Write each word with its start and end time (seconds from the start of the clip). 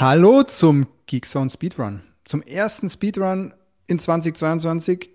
Hallo 0.00 0.42
zum 0.44 0.86
Geekzone 1.04 1.50
Speedrun. 1.50 2.02
Zum 2.24 2.40
ersten 2.40 2.88
Speedrun 2.88 3.52
in 3.88 3.98
2022. 3.98 5.10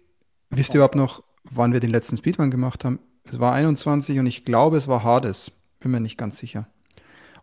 Wisst 0.51 0.75
ihr 0.75 0.75
überhaupt 0.75 0.93
noch, 0.93 1.23
wann 1.49 1.73
wir 1.73 1.79
den 1.79 1.91
letzten 1.91 2.17
Speedrun 2.17 2.51
gemacht 2.51 2.85
haben? 2.85 2.99
Es 3.25 3.39
war 3.39 3.53
21 3.53 4.19
und 4.19 4.27
ich 4.27 4.45
glaube, 4.45 4.77
es 4.77 4.87
war 4.87 5.03
Hades. 5.03 5.51
Bin 5.79 5.91
mir 5.91 5.99
nicht 5.99 6.17
ganz 6.17 6.37
sicher. 6.37 6.67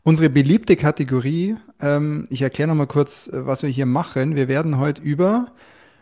Unsere 0.02 0.30
beliebte 0.30 0.76
Kategorie, 0.76 1.56
ähm, 1.80 2.26
ich 2.30 2.42
erkläre 2.42 2.68
nochmal 2.68 2.86
kurz, 2.86 3.28
äh, 3.28 3.46
was 3.46 3.62
wir 3.62 3.68
hier 3.68 3.86
machen. 3.86 4.34
Wir 4.34 4.48
werden 4.48 4.78
heute 4.78 5.02
über 5.02 5.52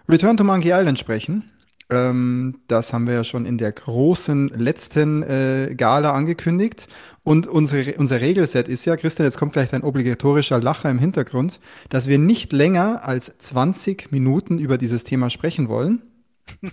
Return 0.09 0.37
to 0.37 0.45
Monkey 0.45 0.71
Island 0.73 0.99
sprechen. 0.99 1.51
Ähm, 1.91 2.61
das 2.69 2.93
haben 2.93 3.07
wir 3.07 3.15
ja 3.15 3.25
schon 3.25 3.47
in 3.47 3.59
der 3.59 3.73
großen 3.73 4.49
letzten 4.49 5.23
äh, 5.23 5.75
Gala 5.77 6.13
angekündigt. 6.13 6.87
Und 7.25 7.47
unsere, 7.47 7.97
unser 7.97 8.21
Regelset 8.21 8.69
ist 8.69 8.85
ja, 8.85 8.97
Christian, 8.97 9.27
jetzt 9.27 9.39
kommt 9.39 9.55
gleich 9.55 9.71
dein 9.71 9.83
obligatorischer 9.83 10.61
Lacher 10.61 10.91
im 10.91 10.99
Hintergrund, 10.99 11.61
dass 11.89 12.07
wir 12.07 12.19
nicht 12.19 12.53
länger 12.53 13.05
als 13.05 13.37
20 13.39 14.13
Minuten 14.13 14.59
über 14.59 14.79
dieses 14.79 15.05
Thema 15.05 15.31
sprechen 15.31 15.69
wollen. 15.69 16.03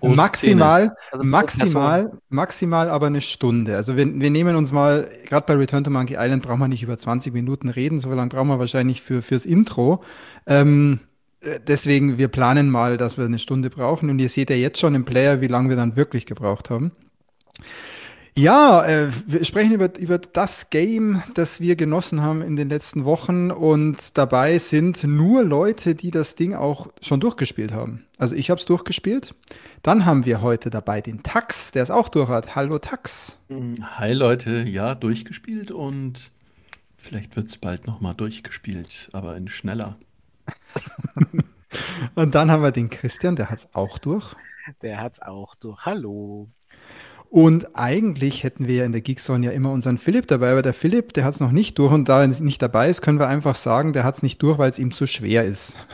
maximal, 0.00 0.94
also 1.10 1.24
maximal, 1.24 2.18
maximal 2.28 2.88
aber 2.88 3.06
eine 3.06 3.20
Stunde. 3.20 3.76
Also 3.76 3.96
wir, 3.96 4.06
wir 4.06 4.30
nehmen 4.30 4.56
uns 4.56 4.72
mal, 4.72 5.08
gerade 5.26 5.46
bei 5.46 5.54
Return 5.54 5.84
to 5.84 5.90
Monkey 5.90 6.16
Island 6.18 6.42
brauchen 6.42 6.60
wir 6.60 6.68
nicht 6.68 6.82
über 6.82 6.98
20 6.98 7.32
Minuten 7.32 7.68
reden, 7.68 8.00
so 8.00 8.08
lange 8.10 8.28
brauchen 8.28 8.48
wir 8.48 8.58
wahrscheinlich 8.58 9.02
für, 9.02 9.22
fürs 9.22 9.46
Intro. 9.46 10.02
Ähm, 10.46 11.00
äh, 11.40 11.58
deswegen, 11.66 12.18
wir 12.18 12.28
planen 12.28 12.70
mal, 12.70 12.96
dass 12.96 13.18
wir 13.18 13.24
eine 13.24 13.38
Stunde 13.38 13.70
brauchen 13.70 14.10
und 14.10 14.18
ihr 14.18 14.28
seht 14.28 14.50
ja 14.50 14.56
jetzt 14.56 14.78
schon 14.78 14.94
im 14.94 15.04
Player, 15.04 15.40
wie 15.40 15.48
lange 15.48 15.68
wir 15.68 15.76
dann 15.76 15.96
wirklich 15.96 16.26
gebraucht 16.26 16.70
haben. 16.70 16.92
Ja, 18.34 18.82
äh, 18.86 19.10
wir 19.26 19.44
sprechen 19.44 19.72
über, 19.72 19.98
über 19.98 20.16
das 20.16 20.70
Game, 20.70 21.22
das 21.34 21.60
wir 21.60 21.76
genossen 21.76 22.22
haben 22.22 22.40
in 22.40 22.56
den 22.56 22.70
letzten 22.70 23.04
Wochen 23.04 23.50
und 23.50 24.16
dabei 24.16 24.56
sind 24.58 25.04
nur 25.04 25.44
Leute, 25.44 25.94
die 25.94 26.10
das 26.10 26.34
Ding 26.34 26.54
auch 26.54 26.86
schon 27.02 27.20
durchgespielt 27.20 27.72
haben. 27.72 28.06
Also 28.16 28.34
ich 28.34 28.48
habe 28.48 28.58
es 28.58 28.64
durchgespielt. 28.64 29.34
Dann 29.82 30.06
haben 30.06 30.24
wir 30.24 30.40
heute 30.40 30.70
dabei 30.70 31.02
den 31.02 31.22
Tax, 31.22 31.72
der 31.72 31.82
es 31.82 31.90
auch 31.90 32.08
durch 32.08 32.30
hat. 32.30 32.54
Hallo 32.54 32.78
Tax. 32.78 33.38
Hi 33.50 34.14
Leute, 34.14 34.62
ja, 34.62 34.94
durchgespielt 34.94 35.70
und 35.70 36.30
vielleicht 36.96 37.36
wird 37.36 37.48
es 37.48 37.58
bald 37.58 37.86
nochmal 37.86 38.14
durchgespielt, 38.14 39.10
aber 39.12 39.36
in 39.36 39.48
schneller. 39.48 39.98
Und 42.14 42.34
dann 42.34 42.50
haben 42.50 42.62
wir 42.62 42.70
den 42.70 42.90
Christian, 42.90 43.36
der 43.36 43.48
hat 43.50 43.60
es 43.60 43.68
auch 43.74 43.98
durch. 43.98 44.34
Der 44.82 45.00
hat 45.00 45.14
es 45.14 45.22
auch 45.22 45.54
durch. 45.54 45.86
Hallo. 45.86 46.48
Und 47.32 47.74
eigentlich 47.74 48.44
hätten 48.44 48.68
wir 48.68 48.74
ja 48.74 48.84
in 48.84 48.92
der 48.92 49.00
Geekzone 49.00 49.46
ja 49.46 49.52
immer 49.52 49.70
unseren 49.70 49.96
Philipp 49.96 50.26
dabei, 50.26 50.52
aber 50.52 50.60
der 50.60 50.74
Philipp, 50.74 51.14
der 51.14 51.24
hat 51.24 51.32
es 51.32 51.40
noch 51.40 51.50
nicht 51.50 51.78
durch 51.78 51.90
und 51.90 52.06
da 52.06 52.20
er 52.20 52.28
nicht 52.28 52.60
dabei 52.60 52.90
ist, 52.90 53.00
können 53.00 53.18
wir 53.18 53.26
einfach 53.26 53.54
sagen, 53.54 53.94
der 53.94 54.04
hat 54.04 54.16
es 54.16 54.22
nicht 54.22 54.42
durch, 54.42 54.58
weil 54.58 54.68
es 54.68 54.78
ihm 54.78 54.92
zu 54.92 55.06
schwer 55.06 55.42
ist. 55.42 55.86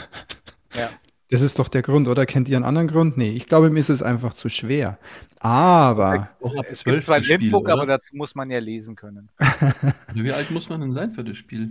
Ja. 0.75 0.91
Das 1.31 1.41
ist 1.41 1.61
doch 1.61 1.69
der 1.69 1.83
Grund, 1.83 2.09
oder? 2.09 2.27
Kennt 2.27 2.49
ihr 2.49 2.57
einen 2.57 2.65
anderen 2.65 2.89
Grund? 2.89 3.17
Nee, 3.17 3.31
ich 3.31 3.47
glaube, 3.47 3.69
ihm 3.69 3.77
ist 3.77 3.89
es 3.89 4.03
einfach 4.03 4.35
zu 4.35 4.49
schwer. 4.49 4.99
Aber. 5.39 6.29
Es 6.73 6.83
gibt 6.83 7.05
zwar 7.05 7.19
ein 7.19 7.23
Netbook, 7.23 7.69
aber 7.69 7.87
dazu 7.87 8.17
muss 8.17 8.35
man 8.35 8.51
ja 8.51 8.59
lesen 8.59 8.97
können. 8.97 9.29
Wie 10.15 10.33
alt 10.33 10.51
muss 10.51 10.69
man 10.69 10.81
denn 10.81 10.91
sein 10.91 11.13
für 11.13 11.23
das 11.23 11.37
Spiel? 11.37 11.71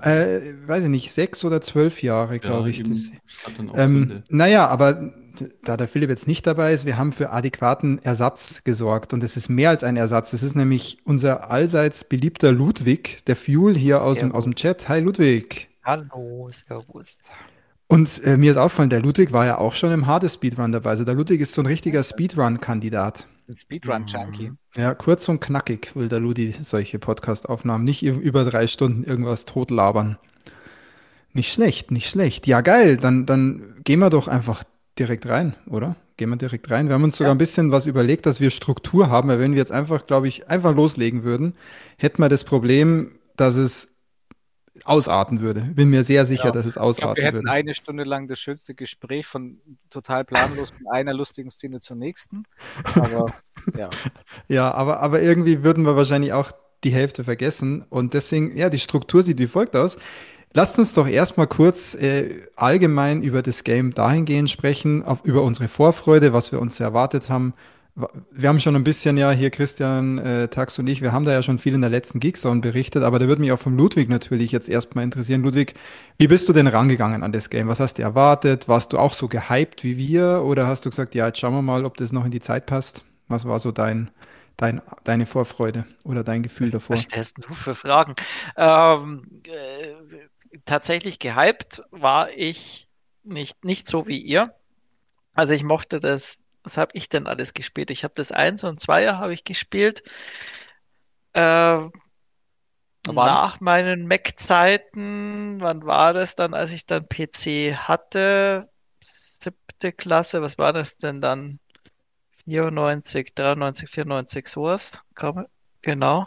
Äh, 0.00 0.40
weiß 0.66 0.82
ich 0.82 0.90
nicht, 0.90 1.12
sechs 1.12 1.44
oder 1.44 1.60
zwölf 1.60 2.02
Jahre, 2.02 2.40
glaube 2.40 2.70
ja, 2.70 2.74
ich. 2.74 2.82
Das, 2.82 3.12
ähm, 3.76 4.24
naja, 4.30 4.66
aber 4.66 5.12
da 5.62 5.76
der 5.76 5.88
Philipp 5.88 6.10
jetzt 6.10 6.26
nicht 6.26 6.46
dabei 6.46 6.72
ist, 6.72 6.86
wir 6.86 6.98
haben 6.98 7.12
für 7.12 7.30
adäquaten 7.30 7.98
Ersatz 8.02 8.64
gesorgt. 8.64 9.12
Und 9.12 9.22
es 9.24 9.36
ist 9.36 9.48
mehr 9.48 9.70
als 9.70 9.84
ein 9.84 9.96
Ersatz. 9.96 10.32
Es 10.32 10.42
ist 10.42 10.56
nämlich 10.56 10.98
unser 11.04 11.50
allseits 11.50 12.04
beliebter 12.04 12.52
Ludwig, 12.52 13.24
der 13.26 13.36
Fuel 13.36 13.76
hier 13.76 14.02
aus, 14.02 14.18
dem, 14.18 14.32
aus 14.32 14.44
dem 14.44 14.54
Chat. 14.54 14.88
Hi 14.88 15.00
Ludwig. 15.00 15.68
Hallo, 15.84 16.48
Servus. 16.50 17.18
Und 17.88 18.22
äh, 18.24 18.36
mir 18.36 18.52
ist 18.52 18.56
aufgefallen, 18.56 18.90
der 18.90 19.02
Ludwig 19.02 19.32
war 19.32 19.46
ja 19.46 19.58
auch 19.58 19.74
schon 19.74 19.90
im 19.90 20.06
Hades 20.06 20.34
Speedrun 20.34 20.70
dabei. 20.70 20.90
Also 20.90 21.04
der 21.04 21.14
Ludwig 21.14 21.40
ist 21.40 21.54
so 21.54 21.62
ein 21.62 21.66
richtiger 21.66 22.04
Speedrun-Kandidat. 22.04 23.26
Ein 23.48 23.56
Speedrun-Junkie. 23.56 24.52
Ja, 24.76 24.94
kurz 24.94 25.28
und 25.28 25.40
knackig 25.40 25.96
will 25.96 26.08
der 26.08 26.20
Ludi 26.20 26.54
solche 26.62 27.00
Podcast-Aufnahmen. 27.00 27.82
Nicht 27.82 28.04
über 28.04 28.44
drei 28.44 28.68
Stunden 28.68 29.02
irgendwas 29.02 29.44
totlabern. 29.44 30.18
Nicht 31.32 31.52
schlecht, 31.52 31.90
nicht 31.90 32.08
schlecht. 32.08 32.46
Ja, 32.46 32.60
geil. 32.60 32.96
Dann, 32.96 33.26
dann 33.26 33.74
gehen 33.82 33.98
wir 33.98 34.10
doch 34.10 34.28
einfach 34.28 34.62
direkt 35.00 35.26
rein, 35.26 35.54
oder? 35.66 35.96
Gehen 36.16 36.30
wir 36.30 36.36
direkt 36.36 36.70
rein. 36.70 36.88
Wir 36.88 36.94
haben 36.94 37.04
uns 37.04 37.16
sogar 37.16 37.30
ja. 37.30 37.34
ein 37.34 37.38
bisschen 37.38 37.72
was 37.72 37.86
überlegt, 37.86 38.26
dass 38.26 38.40
wir 38.40 38.50
Struktur 38.50 39.08
haben, 39.08 39.28
weil 39.28 39.40
wenn 39.40 39.52
wir 39.52 39.58
jetzt 39.58 39.72
einfach, 39.72 40.06
glaube 40.06 40.28
ich, 40.28 40.48
einfach 40.48 40.74
loslegen 40.74 41.24
würden, 41.24 41.54
hätten 41.96 42.22
wir 42.22 42.28
das 42.28 42.44
Problem, 42.44 43.18
dass 43.36 43.56
es 43.56 43.88
ausarten 44.84 45.40
würde. 45.40 45.62
Bin 45.62 45.90
mir 45.90 46.04
sehr 46.04 46.26
sicher, 46.26 46.46
ja. 46.46 46.50
dass 46.52 46.66
es 46.66 46.78
ausarten 46.78 47.14
glaub, 47.14 47.16
wir 47.16 47.24
hätten 47.24 47.36
würde. 47.38 47.50
eine 47.50 47.74
Stunde 47.74 48.04
lang 48.04 48.28
das 48.28 48.38
schönste 48.38 48.74
Gespräch 48.74 49.26
von 49.26 49.58
total 49.90 50.24
planlos 50.24 50.70
von 50.70 50.86
einer 50.92 51.12
lustigen 51.12 51.50
Szene 51.50 51.80
zur 51.80 51.96
nächsten. 51.96 52.44
Aber 52.94 53.32
ja. 53.76 53.90
ja, 54.48 54.72
aber, 54.72 55.00
aber 55.00 55.22
irgendwie 55.22 55.62
würden 55.64 55.84
wir 55.84 55.96
wahrscheinlich 55.96 56.32
auch 56.32 56.52
die 56.84 56.92
Hälfte 56.92 57.24
vergessen. 57.24 57.84
Und 57.88 58.14
deswegen, 58.14 58.56
ja, 58.56 58.70
die 58.70 58.78
Struktur 58.78 59.22
sieht 59.22 59.38
wie 59.38 59.46
folgt 59.46 59.76
aus. 59.76 59.98
Lasst 60.52 60.78
uns 60.78 60.94
doch 60.94 61.06
erstmal 61.06 61.46
kurz 61.46 61.94
äh, 61.94 62.40
allgemein 62.56 63.22
über 63.22 63.42
das 63.42 63.62
Game 63.62 63.94
dahingehend 63.94 64.50
sprechen, 64.50 65.04
auf, 65.04 65.24
über 65.24 65.42
unsere 65.42 65.68
Vorfreude, 65.68 66.32
was 66.32 66.50
wir 66.50 66.60
uns 66.60 66.80
erwartet 66.80 67.30
haben, 67.30 67.54
wir 68.30 68.48
haben 68.48 68.60
schon 68.60 68.76
ein 68.76 68.84
bisschen 68.84 69.16
ja 69.16 69.30
hier 69.30 69.50
Christian, 69.50 70.18
äh, 70.18 70.48
Tax 70.48 70.78
und 70.78 70.86
ich, 70.86 71.02
wir 71.02 71.12
haben 71.12 71.24
da 71.24 71.32
ja 71.32 71.42
schon 71.42 71.58
viel 71.58 71.74
in 71.74 71.80
der 71.80 71.90
letzten 71.90 72.20
Geekzone 72.20 72.60
berichtet, 72.60 73.02
aber 73.02 73.18
da 73.18 73.26
würde 73.26 73.40
mich 73.40 73.52
auch 73.52 73.58
vom 73.58 73.76
Ludwig 73.76 74.08
natürlich 74.08 74.52
jetzt 74.52 74.68
erstmal 74.68 75.04
interessieren. 75.04 75.42
Ludwig, 75.42 75.74
wie 76.18 76.28
bist 76.28 76.48
du 76.48 76.52
denn 76.52 76.66
rangegangen 76.66 77.22
an 77.22 77.32
das 77.32 77.50
Game? 77.50 77.68
Was 77.68 77.80
hast 77.80 77.94
du 77.98 78.02
erwartet? 78.02 78.68
Warst 78.68 78.92
du 78.92 78.98
auch 78.98 79.12
so 79.12 79.28
gehypt 79.28 79.84
wie 79.84 79.96
wir 79.96 80.42
oder 80.44 80.66
hast 80.66 80.86
du 80.86 80.90
gesagt, 80.90 81.14
ja, 81.14 81.26
jetzt 81.26 81.38
schauen 81.38 81.54
wir 81.54 81.62
mal, 81.62 81.84
ob 81.84 81.96
das 81.96 82.12
noch 82.12 82.24
in 82.24 82.30
die 82.30 82.40
Zeit 82.40 82.66
passt? 82.66 83.04
Was 83.28 83.44
war 83.44 83.60
so 83.60 83.72
dein, 83.72 84.10
dein, 84.56 84.80
deine 85.04 85.26
Vorfreude 85.26 85.84
oder 86.04 86.24
dein 86.24 86.42
Gefühl 86.42 86.70
davor? 86.70 86.94
Was 86.94 87.02
stellst 87.02 87.38
du 87.38 87.52
für 87.52 87.74
Fragen? 87.74 88.14
Ähm, 88.56 89.22
äh, 89.46 90.16
tatsächlich 90.64 91.18
gehypt 91.18 91.82
war 91.90 92.30
ich 92.30 92.88
nicht, 93.22 93.64
nicht 93.64 93.88
so 93.88 94.06
wie 94.06 94.20
ihr. 94.20 94.54
Also 95.34 95.52
ich 95.52 95.62
mochte 95.62 96.00
das 96.00 96.38
was 96.62 96.76
habe 96.76 96.92
ich 96.94 97.08
denn 97.08 97.26
alles 97.26 97.54
gespielt? 97.54 97.90
Ich 97.90 98.04
habe 98.04 98.14
das 98.16 98.32
1 98.32 98.64
und 98.64 98.80
2 98.80 99.08
habe 99.14 99.32
ich 99.32 99.44
gespielt. 99.44 100.02
Äh, 101.32 101.88
nach 103.06 103.60
meinen 103.60 104.06
Mac-Zeiten, 104.06 105.60
wann 105.60 105.86
war 105.86 106.12
das 106.12 106.36
dann, 106.36 106.54
als 106.54 106.72
ich 106.72 106.86
dann 106.86 107.08
PC 107.08 107.74
hatte? 107.76 108.70
Siebte 109.00 109.92
Klasse, 109.92 110.42
was 110.42 110.58
war 110.58 110.72
das 110.72 110.98
denn 110.98 111.20
dann? 111.20 111.58
94, 112.44 113.34
93, 113.34 113.88
94, 113.88 114.48
sowas. 114.48 114.92
Genau. 115.82 116.26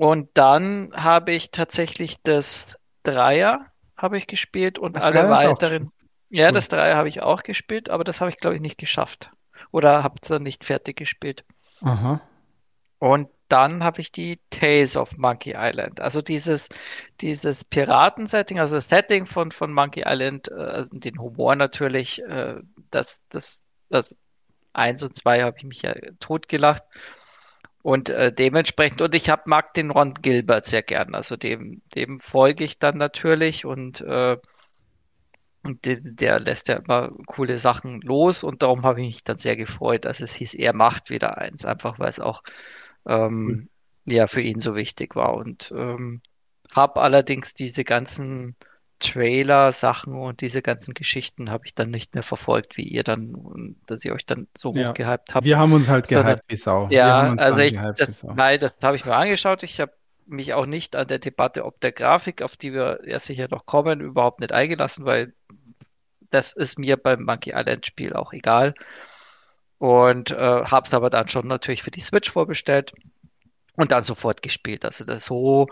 Und 0.00 0.30
dann 0.32 0.92
habe 0.94 1.32
ich 1.32 1.50
tatsächlich 1.50 2.22
das 2.22 2.66
Dreier 3.02 3.66
habe 3.98 4.16
ich 4.16 4.26
gespielt 4.26 4.78
und 4.78 4.96
das 4.96 5.04
alle 5.04 5.28
weiteren. 5.28 5.92
Ja, 6.30 6.52
das 6.52 6.70
3 6.70 6.94
habe 6.94 7.10
ich 7.10 7.22
auch 7.22 7.42
gespielt, 7.42 7.90
aber 7.90 8.02
das 8.02 8.22
habe 8.22 8.30
ich, 8.30 8.38
glaube 8.38 8.56
ich, 8.56 8.62
nicht 8.62 8.78
geschafft. 8.78 9.30
Oder 9.72 10.02
habe 10.02 10.14
es 10.22 10.28
dann 10.28 10.42
nicht 10.42 10.64
fertig 10.64 10.96
gespielt. 10.96 11.44
Aha. 11.82 12.22
Und 12.98 13.28
dann 13.48 13.84
habe 13.84 14.00
ich 14.00 14.10
die 14.10 14.40
Tales 14.48 14.96
of 14.96 15.18
Monkey 15.18 15.54
Island. 15.54 16.00
Also 16.00 16.22
dieses, 16.22 16.70
dieses 17.20 17.62
Piraten-Setting, 17.62 18.58
also 18.58 18.76
das 18.76 18.88
Setting 18.88 19.26
von, 19.26 19.52
von 19.52 19.70
Monkey 19.70 20.04
Island, 20.06 20.48
äh, 20.48 20.54
also 20.54 20.88
den 20.98 21.20
Humor 21.20 21.56
natürlich, 21.56 22.22
äh, 22.22 22.54
das, 22.90 23.20
das, 23.28 23.58
das 23.90 24.06
1 24.72 25.02
und 25.02 25.14
2 25.14 25.42
habe 25.42 25.58
ich 25.58 25.64
mich 25.64 25.82
ja 25.82 25.92
totgelacht. 26.20 26.84
Und 27.82 28.10
äh, 28.10 28.32
dementsprechend, 28.32 29.00
und 29.00 29.14
ich 29.14 29.30
hab, 29.30 29.46
mag 29.46 29.72
den 29.74 29.90
Ron 29.90 30.14
Gilbert 30.14 30.66
sehr 30.66 30.82
gern. 30.82 31.14
Also 31.14 31.36
dem, 31.36 31.82
dem 31.94 32.20
folge 32.20 32.64
ich 32.64 32.78
dann 32.78 32.98
natürlich 32.98 33.64
und 33.64 34.00
äh, 34.02 34.36
und 35.62 35.84
der, 35.84 35.96
der, 36.00 36.40
lässt 36.40 36.68
ja 36.68 36.76
immer 36.76 37.10
coole 37.26 37.58
Sachen 37.58 38.00
los 38.00 38.44
und 38.44 38.62
darum 38.62 38.82
habe 38.82 39.00
ich 39.02 39.06
mich 39.06 39.24
dann 39.24 39.38
sehr 39.38 39.56
gefreut, 39.56 40.06
dass 40.06 40.20
es 40.20 40.32
hieß, 40.34 40.54
er 40.54 40.72
macht 40.74 41.10
wieder 41.10 41.36
eins, 41.36 41.66
einfach 41.66 41.98
weil 41.98 42.08
es 42.08 42.18
auch 42.18 42.42
ähm, 43.06 43.68
mhm. 44.04 44.12
ja 44.12 44.26
für 44.26 44.40
ihn 44.40 44.60
so 44.60 44.74
wichtig 44.74 45.16
war. 45.16 45.34
Und 45.34 45.72
ähm, 45.76 46.22
habe 46.74 47.00
allerdings 47.02 47.54
diese 47.54 47.84
ganzen 47.84 48.56
Trailer-Sachen 49.00 50.14
und 50.14 50.40
diese 50.40 50.62
ganzen 50.62 50.94
Geschichten 50.94 51.50
habe 51.50 51.64
ich 51.66 51.74
dann 51.74 51.90
nicht 51.90 52.14
mehr 52.14 52.22
verfolgt, 52.22 52.76
wie 52.76 52.82
ihr 52.84 53.02
dann, 53.02 53.74
dass 53.86 54.04
ihr 54.04 54.14
euch 54.14 54.24
dann 54.26 54.46
so 54.56 54.72
Ja. 54.74 54.90
hochgehypt 54.90 55.34
habt. 55.34 55.44
Wir 55.44 55.58
haben 55.58 55.72
uns 55.72 55.88
halt 55.88 56.06
Sondern- 56.06 56.26
gehypt 56.26 56.44
wie 56.48 56.56
Sau. 56.56 56.86
Ja, 56.90 57.34
also 57.36 57.58
ich, 57.58 57.76
das, 57.96 58.22
nein, 58.22 58.60
das 58.60 58.72
habe 58.82 58.96
ich 58.96 59.04
mir 59.04 59.16
angeschaut. 59.16 59.62
Ich 59.64 59.80
habe 59.80 59.92
mich 60.26 60.54
auch 60.54 60.66
nicht 60.66 60.94
an 60.94 61.08
der 61.08 61.18
Debatte 61.18 61.64
ob 61.64 61.80
der 61.80 61.90
Grafik, 61.92 62.42
auf 62.42 62.56
die 62.56 62.72
wir 62.72 63.00
ja 63.04 63.18
sicher 63.18 63.48
noch 63.50 63.66
kommen, 63.66 64.00
überhaupt 64.00 64.38
nicht 64.40 64.52
eingelassen, 64.52 65.04
weil 65.04 65.32
das 66.30 66.52
ist 66.52 66.78
mir 66.78 66.96
beim 66.96 67.24
Monkey 67.24 67.50
Island 67.56 67.86
Spiel 67.86 68.12
auch 68.12 68.32
egal. 68.32 68.74
Und 69.78 70.30
äh, 70.30 70.36
habe 70.36 70.84
es 70.86 70.94
aber 70.94 71.10
dann 71.10 71.28
schon 71.28 71.48
natürlich 71.48 71.82
für 71.82 71.90
die 71.90 72.00
Switch 72.02 72.30
vorbestellt 72.30 72.92
und 73.76 73.90
dann 73.90 74.02
sofort 74.02 74.42
gespielt. 74.42 74.84
Also 74.84 75.04
das, 75.04 75.24
so 75.24 75.68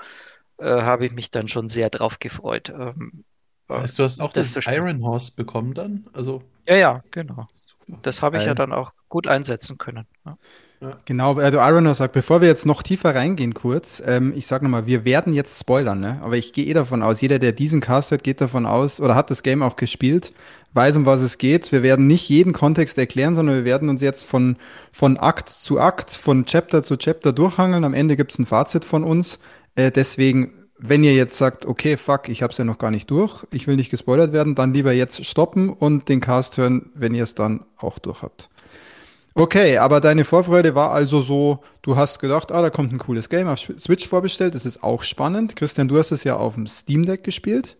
äh, 0.59 0.83
habe 0.83 1.07
ich 1.07 1.13
mich 1.13 1.31
dann 1.31 1.49
schon 1.49 1.69
sehr 1.69 1.91
drauf 1.91 2.19
gefreut. 2.19 2.71
Ähm, 2.71 3.25
Das 3.69 3.79
heißt, 3.79 3.99
du 3.99 4.03
hast 4.05 4.21
auch 4.21 4.33
das 4.33 4.53
das. 4.53 4.67
Iron 4.67 5.03
Horse 5.05 5.33
bekommen 5.37 5.75
dann? 5.75 6.07
Also, 6.13 6.43
ja, 6.69 6.77
ja, 6.77 7.05
genau. 7.11 7.49
super. 7.67 7.99
Das 8.03 8.23
habe 8.23 8.39
ich 8.39 8.45
ja 8.45 8.55
dann 8.55 8.73
auch 8.73 8.93
gut 9.09 9.27
einsetzen 9.27 9.79
können. 9.79 10.07
Ja. 10.25 10.39
Genau, 11.07 11.39
also 11.39 11.59
Ironer 11.59 11.95
sagt, 11.95 12.13
bevor 12.13 12.41
wir 12.41 12.49
jetzt 12.49 12.65
noch 12.67 12.83
tiefer 12.85 13.13
reingehen 13.15 13.53
kurz, 13.55 14.01
ähm, 14.07 14.33
ich 14.37 14.47
sag 14.47 14.63
nochmal, 14.63 14.87
wir 14.87 15.05
werden 15.05 15.33
jetzt 15.33 15.59
spoilern, 15.59 15.99
ne? 15.99 16.21
aber 16.23 16.37
ich 16.37 16.53
gehe 16.53 16.67
eh 16.67 16.73
davon 16.75 17.03
aus, 17.03 17.21
jeder, 17.21 17.41
der 17.41 17.53
diesen 17.53 17.81
Cast 17.81 18.13
hört, 18.13 18.23
geht 18.23 18.41
davon 18.41 18.65
aus 18.65 19.01
oder 19.01 19.17
hat 19.17 19.31
das 19.31 19.43
Game 19.43 19.63
auch 19.63 19.75
gespielt, 19.75 20.33
weiß, 20.75 20.97
um 20.97 21.07
was 21.07 21.21
es 21.23 21.39
geht. 21.39 21.73
Wir 21.73 21.83
werden 21.83 22.07
nicht 22.07 22.29
jeden 22.29 22.53
Kontext 22.53 22.97
erklären, 22.99 23.35
sondern 23.35 23.57
wir 23.57 23.65
werden 23.65 23.89
uns 23.89 24.03
jetzt 24.03 24.25
von, 24.25 24.57
von 24.93 25.17
Akt 25.17 25.49
zu 25.49 25.81
Akt, 25.81 26.13
von 26.13 26.45
Chapter 26.47 26.83
zu 26.85 26.97
Chapter 26.97 27.33
durchhangeln. 27.33 27.85
Am 27.85 27.95
Ende 27.95 28.17
gibt's 28.17 28.39
ein 28.39 28.47
Fazit 28.47 28.85
von 28.85 29.03
uns. 29.03 29.41
Äh, 29.79 29.93
deswegen, 29.93 30.51
wenn 30.81 31.05
ihr 31.05 31.15
jetzt 31.15 31.39
sagt, 31.39 31.65
okay, 31.65 31.97
fuck, 31.97 32.29
ich 32.29 32.43
hab's 32.43 32.59
ja 32.59 32.65
noch 32.65 32.79
gar 32.79 32.91
nicht 32.91 33.09
durch, 33.11 33.47
ich 33.53 33.69
will 33.69 33.77
nicht 33.77 33.91
gespoilert 33.91 34.33
werden, 34.33 34.57
dann 34.57 34.75
lieber 34.75 34.93
jetzt 34.93 35.25
stoppen 35.25 35.71
und 35.71 36.09
den 36.09 36.21
Cast 36.21 36.59
hören, 36.59 36.91
wenn 36.95 37.15
ihr 37.15 37.23
es 37.23 37.37
dann 37.37 37.65
auch 37.77 38.01
durch 38.01 38.23
habt. 38.23 38.51
Okay, 39.35 39.79
aber 39.79 40.01
deine 40.01 40.25
Vorfreude 40.25 40.75
war 40.75 40.91
also 40.91 41.21
so, 41.21 41.61
du 41.83 41.95
hast 41.95 42.19
gedacht, 42.19 42.51
ah, 42.51 42.61
da 42.61 42.71
kommt 42.71 42.93
ein 42.93 42.99
cooles 42.99 43.29
Game 43.29 43.47
auf 43.47 43.61
Switch 43.61 44.09
vorbestellt, 44.09 44.57
das 44.57 44.67
ist 44.67 44.83
auch 44.83 45.05
spannend. 45.05 45.55
Christian, 45.55 45.87
du 45.87 45.97
hast 45.97 46.11
es 46.11 46.25
ja 46.25 46.35
auf 46.35 46.55
dem 46.55 46.67
Steam 46.67 47.07
Deck 47.07 47.23
gespielt. 47.23 47.77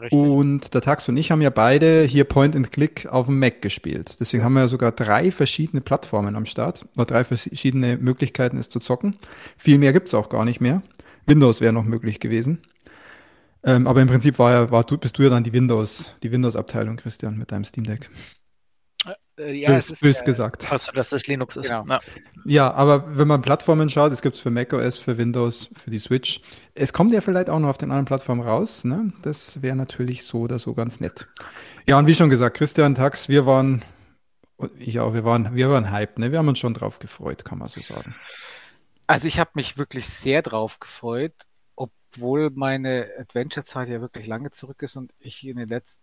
Richtig. 0.00 0.20
Und 0.20 0.74
der 0.74 0.80
Tax 0.80 1.08
und 1.08 1.16
ich 1.16 1.32
haben 1.32 1.42
ja 1.42 1.50
beide 1.50 2.04
hier 2.04 2.22
Point 2.22 2.54
and 2.54 2.70
Click 2.70 3.06
auf 3.06 3.26
dem 3.26 3.40
Mac 3.40 3.62
gespielt. 3.62 4.20
Deswegen 4.20 4.44
haben 4.44 4.52
wir 4.52 4.60
ja 4.60 4.68
sogar 4.68 4.92
drei 4.92 5.32
verschiedene 5.32 5.80
Plattformen 5.80 6.36
am 6.36 6.46
Start. 6.46 6.84
Oder 6.96 7.06
drei 7.06 7.24
verschiedene 7.24 7.96
Möglichkeiten, 7.96 8.58
es 8.58 8.68
zu 8.68 8.78
zocken. 8.78 9.16
Viel 9.56 9.78
mehr 9.78 9.92
gibt's 9.92 10.14
auch 10.14 10.28
gar 10.28 10.44
nicht 10.44 10.60
mehr. 10.60 10.82
Windows 11.26 11.60
wäre 11.60 11.72
noch 11.72 11.84
möglich 11.84 12.20
gewesen. 12.20 12.62
Ähm, 13.64 13.86
aber 13.86 14.02
im 14.02 14.08
Prinzip 14.08 14.38
war 14.38 14.50
ja, 14.50 14.70
war, 14.70 14.84
du, 14.84 14.98
bist 14.98 15.18
du 15.18 15.22
ja 15.22 15.30
dann 15.30 15.44
die 15.44 15.52
Windows, 15.52 16.16
die 16.22 16.32
Windows-Abteilung, 16.32 16.96
Christian, 16.96 17.38
mit 17.38 17.52
deinem 17.52 17.64
Steam 17.64 17.84
Deck. 17.84 18.10
Äh, 19.38 19.52
ja, 19.54 19.76
es 19.76 19.88
bös, 19.88 19.92
ist, 19.92 20.00
bös 20.00 20.20
äh, 20.20 20.24
gesagt. 20.24 20.72
Also, 20.72 20.92
dass 20.92 21.12
es 21.12 21.26
Linux 21.26 21.56
ist. 21.56 21.68
Genau. 21.68 21.84
Ja. 21.86 22.00
Ja, 22.44 22.74
aber 22.74 23.16
wenn 23.16 23.28
man 23.28 23.40
Plattformen 23.40 23.88
schaut, 23.88 24.12
es 24.12 24.20
gibt 24.20 24.36
es 24.36 24.42
für 24.42 24.50
macOS, 24.50 24.98
für 24.98 25.16
Windows, 25.16 25.70
für 25.74 25.90
die 25.90 25.98
Switch. 25.98 26.40
Es 26.74 26.92
kommt 26.92 27.12
ja 27.12 27.20
vielleicht 27.20 27.48
auch 27.48 27.58
noch 27.60 27.68
auf 27.68 27.78
den 27.78 27.90
anderen 27.90 28.04
Plattformen 28.04 28.42
raus. 28.42 28.84
Ne? 28.84 29.12
Das 29.22 29.62
wäre 29.62 29.76
natürlich 29.76 30.24
so 30.24 30.40
oder 30.40 30.58
so 30.58 30.74
ganz 30.74 31.00
nett. 31.00 31.28
Ja, 31.86 31.98
und 31.98 32.06
wie 32.06 32.14
schon 32.14 32.30
gesagt, 32.30 32.56
Christian 32.56 32.94
Tax, 32.94 33.28
wir 33.28 33.46
waren, 33.46 33.82
ich 34.78 35.00
auch, 35.00 35.14
wir 35.14 35.24
waren, 35.24 35.54
wir 35.54 35.70
waren 35.70 35.90
hyped, 35.90 36.18
ne? 36.18 36.30
Wir 36.30 36.38
haben 36.38 36.48
uns 36.48 36.58
schon 36.58 36.74
drauf 36.74 36.98
gefreut, 36.98 37.44
kann 37.44 37.58
man 37.58 37.68
so 37.68 37.80
sagen. 37.80 38.14
Also 39.06 39.28
ich 39.28 39.38
habe 39.38 39.50
mich 39.54 39.76
wirklich 39.76 40.08
sehr 40.08 40.42
drauf 40.42 40.80
gefreut, 40.80 41.34
obwohl 41.76 42.50
meine 42.50 43.08
Adventure-Zeit 43.18 43.88
ja 43.88 44.00
wirklich 44.00 44.26
lange 44.26 44.50
zurück 44.50 44.82
ist 44.82 44.96
und 44.96 45.12
ich 45.18 45.46
in 45.46 45.56
den 45.56 45.68
letzten 45.68 46.02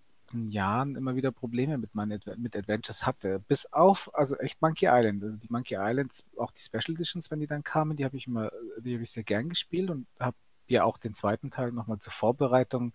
Jahren 0.52 0.96
immer 0.96 1.16
wieder 1.16 1.32
Probleme 1.32 1.78
mit 1.78 1.96
meinen 1.96 2.14
Adve 2.14 2.36
mit 2.38 2.56
Adventures 2.56 3.06
hatte. 3.06 3.40
Bis 3.48 3.66
auf, 3.74 4.12
also 4.14 4.36
echt 4.38 4.62
Monkey 4.62 4.88
Island. 4.88 5.24
Also 5.24 5.38
die 5.38 5.50
Monkey 5.50 5.76
Islands, 5.80 6.24
auch 6.38 6.52
die 6.52 6.62
Special 6.62 6.96
Editions, 6.96 7.32
wenn 7.32 7.40
die 7.40 7.48
dann 7.48 7.64
kamen, 7.64 7.98
die 7.98 8.06
habe 8.06 8.18
ich 8.18 8.28
immer, 8.28 8.52
die 8.78 8.94
habe 8.94 9.04
ich 9.04 9.12
sehr 9.12 9.24
gern 9.24 9.50
gespielt 9.50 9.90
und 9.90 10.06
habe 10.20 10.38
ja 10.68 10.84
auch 10.84 10.98
den 10.98 11.16
zweiten 11.16 11.50
Teil 11.50 11.72
nochmal 11.72 12.00
zur 12.00 12.14
Vorbereitung 12.14 12.94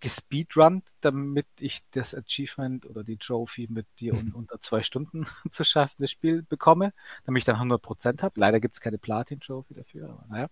gespeedrunnt, 0.00 0.92
damit 1.00 1.46
ich 1.58 1.80
das 1.92 2.14
Achievement 2.14 2.86
oder 2.86 3.04
die 3.04 3.18
Trophy 3.18 3.68
mit 3.70 3.86
dir 3.98 4.14
un 4.14 4.32
unter 4.32 4.60
zwei 4.60 4.82
Stunden 4.82 5.26
zu 5.50 5.64
schaffen, 5.64 5.96
das 5.98 6.10
Spiel 6.10 6.42
bekomme, 6.42 6.92
damit 7.24 7.40
ich 7.40 7.44
dann 7.44 7.56
100% 7.56 8.22
habe. 8.22 8.40
Leider 8.40 8.60
gibt 8.60 8.74
es 8.74 8.80
keine 8.80 8.98
Platin-Trophy 8.98 9.74
dafür, 9.74 10.10
aber 10.10 10.24
naja. 10.28 10.48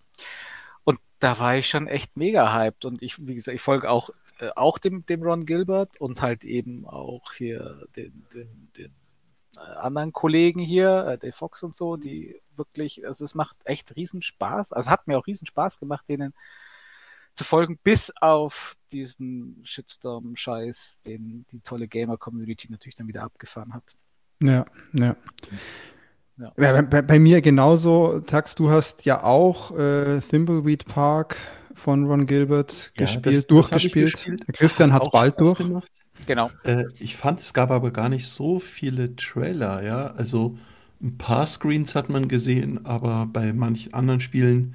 Und 0.84 1.00
da 1.18 1.38
war 1.38 1.56
ich 1.56 1.68
schon 1.68 1.86
echt 1.86 2.16
mega 2.16 2.54
hyped 2.54 2.84
und 2.84 3.02
ich, 3.02 3.26
wie 3.26 3.34
gesagt, 3.34 3.54
ich 3.54 3.62
folge 3.62 3.90
auch, 3.90 4.10
äh, 4.38 4.50
auch 4.54 4.78
dem, 4.78 5.04
dem 5.06 5.22
Ron 5.22 5.46
Gilbert 5.46 6.00
und 6.00 6.22
halt 6.22 6.44
eben 6.44 6.86
auch 6.86 7.32
hier 7.32 7.86
den, 7.96 8.26
den, 8.34 8.70
den 8.76 8.92
äh, 9.56 9.60
anderen 9.60 10.12
Kollegen 10.12 10.60
hier, 10.60 11.06
äh, 11.06 11.18
Dave 11.18 11.32
Fox 11.32 11.62
und 11.62 11.74
so, 11.74 11.96
die 11.96 12.40
wirklich, 12.56 13.06
also 13.06 13.24
es 13.24 13.34
macht 13.34 13.56
echt 13.64 13.96
riesen 13.96 14.22
Spaß. 14.22 14.72
Also 14.72 14.88
es 14.88 14.90
hat 14.90 15.06
mir 15.06 15.18
auch 15.18 15.26
riesen 15.26 15.46
Spaß 15.46 15.78
gemacht, 15.80 16.04
denen 16.08 16.34
zu 17.38 17.44
folgen, 17.44 17.78
bis 17.82 18.12
auf 18.20 18.76
diesen 18.92 19.60
Shitstorm-Scheiß, 19.64 21.00
den 21.06 21.46
die 21.52 21.60
tolle 21.60 21.88
Gamer-Community 21.88 22.68
natürlich 22.70 22.96
dann 22.96 23.08
wieder 23.08 23.22
abgefahren 23.22 23.72
hat. 23.74 23.96
Ja, 24.42 24.64
ja. 24.92 25.16
Ja. 26.36 26.52
Ja, 26.56 26.82
bei, 26.82 27.02
bei, 27.02 27.18
mir 27.18 27.40
genauso, 27.42 28.20
Tax, 28.20 28.54
du 28.54 28.70
hast 28.70 29.04
ja 29.04 29.24
auch 29.24 29.76
äh, 29.76 30.20
Thimbleweed 30.20 30.84
Park 30.86 31.36
von 31.74 32.04
Ron 32.06 32.26
Gilbert 32.26 32.92
Ja, 32.96 33.04
gespielt, 33.06 33.26
das- 33.26 33.34
das 33.34 33.46
durchgespielt. 33.48 34.12
gespielt. 34.12 34.44
Der 34.46 34.54
Christian 34.54 34.92
hat's 34.92 35.06
Auch 35.08 35.12
bald 35.12 35.34
Spaß 35.34 35.54
durch. 35.54 35.58
gemacht. 35.66 35.92
Genau. 36.26 36.50
Äh, 36.64 36.84
ich 36.98 37.16
fand, 37.16 37.40
es 37.40 37.54
gab 37.54 37.70
aber 37.72 37.90
gar 37.92 38.08
nicht 38.08 38.28
so 38.28 38.58
viele 38.60 39.16
Trailer, 39.16 39.82
ja. 39.82 40.06
Also 40.14 40.56
ein 41.02 41.18
paar 41.18 41.46
Screens 41.46 41.94
hat 41.96 42.08
man 42.08 42.28
gesehen, 42.28 42.84
aber 42.86 43.26
bei 43.26 43.52
manch 43.52 43.94
anderen 43.94 44.20
Spielen 44.20 44.74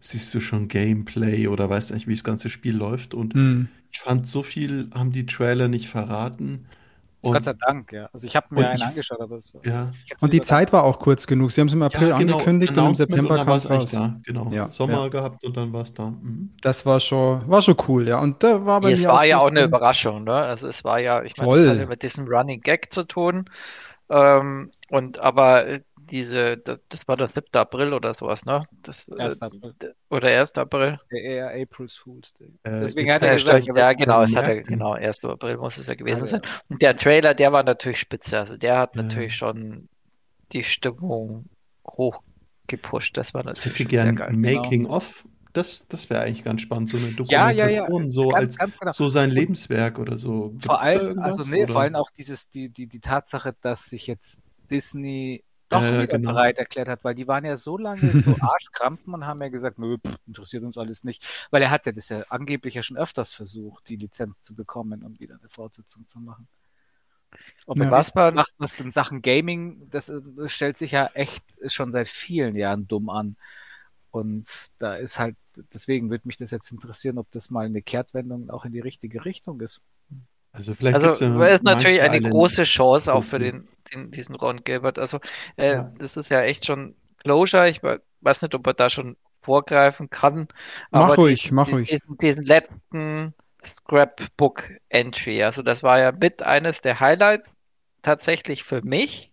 siehst 0.00 0.32
du 0.34 0.40
schon 0.40 0.68
Gameplay 0.68 1.46
oder 1.48 1.68
weißt 1.70 1.92
eigentlich, 1.92 2.08
wie 2.08 2.14
das 2.14 2.24
ganze 2.24 2.50
Spiel 2.50 2.76
läuft. 2.76 3.14
Und 3.14 3.34
Hm. 3.34 3.68
ich 3.92 4.00
fand, 4.00 4.26
so 4.26 4.42
viel 4.42 4.90
haben 4.94 5.12
die 5.12 5.26
Trailer 5.26 5.68
nicht 5.68 5.88
verraten. 5.88 6.66
Und 7.22 7.34
Gott 7.34 7.44
sei 7.44 7.52
Dank, 7.52 7.92
ja. 7.92 8.08
Also 8.14 8.26
ich 8.26 8.34
habe 8.34 8.46
mir 8.54 8.66
einen 8.66 8.78
ich- 8.78 8.82
angeschaut, 8.86 9.20
aber 9.20 9.36
es 9.36 9.52
war. 9.52 9.60
ja, 9.66 9.90
Und 10.22 10.32
die 10.32 10.40
Zeit 10.40 10.72
war 10.72 10.84
auch 10.84 10.98
kurz 10.98 11.26
genug. 11.26 11.52
Sie 11.52 11.60
haben 11.60 11.68
es 11.68 11.74
im 11.74 11.82
April 11.82 12.08
ja, 12.08 12.16
genau, 12.18 12.32
angekündigt 12.36 12.78
und 12.78 12.86
im 12.86 12.94
September 12.94 13.44
kam 13.44 13.58
es 13.58 13.66
eigentlich 13.66 13.80
raus. 13.80 13.90
da. 13.92 14.20
Genau. 14.24 14.48
Ja, 14.50 14.72
Sommer 14.72 15.02
ja. 15.02 15.08
gehabt 15.08 15.44
und 15.44 15.54
dann 15.54 15.70
war 15.74 15.82
es 15.82 15.92
da. 15.92 16.06
Mhm. 16.10 16.54
Das 16.62 16.86
war 16.86 16.98
schon, 16.98 17.46
war 17.46 17.60
schon 17.60 17.76
cool, 17.88 18.08
ja. 18.08 18.18
Und 18.20 18.42
da 18.42 18.64
war 18.64 18.80
bei 18.80 18.92
Es 18.92 19.02
mir 19.02 19.10
war 19.10 19.26
ja 19.26 19.36
so 19.36 19.42
auch 19.42 19.48
eine 19.50 19.64
Überraschung, 19.64 20.24
ne? 20.24 20.32
Also 20.32 20.66
es 20.66 20.82
war 20.82 20.98
ja, 20.98 21.22
ich 21.22 21.36
meine, 21.36 21.56
das 21.56 21.66
hat 21.68 21.76
ja 21.78 21.86
mit 21.86 22.02
diesem 22.02 22.26
Running 22.26 22.62
Gag 22.62 22.90
zu 22.90 23.04
tun. 23.04 23.44
Ähm, 24.08 24.70
und 24.88 25.18
aber 25.20 25.80
diese, 26.10 26.58
das, 26.58 27.06
war 27.08 27.16
der 27.16 27.28
7. 27.28 27.46
April 27.54 27.92
oder 27.94 28.14
sowas, 28.14 28.44
ne? 28.44 28.62
Das, 28.82 29.06
äh, 29.08 29.20
1. 29.22 29.42
April. 29.42 29.74
oder 30.10 30.28
1. 30.28 30.54
April. 30.58 30.98
Der 31.10 31.22
eher 31.22 31.50
April's 31.62 31.96
Fool's 31.96 32.32
Day. 32.34 32.58
Äh, 32.64 32.80
Deswegen 32.80 33.08
jetzt 33.08 33.16
hat 33.16 33.22
er 33.22 33.28
Ja, 33.28 33.34
gesagt, 33.36 33.66
ja, 33.76 33.92
genau, 33.92 34.22
es 34.22 34.34
hat 34.36 34.46
ja, 34.46 34.54
merken. 34.54 34.68
genau, 34.68 34.92
1. 34.92 35.24
April 35.24 35.56
muss 35.58 35.78
es 35.78 35.86
ja 35.86 35.94
gewesen 35.94 36.24
Also, 36.24 36.36
sein. 36.38 36.42
Und 36.68 36.82
der 36.82 36.96
Trailer, 36.96 37.34
der 37.34 37.52
war 37.52 37.62
natürlich 37.62 37.98
spitze. 38.00 38.38
Also 38.38 38.56
der 38.56 38.78
hat 38.78 38.96
Ja. 38.96 39.02
natürlich 39.02 39.36
schon 39.36 39.88
die 40.52 40.64
Stimmung 40.64 41.48
hochgepusht. 41.86 43.16
Das 43.16 43.34
war 43.34 43.40
Ich 43.42 43.46
natürlich 43.46 43.78
sehr 43.78 43.86
gern 43.86 44.16
geil. 44.16 44.28
ein 44.28 44.42
genau. 44.42 44.62
Making-of. 44.62 45.26
Das, 45.52 45.86
das 45.88 46.08
wäre 46.10 46.22
eigentlich 46.22 46.44
ganz 46.44 46.60
spannend, 46.60 46.90
so 46.90 46.96
eine 46.96 47.08
Ja, 47.24 47.50
ja, 47.50 47.66
ja. 47.68 47.80
Dokumentation, 47.80 48.10
so 48.10 48.28
ganz, 48.28 48.40
als 48.50 48.58
ganz 48.58 48.78
genau. 48.78 48.92
so 48.92 49.08
sein 49.08 49.30
Lebenswerk 49.30 49.98
oder 49.98 50.16
so. 50.16 50.50
Gibt's 50.50 50.66
vor 50.66 50.80
allem, 50.80 51.18
also 51.18 51.42
nee, 51.50 51.64
oder? 51.64 51.72
vor 51.72 51.82
allem 51.82 51.96
auch 51.96 52.10
dieses, 52.10 52.48
die, 52.50 52.68
die, 52.68 52.86
die 52.86 53.00
Tatsache, 53.00 53.56
dass 53.60 53.86
sich 53.86 54.06
jetzt 54.06 54.38
Disney 54.70 55.42
doch 55.70 55.90
wieder 55.92 56.06
genau. 56.06 56.32
bereit 56.32 56.58
erklärt 56.58 56.88
hat, 56.88 57.04
weil 57.04 57.14
die 57.14 57.28
waren 57.28 57.44
ja 57.44 57.56
so 57.56 57.78
lange 57.78 58.12
so 58.20 58.36
Arschkrampen 58.40 59.14
und 59.14 59.26
haben 59.26 59.40
ja 59.42 59.48
gesagt, 59.48 59.78
nö, 59.78 59.98
pff, 59.98 60.16
interessiert 60.26 60.64
uns 60.64 60.78
alles 60.78 61.04
nicht. 61.04 61.26
Weil 61.50 61.62
er 61.62 61.70
hat 61.70 61.86
ja 61.86 61.92
das 61.92 62.08
ja 62.10 62.24
angeblich 62.28 62.74
ja 62.74 62.82
schon 62.82 62.98
öfters 62.98 63.32
versucht, 63.32 63.88
die 63.88 63.96
Lizenz 63.96 64.42
zu 64.42 64.54
bekommen 64.54 65.02
und 65.04 65.20
wieder 65.20 65.36
eine 65.40 65.48
Fortsetzung 65.48 66.08
zu 66.08 66.20
machen. 66.20 66.48
Ob 67.66 67.78
Ja. 67.78 67.84
er 67.84 67.90
Was 67.90 68.14
macht, 68.14 68.54
was 68.58 68.80
in 68.80 68.90
Sachen 68.90 69.22
Gaming, 69.22 69.88
das 69.90 70.08
äh, 70.08 70.20
stellt 70.46 70.76
sich 70.76 70.92
ja 70.92 71.06
echt 71.14 71.44
ist 71.58 71.74
schon 71.74 71.92
seit 71.92 72.08
vielen 72.08 72.56
Jahren 72.56 72.88
dumm 72.88 73.08
an. 73.10 73.36
Und 74.10 74.48
da 74.78 74.96
ist 74.96 75.18
halt, 75.18 75.36
deswegen 75.72 76.10
würde 76.10 76.26
mich 76.26 76.36
das 76.36 76.50
jetzt 76.50 76.72
interessieren, 76.72 77.18
ob 77.18 77.30
das 77.32 77.50
mal 77.50 77.66
eine 77.66 77.82
Kehrtwendung 77.82 78.50
auch 78.50 78.64
in 78.64 78.72
die 78.72 78.80
richtige 78.80 79.24
Richtung 79.24 79.60
ist. 79.60 79.82
Also 80.52 80.74
vielleicht 80.74 80.96
Also 80.96 81.06
gibt's 81.06 81.20
ja 81.20 81.28
es 81.46 81.54
ist 81.56 81.62
natürlich 81.62 82.02
eine 82.02 82.18
Island. 82.18 82.30
große 82.30 82.64
Chance 82.64 83.12
auch 83.14 83.22
für 83.24 83.38
den, 83.38 83.68
den 83.92 84.10
diesen 84.10 84.34
Ron 84.36 84.64
Gilbert. 84.64 84.98
Also 84.98 85.18
äh, 85.56 85.76
Ja. 85.76 85.92
das 85.98 86.16
ist 86.16 86.28
ja 86.30 86.42
echt 86.42 86.66
schon 86.66 86.96
Closure. 87.18 87.68
Ich 87.68 87.82
we- 87.82 88.02
weiß 88.20 88.42
nicht, 88.42 88.54
ob 88.54 88.66
er 88.66 88.74
da 88.74 88.90
schon 88.90 89.16
vorgreifen 89.42 90.10
kann. 90.10 90.48
Mach 90.92 91.12
aber 91.12 91.14
ruhig, 91.16 91.42
diesen, 91.42 91.52
mach 91.52 91.66
diesen, 91.66 91.74
ruhig. 91.74 91.88
Diesen, 91.88 92.18
diesen 92.18 92.44
letzten 92.44 93.34
Scrapbook 93.64 94.70
Entry. 94.88 95.42
Also 95.44 95.62
das 95.62 95.82
war 95.82 95.98
ja 96.00 96.12
mit 96.12 96.42
eines 96.42 96.80
der 96.82 97.00
Highlights 97.00 97.50
tatsächlich 98.02 98.64
für 98.64 98.82
mich, 98.82 99.32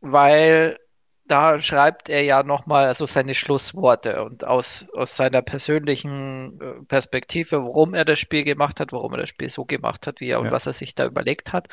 weil 0.00 0.78
da 1.28 1.60
schreibt 1.60 2.08
er 2.08 2.22
ja 2.22 2.42
nochmal 2.44 2.86
also 2.86 3.06
seine 3.06 3.34
Schlussworte 3.34 4.22
und 4.24 4.46
aus, 4.46 4.86
aus 4.94 5.16
seiner 5.16 5.42
persönlichen 5.42 6.60
äh, 6.60 6.84
Perspektive, 6.86 7.62
warum 7.64 7.94
er 7.94 8.04
das 8.04 8.18
Spiel 8.20 8.44
gemacht 8.44 8.78
hat, 8.80 8.92
warum 8.92 9.12
er 9.14 9.18
das 9.20 9.30
Spiel 9.30 9.48
so 9.48 9.64
gemacht 9.64 10.06
hat, 10.06 10.20
wie 10.20 10.30
er 10.30 10.40
und 10.40 10.50
Ja. 10.50 10.52
was 10.52 10.66
er 10.66 10.72
sich 10.72 10.94
da 10.94 11.04
überlegt 11.06 11.52
hat. 11.52 11.68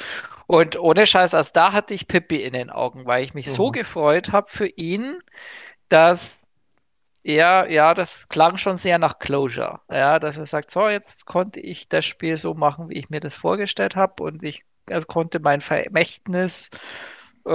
Und 0.48 0.79
ohne 0.79 1.05
Scheiß, 1.05 1.33
also 1.36 1.51
da 1.53 1.72
hatte 1.74 1.93
ich 1.93 2.07
Pippi 2.07 2.38
in 2.43 2.53
den 2.53 2.69
Augen, 2.72 3.05
weil 3.05 3.24
ich 3.24 3.33
mich 3.36 3.51
so 3.51 3.69
Mhm. 3.69 3.72
gefreut 3.72 4.31
habe 4.31 4.48
für 4.50 4.67
ihn, 4.67 5.19
dass 5.89 6.39
er, 7.24 7.69
ja, 7.72 7.93
das 7.93 8.27
klang 8.29 8.57
schon 8.57 8.77
sehr 8.77 9.00
nach 9.00 9.19
Closure. 9.19 9.81
Ja, 9.89 10.19
dass 10.19 10.38
er 10.38 10.45
sagt, 10.45 10.72
so, 10.72 10.89
jetzt 10.89 11.25
konnte 11.25 11.60
ich 11.60 11.88
das 11.89 12.05
Spiel 12.05 12.38
so 12.38 12.53
machen, 12.53 12.89
wie 12.89 12.95
ich 12.95 13.10
mir 13.10 13.19
das 13.22 13.36
vorgestellt 13.36 13.95
habe 13.95 14.24
und 14.24 14.43
ich 14.43 14.63
also 14.89 15.05
konnte 15.07 15.39
mein 15.39 15.62
Vermächtnis 15.62 16.69
äh, 17.46 17.52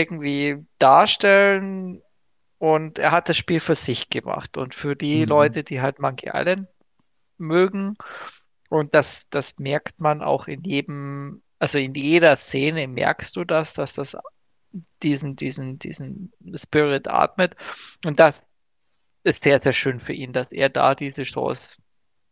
irgendwie 0.00 0.66
darstellen 0.78 2.02
und 2.58 2.98
er 2.98 3.12
hat 3.12 3.28
das 3.28 3.36
Spiel 3.36 3.60
für 3.60 3.74
sich 3.74 4.10
gemacht 4.10 4.56
und 4.56 4.74
für 4.74 4.96
die 4.96 5.24
Mhm. 5.24 5.26
Leute, 5.26 5.64
die 5.64 5.80
halt 5.80 6.00
Monkey 6.00 6.30
Island 6.34 6.68
mögen. 7.38 7.96
Und 8.70 8.94
das, 8.94 9.28
das 9.30 9.58
merkt 9.58 10.00
man 10.00 10.22
auch 10.22 10.48
in 10.48 10.62
jedem, 10.64 11.42
also 11.58 11.78
in 11.78 11.94
jeder 11.94 12.36
Szene 12.36 12.88
merkst 12.88 13.36
du 13.36 13.44
das, 13.44 13.74
dass 13.74 13.94
das 13.94 14.16
diesen, 15.02 15.36
diesen, 15.36 15.78
diesen 15.78 16.32
Spirit 16.56 17.08
atmet. 17.08 17.56
Und 18.04 18.20
das 18.20 18.42
ist 19.24 19.42
sehr, 19.42 19.60
sehr 19.62 19.72
schön 19.72 20.00
für 20.00 20.12
ihn, 20.12 20.32
dass 20.32 20.50
er 20.52 20.68
da 20.70 20.94
diese 20.94 21.24
Chance 21.24 21.68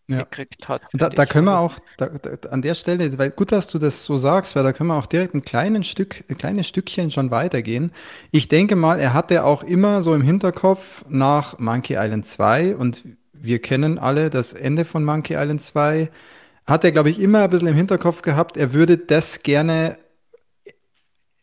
Ja. 0.07 0.19
gekriegt 0.19 0.69
hat. 0.69 0.83
Da, 0.93 1.09
da 1.09 1.25
können 1.25 1.47
wir 1.47 1.59
auch, 1.59 1.79
da, 1.97 2.09
da, 2.09 2.49
an 2.51 2.61
der 2.61 2.75
Stelle, 2.75 3.17
weil 3.17 3.31
gut, 3.31 3.53
dass 3.53 3.69
du 3.69 3.79
das 3.79 4.05
so 4.05 4.19
sagst, 4.19 4.55
weil 4.55 4.63
da 4.63 4.75
können 4.75 4.89
wir 4.89 4.97
auch 4.97 5.07
direkt 5.07 5.35
ein 5.35 5.45
kleines 5.47 5.87
Stück, 5.87 6.25
ein 6.29 6.37
kleines 6.37 6.69
Stückchen 6.69 7.11
schon 7.11 7.31
weitergehen. 7.31 7.91
Ich 8.31 8.49
denke 8.49 8.77
mal, 8.77 9.01
er 9.01 9.15
hatte 9.15 9.45
auch 9.45 9.63
immer 9.63 10.03
so 10.03 10.15
im 10.15 10.21
Hinterkopf 10.21 11.07
nach 11.09 11.59
Monkey 11.59 11.95
Island 11.95 12.27
2 12.27 12.77
und 12.77 13.05
wir 13.33 13.63
kennen 13.63 13.99
alle 13.99 14.29
das 14.29 14.53
Ende 14.53 14.85
von 14.85 15.05
Monkey 15.05 15.35
Island 15.35 15.63
2, 15.63 16.11
hat 16.67 16.85
er, 16.85 16.93
glaube 16.93 17.09
ich, 17.09 17.19
immer 17.19 17.45
ein 17.45 17.51
bisschen 17.51 17.69
im 17.69 17.75
Hinterkopf 17.75 18.21
gehabt, 18.21 18.59
er 18.59 18.75
würde 18.75 18.99
das 18.99 19.43
gerne 19.43 19.99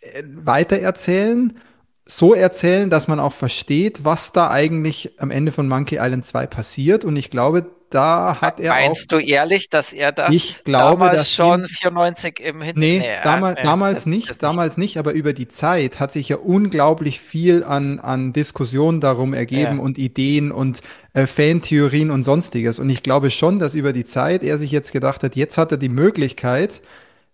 äh, 0.01 0.23
weitererzählen, 0.23 1.57
so 2.05 2.33
erzählen, 2.33 2.89
dass 2.89 3.07
man 3.07 3.19
auch 3.19 3.33
versteht, 3.33 4.03
was 4.03 4.33
da 4.33 4.49
eigentlich 4.49 5.11
am 5.19 5.31
Ende 5.31 5.51
von 5.51 5.67
Monkey 5.67 5.97
Island 6.01 6.25
2 6.25 6.47
passiert. 6.47 7.05
Und 7.05 7.15
ich 7.15 7.29
glaube, 7.29 7.65
da 7.91 8.37
hat 8.41 8.59
er 8.59 8.71
auch 8.71 8.75
Meinst 8.77 9.11
du 9.11 9.17
ehrlich, 9.19 9.69
dass 9.69 9.91
er 9.93 10.11
das 10.11 10.33
Ich 10.33 10.63
glaube, 10.63 10.99
damals 11.05 11.31
schon 11.31 11.61
ihm- 11.61 11.67
94 11.67 12.39
im 12.39 12.61
Hintergrund? 12.61 12.77
Nee, 12.77 13.03
damals, 13.23 13.59
damals 13.61 14.05
nicht, 14.05 14.41
damals 14.41 14.77
nicht, 14.77 14.97
aber 14.97 15.11
über 15.11 15.33
die 15.33 15.47
Zeit 15.49 15.99
hat 15.99 16.11
sich 16.13 16.29
ja 16.29 16.37
unglaublich 16.37 17.19
viel 17.19 17.63
an, 17.63 17.99
an 17.99 18.31
Diskussionen 18.33 19.01
darum 19.01 19.33
ergeben 19.33 19.77
Ja. 19.77 19.81
und 19.83 19.97
Ideen 19.97 20.51
und 20.51 20.81
äh, 21.13 21.27
Fantheorien 21.27 22.11
und 22.11 22.23
sonstiges. 22.23 22.79
Und 22.79 22.89
ich 22.89 23.03
glaube 23.03 23.29
schon, 23.29 23.59
dass 23.59 23.75
über 23.75 23.91
die 23.93 24.05
Zeit 24.05 24.41
er 24.43 24.57
sich 24.57 24.71
jetzt 24.71 24.91
gedacht 24.93 25.21
hat, 25.23 25.35
jetzt 25.35 25.57
hat 25.57 25.71
er 25.71 25.77
die 25.77 25.89
Möglichkeit, 25.89 26.81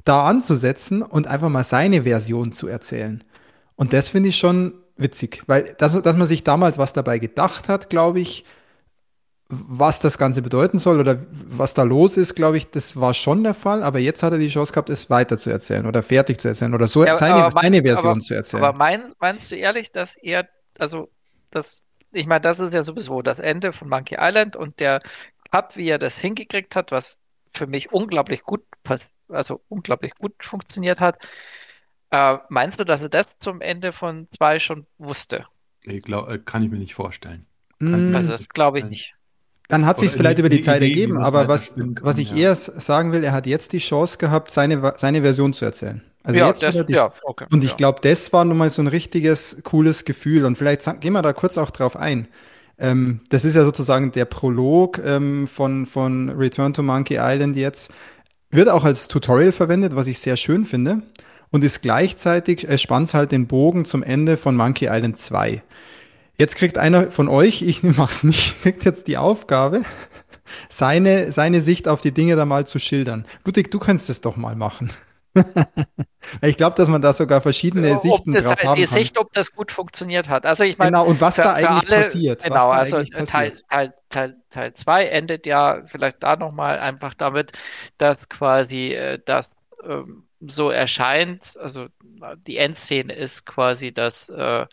da 0.06 0.24
anzusetzen 0.26 1.02
und 1.04 1.28
einfach 1.28 1.50
mal 1.50 1.64
seine 1.64 2.04
Version 2.04 2.52
zu 2.52 2.68
erzählen. 2.68 3.24
Und 3.78 3.94
das 3.94 4.10
finde 4.10 4.30
ich 4.30 4.38
schon 4.38 4.74
witzig, 4.98 5.44
weil 5.48 5.74
das, 5.78 6.02
dass 6.02 6.18
man 6.18 6.28
sich 6.28 6.44
damals 6.44 6.78
was 6.78 6.92
dabei 6.92 7.20
gedacht 7.20 7.70
hat, 7.70 7.90
glaube 7.90 8.20
ich, 8.20 8.44
was 9.50 10.02
das 10.02 10.18
Ganze 10.18 10.42
bedeuten 10.42 10.78
soll 10.78 11.00
oder 11.00 11.26
was 11.32 11.74
da 11.74 11.84
los 11.84 12.18
ist, 12.18 12.36
glaube 12.36 12.58
ich, 12.58 12.70
das 12.70 13.00
war 13.00 13.14
schon 13.14 13.44
der 13.44 13.54
Fall. 13.54 13.82
Aber 13.82 13.98
jetzt 14.00 14.22
hat 14.22 14.34
er 14.34 14.40
die 14.40 14.50
Chance 14.50 14.74
gehabt, 14.74 14.90
es 14.90 15.10
weiter 15.10 15.38
zu 15.38 15.50
erzählen 15.50 15.86
oder 15.86 16.04
fertig 16.04 16.42
zu 16.42 16.50
erzählen 16.50 16.74
oder 16.74 16.90
so 16.90 17.06
Ja, 17.06 17.16
seine, 17.16 17.42
mein- 17.44 17.52
seine 17.52 17.82
Version 17.82 18.12
aber- 18.14 18.20
zu 18.20 18.34
erzählen. 18.34 18.64
Aber 18.64 18.78
meinst, 18.78 19.16
meinst 19.22 19.50
du 19.52 19.56
ehrlich, 19.56 19.92
dass 19.94 20.18
er, 20.18 20.50
also 20.80 21.10
das, 21.50 21.84
ich 22.12 22.26
meine, 22.26 22.42
das 22.42 22.60
ist 22.60 22.74
ja 22.74 22.84
sowieso 22.84 23.22
das 23.22 23.40
Ende 23.40 23.72
von 23.72 23.88
Monkey 23.88 24.18
Island 24.20 24.58
und 24.58 24.82
der 24.82 25.02
Cut, 25.50 25.78
wie 25.78 25.88
er 25.88 25.98
das 26.00 26.18
hingekriegt 26.18 26.76
hat, 26.76 26.92
was 26.92 27.18
für 27.54 27.68
mich 27.68 27.94
unglaublich 27.94 28.44
gut, 28.44 28.64
also 29.30 29.62
unglaublich 29.70 30.14
gut 30.16 30.34
funktioniert 30.42 31.00
hat. 31.00 31.20
Äh, 32.12 32.38
meinst 32.50 32.80
du, 32.80 32.84
dass 32.84 33.02
er 33.02 33.10
das 33.10 33.26
zum 33.40 33.62
Ende 33.62 33.92
von 33.92 34.28
zwei 34.36 34.60
schon 34.60 34.86
wusste? 34.98 35.46
Nee, 35.86 36.00
glaub, 36.00 36.30
äh, 36.30 36.38
kann 36.38 36.64
ich 36.64 36.72
mir 36.72 36.78
nicht 36.78 36.96
vorstellen. 36.96 37.46
Mm, 37.80 38.16
Also 38.16 38.34
das 38.34 38.50
glaube 38.50 38.80
ich 38.80 38.86
nicht. 38.86 39.14
Dann 39.68 39.86
hat 39.86 40.00
sich 40.00 40.12
vielleicht 40.12 40.40
über 40.40 40.48
die 40.48 40.62
Zeit 40.62 40.82
Idee, 40.82 40.92
ergeben, 40.92 41.18
aber 41.18 41.50
was, 41.50 41.76
kann, 41.76 41.96
was 42.02 42.18
ich 42.18 42.32
ja. 42.32 42.38
eher 42.38 42.56
sagen 42.56 43.12
will, 43.12 43.24
er 43.24 43.34
hat 43.34 43.48
jetzt 43.48 43.74
die 43.74 43.80
Chance 43.80 44.18
gehabt, 44.18 44.50
seine, 44.50 44.94
seine 44.98 45.22
Version 45.22 45.52
zu 45.52 45.66
erzählen. 45.66 46.02
Also 46.24 46.40
ja, 46.40 46.48
jetzt 46.48 46.64
das, 46.64 46.86
die, 46.86 46.94
ja, 46.94 47.12
okay. 47.24 47.46
Und 47.52 47.64
ich 47.64 47.72
ja. 47.72 47.76
glaube, 47.78 48.00
das 48.02 48.32
war 48.32 48.46
nun 48.46 48.58
mal 48.58 48.70
so 48.70 48.82
ein 48.82 48.88
richtiges, 48.88 49.62
cooles 49.64 50.06
Gefühl. 50.06 50.46
Und 50.46 50.58
vielleicht 50.58 50.84
gehen 51.02 51.14
wir 51.14 51.22
da 51.22 51.34
kurz 51.34 51.58
auch 51.58 51.72
drauf 51.72 51.98
ein. 51.98 52.28
Ähm, 52.78 53.22
das 53.30 53.44
ist 53.44 53.56
ja 53.56 53.64
sozusagen 53.64 54.12
der 54.12 54.26
Prolog 54.26 55.00
ähm, 55.04 55.48
von, 55.48 55.86
von 55.86 56.30
Return 56.30 56.74
to 56.74 56.84
Monkey 56.84 57.18
Island 57.20 57.56
jetzt. 57.58 57.92
Wird 58.50 58.70
auch 58.70 58.84
als 58.86 59.08
Tutorial 59.08 59.52
verwendet, 59.52 59.96
was 59.96 60.08
ich 60.08 60.20
sehr 60.20 60.38
schön 60.38 60.66
finde. 60.66 61.02
Und 61.52 61.64
ist 61.64 61.82
gleichzeitig, 61.82 62.68
äh, 62.68 62.78
spannt 62.78 63.14
halt 63.14 63.32
den 63.32 63.48
Bogen 63.48 63.86
zum 63.86 64.04
Ende 64.04 64.38
von 64.38 64.56
Monkey 64.56 64.88
Island 64.90 65.18
2. 65.18 65.64
Jetzt 66.38 66.56
kriegt 66.56 66.78
einer 66.78 67.12
von 67.12 67.28
euch, 67.30 67.62
ich 67.62 67.84
mach's 67.98 68.24
nicht, 68.24 68.62
kriegt 68.62 68.86
jetzt 68.86 69.08
die 69.08 69.18
Aufgabe, 69.18 69.82
seine, 70.70 71.32
seine 71.32 71.62
Sicht 71.62 71.88
auf 71.88 72.02
die 72.02 72.12
Dinge 72.12 72.36
da 72.36 72.46
mal 72.46 72.68
zu 72.68 72.80
schildern. 72.80 73.26
Ludwig, 73.46 73.72
du 73.72 73.80
kannst 73.80 74.10
es 74.10 74.22
doch 74.22 74.36
mal 74.36 74.56
machen. 74.56 74.92
ich 76.42 76.58
glaube, 76.58 76.76
dass 76.76 76.90
man 76.90 77.02
da 77.02 77.14
sogar 77.14 77.42
verschiedene 77.42 77.94
Ob 77.94 78.02
Sichten 78.02 78.34
das, 78.34 78.46
drauf 78.46 78.64
haben 78.64 78.76
die 78.76 78.86
kann. 78.86 78.94
Sicht, 78.94 79.20
ob 79.20 79.32
das 79.34 79.54
gut 79.54 79.72
funktioniert 79.72 80.30
hat. 80.30 80.46
Also 80.46 80.64
ich 80.64 80.78
meine, 80.78 80.92
Genau, 80.92 81.06
und 81.06 81.22
was 81.22 81.36
für, 81.36 81.44
da 81.44 81.54
eigentlich 81.54 81.92
alle, 81.92 82.04
passiert. 82.04 82.44
Genau, 82.44 82.70
also 82.70 83.04
Teil, 83.04 83.54
Teil 84.50 84.74
2 84.74 85.06
endet 85.06 85.46
ja 85.46 85.84
vielleicht 85.86 86.24
da 86.24 86.36
nochmal 86.36 86.80
einfach 86.80 87.14
damit, 87.14 87.52
dass 87.98 88.30
quasi 88.30 88.94
äh, 88.94 89.20
das 89.24 89.48
ähm, 89.88 90.27
so 90.40 90.70
erscheint, 90.70 91.56
also 91.60 91.88
die 92.48 92.58
Endszene 92.58 93.14
ist 93.14 93.46
quasi, 93.46 93.92
dass 93.94 94.30
äh, 94.30 94.66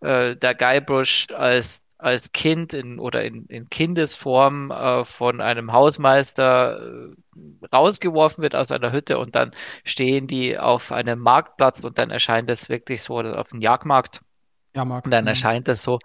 äh, 0.00 0.36
der 0.36 0.54
Guybrush 0.54 1.28
als 1.34 1.82
als 2.00 2.30
Kind 2.32 2.74
in, 2.74 3.00
oder 3.00 3.24
in, 3.24 3.46
in 3.46 3.68
Kindesform 3.70 4.70
äh, 4.70 5.04
von 5.04 5.40
einem 5.40 5.72
Hausmeister 5.72 7.12
äh, 7.12 7.66
rausgeworfen 7.74 8.42
wird 8.42 8.54
aus 8.54 8.70
einer 8.70 8.92
Hütte 8.92 9.18
und 9.18 9.34
dann 9.34 9.52
stehen 9.84 10.28
die 10.28 10.58
auf 10.58 10.92
einem 10.92 11.18
Marktplatz 11.20 11.80
und 11.80 11.98
dann 11.98 12.10
erscheint 12.10 12.50
es 12.50 12.68
wirklich 12.68 13.02
so 13.02 13.16
oder 13.16 13.40
auf 13.40 13.48
dem 13.48 13.60
Jagdmarkt 13.60 14.20
Ja, 14.74 14.84
und 15.04 15.12
dann 15.12 15.26
genau. 15.26 15.28
erscheint 15.28 15.68
es 15.68 15.82
so, 15.82 15.98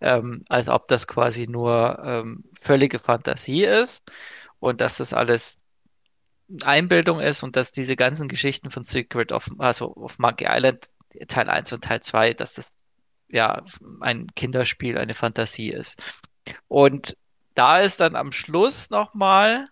ähm, 0.00 0.44
als 0.48 0.68
ob 0.68 0.88
das 0.88 1.06
quasi 1.06 1.46
nur 1.48 1.98
ähm, 2.04 2.44
völlige 2.62 2.98
Fantasie 2.98 3.64
ist 3.64 4.04
und 4.60 4.80
dass 4.80 4.98
das 4.98 5.12
alles 5.12 5.58
Einbildung 6.62 7.20
ist 7.20 7.42
und 7.42 7.56
dass 7.56 7.72
diese 7.72 7.96
ganzen 7.96 8.28
Geschichten 8.28 8.70
von 8.70 8.84
Secret 8.84 9.32
of, 9.32 9.50
also 9.58 9.94
auf 9.94 10.18
Monkey 10.18 10.46
Island, 10.48 10.86
Teil 11.28 11.48
1 11.48 11.72
und 11.72 11.84
Teil 11.84 12.00
2, 12.00 12.34
dass 12.34 12.54
das 12.54 12.72
ja 13.28 13.64
ein 14.00 14.28
Kinderspiel, 14.34 14.98
eine 14.98 15.14
Fantasie 15.14 15.70
ist. 15.72 16.02
Und 16.68 17.16
da 17.54 17.80
ist 17.80 18.00
dann 18.00 18.14
am 18.16 18.32
Schluss 18.32 18.90
nochmal 18.90 19.66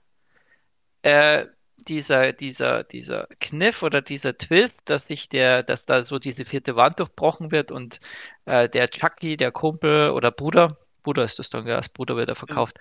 äh, 1.03 1.47
dieser, 1.77 2.33
dieser, 2.33 2.83
dieser 2.85 3.29
Kniff 3.41 3.83
oder 3.83 4.01
dieser 4.01 4.37
Twist, 4.37 4.75
dass 4.87 5.07
sich 5.07 5.29
der, 5.29 5.63
dass 5.63 5.85
da 5.85 6.05
so 6.05 6.19
diese 6.19 6.45
vierte 6.45 6.77
Wand 6.77 6.99
durchbrochen 6.99 7.53
wird 7.53 7.71
und 7.71 8.01
äh, 8.47 8.69
der 8.69 8.89
Chucky, 8.89 9.37
der 9.37 9.53
Kumpel 9.53 10.11
oder 10.11 10.31
Bruder, 10.31 10.79
Bruder 11.03 11.25
ist 11.25 11.39
das 11.39 11.51
dann, 11.51 11.67
ja, 11.67 11.77
als 11.77 11.91
Bruder 11.91 12.17
wird 12.17 12.31
er 12.31 12.35
verkauft, 12.35 12.79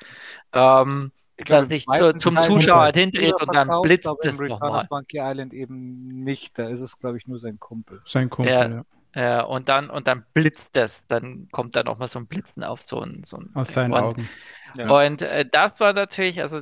ähm, 0.54 1.12
Ich 1.36 1.46
dass 1.46 1.68
glaub, 1.68 1.72
im 1.72 1.78
sich 1.78 1.86
zu, 1.86 2.20
zum 2.20 2.36
Teil 2.36 2.44
Zuschauer 2.46 2.92
hindreht 2.94 3.34
und 3.34 3.56
dann 3.56 3.82
blitzt 3.82 4.06
aber 4.08 4.24
es 4.24 4.38
nochmal. 4.38 4.86
Monkey 4.90 5.20
Island 5.20 5.54
eben 5.54 6.24
nicht. 6.24 6.60
Da 6.60 6.70
ist 6.70 6.82
es, 6.82 7.00
glaube 7.00 7.18
ich, 7.18 7.28
nur 7.28 7.40
sein 7.40 7.60
Kumpel. 7.60 8.02
Sein 8.06 8.30
Kumpel, 8.30 8.54
Ja. 8.54 8.68
ja. 8.70 8.84
Äh, 9.16 9.44
und 9.44 9.70
dann, 9.70 9.90
und 9.92 10.08
dann 10.08 10.26
blitzt 10.34 10.76
es, 10.76 11.06
dann 11.08 11.48
kommt 11.52 11.76
da 11.76 11.84
nochmal 11.84 12.08
so 12.08 12.18
ein 12.18 12.26
Blitzen 12.26 12.64
auf 12.64 12.82
so 12.86 13.00
ein, 13.00 13.24
so 13.24 13.38
ein 13.38 13.52
Aus 13.54 13.74
seinen 13.74 13.94
und, 13.94 14.00
Augen. 14.00 14.30
Ja. 14.76 14.90
Und 14.90 15.22
äh, 15.22 15.46
das 15.50 15.80
war 15.80 15.94
natürlich, 15.94 16.42
also 16.42 16.62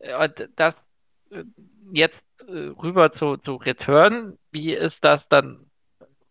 äh, 0.00 0.14
und 0.16 0.48
das 0.56 0.74
äh, 1.30 1.44
jetzt 1.92 2.20
äh, 2.48 2.70
rüber 2.82 3.12
zu, 3.12 3.36
zu 3.36 3.54
Return, 3.54 4.36
wie 4.50 4.72
ist 4.72 5.04
das 5.04 5.28
dann 5.28 5.70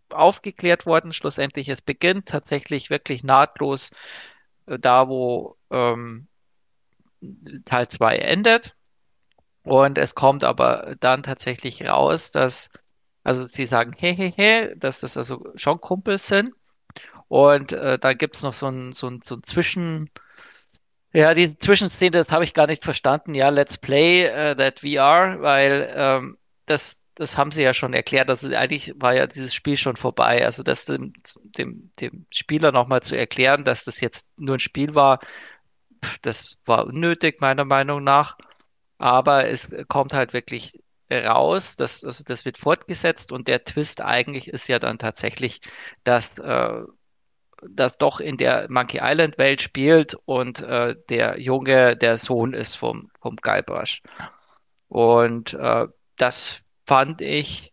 aufgeklärt 0.10 0.86
worden? 0.86 1.14
Schlussendlich, 1.14 1.70
es 1.70 1.82
beginnt 1.82 2.28
tatsächlich 2.28 2.90
wirklich 2.90 3.24
nahtlos 3.24 3.92
äh, 4.66 4.78
da, 4.78 5.08
wo 5.08 5.56
ähm, 5.70 6.28
Teil 7.66 7.88
2 7.88 8.18
endet. 8.18 8.76
Und 9.64 9.98
es 9.98 10.16
kommt 10.16 10.44
aber 10.44 10.96
dann 11.00 11.24
tatsächlich 11.24 11.88
raus, 11.88 12.32
dass, 12.32 12.70
also 13.24 13.46
sie 13.46 13.68
sagen, 13.68 13.94
hey, 13.98 14.16
hey, 14.16 14.34
hey, 14.36 14.74
dass 14.78 15.02
das 15.02 15.18
also 15.18 15.44
schon 15.56 15.80
Kumpels 15.82 16.28
sind. 16.28 16.54
Und 17.28 17.72
äh, 17.72 18.00
da 18.00 18.14
gibt's 18.14 18.44
noch 18.44 18.54
so 18.54 18.68
ein, 18.68 18.92
so 18.92 19.08
ein, 19.08 19.22
so 19.24 19.36
ein 19.36 19.44
Zwischen, 19.44 20.10
ja, 21.14 21.34
die 21.34 21.58
Zwischenszene, 21.58 22.12
das 22.12 22.30
habe 22.30 22.44
ich 22.44 22.54
gar 22.54 22.68
nicht 22.68 22.84
verstanden. 22.84 23.36
Ja, 23.36 23.50
let's 23.50 23.78
play 23.78 24.24
äh, 24.24 24.56
that 24.56 24.80
VR, 24.80 25.42
weil 25.42 25.94
ähm, 25.96 26.38
das 26.66 27.02
das 27.16 27.38
haben 27.38 27.52
sie 27.52 27.64
ja 27.64 27.74
schon 27.74 27.94
erklärt. 27.94 28.30
Also 28.30 28.54
eigentlich 28.56 28.94
war 28.96 29.14
ja 29.14 29.28
dieses 29.28 29.54
Spiel 29.54 29.78
schon 29.78 29.96
vorbei. 29.96 30.46
Also 30.46 30.64
das 30.64 30.86
dem, 30.86 31.14
dem, 31.44 31.92
dem 32.00 32.26
Spieler 32.32 32.72
nochmal 32.72 33.02
zu 33.02 33.16
erklären, 33.16 33.64
dass 33.64 33.84
das 33.86 34.02
jetzt 34.02 34.30
nur 34.40 34.56
ein 34.56 34.60
Spiel 34.60 34.96
war, 34.96 35.20
das 36.22 36.58
war 36.66 36.88
unnötig, 36.88 37.42
meiner 37.42 37.66
Meinung 37.66 38.04
nach. 38.04 38.38
Aber 38.98 39.48
es 39.48 39.72
kommt 39.88 40.14
halt 40.14 40.34
wirklich 40.34 40.80
raus, 41.12 41.76
das, 41.76 42.04
also 42.06 42.24
das 42.24 42.46
wird 42.46 42.58
fortgesetzt 42.58 43.32
und 43.32 43.48
der 43.48 43.64
Twist 43.66 44.02
eigentlich 44.02 44.48
ist 44.48 44.68
ja 44.68 44.80
dann 44.80 44.98
tatsächlich, 44.98 45.62
dass 46.04 46.38
äh, 46.38 46.82
das 47.70 47.98
doch 47.98 48.20
in 48.20 48.38
der 48.38 48.68
Monkey 48.70 49.00
Island 49.02 49.38
Welt 49.38 49.62
spielt 49.62 50.16
und 50.26 50.62
äh, 50.62 50.96
der 51.10 51.40
Junge 51.40 51.96
der 51.96 52.18
Sohn 52.18 52.54
ist 52.54 52.76
vom, 52.76 53.12
vom 53.20 53.36
Guybrush. 53.36 54.02
Und 54.88 55.54
äh, 55.54 55.88
das 56.18 56.64
fand 56.86 57.22
ich, 57.22 57.71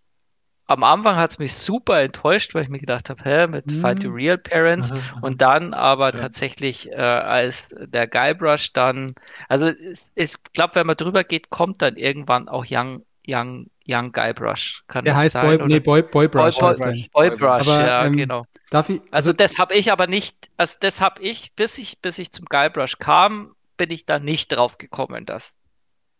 am 0.69 0.85
Anfang 0.85 1.17
hat 1.17 1.31
es 1.31 1.39
mich 1.39 1.55
super 1.55 2.01
enttäuscht, 2.03 2.55
weil 2.55 2.63
ich 2.65 2.69
mir 2.69 2.79
gedacht 2.79 3.11
habe, 3.11 3.23
hä, 3.25 3.47
mit 3.49 3.73
Mhm. 3.73 3.81
Fight 3.81 4.03
the 4.03 4.09
Real 4.09 4.39
Parents 4.39 4.93
Aha, 4.93 4.99
aha. 4.99 5.21
und 5.23 5.41
dann 5.43 5.75
aber 5.75 6.13
Ja. 6.13 6.21
tatsächlich, 6.21 6.91
äh, 6.93 6.95
als 6.97 7.67
der 7.71 8.07
Guybrush 8.07 8.73
dann, 8.73 9.15
also 9.49 9.73
ich, 10.15 10.35
glaube, 10.53 10.75
wenn 10.77 10.87
man 10.87 10.97
drüber 10.97 11.25
geht, 11.25 11.51
kommt 11.51 11.83
dann 11.83 11.97
irgendwann 11.97 12.49
auch 12.49 12.65
Young, 12.69 13.05
Young, 13.27 13.71
Young 13.89 14.13
Guybrush. 14.13 14.85
Kann 14.89 15.05
Der 15.05 15.15
das 15.15 15.19
heißt 15.23 15.33
sein? 15.35 15.59
Boy, 15.59 15.69
nee, 15.69 15.81
Boy, 15.81 16.03
Boy 16.03 16.29
Brush. 16.29 16.59
Boy, 16.59 16.69
heißt 16.69 17.09
Boy, 17.13 17.31
der. 17.31 17.37
Boy 17.39 17.85
ja, 17.87 18.07
ähm, 18.07 18.17
genau. 18.17 18.45
Darf 18.71 18.89
ich? 18.91 19.03
Also 19.11 19.33
das 19.33 19.59
habe 19.59 19.75
ich 19.75 19.93
aber 19.93 20.07
nicht, 20.07 20.51
also 20.57 20.77
das 20.81 21.01
habe 21.01 21.23
ich, 21.23 21.55
bis 21.55 21.79
ich, 21.79 22.01
bis 22.01 22.19
ich 22.19 22.33
zum 22.33 22.47
Guybrush 22.47 22.99
kam, 22.99 23.55
bin 23.77 23.91
ich 23.91 24.07
da 24.07 24.19
nicht 24.19 24.49
drauf 24.49 24.79
gekommen, 24.79 25.25
dass, 25.27 25.57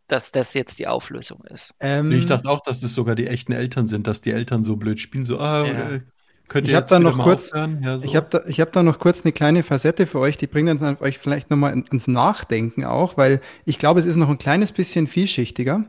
dass 0.09 0.33
das 0.33 0.55
jetzt 0.55 0.79
die 0.79 0.87
Auflösung 0.87 1.45
ist. 1.45 1.75
ähm, 1.81 2.11
ich 2.13 2.27
dachte 2.27 2.49
auch, 2.49 2.63
dass 2.63 2.81
das 2.81 2.95
sogar 2.95 3.15
die 3.15 3.27
echten 3.27 3.53
Eltern 3.53 3.89
sind, 3.89 4.07
dass 4.07 4.21
die 4.21 4.33
Eltern 4.33 4.65
so 4.65 4.77
blöd 4.77 5.01
spielen, 5.01 5.25
so, 5.27 5.39
ah, 5.39 5.65
Ja. 5.65 5.91
äh, 5.91 6.01
könnt 6.49 6.67
Ich 6.67 6.73
ihr 6.73 6.77
hab 6.77 6.85
jetzt 6.85 6.93
da 6.93 6.99
noch 6.99 7.17
mal 7.17 7.25
kurz-? 7.25 7.51
Ja, 7.83 7.99
so. 8.01 8.05
Ich 8.05 8.17
habe 8.17 8.27
da, 8.31 8.41
ich 8.47 8.61
hab 8.61 8.73
da 8.73 8.83
noch 8.83 8.99
kurz 8.99 9.23
eine 9.25 9.33
kleine 9.33 9.63
Facette 9.63 10.07
für 10.07 10.19
euch, 10.19 10.37
die 10.39 10.47
bringt 10.47 10.71
uns 10.71 10.83
euch 11.01 11.19
vielleicht 11.19 11.51
nochmal 11.51 11.83
ins 11.91 12.09
Nachdenken 12.09 12.85
auch, 12.85 13.17
weil 13.17 13.41
ich 13.65 13.79
glaube, 13.79 14.01
es 14.01 14.07
ist 14.07 14.17
noch 14.17 14.31
ein 14.31 14.39
kleines 14.39 14.73
bisschen 14.73 15.07
vielschichtiger. 15.07 15.85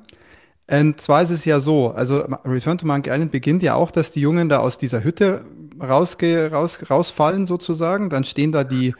Und 0.69 1.01
zwar 1.01 1.23
ist 1.23 1.31
es 1.31 1.45
ja 1.45 1.59
so, 1.59 1.89
also 1.91 2.19
Return 2.45 2.77
to 2.77 2.85
Monkey 2.85 3.09
Island 3.09 3.31
beginnt 3.31 3.63
ja 3.63 3.75
auch, 3.75 3.91
dass 3.91 4.11
die 4.11 4.21
Jungen 4.21 4.49
da 4.49 4.59
aus 4.59 4.77
dieser 4.77 5.03
Hütte 5.03 5.45
rausge, 5.81 6.51
raus, 6.51 6.79
rausfallen 6.89 7.47
sozusagen. 7.47 8.09
Dann 8.09 8.23
stehen 8.23 8.51
da 8.51 8.63
die 8.63 8.95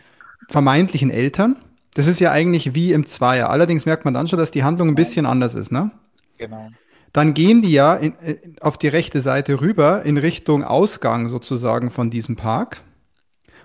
vermeintlichen 0.48 1.12
Eltern. 1.12 1.58
Das 2.00 2.08
ist 2.08 2.22
ja 2.22 2.32
eigentlich 2.32 2.74
wie 2.74 2.94
im 2.94 3.06
Zweier. 3.06 3.50
Allerdings 3.50 3.86
merkt 3.86 4.06
man 4.06 4.14
dann 4.14 4.30
schon, 4.30 4.40
dass 4.40 4.52
die 4.52 4.64
Handlung 4.64 4.88
ein 4.88 4.96
bisschen 4.96 5.26
anders 5.26 5.54
ist, 5.54 5.70
ne? 5.70 5.92
Genau. 6.38 6.70
Dann 7.12 7.34
gehen 7.34 7.62
die 7.62 7.74
ja 7.74 7.94
in, 7.94 8.14
in, 8.22 8.56
auf 8.62 8.78
die 8.78 8.88
rechte 8.88 9.20
Seite 9.20 9.60
rüber 9.60 10.06
in 10.06 10.18
Richtung 10.18 10.64
Ausgang 10.64 11.28
sozusagen 11.28 11.92
von 11.92 12.10
diesem 12.10 12.38
Park. 12.38 12.84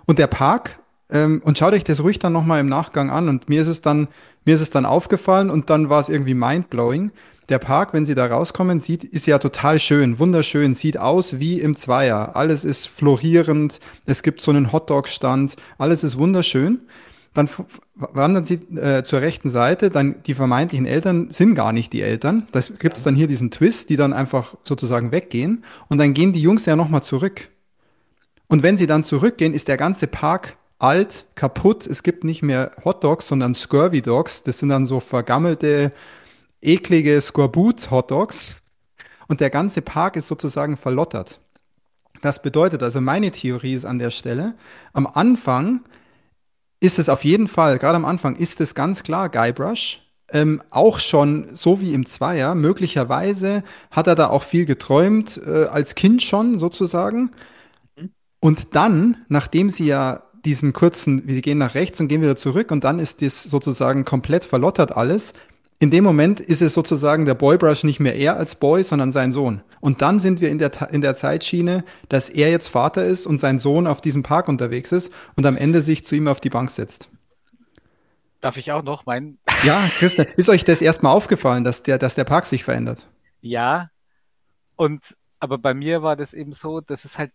Und 0.04 0.18
der 0.18 0.26
Park, 0.26 0.80
ähm, 1.10 1.42
und 1.44 1.58
schaut 1.58 1.74
euch 1.74 1.84
das 1.84 2.02
ruhig 2.02 2.18
dann 2.18 2.32
nochmal 2.32 2.58
im 2.58 2.68
Nachgang 2.68 3.08
an. 3.08 3.28
Und 3.28 3.48
mir 3.48 3.62
ist 3.62 3.68
es 3.68 3.82
dann, 3.82 4.08
mir 4.44 4.56
ist 4.56 4.62
es 4.62 4.70
dann 4.70 4.84
aufgefallen 4.84 5.48
und 5.48 5.70
dann 5.70 5.88
war 5.88 6.00
es 6.00 6.08
irgendwie 6.08 6.34
mindblowing. 6.34 7.12
Der 7.50 7.60
Park, 7.60 7.92
wenn 7.92 8.04
sie 8.04 8.16
da 8.16 8.26
rauskommen, 8.26 8.80
sieht, 8.80 9.04
ist 9.04 9.28
ja 9.28 9.38
total 9.38 9.78
schön, 9.78 10.18
wunderschön, 10.18 10.74
sieht 10.74 10.98
aus 10.98 11.38
wie 11.38 11.60
im 11.60 11.76
Zweier. 11.76 12.34
Alles 12.34 12.64
ist 12.64 12.88
florierend, 12.88 13.78
es 14.06 14.24
gibt 14.24 14.40
so 14.40 14.50
einen 14.50 14.72
Hotdog-Stand, 14.72 15.54
alles 15.78 16.02
ist 16.02 16.18
wunderschön. 16.18 16.80
Dann 17.34 17.50
wandern 17.96 18.44
sie 18.44 18.54
äh, 18.76 19.02
zur 19.02 19.20
rechten 19.20 19.50
Seite, 19.50 19.90
dann 19.90 20.22
die 20.24 20.34
vermeintlichen 20.34 20.86
Eltern 20.86 21.30
sind 21.30 21.56
gar 21.56 21.72
nicht 21.72 21.92
die 21.92 22.00
Eltern. 22.00 22.46
Das 22.52 22.78
gibt 22.78 22.96
es 22.96 23.02
dann 23.02 23.16
hier 23.16 23.26
diesen 23.26 23.50
Twist, 23.50 23.90
die 23.90 23.96
dann 23.96 24.12
einfach 24.12 24.54
sozusagen 24.62 25.10
weggehen. 25.10 25.64
Und 25.88 25.98
dann 25.98 26.14
gehen 26.14 26.32
die 26.32 26.40
Jungs 26.40 26.64
ja 26.64 26.76
nochmal 26.76 27.02
zurück. 27.02 27.48
Und 28.46 28.62
wenn 28.62 28.76
sie 28.76 28.86
dann 28.86 29.02
zurückgehen, 29.02 29.52
ist 29.52 29.66
der 29.66 29.76
ganze 29.76 30.06
Park 30.06 30.56
alt, 30.78 31.24
kaputt. 31.34 31.86
Es 31.86 32.04
gibt 32.04 32.22
nicht 32.22 32.42
mehr 32.42 32.70
Hot 32.84 33.02
Dogs, 33.02 33.26
sondern 33.26 33.54
Scurvy 33.54 34.00
Dogs. 34.00 34.44
Das 34.44 34.60
sind 34.60 34.68
dann 34.68 34.86
so 34.86 35.00
vergammelte, 35.00 35.92
eklige 36.62 37.20
Skorbut-Hot 37.20 38.12
Dogs. 38.12 38.62
Und 39.26 39.40
der 39.40 39.50
ganze 39.50 39.82
Park 39.82 40.14
ist 40.14 40.28
sozusagen 40.28 40.76
verlottert. 40.76 41.40
Das 42.20 42.40
bedeutet 42.40 42.82
also, 42.82 43.00
meine 43.00 43.32
Theorie 43.32 43.74
ist 43.74 43.84
an 43.84 43.98
der 43.98 44.10
Stelle, 44.10 44.54
am 44.92 45.06
Anfang 45.06 45.80
ist 46.84 46.98
es 46.98 47.08
auf 47.08 47.24
jeden 47.24 47.48
Fall, 47.48 47.78
gerade 47.78 47.96
am 47.96 48.04
Anfang, 48.04 48.36
ist 48.36 48.60
es 48.60 48.74
ganz 48.74 49.02
klar 49.02 49.30
Guybrush. 49.30 50.02
Ähm, 50.30 50.62
auch 50.70 50.98
schon 50.98 51.56
so 51.56 51.80
wie 51.80 51.94
im 51.94 52.06
Zweier. 52.06 52.54
Möglicherweise 52.54 53.62
hat 53.90 54.06
er 54.06 54.14
da 54.14 54.28
auch 54.28 54.42
viel 54.42 54.66
geträumt, 54.66 55.40
äh, 55.46 55.64
als 55.64 55.94
Kind 55.94 56.22
schon 56.22 56.58
sozusagen. 56.58 57.30
Und 58.40 58.74
dann, 58.74 59.16
nachdem 59.28 59.70
sie 59.70 59.86
ja 59.86 60.24
diesen 60.44 60.74
kurzen, 60.74 61.26
wir 61.26 61.40
gehen 61.40 61.56
nach 61.58 61.74
rechts 61.74 62.00
und 62.00 62.08
gehen 62.08 62.20
wieder 62.20 62.36
zurück 62.36 62.70
und 62.70 62.84
dann 62.84 62.98
ist 62.98 63.22
das 63.22 63.42
sozusagen 63.42 64.04
komplett 64.04 64.44
verlottert 64.44 64.92
alles. 64.94 65.32
In 65.84 65.90
dem 65.90 66.02
Moment 66.02 66.40
ist 66.40 66.62
es 66.62 66.72
sozusagen 66.72 67.26
der 67.26 67.34
Boybrush 67.34 67.84
nicht 67.84 68.00
mehr 68.00 68.16
er 68.16 68.38
als 68.38 68.54
Boy, 68.54 68.82
sondern 68.82 69.12
sein 69.12 69.32
Sohn. 69.32 69.60
Und 69.82 70.00
dann 70.00 70.18
sind 70.18 70.40
wir 70.40 70.48
in 70.48 70.58
der, 70.58 70.70
in 70.90 71.02
der 71.02 71.14
Zeitschiene, 71.14 71.84
dass 72.08 72.30
er 72.30 72.50
jetzt 72.50 72.68
Vater 72.68 73.04
ist 73.04 73.26
und 73.26 73.36
sein 73.36 73.58
Sohn 73.58 73.86
auf 73.86 74.00
diesem 74.00 74.22
Park 74.22 74.48
unterwegs 74.48 74.92
ist 74.92 75.12
und 75.36 75.44
am 75.44 75.58
Ende 75.58 75.82
sich 75.82 76.02
zu 76.02 76.16
ihm 76.16 76.26
auf 76.26 76.40
die 76.40 76.48
Bank 76.48 76.70
setzt. 76.70 77.10
Darf 78.40 78.56
ich 78.56 78.72
auch 78.72 78.82
noch 78.82 79.04
meinen? 79.04 79.36
Ja, 79.62 79.86
Christian, 79.98 80.26
ist 80.38 80.48
euch 80.48 80.64
das 80.64 80.80
erstmal 80.80 81.14
aufgefallen, 81.14 81.64
dass 81.64 81.82
der, 81.82 81.98
dass 81.98 82.14
der 82.14 82.24
Park 82.24 82.46
sich 82.46 82.64
verändert? 82.64 83.06
Ja. 83.42 83.90
Und, 84.76 85.14
aber 85.38 85.58
bei 85.58 85.74
mir 85.74 86.02
war 86.02 86.16
das 86.16 86.32
eben 86.32 86.54
so, 86.54 86.80
dass 86.80 87.04
es 87.04 87.18
halt 87.18 87.30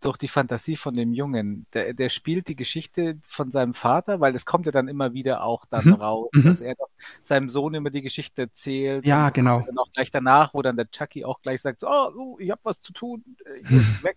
durch 0.00 0.16
die 0.16 0.28
Fantasie 0.28 0.76
von 0.76 0.94
dem 0.94 1.12
Jungen, 1.12 1.66
der, 1.74 1.92
der 1.92 2.08
spielt 2.08 2.48
die 2.48 2.56
Geschichte 2.56 3.18
von 3.22 3.50
seinem 3.50 3.74
Vater, 3.74 4.20
weil 4.20 4.34
es 4.34 4.46
kommt 4.46 4.64
ja 4.66 4.72
dann 4.72 4.88
immer 4.88 5.12
wieder 5.12 5.42
auch 5.44 5.66
dann 5.66 5.84
Mhm, 5.84 5.92
raus, 5.94 6.30
mhm. 6.32 6.44
dass 6.44 6.60
er 6.60 6.74
doch 6.74 6.88
seinem 7.20 7.48
Sohn 7.50 7.74
immer 7.74 7.90
die 7.90 8.02
Geschichte 8.02 8.42
erzählt. 8.42 9.06
Ja, 9.06 9.26
Und 9.26 9.34
genau. 9.34 9.62
Dann 9.66 9.78
auch 9.78 9.92
gleich 9.92 10.10
danach, 10.10 10.54
wo 10.54 10.62
dann 10.62 10.76
der 10.76 10.90
Chucky 10.90 11.24
auch 11.24 11.40
gleich 11.42 11.62
sagt, 11.62 11.80
so, 11.80 11.88
oh, 11.88 12.10
oh, 12.16 12.38
ich 12.38 12.50
habe 12.50 12.60
was 12.64 12.80
zu 12.80 12.92
tun, 12.92 13.24
ich 13.62 13.70
muss 13.70 13.84
weg. 14.02 14.16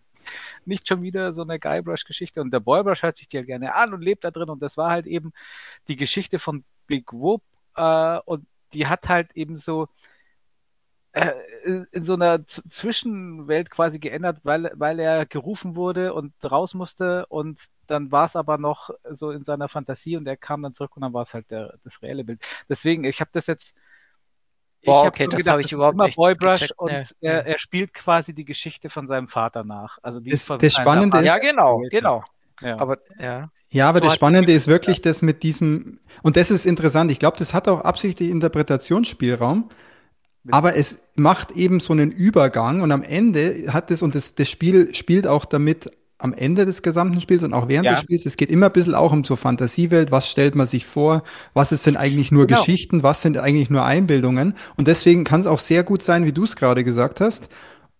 Nicht 0.65 0.87
schon 0.87 1.01
wieder 1.01 1.33
so 1.33 1.41
eine 1.41 1.59
Guybrush-Geschichte. 1.59 2.41
Und 2.41 2.53
der 2.53 2.61
Boybrush 2.61 3.03
hört 3.03 3.17
sich 3.17 3.27
die 3.27 3.35
ja 3.35 3.43
gerne 3.43 3.75
an 3.75 3.93
und 3.93 4.01
lebt 4.01 4.23
da 4.23 4.31
drin. 4.31 4.49
Und 4.49 4.61
das 4.61 4.77
war 4.77 4.89
halt 4.89 5.05
eben 5.05 5.33
die 5.89 5.97
Geschichte 5.97 6.39
von 6.39 6.63
Big 6.87 7.11
Whoop. 7.11 7.43
Äh, 7.75 8.19
und 8.25 8.45
die 8.73 8.87
hat 8.87 9.09
halt 9.09 9.35
eben 9.35 9.57
so 9.57 9.89
in 11.63 12.03
so 12.03 12.13
einer 12.13 12.45
Z 12.47 12.63
Zwischenwelt 12.73 13.69
quasi 13.69 13.99
geändert, 13.99 14.39
weil, 14.43 14.71
weil 14.73 14.99
er 14.99 15.27
gerufen 15.27 15.75
wurde 15.75 16.13
und 16.13 16.33
raus 16.43 16.73
musste. 16.73 17.27
Und 17.27 17.61
dann 17.85 18.11
war 18.11 18.25
es 18.25 18.35
aber 18.35 18.57
noch 18.57 18.89
so 19.11 19.29
in 19.29 19.43
seiner 19.43 19.69
Fantasie 19.69 20.17
und 20.17 20.27
er 20.27 20.37
kam 20.37 20.63
dann 20.63 20.73
zurück 20.73 20.95
und 20.95 21.03
dann 21.03 21.13
war 21.13 21.21
es 21.21 21.33
halt 21.35 21.51
der, 21.51 21.75
das 21.83 22.01
reelle 22.01 22.23
Bild. 22.23 22.43
Deswegen, 22.67 23.03
ich 23.03 23.21
habe 23.21 23.29
das 23.31 23.47
jetzt. 23.47 23.75
Ich 24.81 24.87
Boah, 24.87 25.05
hab 25.05 25.13
okay, 25.13 25.27
das 25.27 25.37
gedacht, 25.37 25.53
hab 25.53 25.59
ich 25.59 25.67
ist 25.67 25.71
überhaupt 25.73 25.93
immer 25.93 26.05
nicht 26.07 26.17
Boybrush 26.17 26.59
gecheckt, 26.59 26.79
und 26.79 26.91
nee. 26.91 27.03
er, 27.21 27.45
er 27.45 27.57
spielt 27.57 27.93
quasi 27.93 28.33
die 28.33 28.43
Geschichte 28.43 28.89
von 28.89 29.07
seinem 29.07 29.29
Vater 29.29 29.63
nach. 29.63 29.97
Also 30.01 30.19
die 30.19 30.31
Das- 30.31 30.43
von 30.43 30.59
das 30.59 30.73
seinem 30.73 30.83
Spannende 30.83 31.17
Vater 31.17 31.25
Ja, 31.25 31.37
genau, 31.37 31.81
genau. 31.89 32.23
Ja. 32.61 32.77
Aber 32.79 32.97
ja. 33.19 33.49
Ja, 33.69 33.89
aber 33.89 33.99
So 33.99 34.05
das 34.05 34.15
Spannende 34.15 34.51
ist 34.51 34.67
wirklich 34.67 35.01
das 35.01 35.21
mit 35.21 35.41
diesem, 35.41 35.99
und 36.21 36.37
das 36.37 36.51
ist 36.51 36.65
interessant, 36.65 37.11
ich 37.11 37.17
glaube, 37.19 37.37
das 37.37 37.53
hat 37.53 37.67
auch 37.67 37.81
absichtlich 37.81 38.29
Interpretationsspielraum, 38.29 39.69
aber 40.51 40.75
es 40.75 40.97
macht 41.15 41.51
eben 41.51 41.79
so 41.79 41.93
einen 41.93 42.11
Übergang 42.11 42.81
und 42.81 42.91
am 42.91 43.03
Ende 43.03 43.65
hat 43.73 43.91
es, 43.91 44.01
und 44.01 44.15
das, 44.15 44.35
das 44.35 44.49
Spiel 44.49 44.93
spielt 44.93 45.27
auch 45.27 45.45
damit 45.45 45.91
am 46.19 46.33
Ende 46.33 46.65
des 46.65 46.81
gesamten 46.81 47.19
Spiels 47.19 47.43
und 47.43 47.53
auch 47.53 47.67
während 47.67 47.85
Ja. 47.85 47.91
des 47.93 48.01
Spiels, 48.01 48.25
es 48.25 48.37
geht 48.37 48.49
immer 48.49 48.67
ein 48.67 48.71
bisschen 48.73 48.95
auch 48.95 49.11
um 49.11 49.23
so 49.25 49.35
Fantasiewelt, 49.35 50.11
was 50.11 50.29
stellt 50.29 50.55
man 50.55 50.67
sich 50.67 50.85
vor, 50.85 51.23
was 51.53 51.71
ist 51.71 51.85
denn 51.85 51.97
eigentlich 51.97 52.31
nur 52.31 52.47
Genau. 52.47 52.59
Geschichten, 52.61 53.03
was 53.03 53.21
sind 53.21 53.37
eigentlich 53.37 53.69
nur 53.69 53.83
Einbildungen 53.83 54.55
und 54.77 54.87
deswegen 54.87 55.23
kann 55.25 55.41
es 55.41 55.47
auch 55.47 55.59
sehr 55.59 55.83
gut 55.83 56.01
sein, 56.03 56.25
wie 56.25 56.31
du 56.31 56.43
es 56.43 56.55
gerade 56.55 56.83
gesagt 56.83 57.19
hast, 57.21 57.49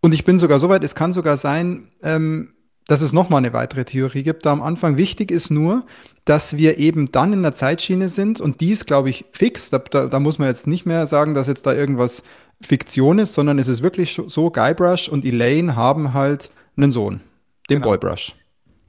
und 0.02 0.14
ich 0.14 0.26
bin 0.26 0.38
sogar 0.40 0.60
so 0.60 0.70
weit, 0.70 0.84
es 0.84 0.96
kann 0.96 1.14
sogar 1.14 1.38
sein, 1.38 1.90
ähm, 2.02 2.54
dass 2.88 3.02
es 3.02 3.14
nochmal 3.14 3.40
eine 3.40 3.54
weitere 3.54 3.86
Theorie 3.86 4.24
gibt. 4.24 4.46
Da 4.46 4.52
am 4.52 4.62
Anfang 4.62 4.98
wichtig 4.98 5.32
ist 5.32 5.50
nur, 5.50 5.86
dass 6.26 6.58
wir 6.58 6.78
eben 6.78 7.12
dann 7.12 7.34
in 7.34 7.44
der 7.44 7.54
Zeitschiene 7.54 8.10
sind 8.10 8.42
und 8.42 8.62
die 8.62 8.72
ist, 8.72 8.88
glaube 8.88 9.10
ich, 9.10 9.26
fix. 9.32 9.70
Da, 9.70 9.80
da, 9.80 10.08
da 10.08 10.20
muss 10.20 10.40
man 10.40 10.48
jetzt 10.48 10.68
nicht 10.68 10.86
mehr 10.86 11.08
sagen, 11.08 11.34
dass 11.34 11.48
jetzt 11.48 11.66
da 11.66 11.74
irgendwas 11.74 12.24
Fiktion 12.62 13.20
ist, 13.20 13.34
sondern 13.34 13.60
es 13.60 13.68
ist 13.68 13.84
wirklich 13.84 14.20
so, 14.28 14.52
Guybrush 14.52 15.10
und 15.10 15.26
Elaine 15.26 15.76
haben 15.76 16.14
halt 16.14 16.52
einen 16.78 16.92
Sohn, 16.92 17.22
den 17.70 17.82
Genau. 17.82 17.90
Boybrush. 17.92 18.36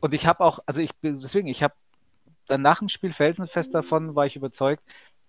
Und 0.00 0.14
ich 0.14 0.26
habe 0.26 0.44
auch, 0.44 0.60
also 0.66 0.80
ich 0.80 0.90
deswegen, 1.02 1.48
ich 1.48 1.62
habe 1.62 1.74
dann 2.46 2.62
nach 2.62 2.78
dem 2.78 2.88
Spiel 2.88 3.12
felsenfest 3.12 3.74
davon, 3.74 4.14
war 4.14 4.26
ich 4.26 4.36
überzeugt, 4.36 4.82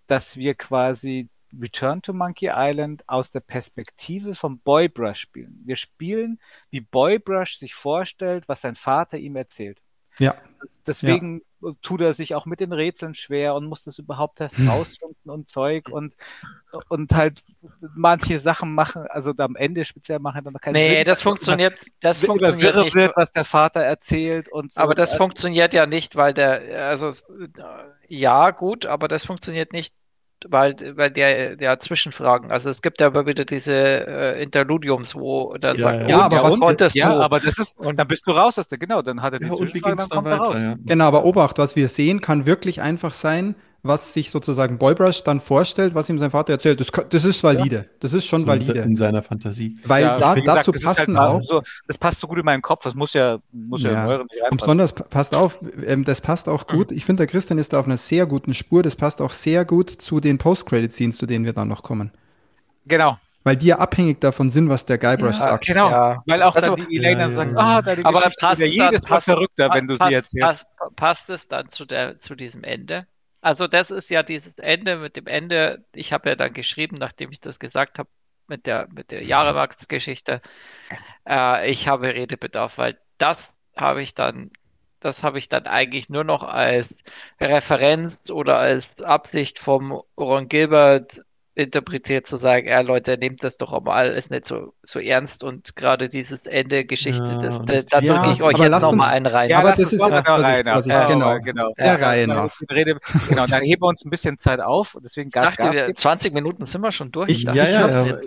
dass 0.08 0.38
wir 0.38 0.54
quasi 0.56 1.30
Return 1.62 2.02
to 2.02 2.14
Monkey 2.14 2.50
Island 2.54 3.04
aus 3.08 3.32
der 3.32 3.40
Perspektive 3.40 4.36
vom 4.36 4.60
Boybrush 4.60 5.20
spielen. 5.20 5.62
Wir 5.66 5.76
spielen, 5.76 6.40
wie 6.70 6.82
Boybrush 6.82 7.58
sich 7.58 7.74
vorstellt, 7.74 8.48
was 8.48 8.62
sein 8.62 8.76
Vater 8.76 9.18
ihm 9.18 9.36
erzählt. 9.36 9.82
Ja. 10.18 10.36
Deswegen 10.88 11.42
ja. 11.62 11.72
tut 11.82 12.02
er 12.02 12.14
sich 12.14 12.36
auch 12.36 12.46
mit 12.46 12.60
den 12.60 12.72
Rätseln 12.72 13.14
schwer 13.14 13.54
und 13.54 13.66
muss 13.66 13.84
das 13.84 14.00
überhaupt 14.00 14.40
erst 14.40 14.58
rausfinden 14.68 15.30
und 15.30 15.50
Zeug 15.50 15.90
und, 15.90 16.16
und 16.90 17.14
halt 17.14 17.44
manche 17.96 18.40
Sachen 18.40 18.74
machen, 18.74 19.06
also 19.10 19.34
am 19.38 19.56
Ende 19.56 19.86
speziell 19.86 20.20
machen 20.20 20.44
dann 20.44 20.54
keine 20.56 20.80
Nee, 20.80 20.96
Sinn, 20.96 21.06
das 21.06 21.22
funktioniert, 21.22 21.80
das 22.00 22.22
funktioniert 22.22 22.76
nicht. 22.78 22.96
Wird, 22.96 23.16
was 23.16 23.32
der 23.32 23.46
Vater 23.46 23.82
erzählt 23.82 24.50
und 24.50 24.74
so. 24.74 24.82
Aber 24.82 24.96
das 24.96 25.12
also, 25.12 25.24
funktioniert 25.24 25.74
ja 25.74 25.86
nicht, 25.86 26.16
weil 26.16 26.34
der, 26.34 26.88
also 26.88 27.10
ja, 28.08 28.52
gut, 28.52 28.86
aber 28.86 29.08
das 29.08 29.26
funktioniert 29.26 29.74
nicht, 29.74 29.94
weil, 30.48 30.76
weil 30.96 31.12
der, 31.12 31.56
der 31.56 31.80
Zwischenfragen, 31.80 32.52
also 32.52 32.70
es 32.70 32.82
gibt 32.82 33.02
ja 33.02 33.08
aber 33.08 33.26
wieder 33.26 33.46
diese 33.46 33.74
äh, 33.74 34.44
Interludiums, 34.44 35.16
wo 35.16 35.56
dann 35.58 35.78
ja, 35.78 35.82
sagt, 35.82 36.02
ja, 36.02 36.08
ja 36.08 36.20
aber 36.22 36.44
was 36.44 36.60
wolltest 36.60 36.96
ja, 36.96 37.14
du? 37.14 37.24
aber 37.24 37.40
das 37.40 37.58
ist, 37.58 37.78
und 37.80 37.98
dann 37.98 38.08
bist 38.08 38.28
du 38.28 38.32
raus 38.32 38.60
aus 38.60 38.68
der, 38.68 38.78
genau, 38.78 39.02
dann 39.02 39.22
hat 39.22 39.34
er 39.34 39.40
die 39.40 39.48
ja, 39.48 39.54
Zwischenfragen, 39.54 39.98
dann 39.98 40.10
kommt 40.10 40.28
er 40.28 40.38
raus. 40.38 40.60
Ja. 40.60 40.76
Genau, 40.84 41.06
aber 41.06 41.26
Obacht, 41.26 41.58
was 41.58 41.76
wir 41.76 41.88
sehen, 41.88 42.22
kann 42.22 42.46
wirklich 42.46 42.82
einfach 42.82 43.14
sein, 43.14 43.56
was 43.86 44.14
sich 44.14 44.32
sozusagen 44.32 44.78
Boybrush 44.78 45.24
dann 45.24 45.40
vorstellt, 45.40 45.96
was 45.96 46.10
ihm 46.10 46.20
sein 46.20 46.32
Vater 46.32 46.54
erzählt. 46.54 46.80
Das, 46.80 46.92
das 47.10 47.24
ist 47.24 47.44
valide. 47.44 47.76
Ja. 47.76 47.84
Das 48.00 48.14
ist 48.14 48.26
schon 48.26 48.42
so 48.42 48.48
valide. 48.48 48.80
In 48.80 48.96
seiner 48.96 49.22
Fantasie. 49.22 49.78
Weil 49.86 50.04
ja, 50.04 50.18
da, 50.18 50.36
dazu 50.36 50.72
gesagt, 50.72 50.98
passen 50.98 51.20
halt 51.20 51.32
auch. 51.32 51.42
So, 51.42 51.62
das 51.88 51.98
passt 51.98 52.20
so 52.20 52.28
gut 52.28 52.40
in 52.40 52.46
meinen 52.46 52.62
Kopf. 52.62 52.84
Das 52.84 52.96
muss 52.96 53.14
ja, 53.14 53.38
muss 53.52 53.84
ja, 53.84 53.92
ja 53.92 54.04
in 54.04 54.10
euren 54.10 54.28
Und 54.52 54.58
besonders 54.60 54.94
passt 54.94 55.36
auf, 55.36 55.60
ähm, 55.86 56.04
das 56.04 56.22
passt 56.22 56.50
auch 56.50 56.68
gut. 56.68 56.92
Mhm. 56.92 56.98
Ich 56.98 57.06
finde, 57.06 57.22
der 57.22 57.28
Christian 57.28 57.60
ist 57.60 57.74
da 57.74 57.80
auf 57.80 57.86
einer 57.86 57.98
sehr 57.98 58.26
guten 58.26 58.54
Spur. 58.54 58.84
Das 58.84 58.96
passt 58.96 59.22
auch 59.22 59.32
sehr 59.32 59.66
gut 59.66 59.90
zu 59.90 60.20
den 60.20 60.38
Post-Credit-Scenes, 60.38 61.18
zu 61.18 61.26
denen 61.26 61.46
wir 61.46 61.54
dann 61.54 61.68
noch 61.68 61.84
kommen. 61.84 62.12
Genau. 62.86 63.18
Weil 63.46 63.58
die 63.58 63.68
ja 63.68 63.78
abhängig 63.78 64.22
davon 64.22 64.50
sind, 64.50 64.70
was 64.70 64.88
der 64.88 64.98
Guybrush 64.98 65.38
ja, 65.38 65.44
sagt. 65.44 65.68
Genau. 65.68 65.92
Ja. 65.92 66.24
Weil 66.26 66.42
auch 66.42 66.56
also, 66.56 66.76
dann 66.76 66.88
die 66.90 66.98
Elena 66.98 67.22
ja, 67.22 67.30
sagen, 67.30 67.56
ah, 67.56 67.80
deine 67.84 68.04
Aber 68.04 68.18
Geschichte 68.22 68.40
passt 68.40 68.60
ist 68.60 68.74
ja 68.74 68.86
jedes 68.86 69.08
Mal 69.08 69.20
verrückter, 69.22 69.70
wenn 69.72 69.88
du 69.88 69.98
passt, 69.98 70.10
sie 70.10 70.16
erzählst. 70.16 70.66
Passt, 70.78 70.96
passt 70.96 71.30
es 71.30 71.48
dann 71.48 71.70
zu, 71.70 71.86
der, 71.86 72.20
zu 72.20 72.34
diesem 72.34 72.64
Ende? 72.64 73.06
Also 73.46 73.68
das 73.68 73.92
ist 73.92 74.10
ja 74.10 74.24
dieses 74.24 74.58
Ende 74.58 74.98
mit 74.98 75.18
dem 75.18 75.28
Ende. 75.28 75.86
Ich 75.94 76.12
habe 76.14 76.30
ja 76.30 76.36
dann 76.36 76.52
geschrieben, 76.54 76.96
nachdem 77.00 77.32
ich 77.32 77.42
das 77.42 77.60
gesagt 77.60 78.00
habe, 78.00 78.10
mit 78.48 78.66
der, 78.66 78.88
mit 78.92 79.12
der 79.12 79.24
Jahrewachsgeschichte, 79.24 80.42
äh, 81.30 81.70
ich 81.70 81.88
habe 81.88 82.08
Redebedarf, 82.08 82.80
weil 82.80 83.00
das 83.20 83.54
habe 83.78 84.02
ich 84.02 84.16
dann, 84.16 84.50
das 85.00 85.22
habe 85.22 85.38
ich 85.38 85.48
dann 85.48 85.68
eigentlich 85.68 86.10
nur 86.10 86.24
noch 86.24 86.42
als 86.44 86.96
Referenz 87.40 88.16
oder 88.32 88.58
als 88.58 88.90
Absicht 89.04 89.60
vom 89.60 90.02
Ron 90.18 90.50
Gilbert 90.50 91.22
interpretiert 91.56 92.28
zu 92.28 92.36
sagen, 92.36 92.68
ja 92.68 92.82
Leute, 92.82 93.18
nehmt 93.18 93.44
das 93.44 93.58
doch 93.58 93.72
auch 93.72 93.82
mal 93.82 93.94
alles 93.94 94.30
nicht 94.30 94.46
so, 94.46 94.74
so 94.84 95.00
ernst 95.00 95.44
und 95.44 95.76
gerade 95.78 96.10
dieses 96.10 96.40
Ende 96.46 96.84
Geschichte, 96.84 97.26
ja, 97.26 97.42
das, 97.42 97.62
das, 97.64 97.86
da 97.86 98.02
ja, 98.02 98.14
drücke 98.14 98.34
ich 98.34 98.44
euch 98.44 98.58
jetzt 98.58 98.82
nochmal 98.82 99.14
einen 99.14 99.26
rein. 99.26 99.50
Ja, 99.50 99.60
aber 99.60 99.72
das 99.72 99.94
ist 99.94 100.00
ja 100.00 100.20
rein, 100.20 100.66
was 100.66 100.86
ich, 100.86 100.92
ja, 100.92 101.06
genau, 101.06 101.40
genau. 101.40 101.72
Der 101.78 101.86
ja, 101.86 101.96
Reihe 101.96 102.28
nach. 102.28 102.52
Rede, 102.70 102.98
genau, 103.30 103.48
dann 103.48 103.64
heben 103.64 103.82
wir 103.82 103.88
uns 103.88 104.04
ein 104.04 104.10
bisschen 104.10 104.38
Zeit 104.38 104.60
auf, 104.60 104.98
deswegen 105.02 105.30
Gas, 105.30 105.52
ich 105.52 105.58
dachte, 105.58 105.88
Gas 105.88 105.96
20 105.96 106.34
Minuten 106.34 106.66
sind 106.66 106.82
wir 106.82 106.92
schon 106.92 107.12
durch. 107.12 107.30
Ich, 107.30 107.46
dachte, 107.46 107.58
ja, 107.58 107.70
ja, 107.70 107.90
ja. 107.90 108.18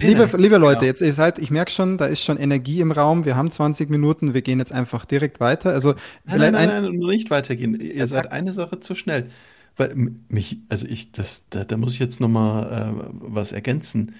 Liebe, 0.00 0.28
liebe 0.36 0.56
Leute, 0.58 0.78
genau. 0.78 0.86
jetzt 0.88 1.00
ihr 1.00 1.12
seid, 1.12 1.40
ich 1.40 1.50
merke 1.50 1.72
schon, 1.72 1.98
da 1.98 2.06
ist 2.06 2.22
schon 2.22 2.38
Energie 2.38 2.80
im 2.80 2.92
Raum, 2.92 3.24
wir 3.24 3.36
haben 3.36 3.50
20 3.50 3.90
Minuten, 3.90 4.34
wir 4.34 4.42
gehen 4.42 4.60
jetzt 4.60 4.72
einfach 4.72 5.04
direkt 5.04 5.40
weiter. 5.40 5.70
Also 5.70 5.94
nein, 6.24 6.38
nein, 6.38 6.52
nein, 6.52 6.68
nein, 6.68 6.92
nicht 6.92 7.30
weitergehen. 7.30 7.80
Ihr 7.80 8.06
seid 8.06 8.30
eine 8.30 8.52
Sache 8.52 8.78
zu 8.78 8.94
schnell. 8.94 9.28
Weil 9.76 9.94
mich, 10.28 10.58
also 10.68 10.86
ich, 10.86 11.12
das, 11.12 11.44
da, 11.50 11.64
da 11.64 11.76
muss 11.76 11.94
ich 11.94 12.00
jetzt 12.00 12.20
nochmal 12.20 12.94
äh, 12.94 13.10
was 13.20 13.52
ergänzen. 13.52 14.14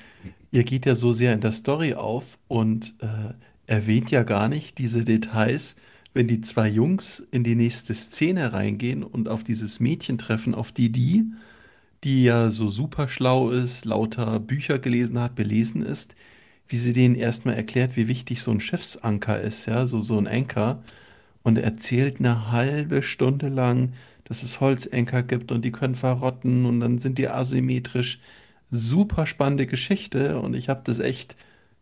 Ihr 0.50 0.64
geht 0.64 0.86
ja 0.86 0.94
so 0.94 1.12
sehr 1.12 1.34
in 1.34 1.40
der 1.40 1.52
Story 1.52 1.94
auf 1.94 2.38
und 2.48 2.94
äh, 3.00 3.34
erwähnt 3.66 4.10
ja 4.10 4.22
gar 4.22 4.48
nicht 4.48 4.78
diese 4.78 5.04
Details, 5.04 5.76
wenn 6.14 6.28
die 6.28 6.40
zwei 6.40 6.68
Jungs 6.68 7.26
in 7.30 7.44
die 7.44 7.54
nächste 7.54 7.94
Szene 7.94 8.52
reingehen 8.52 9.02
und 9.02 9.28
auf 9.28 9.44
dieses 9.44 9.80
Mädchen 9.80 10.18
treffen, 10.18 10.54
auf 10.54 10.72
die 10.72 10.90
die, 10.90 11.24
die 12.04 12.24
ja 12.24 12.50
so 12.50 12.68
super 12.68 13.08
schlau 13.08 13.50
ist, 13.50 13.84
lauter 13.84 14.40
Bücher 14.40 14.78
gelesen 14.78 15.18
hat, 15.20 15.34
belesen 15.34 15.82
ist, 15.82 16.14
wie 16.68 16.76
sie 16.76 16.92
denen 16.92 17.14
erstmal 17.14 17.54
erklärt, 17.54 17.96
wie 17.96 18.08
wichtig 18.08 18.42
so 18.42 18.50
ein 18.50 18.60
Schiffsanker 18.60 19.40
ist, 19.40 19.66
ja, 19.66 19.86
so, 19.86 20.00
so 20.00 20.18
ein 20.18 20.26
Anker 20.26 20.82
und 21.42 21.58
erzählt 21.58 22.18
eine 22.18 22.50
halbe 22.50 23.02
Stunde 23.02 23.48
lang, 23.48 23.92
dass 24.24 24.42
es 24.42 24.60
Holzenker 24.60 25.22
gibt 25.22 25.52
und 25.52 25.62
die 25.64 25.72
können 25.72 25.94
verrotten 25.94 26.66
und 26.66 26.80
dann 26.80 26.98
sind 26.98 27.18
die 27.18 27.28
asymmetrisch. 27.28 28.20
Super 28.70 29.26
spannende 29.26 29.66
Geschichte 29.66 30.40
und 30.40 30.54
ich 30.54 30.68
habe 30.68 30.82
das 30.84 30.98
echt 30.98 31.36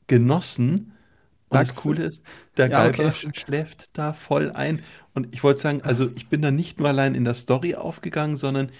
genossen. 0.08 0.92
Und 1.48 1.58
Sagst 1.58 1.72
das 1.76 1.82
Coole 1.82 2.04
ist, 2.04 2.24
der 2.56 2.70
ja, 2.70 2.86
okay. 2.86 3.12
schläft 3.34 3.96
da 3.98 4.12
voll 4.12 4.50
ein. 4.52 4.82
Und 5.14 5.28
ich 5.34 5.42
wollte 5.42 5.60
sagen, 5.60 5.82
also 5.82 6.10
ich 6.16 6.28
bin 6.28 6.42
da 6.42 6.50
nicht 6.50 6.78
nur 6.78 6.88
allein 6.88 7.14
in 7.14 7.24
der 7.24 7.34
Story 7.34 7.74
aufgegangen, 7.74 8.36
sondern 8.36 8.70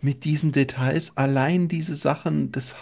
mit 0.00 0.24
diesen 0.24 0.52
Details, 0.52 1.16
allein 1.16 1.68
diese 1.68 1.96
Sachen, 1.96 2.52
das, 2.52 2.76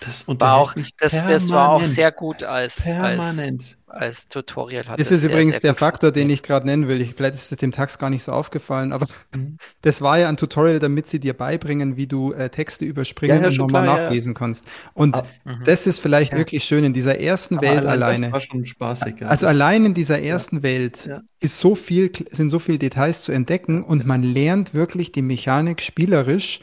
das 0.00 0.26
war 0.28 0.56
auch, 0.56 0.74
das, 0.98 1.12
das 1.12 1.50
war 1.50 1.70
auch 1.70 1.84
sehr 1.84 2.12
gut 2.12 2.42
als, 2.42 2.82
permanent. 2.82 3.62
als 3.62 3.76
als 3.96 4.28
Tutorial 4.28 4.86
hat. 4.86 5.00
Das 5.00 5.10
ist 5.10 5.22
sehr, 5.22 5.30
übrigens 5.30 5.54
sehr 5.54 5.60
der 5.60 5.74
Faktor, 5.74 6.10
den 6.10 6.30
ich 6.30 6.42
gerade 6.42 6.66
nennen 6.66 6.88
will. 6.88 7.00
Ich, 7.00 7.14
vielleicht 7.14 7.34
ist 7.34 7.50
es 7.50 7.58
dem 7.58 7.72
Tax 7.72 7.98
gar 7.98 8.10
nicht 8.10 8.22
so 8.22 8.32
aufgefallen, 8.32 8.92
aber 8.92 9.06
mhm. 9.34 9.58
das 9.82 10.02
war 10.02 10.18
ja 10.18 10.28
ein 10.28 10.36
Tutorial, 10.36 10.78
damit 10.78 11.06
sie 11.06 11.20
dir 11.20 11.34
beibringen, 11.34 11.96
wie 11.96 12.06
du 12.06 12.32
äh, 12.32 12.50
Texte 12.50 12.84
überspringen 12.84 13.36
ja, 13.36 13.42
ja, 13.42 13.48
und 13.48 13.56
nochmal 13.56 13.84
klar, 13.84 14.02
nachlesen 14.02 14.32
ja. 14.32 14.38
kannst. 14.38 14.66
Und 14.94 15.16
ah, 15.16 15.26
das 15.64 15.86
ist 15.86 16.00
vielleicht 16.00 16.34
wirklich 16.34 16.64
schön 16.64 16.84
in 16.84 16.92
dieser 16.92 17.18
ersten 17.20 17.58
aber 17.58 17.68
Welt 17.68 17.78
allein 17.80 18.02
alleine. 18.02 18.24
Das 18.26 18.32
war 18.32 18.40
schon 18.40 18.64
spaßig. 18.64 19.24
Also 19.24 19.46
allein 19.46 19.86
in 19.86 19.94
dieser 19.94 20.20
ersten 20.20 20.62
Welt 20.62 21.08
ist 21.40 21.58
so 21.58 21.74
viel, 21.74 22.10
sind 22.30 22.50
so 22.50 22.58
viele 22.58 22.78
Details 22.78 23.22
zu 23.22 23.32
entdecken 23.32 23.82
und 23.82 24.06
man 24.06 24.22
lernt 24.22 24.74
wirklich 24.74 25.12
die 25.12 25.22
Mechanik 25.22 25.80
spielerisch 25.80 26.60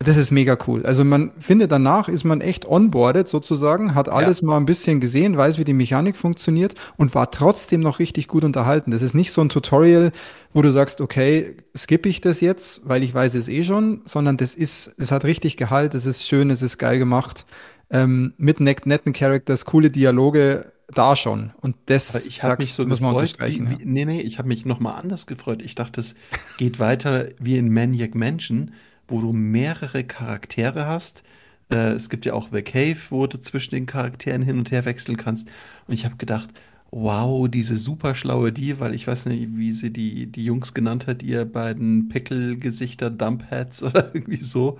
das 0.00 0.16
ist 0.16 0.30
mega 0.30 0.56
cool. 0.68 0.86
Also 0.86 1.04
man 1.04 1.32
findet 1.40 1.72
danach 1.72 2.08
ist 2.08 2.22
man 2.22 2.40
echt 2.40 2.68
onboarded 2.68 3.26
sozusagen, 3.26 3.96
hat 3.96 4.08
alles 4.08 4.40
ja. 4.40 4.46
mal 4.46 4.56
ein 4.56 4.66
bisschen 4.66 5.00
gesehen, 5.00 5.36
weiß, 5.36 5.58
wie 5.58 5.64
die 5.64 5.72
Mechanik 5.72 6.16
funktioniert 6.16 6.74
und 6.96 7.16
war 7.16 7.32
trotzdem 7.32 7.80
noch 7.80 7.98
richtig 7.98 8.28
gut 8.28 8.44
unterhalten. 8.44 8.92
Das 8.92 9.02
ist 9.02 9.14
nicht 9.14 9.32
so 9.32 9.40
ein 9.40 9.48
Tutorial, 9.48 10.12
wo 10.54 10.62
du 10.62 10.70
sagst, 10.70 11.00
okay, 11.00 11.56
skippe 11.76 12.08
ich 12.08 12.20
das 12.20 12.40
jetzt, 12.40 12.82
weil 12.84 13.02
ich 13.02 13.12
weiß 13.12 13.34
es 13.34 13.48
eh 13.48 13.64
schon, 13.64 14.02
sondern 14.04 14.36
das 14.36 14.54
ist, 14.54 14.94
es 14.98 15.10
hat 15.10 15.24
richtig 15.24 15.56
Gehalt, 15.56 15.94
es 15.94 16.06
ist 16.06 16.24
schön, 16.24 16.50
es 16.50 16.62
ist 16.62 16.78
geil 16.78 17.00
gemacht, 17.00 17.44
ähm, 17.90 18.34
mit 18.36 18.60
net 18.60 18.86
netten 18.86 19.12
Characters, 19.12 19.64
coole 19.64 19.90
Dialoge, 19.90 20.72
da 20.94 21.16
schon. 21.16 21.50
Und 21.60 21.74
das 21.86 22.14
Aber 22.14 22.24
ich 22.24 22.42
habe 22.44 22.62
mich 22.62 22.72
so 22.72 22.86
muss 22.86 23.00
gefreut, 23.00 23.36
wie, 23.40 23.68
wie, 23.68 23.72
ja. 23.72 23.78
nee, 23.82 24.04
nee, 24.04 24.20
ich 24.20 24.38
habe 24.38 24.46
mich 24.46 24.64
nochmal 24.64 24.94
anders 24.94 25.26
gefreut. 25.26 25.60
Ich 25.60 25.74
dachte, 25.74 26.00
es 26.00 26.14
geht 26.56 26.78
weiter 26.78 27.26
wie 27.40 27.58
in 27.58 27.72
Maniac 27.72 28.14
Mansion, 28.14 28.70
wo 29.08 29.20
du 29.20 29.32
mehrere 29.32 30.04
Charaktere 30.04 30.86
hast. 30.86 31.24
Äh, 31.70 31.92
es 31.92 32.08
gibt 32.08 32.26
ja 32.26 32.34
auch 32.34 32.48
The 32.52 32.62
Cave, 32.62 32.98
wo 33.10 33.26
du 33.26 33.38
zwischen 33.40 33.74
den 33.74 33.86
Charakteren 33.86 34.42
hin 34.42 34.58
und 34.58 34.70
her 34.70 34.84
wechseln 34.84 35.16
kannst. 35.16 35.48
Und 35.86 35.94
ich 35.94 36.04
habe 36.04 36.16
gedacht, 36.16 36.50
wow, 36.90 37.48
diese 37.48 37.76
super 37.76 38.14
schlaue 38.14 38.52
die, 38.52 38.80
weil 38.80 38.94
ich 38.94 39.06
weiß 39.06 39.26
nicht, 39.26 39.56
wie 39.56 39.72
sie 39.72 39.92
die, 39.92 40.26
die 40.26 40.44
Jungs 40.44 40.74
genannt 40.74 41.06
hat, 41.06 41.22
ihr 41.22 41.44
beiden 41.44 42.08
Pickel-Gesichter, 42.08 43.10
Dumpheads 43.10 43.82
oder 43.82 44.14
irgendwie 44.14 44.42
so, 44.42 44.78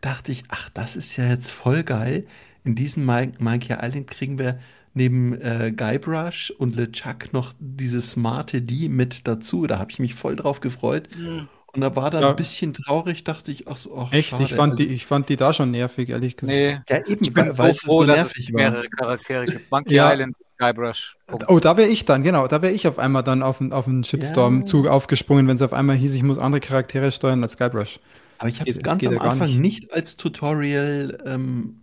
dachte 0.00 0.32
ich, 0.32 0.44
ach, 0.48 0.70
das 0.70 0.96
ist 0.96 1.16
ja 1.16 1.28
jetzt 1.28 1.52
voll 1.52 1.82
geil. 1.82 2.26
In 2.64 2.74
diesem 2.74 3.04
Mike 3.04 3.38
Island 3.80 4.06
kriegen 4.06 4.38
wir 4.38 4.58
neben 4.94 5.34
äh, 5.40 5.72
Guybrush 5.76 6.52
und 6.52 6.76
LeChuck 6.76 7.32
noch 7.32 7.52
diese 7.58 8.00
smarte 8.00 8.62
die 8.62 8.88
mit 8.88 9.26
dazu. 9.26 9.66
Da 9.66 9.78
habe 9.78 9.90
ich 9.90 9.98
mich 9.98 10.14
voll 10.14 10.36
drauf 10.36 10.60
gefreut. 10.60 11.08
Mhm. 11.18 11.48
Und 11.74 11.80
da 11.80 11.94
war 11.96 12.10
dann 12.10 12.22
ja. 12.22 12.30
ein 12.30 12.36
bisschen 12.36 12.72
traurig, 12.72 13.24
dachte 13.24 13.50
ich, 13.50 13.66
ach 13.66 13.76
so, 13.76 13.96
ach, 13.98 14.12
Echt? 14.12 14.30
Schade. 14.30 14.44
Ich, 14.44 14.54
fand 14.54 14.72
also, 14.72 14.84
die, 14.84 14.90
ich 14.90 15.06
fand 15.06 15.28
die 15.28 15.36
da 15.36 15.52
schon 15.52 15.72
nervig, 15.72 16.08
ehrlich 16.08 16.36
gesagt. 16.36 16.56
Nee, 16.56 16.80
ja, 16.88 17.06
eben, 17.06 17.24
ich 17.24 17.34
bin 17.34 17.58
weil 17.58 17.72
es 17.72 17.80
froh, 17.80 18.02
so 18.02 18.04
nervig 18.04 18.48
es 18.48 18.54
mehrere 18.54 18.88
Charaktere 18.88 19.44
gibt. 19.44 19.68
Monkey 19.72 19.94
ja. 19.94 20.12
Island, 20.12 20.36
Guybrush. 20.56 21.16
Punkt. 21.26 21.50
Oh, 21.50 21.58
da 21.58 21.76
wäre 21.76 21.88
ich 21.88 22.04
dann, 22.04 22.22
genau, 22.22 22.46
da 22.46 22.62
wäre 22.62 22.72
ich 22.72 22.86
auf 22.86 23.00
einmal 23.00 23.24
dann 23.24 23.42
auf, 23.42 23.60
auf 23.60 23.88
einen 23.88 24.04
Shitstorm-Zug 24.04 24.86
aufgesprungen, 24.86 25.48
wenn 25.48 25.56
es 25.56 25.62
auf 25.62 25.72
einmal 25.72 25.96
hieß, 25.96 26.14
ich 26.14 26.22
muss 26.22 26.38
andere 26.38 26.60
Charaktere 26.60 27.10
steuern 27.10 27.42
als 27.42 27.58
Guybrush. 27.58 27.98
Aber 28.38 28.48
ich 28.48 28.60
habe 28.60 28.70
es 28.70 28.80
ganz 28.80 29.04
am 29.04 29.18
Anfang 29.18 29.48
nicht. 29.48 29.58
nicht. 29.58 29.92
als 29.92 30.16
Tutorial 30.16 31.22
ähm, 31.26 31.80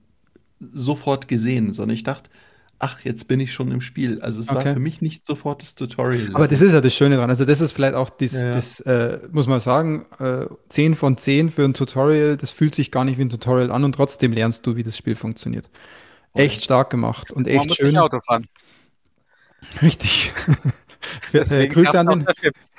sofort 0.60 1.28
gesehen, 1.28 1.74
sondern 1.74 1.96
ich 1.96 2.04
dachte, 2.04 2.30
ach, 2.82 3.00
jetzt 3.04 3.28
bin 3.28 3.40
ich 3.40 3.54
schon 3.54 3.72
im 3.72 3.80
Spiel. 3.80 4.22
Also 4.22 4.42
es 4.42 4.50
okay. 4.50 4.66
war 4.66 4.74
für 4.74 4.80
mich 4.80 5.02
nicht 5.02 5.26
sofort 5.26 5.62
das 5.62 5.76
Tutorial. 5.76 6.30
Aber 6.34 6.48
das 6.48 6.62
ist 6.62 6.74
ja 6.74 6.82
das 6.82 6.94
Schöne 6.94 7.16
dran. 7.18 7.30
Also 7.30 7.46
das 7.46 7.62
ist 7.62 7.72
vielleicht 7.72 7.94
auch 7.94 8.10
das, 8.10 8.34
ja, 8.34 8.46
ja. 8.46 8.54
das 8.56 8.80
äh, 8.82 9.20
muss 9.32 9.48
man 9.48 9.60
sagen, 9.60 10.06
äh, 10.20 10.46
10 10.70 10.96
von 10.96 11.18
10 11.18 11.52
für 11.52 11.64
ein 11.64 11.74
Tutorial. 11.74 12.38
Das 12.38 12.52
fühlt 12.52 12.76
sich 12.76 12.92
gar 12.92 13.06
nicht 13.06 13.18
wie 13.18 13.24
ein 13.24 13.30
Tutorial 13.30 13.72
an 13.72 13.84
und 13.84 13.94
trotzdem 13.94 14.34
lernst 14.34 14.66
du, 14.66 14.76
wie 14.76 14.84
das 14.84 14.98
Spiel 14.98 15.16
funktioniert. 15.16 15.70
Okay. 16.34 16.46
Echt 16.46 16.64
stark 16.64 16.90
gemacht 16.90 17.32
und 17.32 17.48
echt 17.48 17.68
man 17.68 17.76
schön. 17.76 17.98
Auto 17.98 18.20
fahren. 18.20 18.48
Richtig. 19.82 20.34
äh, 21.34 21.68
Grüße, 21.68 22.00
an 22.00 22.08
den, 22.08 22.26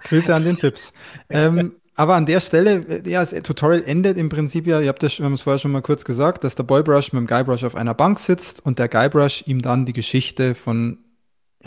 Grüße 0.05 0.35
an 0.35 0.45
den 0.45 0.57
Fips. 0.57 0.93
ähm, 1.31 1.77
aber 1.95 2.15
an 2.15 2.27
der 2.27 2.41
Stelle, 2.41 2.85
äh, 2.89 3.11
ja, 3.11 3.21
das 3.21 3.31
Tutorial 3.43 3.83
endet 3.85 4.17
im 4.17 4.29
Prinzip 4.29 4.67
ja, 4.67 4.81
ihr 4.81 4.89
habt 4.89 5.03
das, 5.03 5.19
wir 5.19 5.27
haben 5.27 5.35
es 5.35 5.43
vorher 5.43 5.59
schon 5.59 5.73
mal 5.73 5.83
kurz 5.83 6.05
gesagt, 6.05 6.45
dass 6.45 6.55
der 6.55 6.63
Boybrush 6.65 7.13
mit 7.13 7.21
dem 7.21 7.27
Guybrush 7.27 7.65
auf 7.65 7.77
einer 7.77 7.95
Bank 7.95 8.19
sitzt 8.19 8.65
und 8.65 8.79
der 8.79 8.89
Guybrush 8.89 9.45
ihm 9.47 9.63
dann 9.63 9.85
die 9.85 9.93
Geschichte 9.93 10.55
von 10.55 10.99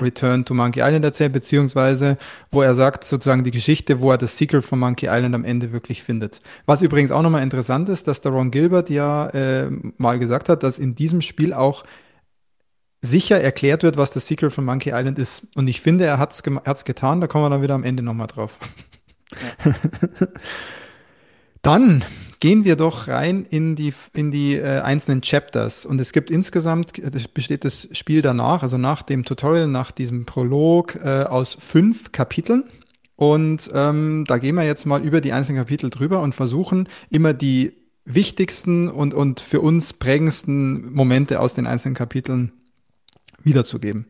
Return 0.01 0.43
to 0.43 0.53
Monkey 0.53 0.81
Island 0.81 1.05
erzählt, 1.05 1.33
beziehungsweise 1.33 2.17
wo 2.51 2.61
er 2.61 2.75
sagt 2.75 3.03
sozusagen 3.05 3.43
die 3.43 3.51
Geschichte, 3.51 4.01
wo 4.01 4.11
er 4.11 4.17
das 4.17 4.37
Secret 4.37 4.65
von 4.65 4.79
Monkey 4.79 5.07
Island 5.09 5.35
am 5.35 5.45
Ende 5.45 5.71
wirklich 5.71 6.03
findet. 6.03 6.41
Was 6.65 6.81
übrigens 6.81 7.11
auch 7.11 7.21
nochmal 7.21 7.43
interessant 7.43 7.87
ist, 7.89 8.07
dass 8.07 8.21
der 8.21 8.31
Ron 8.31 8.51
Gilbert 8.51 8.89
ja 8.89 9.27
äh, 9.27 9.69
mal 9.97 10.19
gesagt 10.19 10.49
hat, 10.49 10.63
dass 10.63 10.79
in 10.79 10.95
diesem 10.95 11.21
Spiel 11.21 11.53
auch 11.53 11.83
sicher 13.01 13.39
erklärt 13.39 13.83
wird, 13.83 13.97
was 13.97 14.11
das 14.11 14.27
Secret 14.27 14.51
von 14.51 14.65
Monkey 14.65 14.89
Island 14.93 15.19
ist. 15.19 15.47
Und 15.55 15.67
ich 15.67 15.81
finde, 15.81 16.05
er 16.05 16.17
hat 16.17 16.33
es 16.33 16.83
getan, 16.83 17.21
da 17.21 17.27
kommen 17.27 17.45
wir 17.45 17.49
dann 17.49 17.61
wieder 17.61 17.75
am 17.75 17.83
Ende 17.83 18.03
nochmal 18.03 18.27
drauf. 18.27 18.57
Dann 21.61 22.05
gehen 22.39 22.63
wir 22.63 22.75
doch 22.75 23.07
rein 23.07 23.45
in 23.49 23.75
die, 23.75 23.93
in 24.13 24.31
die 24.31 24.55
äh, 24.55 24.81
einzelnen 24.81 25.21
Chapters. 25.21 25.85
Und 25.85 25.99
es 25.99 26.11
gibt 26.11 26.29
insgesamt, 26.29 26.93
das 27.03 27.27
besteht 27.27 27.65
das 27.65 27.87
Spiel 27.93 28.21
danach, 28.21 28.61
also 28.61 28.77
nach 28.77 29.01
dem 29.01 29.25
Tutorial, 29.25 29.67
nach 29.67 29.91
diesem 29.91 30.25
Prolog, 30.25 30.95
äh, 30.95 31.23
aus 31.23 31.57
fünf 31.59 32.11
Kapiteln. 32.11 32.65
Und 33.15 33.71
ähm, 33.73 34.25
da 34.27 34.37
gehen 34.37 34.55
wir 34.55 34.63
jetzt 34.63 34.85
mal 34.85 35.03
über 35.03 35.21
die 35.21 35.31
einzelnen 35.31 35.57
Kapitel 35.57 35.89
drüber 35.89 36.21
und 36.21 36.35
versuchen 36.35 36.89
immer 37.09 37.33
die 37.33 37.73
wichtigsten 38.03 38.89
und, 38.89 39.13
und 39.13 39.39
für 39.39 39.61
uns 39.61 39.93
prägendsten 39.93 40.93
Momente 40.93 41.39
aus 41.39 41.55
den 41.55 41.65
einzelnen 41.65 41.95
Kapiteln 41.95 42.51
wiederzugeben. 43.43 44.05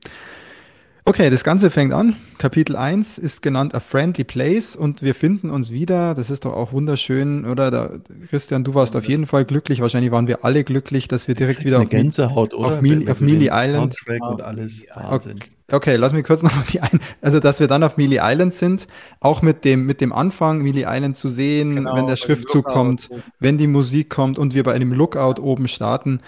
Okay, 1.08 1.30
das 1.30 1.44
Ganze 1.44 1.70
fängt 1.70 1.94
an. 1.94 2.15
Kapitel 2.39 2.76
1 2.76 3.20
ist 3.20 3.44
genannt 3.44 3.76
A 3.76 3.80
Friendly 3.80 4.24
Place 4.24 4.76
und 4.76 5.04
wir 5.04 5.13
finden 5.13 5.52
uns 5.52 5.72
wieder. 5.72 6.15
Das 6.15 6.32
ist 6.32 6.46
doch 6.46 6.54
auch 6.54 6.74
wunderschön, 6.74 7.46
oder? 7.46 7.70
Da, 7.70 7.91
Christian, 8.28 8.63
du 8.63 8.74
warst 8.74 8.96
auf 8.96 9.08
jeden 9.08 9.28
Fall 9.28 9.46
glücklich. 9.46 9.82
Wahrscheinlich 9.82 10.12
waren 10.12 10.28
wir 10.28 10.44
alle 10.44 10.63
glücklich, 10.63 11.08
dass 11.08 11.28
wir 11.28 11.36
direkt 11.36 11.63
wieder 11.63 11.80
auf, 11.80 11.89
Gänsehaut, 11.89 12.56
auf, 12.56 12.82
Mili, 12.82 13.08
auf 13.08 13.22
Mealy 13.22 13.52
Island. 13.54 13.96
Und 14.20 14.41
alles. 14.41 14.84
Okay. 14.96 15.36
okay, 15.72 15.96
lass 15.96 16.12
mich 16.12 16.24
kurz 16.24 16.41
noch 16.44 16.65
die 16.65 16.82
ein, 16.82 17.00
also 17.22 17.39
dass 17.39 17.60
wir 17.60 17.68
dann 17.68 17.84
auf 17.84 17.98
Mealy 17.98 18.20
Island 18.20 18.56
sind, 18.56 18.88
auch 19.20 19.44
mit 19.44 19.63
dem 19.63 19.86
mit 19.86 20.02
dem 20.02 20.12
Anfang 20.12 20.63
Mealy 20.63 20.86
Island 20.88 21.18
zu 21.18 21.30
sehen, 21.30 21.76
genau, 21.76 21.96
wenn 21.96 22.08
der 22.08 22.15
Schriftzug 22.15 22.65
kommt, 22.65 23.12
wenn 23.39 23.60
die 23.60 23.68
Musik 23.68 24.10
kommt 24.10 24.39
und 24.39 24.56
wir 24.56 24.63
bei 24.63 24.74
einem 24.74 24.91
Lookout 24.91 25.39
oben 25.39 25.68
starten, 25.68 26.22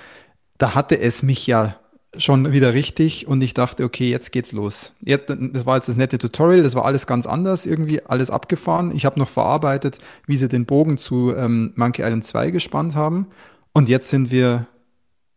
da 0.60 0.76
hatte 0.76 1.00
es 1.00 1.24
mich 1.24 1.48
ja 1.48 1.78
schon 2.16 2.52
wieder 2.52 2.74
richtig 2.74 3.28
und 3.28 3.42
ich 3.42 3.54
dachte, 3.54 3.84
okay, 3.84 4.10
jetzt 4.10 4.32
geht's 4.32 4.52
los. 4.52 4.94
Das 5.02 5.66
war 5.66 5.76
jetzt 5.76 5.90
das 5.90 5.98
nette 5.98 6.18
Tutorial, 6.18 6.64
das 6.64 6.76
war 6.76 6.86
alles 6.86 7.06
ganz 7.06 7.28
anders, 7.28 7.66
irgendwie 7.66 8.04
alles 8.06 8.30
abgefahren. 8.30 8.96
Ich 8.96 9.06
habe 9.06 9.20
noch 9.20 9.30
verarbeitet, 9.30 9.98
wie 10.26 10.38
sie 10.38 10.48
den 10.48 10.66
Bogen 10.66 10.98
zu 10.98 11.36
ähm, 11.36 11.74
Monkey 11.76 12.02
Island 12.04 12.26
2 12.26 12.52
gespannt 12.52 12.96
haben 12.96 13.28
und 13.74 13.90
jetzt 13.90 14.10
sind 14.10 14.32
wir 14.32 14.68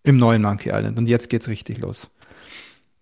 im 0.02 0.16
neuen 0.16 0.42
Monkey 0.42 0.70
Island 0.70 0.96
und 0.96 1.08
jetzt 1.08 1.28
geht's 1.28 1.48
richtig 1.48 1.78
los. 1.78 2.10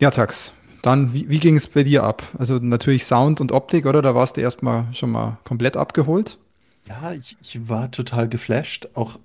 Ja, 0.01 0.11
Tax, 0.11 0.53
dann, 0.83 1.13
wie, 1.13 1.29
wie 1.29 1.39
ging 1.39 1.57
es 1.57 1.69
bei 1.69 1.83
dir 1.83 2.05
ab? 2.05 2.23
Also 2.39 2.57
natürlich 2.57 3.05
Sound 3.05 3.41
und 3.41 3.53
Optik, 3.53 3.87
oder? 3.87 4.03
Da 4.03 4.15
warst 4.15 4.37
du 4.37 4.41
erstmal 4.41 4.87
schon 4.93 5.11
mal 5.11 5.39
komplett 5.45 5.77
abgeholt. 5.77 6.39
Ja, 6.87 7.13
ich, 7.13 7.37
ich 7.43 7.69
war 7.69 7.91
total 7.91 8.29
geflasht, 8.29 8.89
auch 8.95 9.19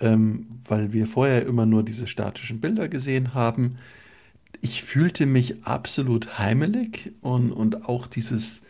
ähm, 0.00 0.46
weil 0.66 0.92
wir 0.92 1.06
vorher 1.06 1.46
immer 1.46 1.66
nur 1.66 1.82
diese 1.82 2.06
statischen 2.06 2.60
Bilder 2.60 2.88
gesehen 2.88 3.34
haben. 3.34 3.76
Ich 4.60 4.82
fühlte 4.82 5.26
mich 5.26 5.64
absolut 5.64 6.38
heimelig 6.38 7.12
und, 7.20 7.52
und 7.52 7.88
auch 7.88 8.06
dieses 8.06 8.62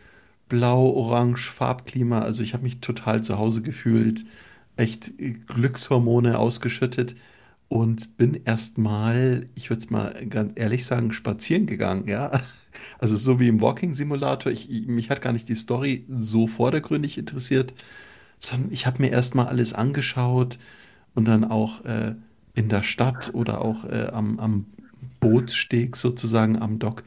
blau-orange 0.49 1.49
Farbklima, 1.51 2.19
also 2.19 2.43
ich 2.43 2.53
habe 2.53 2.63
mich 2.63 2.79
total 2.79 3.23
zu 3.23 3.37
Hause 3.37 3.61
gefühlt, 3.61 4.25
echt 4.75 5.11
Glückshormone 5.47 6.37
ausgeschüttet 6.39 7.15
und 7.69 8.17
bin 8.17 8.41
erstmal, 8.45 9.47
ich 9.55 9.69
würde 9.69 9.81
es 9.83 9.89
mal 9.89 10.25
ganz 10.27 10.53
ehrlich 10.55 10.85
sagen, 10.85 11.13
spazieren 11.13 11.67
gegangen, 11.67 12.07
ja. 12.07 12.31
Also 12.99 13.17
so 13.17 13.39
wie 13.39 13.47
im 13.47 13.61
Walking 13.61 13.95
Simulator. 13.95 14.51
Ich, 14.51 14.69
ich, 14.69 14.85
mich 14.87 15.09
hat 15.09 15.23
gar 15.23 15.33
nicht 15.33 15.49
die 15.49 15.55
Story 15.55 16.05
so 16.07 16.45
vordergründig 16.45 17.17
interessiert, 17.17 17.73
sondern 18.39 18.71
ich 18.71 18.85
habe 18.85 19.01
mir 19.01 19.09
erstmal 19.09 19.47
alles 19.47 19.73
angeschaut, 19.73 20.59
und 21.15 21.25
dann 21.27 21.43
auch 21.43 21.83
äh, 21.85 22.15
in 22.53 22.69
der 22.69 22.83
Stadt 22.83 23.33
oder 23.33 23.61
auch 23.61 23.85
äh, 23.85 24.07
am, 24.11 24.39
am 24.39 24.65
Bootssteg 25.19 25.95
sozusagen 25.95 26.57
am 26.57 26.79
Dock 26.79 27.03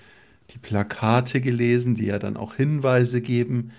die 0.52 0.58
Plakate 0.58 1.40
gelesen, 1.40 1.94
die 1.94 2.06
ja 2.06 2.18
dann 2.18 2.36
auch 2.36 2.54
Hinweise 2.54 3.20
geben. 3.20 3.70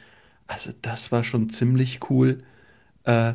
Also 0.48 0.72
das 0.82 1.12
war 1.12 1.24
schon 1.24 1.50
ziemlich 1.50 2.00
cool. 2.10 2.44
Äh, 3.04 3.34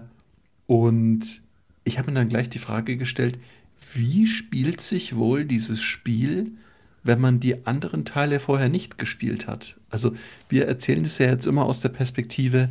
und 0.67 1.41
ich 1.85 1.99
habe 1.99 2.11
mir 2.11 2.19
dann 2.19 2.29
gleich 2.29 2.51
die 2.51 2.59
Frage 2.59 2.97
gestellt, 2.97 3.39
wie 3.95 4.27
spielt 4.27 4.81
sich 4.81 5.17
wohl 5.17 5.45
dieses 5.45 5.81
Spiel, 5.81 6.53
wenn 7.03 7.21
man 7.21 7.41
die 7.41 7.67
anderen 7.67 8.05
Teile 8.05 8.41
vorher 8.41 8.69
nicht 8.69 8.99
gespielt 8.99 9.47
hat? 9.47 9.77
Also 9.89 10.15
wir 10.49 10.67
erzählen 10.67 11.05
es 11.05 11.19
ja 11.19 11.27
jetzt 11.27 11.47
immer 11.47 11.65
aus 11.65 11.81
der 11.81 11.89
Perspektive, 11.89 12.69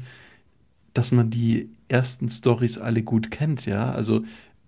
dass 0.98 1.12
man 1.12 1.30
die 1.30 1.70
ersten 1.90 2.28
Stories 2.28 2.80
alle 2.80 3.04
gut 3.04 3.30
kennt, 3.30 3.68
ja. 3.68 3.92
Also 3.92 4.24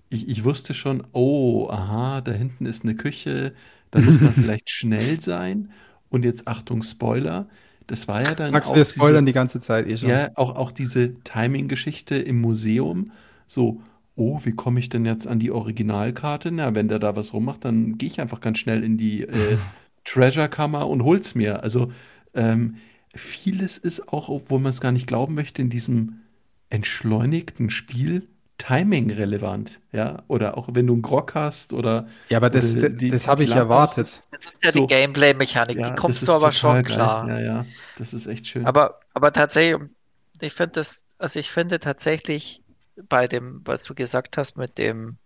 ich, 0.10 0.28
ich 0.30 0.44
wusste 0.44 0.76
schon, 0.76 1.04
oh, 1.12 1.68
aha, 1.70 2.22
da 2.22 2.32
hinten 2.32 2.68
ist 2.68 2.84
eine 2.84 2.94
Küche, 2.94 3.54
da 3.90 4.00
muss 4.00 4.22
man 4.22 4.34
vielleicht 4.36 4.70
schnell 4.70 5.20
sein. 5.20 5.72
Und 6.10 6.26
jetzt 6.26 6.48
Achtung, 6.48 6.84
Spoiler. 6.84 7.48
Das 7.88 8.08
war 8.08 8.22
ja 8.22 8.36
dann. 8.36 8.52
Max, 8.52 8.74
wir 8.74 8.86
spoilern 8.86 9.26
diese, 9.26 9.32
die 9.32 9.34
ganze 9.34 9.60
Zeit 9.60 9.88
eh 9.88 9.98
schon. 9.98 10.10
Ja, 10.10 10.30
auch, 10.36 10.56
auch 10.56 10.72
diese 10.72 11.16
Timing-Geschichte 11.24 12.16
im 12.16 12.40
Museum. 12.42 13.12
So, 13.48 13.82
oh, 14.16 14.40
wie 14.44 14.52
komme 14.52 14.80
ich 14.80 14.90
denn 14.90 15.06
jetzt 15.06 15.26
an 15.26 15.40
die 15.40 15.50
Originalkarte? 15.50 16.52
Na, 16.52 16.76
wenn 16.76 16.88
der 16.88 17.00
da 17.00 17.16
was 17.16 17.34
rummacht, 17.34 17.66
dann 17.66 17.98
gehe 17.98 18.10
ich 18.10 18.22
einfach 18.22 18.42
ganz 18.42 18.60
schnell 18.60 18.84
in 18.84 18.98
die 18.98 19.24
äh, 19.24 19.58
Treasure-Kammer 20.06 20.88
und 20.88 21.04
hol's 21.04 21.34
mir. 21.34 21.64
Also, 21.64 21.92
ähm, 22.36 22.76
vieles 23.16 23.80
ist 23.80 24.10
auch, 24.10 24.30
obwohl 24.30 24.60
man 24.60 24.70
es 24.70 24.82
gar 24.82 24.92
nicht 24.92 25.08
glauben 25.08 25.34
möchte, 25.34 25.64
in 25.64 25.72
diesem 25.72 26.19
entschleunigten 26.70 27.70
Spiel 27.70 28.28
Timing 28.60 29.10
relevant, 29.12 29.80
ja, 29.94 30.22
oder 30.28 30.58
auch 30.58 30.68
wenn 30.74 30.86
du 30.86 30.94
einen 30.94 31.02
Grog 31.02 31.34
hast 31.34 31.74
oder 31.74 32.10
ja, 32.28 32.38
aber 32.38 32.50
das, 32.50 32.76
das, 32.76 32.92
das 33.00 33.28
habe 33.28 33.46
ich 33.46 33.52
erwartet. 33.52 34.22
Das 34.32 34.42
ist 34.54 34.64
ja 34.64 34.72
so, 34.74 34.82
die 34.82 34.88
Gameplay-Mechanik, 34.88 35.78
ja, 35.78 35.90
die 35.90 35.96
kommst 35.96 36.28
du 36.28 36.34
aber 36.34 36.52
schon 36.52 36.74
geil. 36.74 36.84
klar. 36.84 37.28
Ja, 37.30 37.40
ja, 37.40 37.66
das 37.98 38.14
ist 38.14 38.28
echt 38.28 38.46
schön. 38.48 38.66
Aber, 38.66 39.00
aber 39.14 39.32
tatsächlich, 39.32 39.90
ich 40.42 40.54
finde 40.54 40.74
das, 40.74 41.04
also 41.18 41.40
ich 41.40 41.50
finde 41.50 41.80
tatsächlich 41.80 42.62
bei 43.08 43.30
dem, 43.30 43.62
was 43.64 43.86
du 43.86 43.96
gesagt 43.96 44.38
hast 44.38 44.58
mit 44.58 44.78
dem, 44.78 45.18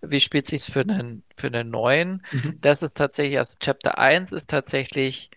wie 0.00 0.20
spielt 0.20 0.46
sich's 0.46 0.70
für 0.70 0.80
einen, 0.80 1.24
für 1.36 1.48
einen 1.48 1.70
neuen, 1.70 2.24
mhm. 2.30 2.58
das 2.60 2.80
ist 2.82 2.94
tatsächlich, 2.94 3.40
also 3.40 3.52
Chapter 3.58 3.98
1 3.98 4.30
ist 4.30 4.46
tatsächlich 4.46 5.30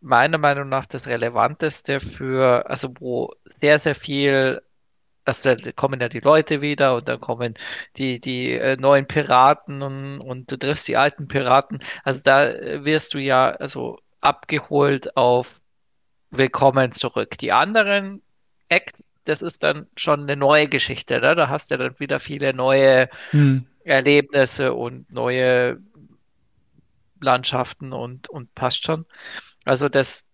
meiner 0.00 0.38
Meinung 0.38 0.70
nach 0.70 0.86
das 0.86 1.06
Relevanteste 1.06 2.00
für, 2.00 2.68
also 2.68 2.94
wo 2.98 3.34
sehr, 3.60 3.78
sehr 3.78 3.94
viel 3.94 4.62
also 5.24 5.54
da 5.54 5.72
kommen 5.72 6.00
ja 6.00 6.08
die 6.08 6.20
Leute 6.20 6.60
wieder 6.60 6.94
und 6.94 7.08
dann 7.08 7.20
kommen 7.20 7.54
die, 7.96 8.20
die 8.20 8.52
äh, 8.52 8.76
neuen 8.76 9.06
Piraten 9.06 9.82
und, 9.82 10.20
und 10.20 10.50
du 10.50 10.56
triffst 10.56 10.88
die 10.88 10.96
alten 10.96 11.28
Piraten. 11.28 11.82
Also 12.04 12.20
da 12.24 12.52
wirst 12.84 13.14
du 13.14 13.18
ja 13.18 13.50
also 13.50 13.98
abgeholt 14.20 15.16
auf 15.16 15.60
Willkommen 16.30 16.92
zurück. 16.92 17.36
Die 17.38 17.52
anderen 17.52 18.22
Act, 18.68 18.96
das 19.26 19.42
ist 19.42 19.62
dann 19.62 19.86
schon 19.96 20.22
eine 20.22 20.34
neue 20.34 20.66
Geschichte. 20.66 21.20
Ne? 21.20 21.34
Da 21.34 21.48
hast 21.48 21.70
du 21.70 21.76
dann 21.76 21.98
wieder 22.00 22.20
viele 22.20 22.54
neue 22.54 23.10
hm. 23.30 23.66
Erlebnisse 23.84 24.72
und 24.72 25.12
neue 25.12 25.78
Landschaften 27.20 27.92
und, 27.92 28.28
und 28.30 28.54
passt 28.54 28.84
schon. 28.84 29.04
Also 29.64 29.88
das, 29.88 30.26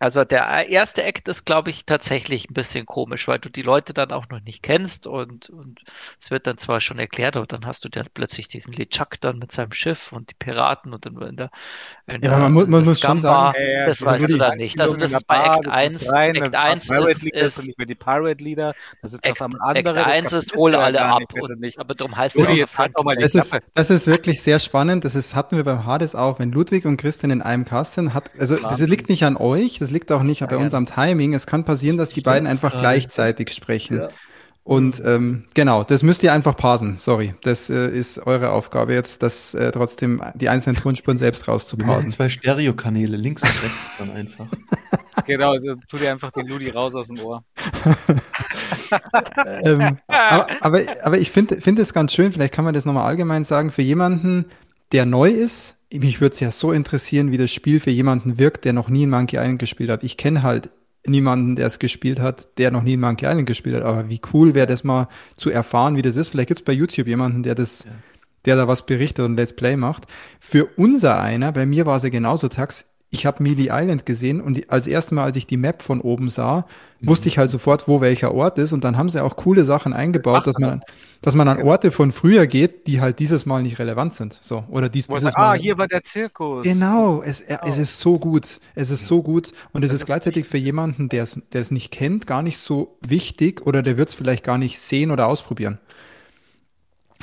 also 0.00 0.24
der 0.24 0.66
erste 0.70 1.02
Act 1.02 1.28
ist, 1.28 1.44
glaube 1.44 1.68
ich, 1.68 1.84
tatsächlich 1.84 2.48
ein 2.48 2.54
bisschen 2.54 2.86
komisch, 2.86 3.28
weil 3.28 3.38
du 3.38 3.50
die 3.50 3.60
Leute 3.60 3.92
dann 3.92 4.12
auch 4.12 4.30
noch 4.30 4.40
nicht 4.40 4.62
kennst 4.62 5.06
und, 5.06 5.50
und 5.50 5.82
es 6.18 6.30
wird 6.30 6.46
dann 6.46 6.56
zwar 6.56 6.80
schon 6.80 6.98
erklärt, 6.98 7.36
aber 7.36 7.46
dann 7.46 7.66
hast 7.66 7.84
du 7.84 7.90
dann 7.90 8.06
plötzlich 8.14 8.48
diesen 8.48 8.72
LeChuck 8.72 9.20
dann 9.20 9.38
mit 9.38 9.52
seinem 9.52 9.72
Schiff 9.72 10.12
und 10.12 10.30
die 10.30 10.34
Piraten 10.38 10.94
und 10.94 11.04
dann 11.04 11.20
in 11.20 11.36
der, 11.36 11.50
in 12.06 12.22
ja, 12.22 12.30
der, 12.30 12.38
man, 12.38 12.52
muss, 12.52 12.66
man 12.66 12.84
muss 12.84 12.98
schon 12.98 13.20
sagen, 13.20 13.54
das 13.84 14.02
weißt 14.02 14.30
du 14.30 14.38
dann 14.38 14.56
nicht. 14.56 14.80
Also 14.80 14.96
das 14.96 15.12
ist 15.12 15.26
bei 15.26 15.44
Act 15.44 15.68
1, 15.68 16.12
rein, 16.14 16.34
Act 16.34 16.54
1 16.54 16.90
ist, 16.90 17.26
ist 17.26 17.66
nicht 17.66 17.76
mehr 17.76 17.86
die 17.86 17.94
Pirate 17.94 18.42
Leader, 18.42 18.72
das 19.02 19.12
ist 19.12 19.22
Act, 19.22 19.42
Act 19.42 19.88
1 19.98 20.32
ist 20.32 20.54
hol 20.56 20.74
alle 20.76 21.02
ab, 21.02 21.24
und, 21.38 21.78
aber 21.78 21.94
darum 21.94 22.16
heißt 22.16 22.36
es 22.36 22.48
auch, 22.48 22.78
halt 22.78 22.96
auch 22.96 23.04
mal 23.04 23.16
das, 23.16 23.34
ist, 23.34 23.54
das 23.74 23.90
ist 23.90 24.06
wirklich 24.06 24.40
sehr 24.40 24.60
spannend, 24.60 25.04
das 25.04 25.14
ist, 25.14 25.34
hatten 25.34 25.58
wir 25.58 25.64
beim 25.64 25.84
Hades 25.84 26.14
auch, 26.14 26.38
wenn 26.38 26.52
Ludwig 26.52 26.86
und 26.86 26.96
Christian 26.96 27.30
in 27.30 27.42
einem 27.42 27.66
Cast 27.66 27.94
sind, 27.94 28.14
hat, 28.14 28.30
also 28.38 28.56
das 28.56 28.78
liegt 28.80 29.10
nicht 29.10 29.24
an 29.24 29.36
euch, 29.36 29.78
das 29.78 29.89
das 29.90 29.94
liegt 29.94 30.12
auch 30.12 30.22
nicht 30.22 30.46
bei 30.46 30.56
uns 30.56 30.72
am 30.72 30.86
Timing. 30.86 31.34
Es 31.34 31.48
kann 31.48 31.64
passieren, 31.64 31.98
dass 31.98 32.10
die 32.10 32.20
beiden 32.20 32.46
einfach 32.46 32.78
gleichzeitig 32.78 33.52
sprechen. 33.52 33.98
Ja. 33.98 34.08
Und 34.62 35.02
ähm, 35.04 35.46
genau, 35.54 35.82
das 35.82 36.04
müsst 36.04 36.22
ihr 36.22 36.32
einfach 36.32 36.56
parsen. 36.56 36.98
Sorry, 36.98 37.34
das 37.42 37.70
äh, 37.70 37.88
ist 37.88 38.24
eure 38.24 38.50
Aufgabe 38.50 38.92
jetzt, 38.92 39.20
das 39.22 39.52
äh, 39.54 39.72
trotzdem 39.72 40.22
die 40.34 40.48
einzelnen 40.48 40.76
Tonspuren 40.76 41.18
selbst 41.18 41.48
rauszuparsen. 41.48 42.12
zwei 42.12 42.28
Stereokanäle, 42.28 43.16
links 43.16 43.42
und 43.42 43.62
rechts 43.64 43.90
dann 43.98 44.12
einfach. 44.12 44.46
genau, 45.26 45.52
also 45.52 45.74
tu 45.88 45.96
dir 45.96 46.12
einfach 46.12 46.30
den 46.30 46.46
Ludi 46.46 46.68
raus 46.68 46.94
aus 46.94 47.08
dem 47.08 47.18
Ohr. 47.18 47.42
ähm, 49.64 49.98
aber, 50.06 50.46
aber, 50.60 50.80
aber, 51.02 51.18
ich 51.18 51.32
finde 51.32 51.60
find 51.60 51.80
es 51.80 51.92
ganz 51.92 52.12
schön, 52.12 52.32
vielleicht 52.32 52.54
kann 52.54 52.64
man 52.64 52.74
das 52.74 52.84
nochmal 52.84 53.06
allgemein 53.06 53.44
sagen, 53.44 53.72
für 53.72 53.82
jemanden, 53.82 54.44
der 54.92 55.06
neu 55.06 55.30
ist, 55.30 55.76
mich 55.92 56.20
würde 56.20 56.34
es 56.34 56.40
ja 56.40 56.50
so 56.50 56.72
interessieren, 56.72 57.32
wie 57.32 57.38
das 57.38 57.50
Spiel 57.50 57.80
für 57.80 57.90
jemanden 57.90 58.38
wirkt, 58.38 58.64
der 58.64 58.72
noch 58.72 58.88
nie 58.88 59.04
in 59.04 59.10
Monkey 59.10 59.36
Island 59.36 59.58
gespielt 59.58 59.90
hat. 59.90 60.04
Ich 60.04 60.16
kenne 60.16 60.42
halt 60.42 60.70
niemanden, 61.06 61.56
der 61.56 61.66
es 61.66 61.78
gespielt 61.78 62.20
hat, 62.20 62.58
der 62.58 62.70
noch 62.70 62.82
nie 62.82 62.94
in 62.94 63.00
Monkey 63.00 63.26
Island 63.26 63.46
gespielt 63.46 63.76
hat. 63.76 63.82
Aber 63.82 64.08
wie 64.08 64.20
cool 64.32 64.54
wäre 64.54 64.66
das 64.66 64.84
mal 64.84 65.08
zu 65.36 65.50
erfahren, 65.50 65.96
wie 65.96 66.02
das 66.02 66.16
ist. 66.16 66.28
Vielleicht 66.28 66.48
gibt 66.48 66.60
es 66.60 66.64
bei 66.64 66.72
YouTube 66.72 67.08
jemanden, 67.08 67.42
der 67.42 67.54
das, 67.54 67.84
ja. 67.84 67.90
der 68.44 68.56
da 68.56 68.68
was 68.68 68.86
berichtet 68.86 69.24
und 69.24 69.36
Let's 69.36 69.54
Play 69.54 69.76
macht. 69.76 70.04
Für 70.38 70.66
unser 70.76 71.20
einer, 71.20 71.52
bei 71.52 71.66
mir 71.66 71.86
war 71.86 71.96
es 71.96 72.02
ja 72.02 72.10
genauso 72.10 72.48
Tax, 72.48 72.86
ich 73.12 73.26
habe 73.26 73.42
Mealy 73.42 73.70
Island 73.72 74.06
gesehen 74.06 74.40
und 74.40 74.70
als 74.70 74.86
erstes 74.86 75.10
Mal, 75.12 75.24
als 75.24 75.36
ich 75.36 75.46
die 75.46 75.56
Map 75.56 75.82
von 75.82 76.00
oben 76.00 76.30
sah, 76.30 76.64
mhm. 77.00 77.08
wusste 77.08 77.26
ich 77.26 77.38
halt 77.38 77.50
sofort, 77.50 77.88
wo 77.88 78.00
welcher 78.00 78.32
Ort 78.32 78.56
ist 78.58 78.72
und 78.72 78.84
dann 78.84 78.96
haben 78.96 79.08
sie 79.08 79.22
auch 79.22 79.34
coole 79.34 79.64
Sachen 79.64 79.92
eingebaut, 79.92 80.46
dass 80.46 80.60
man, 80.60 80.82
dass 81.20 81.34
man 81.34 81.48
an 81.48 81.60
Orte 81.60 81.90
von 81.90 82.12
früher 82.12 82.46
geht, 82.46 82.86
die 82.86 83.00
halt 83.00 83.18
dieses 83.18 83.46
Mal 83.46 83.64
nicht 83.64 83.80
relevant 83.80 84.14
sind. 84.14 84.38
So, 84.40 84.64
oder 84.70 84.88
dies, 84.88 85.08
dieses 85.08 85.34
Mal. 85.34 85.54
Ah, 85.54 85.54
hier 85.54 85.76
war 85.76 85.88
der 85.88 86.04
Zirkus. 86.04 86.62
Genau, 86.62 87.20
es, 87.20 87.42
oh. 87.48 87.56
es 87.66 87.78
ist 87.78 87.98
so 87.98 88.16
gut. 88.16 88.60
Es 88.76 88.90
ist 88.90 89.08
so 89.08 89.22
gut 89.22 89.52
und 89.72 89.84
es 89.84 89.90
ist, 89.90 90.02
ist 90.02 90.06
gleichzeitig 90.06 90.46
für 90.46 90.58
jemanden, 90.58 91.08
der 91.08 91.24
es, 91.24 91.42
der 91.52 91.62
es 91.62 91.72
nicht 91.72 91.90
kennt, 91.90 92.28
gar 92.28 92.42
nicht 92.44 92.58
so 92.58 92.96
wichtig 93.00 93.66
oder 93.66 93.82
der 93.82 93.98
wird 93.98 94.10
es 94.10 94.14
vielleicht 94.14 94.44
gar 94.44 94.56
nicht 94.56 94.78
sehen 94.78 95.10
oder 95.10 95.26
ausprobieren. 95.26 95.80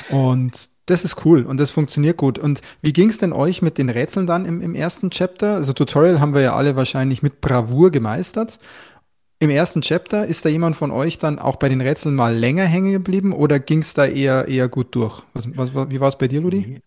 Und 0.10 0.70
das 0.88 1.04
ist 1.04 1.26
cool 1.26 1.46
und 1.46 1.58
das 1.58 1.70
funktioniert 1.70 2.18
gut. 2.18 2.40
Und 2.40 2.62
wie 2.82 2.94
ging 2.94 3.10
es 3.10 3.18
denn 3.18 3.34
euch 3.34 3.62
mit 3.62 3.78
den 3.78 3.90
Rätseln 3.90 4.26
dann 4.26 4.46
im, 4.46 4.62
im 4.62 4.74
ersten 4.74 5.12
Chapter? 5.12 5.56
Also 5.56 5.74
Tutorial 5.74 6.20
haben 6.20 6.34
wir 6.34 6.42
ja 6.42 6.56
alle 6.56 6.76
wahrscheinlich 6.76 7.22
mit 7.22 7.42
Bravour 7.42 7.92
gemeistert. 7.92 8.58
Im 9.40 9.50
ersten 9.50 9.82
Chapter 9.82 10.26
ist 10.26 10.46
da 10.46 10.50
jemand 10.50 10.76
von 10.76 10.90
euch 10.90 11.20
dann 11.20 11.40
auch 11.40 11.58
bei 11.58 11.70
den 11.70 11.82
Rätseln 11.82 12.16
mal 12.16 12.34
länger 12.34 12.64
hängen 12.64 12.92
geblieben 12.92 13.34
oder 13.34 13.60
ging 13.60 13.80
es 13.80 13.94
da 13.94 14.06
eher, 14.06 14.48
eher 14.48 14.70
gut 14.70 14.96
durch? 14.96 15.22
Was, 15.34 15.46
was, 15.56 15.92
wie 15.92 16.00
war 16.00 16.08
es 16.08 16.18
bei 16.18 16.28
dir, 16.28 16.42
Ludi? 16.42 16.82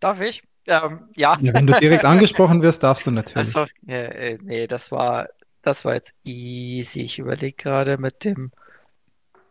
Darf 0.00 0.20
ich? 0.20 0.42
Ähm, 0.66 1.08
ja. 1.14 1.38
ja. 1.40 1.54
Wenn 1.54 1.66
du 1.66 1.74
direkt 1.74 2.04
angesprochen 2.06 2.62
wirst, 2.62 2.82
darfst 2.82 3.06
du 3.06 3.10
natürlich. 3.10 3.54
Also, 3.54 3.66
äh, 3.86 4.38
nee, 4.42 4.66
das 4.66 4.90
war, 4.90 5.28
das 5.62 5.84
war 5.84 5.94
jetzt 5.94 6.14
easy. 6.24 7.02
Ich 7.02 7.18
überlege 7.18 7.56
gerade 7.56 7.98
mit 7.98 8.24
dem 8.24 8.50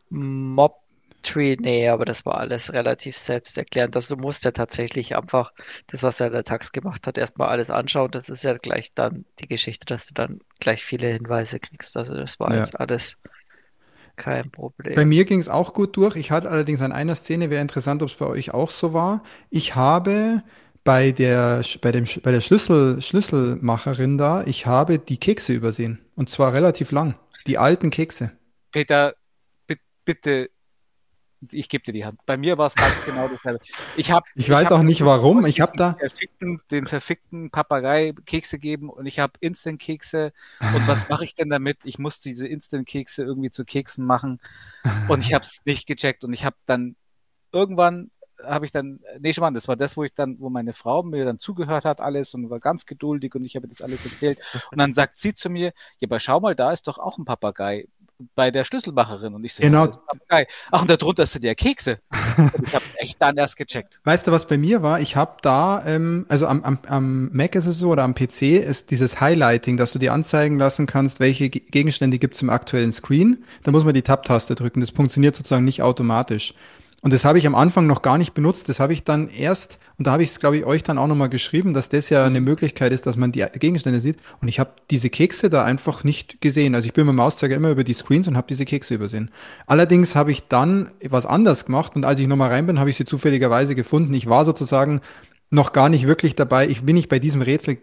Mob 0.09 0.84
Tree, 1.25 1.57
nee, 1.59 1.89
aber 1.89 2.05
das 2.05 2.25
war 2.25 2.37
alles 2.37 2.71
relativ 2.71 3.17
selbsterklärend. 3.17 3.95
Also 3.95 4.15
du 4.15 4.21
musst 4.21 4.45
ja 4.45 4.51
tatsächlich 4.51 5.15
einfach 5.17 5.51
das, 5.87 6.03
was 6.03 6.19
er 6.19 6.29
der 6.29 6.43
Tax 6.43 6.71
gemacht 6.71 7.07
hat, 7.07 7.17
erstmal 7.17 7.49
alles 7.49 7.69
anschauen. 7.69 8.11
Das 8.11 8.29
ist 8.29 8.43
ja 8.43 8.57
gleich 8.57 8.93
dann 8.93 9.25
die 9.39 9.47
Geschichte, 9.47 9.85
dass 9.85 10.07
du 10.07 10.13
dann 10.13 10.39
gleich 10.59 10.83
viele 10.83 11.07
Hinweise 11.07 11.59
kriegst. 11.59 11.97
Also 11.97 12.13
das 12.13 12.39
war 12.39 12.51
ja. 12.51 12.59
jetzt 12.59 12.79
alles 12.79 13.19
kein 14.15 14.49
Problem. 14.49 14.95
Bei 14.95 15.05
mir 15.05 15.25
ging 15.25 15.39
es 15.39 15.49
auch 15.49 15.73
gut 15.73 15.97
durch. 15.97 16.15
Ich 16.15 16.31
hatte 16.31 16.49
allerdings 16.49 16.81
an 16.81 16.91
einer 16.91 17.15
Szene, 17.15 17.49
wäre 17.49 17.61
interessant, 17.61 18.01
ob 18.01 18.09
es 18.09 18.15
bei 18.15 18.27
euch 18.27 18.53
auch 18.53 18.71
so 18.71 18.93
war. 18.93 19.23
Ich 19.49 19.75
habe 19.75 20.41
bei 20.83 21.11
der, 21.11 21.63
bei 21.81 21.91
dem, 21.91 22.05
bei 22.23 22.31
der 22.31 22.41
Schlüssel, 22.41 23.01
Schlüsselmacherin 23.01 24.17
da, 24.17 24.43
ich 24.45 24.65
habe 24.65 24.99
die 24.99 25.17
Kekse 25.17 25.51
übersehen. 25.53 25.99
Und 26.15 26.29
zwar 26.29 26.53
relativ 26.53 26.91
lang. 26.91 27.19
Die 27.47 27.57
alten 27.57 27.89
Kekse. 27.89 28.31
Peter, 28.71 29.15
bitte 30.05 30.49
ich 31.51 31.69
gebe 31.69 31.83
dir 31.83 31.93
die 31.93 32.05
Hand. 32.05 32.19
Bei 32.25 32.37
mir 32.37 32.57
war 32.57 32.67
es 32.67 32.75
ganz 32.75 33.05
genau 33.05 33.27
dasselbe. 33.27 33.59
Ich, 33.95 34.11
hab, 34.11 34.25
ich, 34.35 34.45
ich 34.45 34.49
weiß 34.49 34.71
auch 34.71 34.81
nicht 34.81 35.03
warum. 35.05 35.45
Ich 35.45 35.61
habe 35.61 35.73
da 35.75 35.95
verfickten, 35.99 36.61
den 36.71 36.87
verfickten 36.87 37.51
Papagei 37.51 38.13
Kekse 38.25 38.59
geben 38.59 38.89
und 38.89 39.05
ich 39.05 39.19
habe 39.19 39.33
Instant-Kekse. 39.39 40.33
Und 40.59 40.87
was 40.87 41.07
mache 41.09 41.23
ich 41.23 41.33
denn 41.33 41.49
damit? 41.49 41.79
Ich 41.83 41.99
muss 41.99 42.19
diese 42.19 42.47
Instant-Kekse 42.47 43.23
irgendwie 43.23 43.51
zu 43.51 43.65
Keksen 43.65 44.05
machen 44.05 44.39
und 45.07 45.21
ich 45.21 45.33
habe 45.33 45.43
es 45.43 45.61
nicht 45.65 45.87
gecheckt 45.87 46.23
und 46.23 46.33
ich 46.33 46.45
habe 46.45 46.55
dann 46.65 46.95
irgendwann 47.51 48.11
habe 48.43 48.65
ich 48.65 48.71
dann, 48.71 48.99
nee, 49.19 49.33
schon 49.33 49.43
mal, 49.43 49.51
das 49.51 49.67
war 49.67 49.75
das, 49.75 49.95
wo 49.97 50.03
ich 50.03 50.13
dann, 50.13 50.39
wo 50.39 50.49
meine 50.49 50.73
Frau 50.73 51.03
mir 51.03 51.25
dann 51.25 51.39
zugehört 51.39 51.85
hat, 51.85 52.01
alles 52.01 52.33
und 52.33 52.49
war 52.49 52.59
ganz 52.59 52.85
geduldig 52.85 53.33
und 53.35 53.45
ich 53.45 53.55
habe 53.55 53.67
das 53.67 53.81
alles 53.81 54.05
erzählt. 54.05 54.39
Und 54.71 54.79
dann 54.79 54.93
sagt 54.93 55.17
sie 55.17 55.33
zu 55.33 55.49
mir, 55.49 55.73
ja, 55.99 56.07
aber 56.07 56.19
schau 56.19 56.39
mal, 56.39 56.55
da 56.55 56.71
ist 56.71 56.87
doch 56.87 56.97
auch 56.97 57.17
ein 57.17 57.25
Papagei 57.25 57.87
bei 58.35 58.51
der 58.51 58.63
Schlüsselmacherin. 58.63 59.33
Und 59.33 59.43
ich 59.43 59.53
so, 59.53 59.63
genau. 59.63 59.89
Ach, 60.71 60.81
und 60.81 60.89
darunter 60.89 61.25
sind 61.25 61.43
ja 61.43 61.53
Kekse. 61.53 61.99
ich 62.65 62.73
habe 62.73 62.85
echt 62.97 63.21
dann 63.21 63.37
erst 63.37 63.57
gecheckt. 63.57 63.99
Weißt 64.03 64.27
du, 64.27 64.31
was 64.31 64.47
bei 64.47 64.57
mir 64.57 64.81
war? 64.81 64.99
Ich 64.99 65.15
habe 65.15 65.37
da, 65.41 65.83
ähm, 65.85 66.25
also 66.29 66.47
am, 66.47 66.63
am, 66.63 66.79
am 66.87 67.29
Mac 67.33 67.55
ist 67.55 67.65
es 67.65 67.77
so 67.77 67.89
oder 67.89 68.03
am 68.03 68.15
PC 68.15 68.43
ist 68.43 68.91
dieses 68.91 69.19
Highlighting, 69.19 69.77
dass 69.77 69.93
du 69.93 69.99
dir 69.99 70.13
anzeigen 70.13 70.57
lassen 70.57 70.85
kannst, 70.85 71.19
welche 71.19 71.49
Gegenstände 71.49 72.17
gibt 72.19 72.35
es 72.35 72.41
im 72.41 72.49
aktuellen 72.49 72.91
Screen. 72.91 73.43
Da 73.63 73.71
muss 73.71 73.83
man 73.83 73.93
die 73.93 74.01
Tab-Taste 74.01 74.55
drücken. 74.55 74.79
Das 74.79 74.91
funktioniert 74.91 75.35
sozusagen 75.35 75.65
nicht 75.65 75.81
automatisch. 75.81 76.53
Und 77.05 77.13
das 77.13 77.23
habe 77.23 77.37
ich 77.37 77.45
am 77.45 77.53
Anfang 77.53 77.85
noch 77.85 78.01
gar 78.01 78.17
nicht 78.17 78.33
benutzt. 78.33 78.67
Das 78.67 78.79
habe 78.79 78.91
ich 78.91 79.03
dann 79.03 79.27
erst, 79.27 79.77
und 79.99 80.07
da 80.07 80.13
habe 80.13 80.23
ich 80.23 80.29
es, 80.29 80.39
glaube 80.39 80.57
ich, 80.57 80.65
euch 80.65 80.81
dann 80.81 80.97
auch 80.97 81.05
nochmal 81.05 81.29
geschrieben, 81.29 81.75
dass 81.75 81.87
das 81.87 82.09
ja 82.09 82.25
eine 82.25 82.41
Möglichkeit 82.41 82.91
ist, 82.91 83.05
dass 83.05 83.15
man 83.15 83.31
die 83.31 83.45
Gegenstände 83.59 84.01
sieht. 84.01 84.17
Und 84.41 84.47
ich 84.47 84.59
habe 84.59 84.71
diese 84.89 85.11
Kekse 85.11 85.51
da 85.51 85.63
einfach 85.63 86.03
nicht 86.03 86.41
gesehen. 86.41 86.73
Also 86.73 86.87
ich 86.87 86.93
bin 86.93 87.05
mit 87.05 87.13
dem 87.13 87.17
Mauszeiger 87.17 87.55
immer 87.55 87.69
über 87.69 87.83
die 87.83 87.93
Screens 87.93 88.27
und 88.27 88.35
habe 88.35 88.47
diese 88.49 88.65
Kekse 88.65 88.95
übersehen. 88.95 89.29
Allerdings 89.67 90.15
habe 90.15 90.31
ich 90.31 90.47
dann 90.47 90.89
was 91.03 91.27
anders 91.27 91.65
gemacht 91.65 91.95
und 91.95 92.05
als 92.05 92.19
ich 92.19 92.25
nochmal 92.25 92.49
rein 92.49 92.65
bin, 92.65 92.79
habe 92.79 92.89
ich 92.89 92.95
sie 92.95 93.05
zufälligerweise 93.05 93.75
gefunden. 93.75 94.11
Ich 94.15 94.27
war 94.27 94.43
sozusagen 94.43 95.01
noch 95.51 95.73
gar 95.73 95.89
nicht 95.89 96.07
wirklich 96.07 96.33
dabei. 96.33 96.67
Ich 96.67 96.85
bin 96.85 96.95
nicht 96.95 97.09
bei 97.09 97.19
diesem 97.19 97.43
Rätsel 97.43 97.77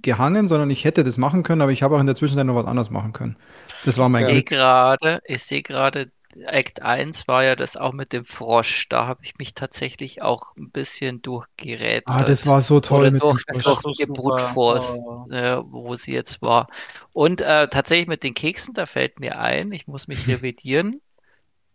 gehangen, 0.00 0.48
sondern 0.48 0.70
ich 0.70 0.86
hätte 0.86 1.04
das 1.04 1.18
machen 1.18 1.42
können, 1.42 1.60
aber 1.60 1.72
ich 1.72 1.82
habe 1.82 1.94
auch 1.94 2.00
in 2.00 2.06
der 2.06 2.16
Zwischenzeit 2.16 2.46
noch 2.46 2.56
was 2.56 2.64
anderes 2.64 2.88
machen 2.88 3.12
können. 3.12 3.36
Das 3.84 3.98
war 3.98 4.08
mein 4.08 4.26
ich 4.26 4.32
Glück. 4.32 4.46
Grade, 4.46 5.20
ich 5.26 5.42
sehe 5.42 5.62
gerade, 5.62 6.10
Act 6.36 6.82
1 6.82 7.28
war 7.28 7.44
ja 7.44 7.56
das 7.56 7.76
auch 7.76 7.92
mit 7.92 8.12
dem 8.12 8.24
Frosch. 8.24 8.88
Da 8.88 9.06
habe 9.06 9.20
ich 9.24 9.36
mich 9.38 9.54
tatsächlich 9.54 10.22
auch 10.22 10.56
ein 10.56 10.70
bisschen 10.70 11.22
durchgerätselt. 11.22 12.04
Ah, 12.06 12.24
das 12.24 12.46
war 12.46 12.60
so 12.60 12.80
toll 12.80 13.00
Oder 13.00 13.10
mit 13.10 13.22
durch, 13.22 13.44
dem 13.44 13.60
Frosch. 13.60 13.82
Durch 13.82 13.96
die 13.96 14.06
Brute 14.06 14.42
Force, 14.42 14.98
oh. 15.04 15.26
äh, 15.30 15.62
wo 15.64 15.94
sie 15.94 16.12
jetzt 16.12 16.42
war. 16.42 16.68
Und 17.12 17.40
äh, 17.40 17.68
tatsächlich 17.68 18.08
mit 18.08 18.22
den 18.22 18.34
Keksen, 18.34 18.74
da 18.74 18.86
fällt 18.86 19.20
mir 19.20 19.38
ein, 19.38 19.72
ich 19.72 19.86
muss 19.86 20.08
mich 20.08 20.26
revidieren. 20.28 21.00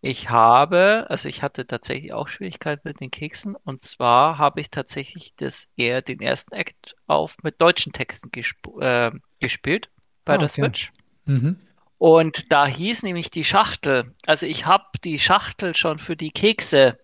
Ich 0.01 0.29
habe, 0.29 1.07
also 1.09 1.27
ich 1.27 1.41
hatte 1.41 1.65
tatsächlich 1.65 2.13
auch 2.13 2.27
Schwierigkeiten 2.27 2.81
mit 2.83 3.01
den 3.01 3.11
Keksen. 3.11 3.55
Und 3.55 3.81
zwar 3.81 4.37
habe 4.37 4.61
ich 4.61 4.69
tatsächlich 4.69 5.35
das 5.35 5.71
eher 5.75 6.01
den 6.01 6.19
ersten 6.19 6.53
Act 6.53 6.95
auf 7.07 7.37
mit 7.43 7.59
deutschen 7.59 7.93
Texten 7.93 8.29
gesp 8.31 8.67
äh, 8.79 9.11
gespielt 9.39 9.89
bei 10.23 10.35
ah, 10.35 10.37
der 10.37 10.45
okay. 10.45 10.61
Switch. 10.61 10.91
Mhm. 11.25 11.57
Und 11.97 12.51
da 12.51 12.67
hieß 12.67 13.03
nämlich 13.03 13.31
die 13.31 13.43
Schachtel, 13.43 14.13
also 14.27 14.45
ich 14.45 14.65
habe 14.65 14.85
die 15.03 15.17
Schachtel 15.17 15.75
schon 15.75 15.97
für 15.97 16.15
die 16.15 16.31
Kekse. 16.31 16.99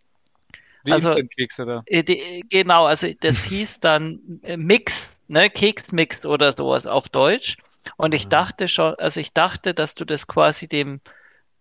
Die 0.86 0.92
also, 0.92 1.16
Kekse 1.38 1.66
da. 1.66 1.84
Äh, 1.88 2.04
die, 2.04 2.44
genau, 2.50 2.86
also 2.86 3.08
das 3.22 3.44
hieß 3.46 3.80
dann 3.80 4.20
äh, 4.44 4.58
Mix, 4.58 5.10
ne, 5.28 5.50
Keksmix 5.50 6.26
oder 6.26 6.54
sowas 6.56 6.86
auf 6.86 7.10
Deutsch. 7.10 7.58
Und 7.98 8.14
ich 8.14 8.28
ah. 8.28 8.30
dachte 8.30 8.68
schon, 8.68 8.96
also 8.96 9.20
ich 9.20 9.34
dachte, 9.34 9.74
dass 9.74 9.96
du 9.96 10.06
das 10.06 10.28
quasi 10.28 10.68
dem 10.68 11.02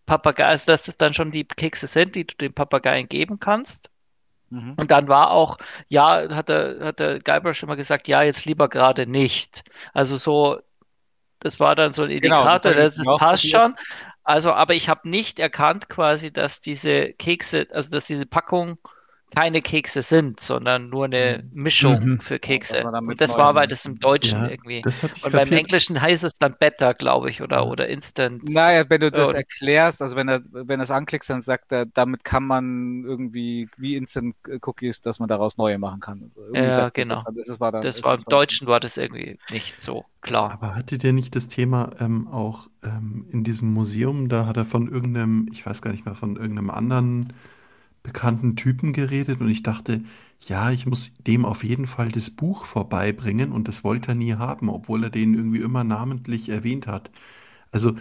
Papagei, 0.07 0.45
also 0.45 0.67
dass 0.67 0.89
es 0.89 0.97
dann 0.97 1.15
schon 1.15 1.31
die 1.31 1.45
Kekse 1.45 1.87
sind, 1.87 2.15
die 2.15 2.27
du 2.27 2.35
dem 2.37 2.53
Papageien 2.53 3.09
geben 3.09 3.39
kannst. 3.39 3.91
Mhm. 4.51 4.75
Und 4.77 4.91
dann 4.91 5.09
war 5.09 5.31
auch, 5.31 5.57
ja, 5.89 6.29
hat 6.35 6.49
der, 6.51 6.77
hat 6.81 6.99
der 6.99 7.21
Guybrush 7.21 7.59
schon 7.59 7.69
mal 7.69 7.77
gesagt, 7.77 8.09
ja, 8.09 8.23
jetzt 8.23 8.45
lieber 8.45 8.69
gerade 8.69 9.07
nicht. 9.07 9.65
Also 9.95 10.19
so, 10.19 10.61
das 11.43 11.61
war 11.61 11.75
dann 11.75 11.93
so 11.93 12.03
ein 12.03 12.11
Indikator, 12.11 12.73
genau, 12.73 12.83
das, 12.83 12.97
das 12.97 13.19
passt 13.19 13.51
schon. 13.51 13.75
Also, 14.25 14.53
aber 14.53 14.75
ich 14.75 14.89
habe 14.89 15.09
nicht 15.09 15.41
erkannt 15.41 15.89
quasi, 15.89 16.33
dass 16.33 16.61
diese 16.61 17.13
Kekse, 17.13 17.67
also 17.73 17.91
dass 17.91 18.07
diese 18.07 18.25
Packung 18.25 18.79
keine 19.35 19.61
Kekse 19.61 20.03
sind, 20.03 20.41
sondern 20.41 20.89
nur 20.89 21.07
eine 21.07 21.43
mhm. 21.43 21.63
Mischung 21.63 22.05
mhm. 22.05 22.21
für 22.21 22.39
Kekse. 22.39 22.85
Und 22.85 23.21
das 23.21 23.37
war, 23.37 23.55
weil 23.55 23.67
das 23.67 23.85
im 23.85 23.99
Deutschen 23.99 24.41
ja, 24.41 24.49
irgendwie. 24.49 24.83
und 24.85 25.01
kapiert. 25.01 25.33
beim 25.33 25.53
Englischen 25.53 26.01
heißt 26.01 26.25
es 26.25 26.35
dann 26.35 26.55
Better, 26.59 26.95
glaube 26.95 27.31
ich, 27.31 27.43
oder, 27.43 27.67
oder 27.67 27.89
Instant. 27.89 28.49
Naja, 28.49 28.85
wenn 28.89 29.01
du 29.01 29.11
das 29.11 29.33
äh, 29.33 29.39
erklärst, 29.39 30.03
also 30.03 30.17
wenn 30.17 30.29
er, 30.29 30.43
wenn 30.51 30.81
er 30.81 30.85
es 30.85 30.91
anklickst, 30.91 31.31
dann 31.31 31.43
sagt 31.43 31.73
er, 31.73 31.87
damit 31.87 32.25
kann 32.25 32.45
man 32.45 33.05
irgendwie 33.05 33.69
wie 33.77 33.97
Instant 33.97 34.37
Cookies, 34.63 35.01
dass 35.01 35.19
man 35.19 35.29
daraus 35.29 35.57
neue 35.57 35.79
machen 35.79 36.01
kann. 36.01 36.31
Irgendwie 36.37 36.61
ja, 36.61 36.89
genau. 36.91 37.15
Das, 37.15 37.25
dann, 37.25 37.35
das, 37.37 37.61
war, 37.61 37.73
dann, 37.73 37.83
das 37.83 38.05
war 38.05 38.17
im 38.17 38.25
Deutschen 38.25 38.67
war 38.67 38.81
das 38.81 38.97
irgendwie 38.97 39.39
nicht 39.51 39.81
so 39.81 40.05
klar. 40.21 40.53
Aber 40.53 40.75
hattet 40.75 41.05
ihr 41.05 41.13
nicht 41.13 41.35
das 41.35 41.49
Thema 41.49 41.91
ähm, 41.99 42.29
auch 42.29 42.69
ähm, 42.83 43.27
in 43.31 43.45
diesem 43.45 43.73
Museum? 43.73 44.29
Da 44.29 44.47
hat 44.47 44.57
er 44.57 44.67
von 44.67 44.91
irgendeinem, 44.91 45.49
ich 45.53 45.65
weiß 45.65 45.83
gar 45.83 45.91
nicht 45.91 46.05
mehr, 46.05 46.15
von 46.15 46.37
irgendeinem 46.37 46.71
anderen 46.71 47.33
bekannten 48.03 48.57
Typen 48.57 48.93
geredet 48.93 49.41
und 49.41 49.49
ich 49.49 49.63
dachte, 49.63 50.03
ja, 50.49 50.71
ich 50.71 50.87
muss 50.87 51.13
dem 51.27 51.45
auf 51.45 51.63
jeden 51.63 51.87
Fall 51.87 52.09
das 52.09 52.31
Buch 52.31 52.65
vorbeibringen 52.65 53.53
und 53.53 53.69
das 53.69 53.85
wollte 53.85 54.13
er 54.13 54.15
nie 54.17 54.35
haben, 54.35 54.69
obwohl 54.69 55.05
er 55.05 55.11
den 55.11 55.35
irgendwie 55.35 55.61
immer 55.61 55.85
namentlich 55.85 56.49
erwähnt 56.49 56.87
hat. 56.87 57.11
Also 57.71 57.95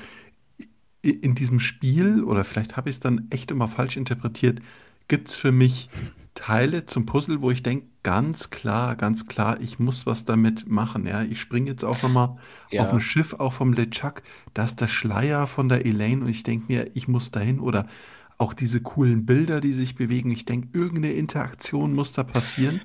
in 1.02 1.36
diesem 1.36 1.60
Spiel, 1.60 2.24
oder 2.24 2.44
vielleicht 2.44 2.78
habe 2.78 2.90
ich 2.90 2.98
es 2.98 3.00
dann 3.00 3.28
echt 3.32 3.52
immer 3.52 3.68
falsch 3.68 3.98
interpretiert, 3.98 4.62
gibt 5.08 5.30
es 5.30 5.36
für 5.36 5.52
mich 5.52 5.90
Teile 6.36 6.86
zum 6.86 7.06
Puzzle, 7.06 7.42
wo 7.42 7.52
ich 7.52 7.64
denke, 7.64 7.88
ganz 8.04 8.50
klar, 8.50 8.96
ganz 8.96 9.28
klar, 9.28 9.60
ich 9.60 9.80
muss 9.80 10.06
was 10.06 10.26
damit 10.26 10.70
machen. 10.70 11.06
Ja, 11.06 11.24
ich 11.24 11.42
springe 11.42 11.70
jetzt 11.70 11.84
auch 11.84 12.02
nochmal 12.02 12.38
ja. 12.70 12.84
auf 12.84 12.94
ein 12.94 13.02
Schiff, 13.02 13.34
auch 13.34 13.54
vom 13.54 13.74
LeChuck, 13.74 14.24
da 14.54 14.64
ist 14.64 14.80
der 14.80 14.88
Schleier 14.88 15.48
von 15.48 15.70
der 15.70 15.86
Elaine 15.86 16.24
und 16.24 16.30
ich 16.30 16.44
denke 16.44 16.72
mir, 16.72 16.92
ich 16.96 17.08
muss 17.08 17.32
dahin 17.32 17.60
oder 17.60 17.88
auch 18.42 18.54
diese 18.54 18.82
coolen 18.82 19.26
Bilder, 19.26 19.62
die 19.62 19.74
sich 19.74 19.96
bewegen. 19.96 20.32
Ich 20.32 20.46
denke, 20.46 20.68
irgendeine 20.78 21.14
Interaktion 21.14 21.94
muss 21.94 22.12
da 22.14 22.24
passieren. 22.24 22.82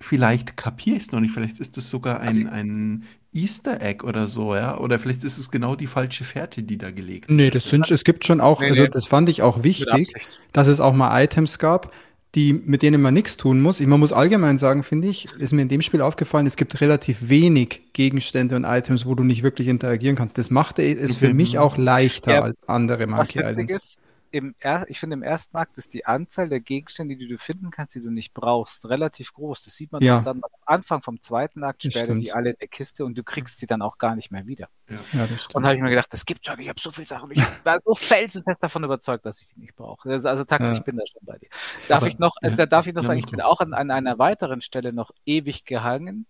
Vielleicht 0.00 0.56
kapiere 0.56 0.96
ich 0.96 1.04
es 1.04 1.12
noch 1.12 1.20
nicht. 1.20 1.32
Vielleicht 1.34 1.58
ist 1.60 1.76
es 1.78 1.90
sogar 1.90 2.20
ein, 2.20 2.28
Also- 2.46 2.48
ein 2.48 3.04
Easter 3.32 3.80
Egg 3.80 4.04
oder 4.04 4.26
so, 4.26 4.54
ja. 4.56 4.76
Oder 4.78 4.98
vielleicht 4.98 5.22
ist 5.24 5.38
es 5.38 5.50
genau 5.50 5.76
die 5.76 5.86
falsche 5.86 6.24
Fährte, 6.24 6.62
die 6.62 6.78
da 6.78 6.90
gelegt 6.90 7.30
Nee, 7.30 7.50
das 7.50 7.64
sind, 7.68 7.88
es 7.90 8.02
gibt 8.02 8.24
schon 8.26 8.40
auch, 8.40 8.60
Nee, 8.60 8.70
also 8.70 8.82
nee. 8.82 8.88
das 8.88 9.06
fand 9.06 9.28
ich 9.28 9.42
auch 9.42 9.62
wichtig, 9.62 10.12
dass 10.52 10.66
es 10.68 10.80
auch 10.80 10.94
mal 10.94 11.22
Items 11.22 11.58
gab, 11.60 11.92
die, 12.34 12.52
mit 12.52 12.82
denen 12.82 13.00
man 13.02 13.12
nichts 13.14 13.36
tun 13.36 13.60
muss. 13.60 13.78
Ich, 13.80 13.86
man 13.86 14.00
muss 14.00 14.12
allgemein 14.12 14.56
sagen, 14.58 14.82
finde 14.84 15.08
ich, 15.08 15.28
ist 15.38 15.52
mir 15.52 15.62
in 15.62 15.68
dem 15.68 15.82
Spiel 15.82 16.00
aufgefallen, 16.00 16.46
es 16.46 16.56
gibt 16.56 16.80
relativ 16.80 17.28
wenig 17.28 17.82
Gegenstände 17.92 18.56
und 18.56 18.64
Items, 18.64 19.04
wo 19.06 19.14
du 19.14 19.22
nicht 19.22 19.42
wirklich 19.42 19.68
interagieren 19.68 20.16
kannst. 20.16 20.38
Das 20.38 20.50
machte 20.50 20.82
es 20.82 21.16
für 21.16 21.26
Okay. 21.26 21.34
mich 21.34 21.58
auch 21.58 21.76
leichter 21.76 22.34
Ja. 22.34 22.42
als 22.42 22.56
andere 22.68 23.06
Monkey 23.06 23.40
Islands. 23.40 23.72
ist, 23.72 23.98
im 24.30 24.54
er 24.60 24.88
ich 24.88 25.00
finde, 25.00 25.14
im 25.14 25.22
ersten 25.22 25.56
Akt 25.56 25.76
ist 25.78 25.92
die 25.94 26.06
Anzahl 26.06 26.48
der 26.48 26.60
Gegenstände, 26.60 27.16
die 27.16 27.28
du 27.28 27.38
finden 27.38 27.70
kannst, 27.70 27.94
die 27.94 28.00
du 28.02 28.10
nicht 28.10 28.32
brauchst, 28.34 28.88
relativ 28.88 29.32
groß. 29.32 29.64
Das 29.64 29.74
sieht 29.74 29.92
man 29.92 30.02
Ja. 30.02 30.20
dann 30.20 30.42
am 30.42 30.50
Anfang 30.64 31.02
vom 31.02 31.20
zweiten 31.20 31.64
Akt, 31.64 31.82
sperren 31.82 32.20
die 32.20 32.32
alle 32.32 32.50
in 32.50 32.56
der 32.60 32.68
Kiste 32.68 33.04
und 33.04 33.16
du 33.18 33.22
kriegst 33.24 33.58
sie 33.58 33.66
dann 33.66 33.82
auch 33.82 33.98
gar 33.98 34.14
nicht 34.16 34.30
mehr 34.30 34.46
wieder. 34.46 34.68
Ja, 35.12 35.26
das 35.26 35.46
Und 35.54 35.64
habe 35.64 35.74
ich 35.74 35.80
mir 35.80 35.90
gedacht, 35.90 36.12
das 36.12 36.24
gibt's 36.24 36.46
schon, 36.46 36.58
ich 36.60 36.68
habe 36.68 36.80
so 36.80 36.90
viele 36.90 37.06
Sachen. 37.06 37.30
Ich 37.32 37.42
war 37.64 37.78
so 37.78 37.94
felsenfest 37.94 38.62
davon 38.62 38.84
überzeugt, 38.84 39.24
dass 39.26 39.40
ich 39.40 39.48
die 39.48 39.60
nicht 39.60 39.76
brauche. 39.76 40.08
Also, 40.10 40.28
also 40.28 40.44
Taxi, 40.44 40.70
Ja. 40.72 40.78
ich 40.78 40.84
bin 40.84 40.96
da 40.96 41.02
schon 41.06 41.22
bei 41.24 41.38
dir. 41.38 41.48
Darf 41.88 41.98
Aber- 41.98 42.06
ich 42.06 42.18
noch, 42.18 42.34
also 42.40 42.54
ja. 42.56 42.66
da 42.66 42.66
darf 42.66 42.86
ich 42.86 42.94
noch 42.94 43.02
Ja, 43.02 43.08
sagen, 43.08 43.18
ich 43.20 43.26
bin 43.26 43.40
auch 43.40 43.60
an, 43.60 43.74
an 43.74 43.90
einer 43.90 44.18
weiteren 44.18 44.62
Stelle 44.62 44.92
noch 44.92 45.10
ewig 45.26 45.64
gehangen. 45.64 46.26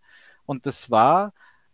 Und 0.46 0.66
das 0.66 0.90
war, 0.90 1.32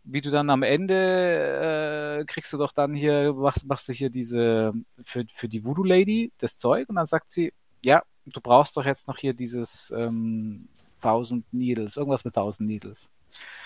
wie 0.09 0.21
du 0.21 0.31
dann 0.31 0.49
am 0.49 0.63
Ende 0.63 2.19
äh, 2.21 2.25
kriegst 2.25 2.53
du 2.53 2.57
doch 2.57 2.71
dann 2.71 2.93
hier, 2.93 3.33
machst, 3.33 3.65
machst 3.67 3.89
du 3.89 3.93
hier 3.93 4.09
diese 4.09 4.73
für, 5.03 5.25
für 5.31 5.49
die 5.49 5.65
Voodoo 5.65 5.83
Lady 5.83 6.31
das 6.37 6.57
Zeug 6.57 6.87
und 6.89 6.95
dann 6.95 7.07
sagt 7.07 7.29
sie, 7.29 7.53
ja, 7.81 8.03
du 8.25 8.41
brauchst 8.41 8.77
doch 8.77 8.85
jetzt 8.85 9.07
noch 9.07 9.17
hier 9.17 9.33
dieses 9.33 9.93
ähm, 9.95 10.69
1000 10.95 11.53
Needles, 11.53 11.97
irgendwas 11.97 12.23
mit 12.25 12.35
1000 12.35 12.67
Needles. 12.67 13.11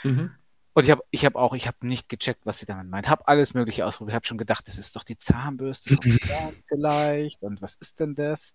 Mhm. 0.04 0.32
Und 0.74 0.84
ich 0.84 0.92
habe 0.92 1.04
ich 1.12 1.26
hab 1.26 1.36
auch, 1.36 1.54
ich 1.54 1.68
habe 1.68 1.86
nicht 1.86 2.10
gecheckt, 2.10 2.46
was 2.46 2.60
sie 2.60 2.66
damit 2.66 2.88
meint. 2.88 3.10
Habe 3.10 3.28
alles 3.28 3.54
Mögliche 3.54 3.86
ausprobiert. 3.86 4.16
Habe 4.16 4.26
schon 4.26 4.38
gedacht, 4.38 4.68
das 4.68 4.78
ist 4.78 4.96
doch 4.96 5.04
die 5.04 5.18
Zahnbürste 5.18 5.96
vom 5.96 6.12
Zahn 6.20 6.56
vielleicht. 6.68 7.44
Und 7.44 7.62
was 7.62 7.76
ist 7.76 8.00
denn 8.00 8.16
das? 8.16 8.54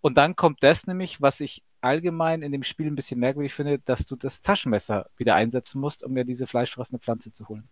Und 0.00 0.16
dann 0.16 0.34
kommt 0.34 0.62
das 0.62 0.86
nämlich, 0.86 1.20
was 1.20 1.40
ich 1.40 1.62
allgemein 1.80 2.42
in 2.42 2.52
dem 2.52 2.62
Spiel 2.62 2.86
ein 2.86 2.94
bisschen 2.94 3.20
merkwürdig 3.20 3.54
finde, 3.54 3.78
dass 3.78 4.06
du 4.06 4.16
das 4.16 4.42
Taschenmesser 4.42 5.08
wieder 5.16 5.34
einsetzen 5.34 5.80
musst, 5.80 6.02
um 6.02 6.12
mir 6.12 6.24
diese 6.24 6.46
fleischfressende 6.46 7.02
Pflanze 7.02 7.32
zu 7.32 7.48
holen. 7.48 7.68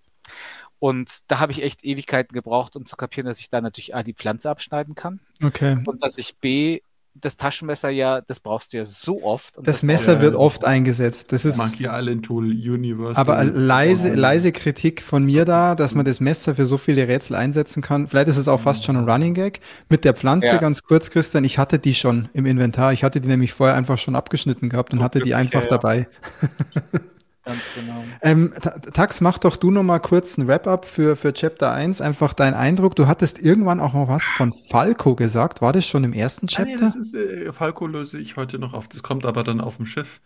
Und 0.78 1.20
da 1.28 1.38
habe 1.38 1.52
ich 1.52 1.62
echt 1.62 1.84
Ewigkeiten 1.84 2.34
gebraucht, 2.34 2.76
um 2.76 2.86
zu 2.86 2.96
kapieren, 2.96 3.26
dass 3.26 3.40
ich 3.40 3.48
da 3.48 3.60
natürlich 3.60 3.94
A, 3.94 4.02
die 4.02 4.14
Pflanze 4.14 4.50
abschneiden 4.50 4.94
kann 4.94 5.20
Okay. 5.42 5.78
und 5.86 6.02
dass 6.02 6.18
ich 6.18 6.36
B, 6.38 6.80
das 7.20 7.36
Taschenmesser 7.36 7.88
ja, 7.90 8.20
das 8.20 8.40
brauchst 8.40 8.72
du 8.72 8.78
ja 8.78 8.84
so 8.84 9.22
oft. 9.22 9.56
Und 9.58 9.66
Das 9.66 9.76
das 9.76 9.82
Messer 9.82 10.14
Ja, 10.14 10.20
wird 10.22 10.34
oft 10.36 10.64
eingesetzt. 10.64 11.32
Das 11.32 11.44
ist 11.44 11.56
Monkey 11.56 11.86
Island 11.90 12.24
Tool 12.24 12.44
Universal. 12.46 13.16
aber 13.16 13.44
leise, 13.44 14.14
leise 14.14 14.52
Kritik 14.52 15.02
von 15.02 15.24
mir 15.24 15.44
da, 15.44 15.74
dass 15.74 15.94
man 15.94 16.04
das 16.04 16.20
Messer 16.20 16.54
für 16.54 16.66
so 16.66 16.78
viele 16.78 17.08
Rätsel 17.08 17.36
einsetzen 17.36 17.82
kann. 17.82 18.08
Vielleicht 18.08 18.28
ist 18.28 18.36
es 18.36 18.48
auch 18.48 18.60
fast 18.60 18.84
schon 18.84 18.96
ein 18.96 19.08
Running 19.08 19.34
Gag. 19.34 19.60
Mit 19.88 20.04
der 20.04 20.14
Pflanze 20.14 20.46
Ja. 20.48 20.56
ganz 20.58 20.82
kurz, 20.82 21.10
Christian, 21.10 21.44
ich 21.44 21.58
hatte 21.58 21.78
die 21.78 21.94
schon 21.94 22.28
im 22.32 22.46
Inventar. 22.46 22.92
Ich 22.92 23.04
hatte 23.04 23.20
die 23.20 23.28
nämlich 23.28 23.52
vorher 23.52 23.76
einfach 23.76 23.98
schon 23.98 24.16
abgeschnitten 24.16 24.68
gehabt 24.68 24.92
und 24.92 25.02
hatte 25.02 25.20
die 25.20 25.34
einfach 25.34 25.60
ja, 25.64 25.70
ja. 25.70 25.70
dabei. 25.78 26.08
Ganz 27.46 27.62
genau. 27.76 28.04
Ähm, 28.22 28.52
Ta- 28.60 28.78
Tax, 28.80 29.20
mach 29.20 29.38
doch 29.38 29.56
du 29.56 29.70
noch 29.70 29.84
mal 29.84 30.00
kurz 30.00 30.36
ein 30.36 30.48
Wrap-up 30.48 30.84
für, 30.84 31.14
für 31.14 31.32
Chapter 31.32 31.72
1. 31.72 32.00
Einfach 32.00 32.32
dein 32.34 32.54
Eindruck. 32.54 32.96
Du 32.96 33.06
hattest 33.06 33.40
irgendwann 33.40 33.78
auch 33.78 33.92
mal 33.94 34.08
was 34.08 34.24
von 34.24 34.52
Falco 34.68 35.14
gesagt. 35.14 35.62
War 35.62 35.72
das 35.72 35.86
schon 35.86 36.02
im 36.02 36.12
ersten 36.12 36.46
Ah, 36.46 36.48
Chapter? 36.56 36.76
das 36.76 36.96
ist, 36.96 37.14
äh, 37.14 37.52
Falco 37.52 37.86
löse 37.86 38.18
ich 38.18 38.36
heute 38.36 38.58
noch 38.58 38.74
auf. 38.74 38.88
Das 38.88 39.04
kommt 39.04 39.24
aber 39.24 39.44
dann 39.44 39.60
auf 39.60 39.76
dem 39.76 39.86
Schiff. 39.86 40.20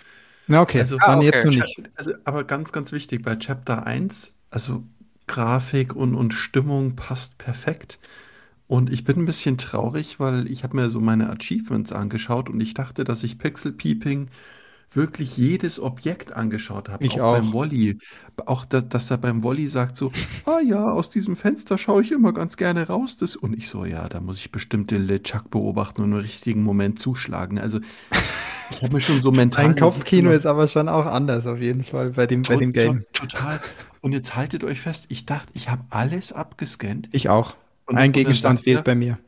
Ja, 0.49 0.63
okay. 0.63 0.81
Also- 0.81 0.97
dann 0.97 1.21
Ah, 1.21 1.23
jetzt 1.23 1.45
okay. 1.47 1.59
noch 1.59 1.67
nicht. 1.67 1.83
Also, 1.95 2.13
aber 2.25 2.45
ganz, 2.45 2.73
ganz 2.73 2.91
wichtig, 2.91 3.23
bei 3.23 3.37
Chapter 3.37 3.87
1, 3.87 4.35
also 4.51 4.83
Grafik 5.27 5.95
und, 5.95 6.15
und 6.15 6.33
Stimmung 6.33 6.97
passt 6.97 7.37
perfekt. 7.37 7.99
Und 8.67 8.89
ich 8.89 9.05
bin 9.05 9.19
ein 9.19 9.27
bisschen 9.27 9.59
traurig, 9.59 10.19
weil 10.21 10.51
ich 10.51 10.65
habe 10.65 10.77
mir 10.77 10.89
so 10.89 11.01
meine 11.01 11.29
Achievements 11.29 11.93
angeschaut 11.93 12.49
und 12.49 12.61
ich 12.63 12.73
dachte, 12.73 13.05
dass 13.05 13.23
ich 13.25 13.37
Pixel 13.39 13.73
Peeping 13.73 14.29
wirklich 14.93 15.37
jedes 15.37 15.79
Objekt 15.81 16.33
angeschaut 16.33 16.89
habe. 16.89 17.05
Ich 17.05 17.21
auch. 17.21 17.33
beim 17.39 17.53
Wally. 17.53 17.99
Auch, 18.47 18.65
dass, 18.65 18.89
dass 18.89 19.11
er 19.11 19.19
beim 19.19 19.45
Wally 19.45 19.69
sagt 19.69 19.97
so, 19.97 20.11
ah 20.47 20.61
ja, 20.61 20.91
aus 20.91 21.11
diesem 21.11 21.37
Fenster 21.37 21.79
schaue 21.79 22.03
ich 22.03 22.11
immer 22.13 22.33
ganz 22.33 22.57
gerne 22.57 22.87
raus. 22.89 23.17
Das, 23.17 23.37
und 23.37 23.57
ich 23.57 23.69
so, 23.69 23.85
ja, 23.85 24.09
da 24.09 24.21
muss 24.21 24.39
ich 24.39 24.51
bestimmt 24.51 24.91
den 24.91 25.07
LeChuck 25.07 25.51
beobachten 25.51 26.03
und 26.03 26.13
im 26.13 26.19
richtigen 26.19 26.63
Moment 26.63 26.99
zuschlagen. 26.99 27.59
Also 27.59 27.81
ich 28.71 28.83
habe 28.83 28.95
mir 28.95 29.01
schon 29.01 29.21
so 29.23 29.31
mental 29.31 29.65
Dein 29.67 29.77
Kopfkino 29.77 30.31
ist 30.31 30.47
aber 30.47 30.67
schon 30.67 30.89
auch 30.89 31.07
anders 31.07 31.47
auf 31.47 31.61
jeden 31.61 31.85
Fall 31.85 32.11
bei 32.11 32.27
dem, 32.27 32.43
bei 32.43 32.57
dem 32.57 32.73
Game. 32.73 33.05
to- 33.13 33.27
Total. 33.27 33.61
Und 34.01 34.13
jetzt 34.13 34.35
haltet 34.35 34.65
euch 34.65 34.81
fest, 34.81 35.07
ich 35.11 35.27
dachte, 35.27 35.53
ich 35.55 35.69
habe 35.69 35.85
alles 35.91 36.33
abgescannt. 36.33 37.09
Ich 37.13 37.29
auch. 37.29 37.55
Und- 37.87 37.97
Ein 37.99 38.09
und 38.09 38.13
Gegenstand 38.15 38.61
fehlt 38.61 38.85
bei 38.85 38.95
mir. 38.95 39.19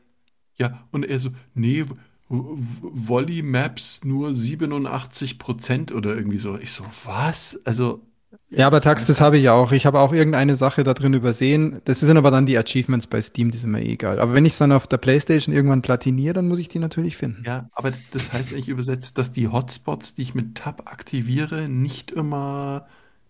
Ja, 0.55 0.83
und 0.91 1.03
er 1.05 1.19
so, 1.19 1.29
nee, 1.53 1.83
Volley 2.29 3.43
Maps 3.43 4.03
nur 4.03 4.33
87 4.33 5.39
Prozent 5.39 5.91
oder 5.91 6.15
irgendwie 6.15 6.37
so. 6.39 6.57
Ich 6.57 6.71
so, 6.71 6.83
was? 7.05 7.59
Also, 7.65 8.01
Ja, 8.49 8.67
aber 8.67 8.81
Tax, 8.81 9.05
das 9.05 9.21
habe 9.21 9.37
ich 9.37 9.43
ja 9.43 9.53
auch. 9.53 9.71
Ich 9.71 9.85
habe 9.85 9.99
auch 9.99 10.13
irgendeine 10.13 10.55
Sache 10.55 10.83
da 10.83 10.93
drin 10.93 11.13
übersehen. 11.13 11.81
Das 11.85 11.99
sind 11.99 12.17
aber 12.17 12.31
dann 12.31 12.45
die 12.45 12.57
Achievements 12.57 13.07
bei 13.07 13.21
Steam, 13.21 13.51
die 13.51 13.57
sind 13.57 13.71
mir 13.71 13.81
eh 13.83 13.93
egal. 13.93 14.19
Aber 14.19 14.33
wenn 14.33 14.45
ich 14.45 14.53
es 14.53 14.59
dann 14.59 14.71
auf 14.71 14.87
der 14.87 14.97
Playstation 14.97 15.55
irgendwann 15.55 15.81
platiniere, 15.81 16.33
dann 16.35 16.47
muss 16.47 16.59
ich 16.59 16.69
die 16.69 16.79
natürlich 16.79 17.17
finden. 17.17 17.43
ja, 17.45 17.69
aber 17.73 17.91
das 18.11 18.31
heißt 18.31 18.53
eigentlich 18.53 18.69
übersetzt, 18.69 19.17
dass 19.17 19.31
die 19.31 19.47
Hotspots, 19.47 20.15
die 20.15 20.21
ich 20.23 20.35
mit 20.35 20.55
Tab 20.55 20.91
aktiviere, 20.91 21.67
nicht 21.67 22.11
immer 22.11 22.87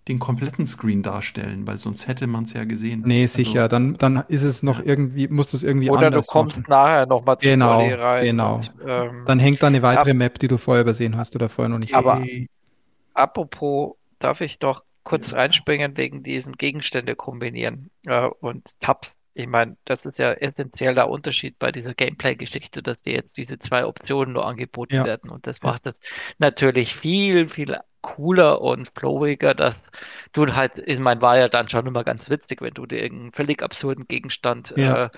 den 0.07 0.19
kompletten 0.19 0.65
Screen 0.67 1.01
darstellen, 1.03 1.65
weil 1.65 1.77
sonst 1.77 2.07
hätte 2.07 2.27
man 2.27 2.43
es 2.43 2.53
ja 2.53 2.65
gesehen. 2.65 3.03
Nee, 3.05 3.21
Also, 3.23 3.35
sicher. 3.37 3.69
Dann, 3.69 3.93
dann 3.97 4.23
ist 4.27 4.43
es 4.43 4.61
noch 4.63 4.83
irgendwie, 4.83 5.27
musst 5.29 5.53
du 5.53 5.57
es 5.57 5.63
irgendwie 5.63 5.89
Oder 5.89 6.01
du 6.01 6.05
anders 6.07 6.27
kommst 6.27 6.57
machen. 6.57 6.65
nachher 6.69 7.05
nochmal 7.05 7.37
zu 7.37 7.47
Genau, 7.47 7.79
Dolly 7.79 7.93
rein. 7.93 8.25
genau. 8.25 8.55
Und, 8.55 8.73
ähm, 8.85 9.23
Dann 9.25 9.39
hängt 9.39 9.63
da 9.63 9.67
eine 9.67 9.81
weitere 9.81 10.13
Map, 10.13 10.39
die 10.39 10.47
du 10.49 10.57
vorher 10.57 10.81
übersehen 10.83 11.15
hast 11.17 11.35
oder 11.35 11.47
vorher 11.49 11.69
noch 11.69 11.79
nicht. 11.79 11.93
Aber- 11.95 12.19
ey, 12.21 12.49
Apropos, 13.13 13.95
darf 14.19 14.41
ich 14.41 14.59
doch 14.59 14.83
kurz 15.03 15.33
reinspringen 15.33 15.97
wegen 15.97 16.23
diesem 16.23 16.53
Gegenstände 16.53 17.15
kombinieren 17.15 17.89
äh, 18.05 18.27
und 18.39 18.79
Tabs. 18.79 19.15
Ich 19.35 19.47
meine, 19.47 19.77
das 19.85 20.03
ist 20.05 20.19
ja 20.19 20.31
essentieller 20.33 21.09
Unterschied 21.09 21.57
bei 21.59 21.71
dieser 21.71 21.93
Gameplay-Geschichte, 21.93 22.83
dass 22.83 23.01
dir 23.01 23.13
jetzt 23.13 23.35
diese 23.37 23.57
zwei 23.59 23.85
Optionen 23.85 24.33
nur 24.33 24.45
angeboten 24.45 24.93
Ja. 24.95 25.05
werden. 25.05 25.29
Und 25.31 25.47
das 25.47 25.61
macht 25.63 25.87
es 25.87 25.95
natürlich 26.37 26.93
viel, 26.95 27.47
viel 27.47 27.77
cooler 28.03 28.61
und 28.61 28.89
flowiger, 28.95 29.55
dass 29.55 29.75
du 30.33 30.47
halt, 30.53 30.73
ich 30.85 30.99
meine, 30.99 31.21
war 31.21 31.37
ja 31.37 31.47
dann 31.47 31.69
schon 31.69 31.87
immer 31.87 32.03
ganz 32.03 32.29
witzig, 32.29 32.61
wenn 32.61 32.73
du 32.75 32.85
dir 32.85 33.01
irgendeinen 33.01 33.31
völlig 33.31 33.63
absurden 33.63 34.07
Gegenstand 34.07 34.73
Ja. 34.77 35.09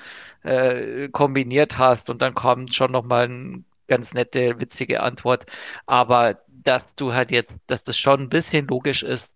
äh, 0.43 1.03
äh, 1.05 1.09
kombiniert 1.09 1.77
hast 1.77 2.09
und 2.09 2.21
dann 2.21 2.33
kommt 2.35 2.73
schon 2.73 2.91
nochmal 2.91 3.25
eine 3.25 3.63
ganz 3.87 4.13
nette, 4.13 4.59
witzige 4.59 5.01
Antwort. 5.03 5.45
Aber 5.85 6.39
dass 6.47 6.83
du 6.95 7.13
halt 7.13 7.31
jetzt, 7.31 7.53
dass 7.67 7.83
das 7.83 7.97
schon 7.97 8.21
ein 8.21 8.29
bisschen 8.29 8.67
logisch 8.67 9.03
ist, 9.03 9.27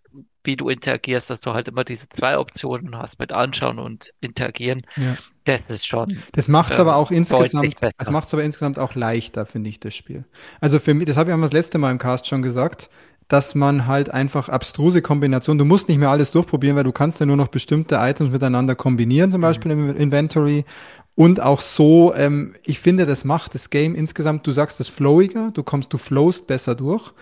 wie 0.43 0.55
du 0.55 0.69
interagierst, 0.69 1.29
dass 1.29 1.39
du 1.41 1.53
halt 1.53 1.67
immer 1.67 1.83
diese 1.83 2.07
zwei 2.09 2.37
Optionen 2.37 2.97
hast 2.97 3.19
mit 3.19 3.33
Anschauen 3.33 3.77
und 3.77 4.13
Interagieren, 4.21 4.81
Ja. 4.95 5.17
das 5.43 5.61
ist 5.67 5.87
schon 5.87 6.23
Das 6.31 6.47
macht 6.47 6.71
es 6.71 6.79
ähm, 6.79 6.87
aber 6.87 6.95
auch 6.95 7.11
insgesamt, 7.11 7.75
das 7.97 8.09
macht 8.09 8.27
es 8.27 8.33
aber 8.33 8.43
insgesamt 8.43 8.79
auch 8.79 8.95
leichter, 8.95 9.45
finde 9.45 9.69
ich, 9.69 9.79
das 9.79 9.95
Spiel. 9.95 10.25
Also 10.61 10.79
für 10.79 10.93
mich, 10.93 11.07
das 11.07 11.17
habe 11.17 11.29
ich 11.31 11.35
auch 11.35 11.41
das 11.41 11.51
letzte 11.51 11.77
Mal 11.77 11.91
im 11.91 11.97
Cast 11.97 12.27
schon 12.27 12.41
gesagt, 12.41 12.89
dass 13.29 13.53
man 13.55 13.85
halt 13.87 14.09
einfach 14.09 14.49
abstruse 14.49 15.01
Kombinationen, 15.01 15.59
du 15.59 15.65
musst 15.65 15.87
nicht 15.87 15.99
mehr 15.99 16.09
alles 16.09 16.31
durchprobieren, 16.31 16.75
weil 16.75 16.83
du 16.83 16.91
kannst 16.91 17.19
ja 17.19 17.25
nur 17.27 17.37
noch 17.37 17.47
bestimmte 17.47 17.95
Items 17.95 18.31
miteinander 18.31 18.75
kombinieren, 18.75 19.31
zum 19.31 19.41
Beispiel 19.41 19.71
im 19.71 19.95
Inventory. 19.95 20.65
Und 21.13 21.41
auch 21.41 21.61
so, 21.61 22.13
ähm, 22.15 22.55
ich 22.63 22.79
finde, 22.79 23.05
das 23.05 23.23
macht 23.25 23.53
das 23.53 23.69
Game 23.69 23.93
insgesamt, 23.93 24.47
du 24.47 24.51
sagst 24.51 24.79
es 24.79 24.89
flowiger, 24.89 25.51
du 25.53 25.63
kommst, 25.63 25.93
du 25.93 25.97
flowst 25.97 26.47
besser 26.47 26.73
durch. 26.75 27.13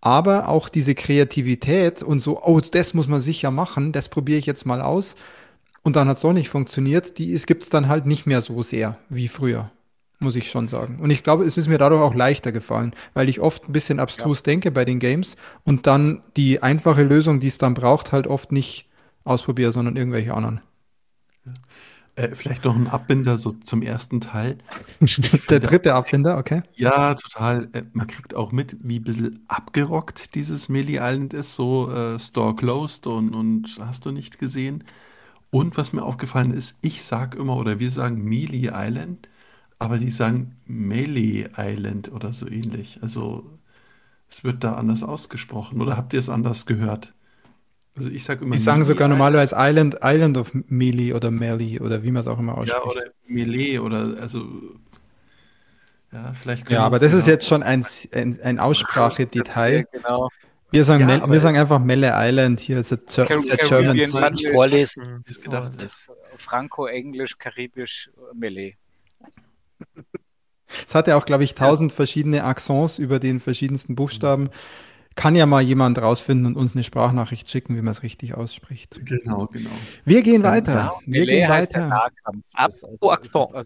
Aber 0.00 0.48
auch 0.48 0.68
diese 0.68 0.94
Kreativität 0.94 2.02
und 2.02 2.20
so, 2.20 2.40
oh, 2.44 2.60
das 2.60 2.94
muss 2.94 3.08
man 3.08 3.20
sicher 3.20 3.50
machen, 3.50 3.90
das 3.90 4.08
probiere 4.08 4.38
ich 4.38 4.46
jetzt 4.46 4.66
mal 4.66 4.80
aus. 4.80 5.16
Und 5.82 5.96
dann 5.96 6.08
hat 6.08 6.16
es 6.16 6.22
doch 6.22 6.32
nicht 6.32 6.48
funktioniert. 6.48 7.18
Die 7.18 7.32
gibt 7.46 7.64
es 7.64 7.70
dann 7.70 7.88
halt 7.88 8.06
nicht 8.06 8.26
mehr 8.26 8.40
so 8.40 8.62
sehr 8.62 8.98
wie 9.08 9.26
früher, 9.28 9.70
muss 10.18 10.36
ich 10.36 10.50
schon 10.50 10.68
sagen. 10.68 10.98
Und 11.00 11.10
ich 11.10 11.22
glaube, 11.24 11.44
es 11.44 11.58
ist 11.58 11.68
mir 11.68 11.78
dadurch 11.78 12.02
auch 12.02 12.14
leichter 12.14 12.52
gefallen, 12.52 12.94
weil 13.14 13.28
ich 13.28 13.40
oft 13.40 13.68
ein 13.68 13.72
bisschen 13.72 14.00
abstrus 14.00 14.42
denke 14.42 14.70
bei 14.70 14.84
den 14.84 14.98
Games 14.98 15.36
und 15.64 15.86
dann 15.86 16.22
die 16.36 16.62
einfache 16.62 17.02
Lösung, 17.02 17.40
die 17.40 17.48
es 17.48 17.58
dann 17.58 17.74
braucht, 17.74 18.12
halt 18.12 18.26
oft 18.26 18.52
nicht 18.52 18.88
ausprobiere, 19.24 19.72
sondern 19.72 19.96
irgendwelche 19.96 20.34
anderen. 20.34 20.60
äh, 22.16 22.34
vielleicht 22.34 22.64
noch 22.64 22.74
ein 22.76 22.86
Abbinder 22.88 23.38
so 23.38 23.52
zum 23.52 23.82
ersten 23.82 24.20
Teil. 24.20 24.58
Der 25.48 25.60
dritte 25.60 25.94
Abfinder, 25.94 26.38
okay. 26.38 26.62
Ja, 26.78 27.14
total. 27.14 27.68
Äh, 27.72 27.84
Man 27.92 28.06
kriegt 28.06 28.34
auch 28.34 28.52
mit, 28.52 28.76
wie 28.82 28.98
ein 28.98 29.04
bisschen 29.04 29.44
abgerockt 29.48 30.34
dieses 30.34 30.68
Melee 30.68 30.98
Island 31.00 31.32
ist. 31.32 31.54
So 31.54 31.90
äh, 31.90 32.18
Store 32.20 32.54
closed 32.54 33.06
und, 33.06 33.34
und 33.34 33.78
hast 33.80 34.04
du 34.04 34.12
nicht 34.12 34.38
gesehen. 34.38 34.84
Und 35.50 35.76
was 35.78 35.92
mir 35.92 36.04
aufgefallen 36.04 36.52
ist, 36.52 36.78
ich 36.82 37.04
sag 37.04 37.34
immer 37.36 37.56
oder 37.56 37.80
wir 37.80 37.90
sagen 37.90 38.24
Melee 38.24 38.70
Island, 38.74 39.28
aber 39.78 39.98
die 39.98 40.10
sagen 40.10 40.56
Melee 40.66 41.48
Island 41.56 42.10
oder 42.12 42.32
so 42.32 42.48
ähnlich. 42.48 42.98
Also 43.02 43.44
es 44.28 44.44
wird 44.44 44.64
da 44.64 44.74
anders 44.74 45.02
ausgesprochen. 45.02 45.80
Oder 45.80 45.96
habt 45.96 46.12
ihr 46.12 46.20
es 46.20 46.28
anders 46.28 46.66
gehört? 46.66 47.12
Also 47.96 48.10
ich 48.10 48.24
sage 48.24 48.44
immer. 48.44 48.56
Die 48.56 48.60
sagen 48.60 48.84
sogar 48.84 49.08
normalerweise 49.08 49.54
Island, 49.58 49.98
Island 50.02 50.36
of 50.36 50.52
Melee 50.68 51.12
oder 51.12 51.30
Melee 51.30 51.80
oder 51.80 52.02
wie 52.02 52.10
man 52.10 52.20
es 52.20 52.26
auch 52.26 52.38
immer 52.38 52.56
ausspricht. 52.58 52.84
Ja, 52.84 52.90
oder 52.90 53.02
Melee 53.26 53.78
oder 53.78 54.16
also. 54.20 54.44
Ja, 56.12 56.32
vielleicht 56.34 56.70
Ja, 56.70 56.84
aber 56.84 56.98
das 56.98 57.12
ist 57.12 57.26
jetzt 57.26 57.46
schon 57.46 57.62
ein, 57.62 57.84
ein, 58.12 58.38
ein 58.42 58.58
Aussprachedetail. 58.58 59.86
Genau. 59.92 60.28
Wir 60.70 60.84
sagen, 60.84 61.08
ja, 61.08 61.30
wir 61.30 61.40
sagen 61.40 61.56
einfach 61.56 61.78
Melle 61.78 62.12
Island 62.14 62.60
hier, 62.60 62.78
ist 62.78 62.92
a 62.92 62.96
German 62.96 63.96
vorlesen. 64.52 65.24
Das 65.48 65.76
ist 65.76 66.10
Franco-Englisch, 66.36 67.38
Karibisch, 67.38 68.10
Melee. 68.34 68.74
Es 70.86 70.94
hat 70.94 71.06
ja 71.06 71.16
auch, 71.16 71.26
glaube 71.26 71.44
ich, 71.44 71.54
tausend 71.54 71.92
verschiedene 71.92 72.44
Accents 72.44 72.98
über 72.98 73.18
den 73.18 73.40
verschiedensten 73.40 73.94
Buchstaben. 73.94 74.50
Kann 75.14 75.34
ja 75.34 75.46
mal 75.46 75.62
jemand 75.62 75.96
rausfinden 75.96 76.44
und 76.44 76.56
uns 76.56 76.74
eine 76.74 76.82
Sprachnachricht 76.82 77.50
schicken, 77.50 77.74
wie 77.74 77.80
man 77.80 77.92
es 77.92 78.02
richtig 78.02 78.34
ausspricht. 78.34 79.00
Genau, 79.06 79.46
genau. 79.46 79.70
Wir 80.04 80.20
gehen 80.22 80.42
weiter. 80.42 80.92
Wir 81.06 81.24
gehen 81.24 81.48
weiter. 81.48 82.10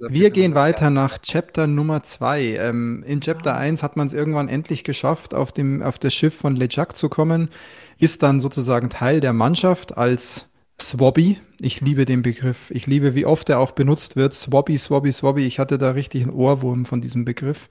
Wir 0.08 0.30
gehen 0.30 0.54
weiter 0.54 0.90
nach 0.90 1.18
Chapter 1.18 1.66
Nummer 1.66 2.04
zwei. 2.04 2.54
Ähm, 2.54 3.02
in 3.04 3.20
Chapter 3.20 3.56
1 3.56 3.82
hat 3.82 3.96
man 3.96 4.06
es 4.06 4.12
irgendwann 4.12 4.46
endlich 4.48 4.84
geschafft, 4.84 5.34
auf, 5.34 5.50
dem, 5.50 5.82
auf 5.82 5.98
das 5.98 6.14
Schiff 6.14 6.36
von 6.36 6.54
LeJac 6.54 6.96
zu 6.96 7.08
kommen, 7.08 7.50
ist 7.98 8.22
dann 8.22 8.40
sozusagen 8.40 8.88
Teil 8.88 9.18
der 9.18 9.32
Mannschaft 9.32 9.98
als 9.98 10.49
Swabby. 10.80 11.38
Ich 11.60 11.80
liebe 11.80 12.04
den 12.04 12.22
Begriff. 12.22 12.70
Ich 12.70 12.86
liebe, 12.86 13.14
wie 13.14 13.26
oft 13.26 13.48
er 13.48 13.60
auch 13.60 13.72
benutzt 13.72 14.16
wird. 14.16 14.34
Swabby, 14.34 14.78
Swabby, 14.78 15.12
Swabby. 15.12 15.46
Ich 15.46 15.58
hatte 15.58 15.78
da 15.78 15.90
richtig 15.90 16.22
einen 16.22 16.32
Ohrwurm 16.32 16.86
von 16.86 17.00
diesem 17.00 17.24
Begriff. 17.24 17.68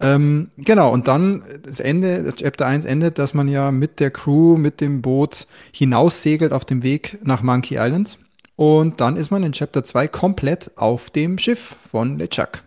Ähm, 0.00 0.50
genau, 0.56 0.90
und 0.92 1.08
dann 1.08 1.44
das 1.62 1.78
Ende, 1.78 2.32
Chapter 2.34 2.66
1 2.66 2.86
endet, 2.86 3.18
dass 3.18 3.34
man 3.34 3.48
ja 3.48 3.70
mit 3.70 4.00
der 4.00 4.10
Crew, 4.10 4.56
mit 4.56 4.80
dem 4.80 5.02
Boot 5.02 5.46
hinaussegelt 5.72 6.52
auf 6.52 6.64
dem 6.64 6.82
Weg 6.82 7.18
nach 7.22 7.42
Monkey 7.42 7.76
Island. 7.76 8.18
Und 8.56 9.00
dann 9.00 9.16
ist 9.16 9.30
man 9.30 9.42
in 9.42 9.52
Chapter 9.52 9.84
2 9.84 10.08
komplett 10.08 10.72
auf 10.76 11.10
dem 11.10 11.38
Schiff 11.38 11.76
von 11.90 12.18
LeChuck. 12.18 12.62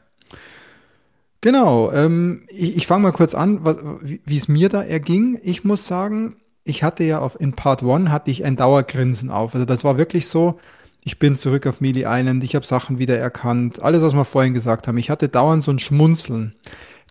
Genau, 1.42 1.92
ähm, 1.92 2.44
ich, 2.48 2.78
ich 2.78 2.88
fange 2.88 3.04
mal 3.04 3.12
kurz 3.12 3.36
an, 3.36 3.60
wie 4.02 4.38
es 4.38 4.48
mir 4.48 4.70
da 4.70 4.82
erging. 4.82 5.40
Ich 5.44 5.64
muss 5.64 5.86
sagen, 5.86 6.38
ich 6.64 6.84
hatte 6.84 7.04
ja 7.04 7.20
auf, 7.20 7.40
in 7.40 7.54
Part 7.54 7.84
1 7.84 8.10
hatte 8.10 8.32
ich 8.32 8.46
ein 8.46 8.56
Dauergrinsen 8.56 9.30
auf. 9.30 9.54
Also 9.54 9.66
das 9.66 9.84
war 9.84 9.98
wirklich 9.98 10.28
so, 10.28 10.60
ich 11.04 11.20
bin 11.20 11.36
zurück 11.36 11.68
auf 11.68 11.82
Mealy 11.82 12.06
Island, 12.08 12.44
ich 12.44 12.56
habe 12.56 12.66
Sachen 12.66 13.00
wieder 13.00 13.18
erkannt, 13.18 13.82
alles, 13.82 14.02
was 14.02 14.14
wir 14.14 14.26
vorhin 14.26 14.54
gesagt 14.54 14.88
haben. 14.88 14.98
Ich 14.98 15.10
hatte 15.10 15.28
dauernd 15.28 15.64
so 15.64 15.72
ein 15.72 15.80
Schmunzeln. 15.80 16.56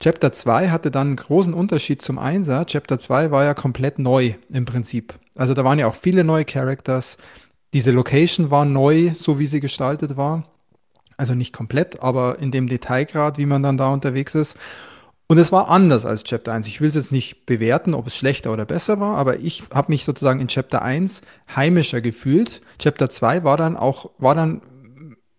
Chapter 0.00 0.32
2 0.32 0.70
hatte 0.70 0.90
dann 0.90 1.08
einen 1.08 1.16
großen 1.16 1.54
Unterschied 1.54 2.02
zum 2.02 2.18
1er. 2.18 2.66
Chapter 2.66 2.98
2 2.98 3.30
war 3.30 3.44
ja 3.44 3.54
komplett 3.54 3.98
neu 3.98 4.34
im 4.50 4.64
Prinzip. 4.64 5.14
Also 5.36 5.54
da 5.54 5.64
waren 5.64 5.78
ja 5.78 5.86
auch 5.86 5.94
viele 5.94 6.24
neue 6.24 6.44
Characters. 6.44 7.18
Diese 7.72 7.90
Location 7.90 8.50
war 8.50 8.64
neu, 8.64 9.12
so 9.14 9.38
wie 9.38 9.46
sie 9.46 9.60
gestaltet 9.60 10.16
war. 10.16 10.44
Also 11.18 11.34
nicht 11.34 11.52
komplett, 11.52 12.02
aber 12.02 12.38
in 12.38 12.50
dem 12.50 12.68
Detailgrad, 12.68 13.38
wie 13.38 13.46
man 13.46 13.62
dann 13.62 13.76
da 13.76 13.92
unterwegs 13.92 14.34
ist. 14.34 14.56
Und 15.32 15.38
es 15.38 15.50
war 15.50 15.70
anders 15.70 16.04
als 16.04 16.24
Chapter 16.24 16.52
1. 16.52 16.66
Ich 16.66 16.82
will 16.82 16.90
es 16.90 16.94
jetzt 16.94 17.10
nicht 17.10 17.46
bewerten, 17.46 17.94
ob 17.94 18.06
es 18.06 18.14
schlechter 18.14 18.52
oder 18.52 18.66
besser 18.66 19.00
war, 19.00 19.16
aber 19.16 19.38
ich 19.38 19.64
habe 19.72 19.90
mich 19.90 20.04
sozusagen 20.04 20.40
in 20.40 20.48
Chapter 20.48 20.82
1 20.82 21.22
heimischer 21.56 22.02
gefühlt. 22.02 22.60
Chapter 22.78 23.08
2 23.08 23.42
war 23.42 23.56
dann 23.56 23.78
auch, 23.78 24.10
war 24.18 24.34
dann 24.34 24.60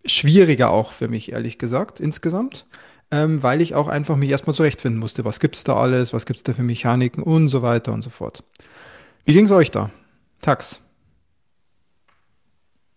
schwieriger 0.04 0.70
auch 0.70 0.90
für 0.90 1.06
mich, 1.06 1.30
ehrlich 1.30 1.58
gesagt, 1.58 2.00
insgesamt, 2.00 2.66
ähm, 3.12 3.44
weil 3.44 3.60
ich 3.60 3.76
auch 3.76 3.86
einfach 3.86 4.16
mich 4.16 4.30
erstmal 4.30 4.56
zurechtfinden 4.56 4.98
musste. 4.98 5.24
Was 5.24 5.38
gibt's 5.38 5.62
da 5.62 5.76
alles? 5.76 6.12
Was 6.12 6.26
gibt's 6.26 6.42
da 6.42 6.54
für 6.54 6.64
Mechaniken 6.64 7.22
und 7.22 7.46
so 7.46 7.62
weiter 7.62 7.92
und 7.92 8.02
so 8.02 8.10
fort. 8.10 8.42
Wie 9.24 9.34
ging's 9.34 9.52
euch 9.52 9.70
da? 9.70 9.90
Tax. 10.40 10.80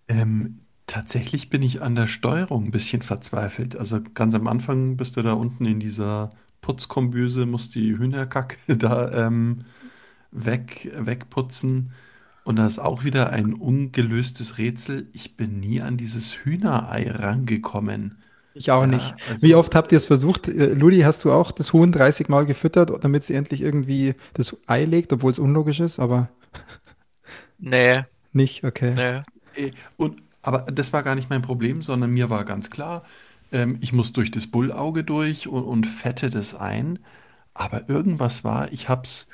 Ähm, 0.07 0.61
tatsächlich 0.87 1.51
bin 1.51 1.61
ich 1.61 1.83
an 1.83 1.93
der 1.93 2.07
Steuerung 2.07 2.65
ein 2.65 2.71
bisschen 2.71 3.03
verzweifelt. 3.03 3.75
Also 3.75 3.99
ganz 4.15 4.33
am 4.33 4.47
Anfang 4.47 4.97
bist 4.97 5.15
du 5.15 5.21
da 5.21 5.33
unten 5.33 5.67
in 5.67 5.79
dieser 5.79 6.31
Putzkombüse, 6.61 7.45
muss 7.45 7.69
die 7.69 7.97
Hühnerkacke 7.97 8.57
da 8.77 9.27
ähm, 9.27 9.65
weg, 10.31 10.91
wegputzen. 10.95 11.91
Und 12.43 12.57
da 12.57 12.65
ist 12.65 12.79
auch 12.79 13.03
wieder 13.03 13.31
ein 13.31 13.53
ungelöstes 13.53 14.57
Rätsel. 14.57 15.07
Ich 15.11 15.35
bin 15.35 15.59
nie 15.59 15.81
an 15.81 15.97
dieses 15.97 16.33
Hühnerei 16.45 17.11
rangekommen. 17.11 18.19
Ich 18.53 18.71
auch 18.71 18.81
ja, 18.81 18.87
nicht. 18.87 19.15
Also 19.29 19.45
Wie 19.45 19.55
oft 19.55 19.75
habt 19.75 19.91
ihr 19.91 19.97
es 19.97 20.05
versucht? 20.05 20.47
Äh, 20.47 20.73
Ludi, 20.73 21.01
hast 21.01 21.23
du 21.25 21.31
auch 21.31 21.51
das 21.51 21.73
Huhn 21.73 21.91
30 21.91 22.29
Mal 22.29 22.45
gefüttert, 22.45 22.91
damit 23.03 23.23
sie 23.23 23.35
endlich 23.35 23.61
irgendwie 23.61 24.15
das 24.33 24.55
Ei 24.65 24.85
legt, 24.85 25.13
obwohl 25.13 25.31
es 25.31 25.39
unlogisch 25.39 25.79
ist, 25.79 25.99
aber. 25.99 26.29
Nee. 27.59 28.03
Nicht, 28.33 28.63
okay. 28.63 28.93
Nee. 28.93 29.65
Äh, 29.65 29.71
und, 29.97 30.21
aber 30.43 30.71
das 30.71 30.93
war 30.93 31.01
gar 31.01 31.15
nicht 31.15 31.31
mein 31.31 31.41
Problem, 31.41 31.81
sondern 31.81 32.11
mir 32.11 32.29
war 32.29 32.45
ganz 32.45 32.69
klar, 32.69 33.03
ähm, 33.51 33.77
ich 33.81 33.93
muss 33.93 34.13
durch 34.13 34.31
das 34.31 34.47
Bullauge 34.47 35.03
durch 35.03 35.47
und, 35.47 35.63
und 35.63 35.85
fette 35.85 36.29
das 36.29 36.55
ein. 36.55 36.99
Aber 37.53 37.89
irgendwas 37.89 38.43
war, 38.43 38.71
ich 38.71 38.87
habe 38.89 39.01
es 39.03 39.29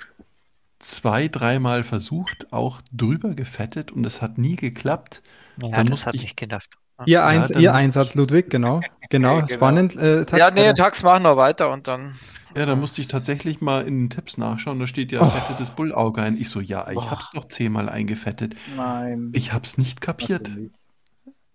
zwei, 0.80 1.28
dreimal 1.28 1.84
versucht, 1.84 2.52
auch 2.52 2.82
drüber 2.92 3.36
gefettet 3.36 3.92
und 3.92 4.06
es 4.06 4.22
hat 4.22 4.38
nie 4.38 4.56
geklappt. 4.56 5.22
Ja, 5.62 5.70
dann 5.70 5.88
das 5.88 6.06
hat 6.06 6.16
ich, 6.16 6.24
nicht 6.24 6.38
gedacht. 6.38 6.70
Ihr, 7.06 7.14
ja, 7.14 7.28
Eins, 7.28 7.50
ihr 7.50 7.74
Einsatz, 7.74 8.16
Ludwig, 8.16 8.50
genau. 8.50 8.82
Genau, 9.10 9.36
genau. 9.36 9.48
spannend. 9.48 9.96
Äh, 9.96 10.26
Tax, 10.26 10.40
ja, 10.40 10.50
nee, 10.50 10.74
Tax 10.74 11.04
machen 11.04 11.22
wir 11.22 11.38
weiter 11.38 11.70
und 11.72 11.88
dann. 11.88 12.16
Ja, 12.56 12.66
da 12.66 12.76
musste 12.76 13.00
ich 13.00 13.08
tatsächlich 13.08 13.62
mal 13.62 13.86
in 13.86 14.04
den 14.04 14.10
Tipps 14.10 14.40
nachschauen. 14.40 14.80
Da 14.80 14.88
steht 14.88 15.12
ja 15.12 15.22
oh. 15.22 15.30
fettetes 15.30 15.70
Bullauge 15.70 16.22
ein. 16.24 16.36
Ich 16.36 16.50
so, 16.50 16.60
ja, 16.62 16.90
ich 16.90 16.98
oh. 16.98 17.12
hab's 17.12 17.30
doch 17.32 17.48
zehnmal 17.48 17.90
eingefettet. 17.90 18.56
Nein. 18.76 19.30
Ich 19.34 19.54
hab's 19.54 19.78
nicht 19.78 20.02
kapiert. 20.02 20.50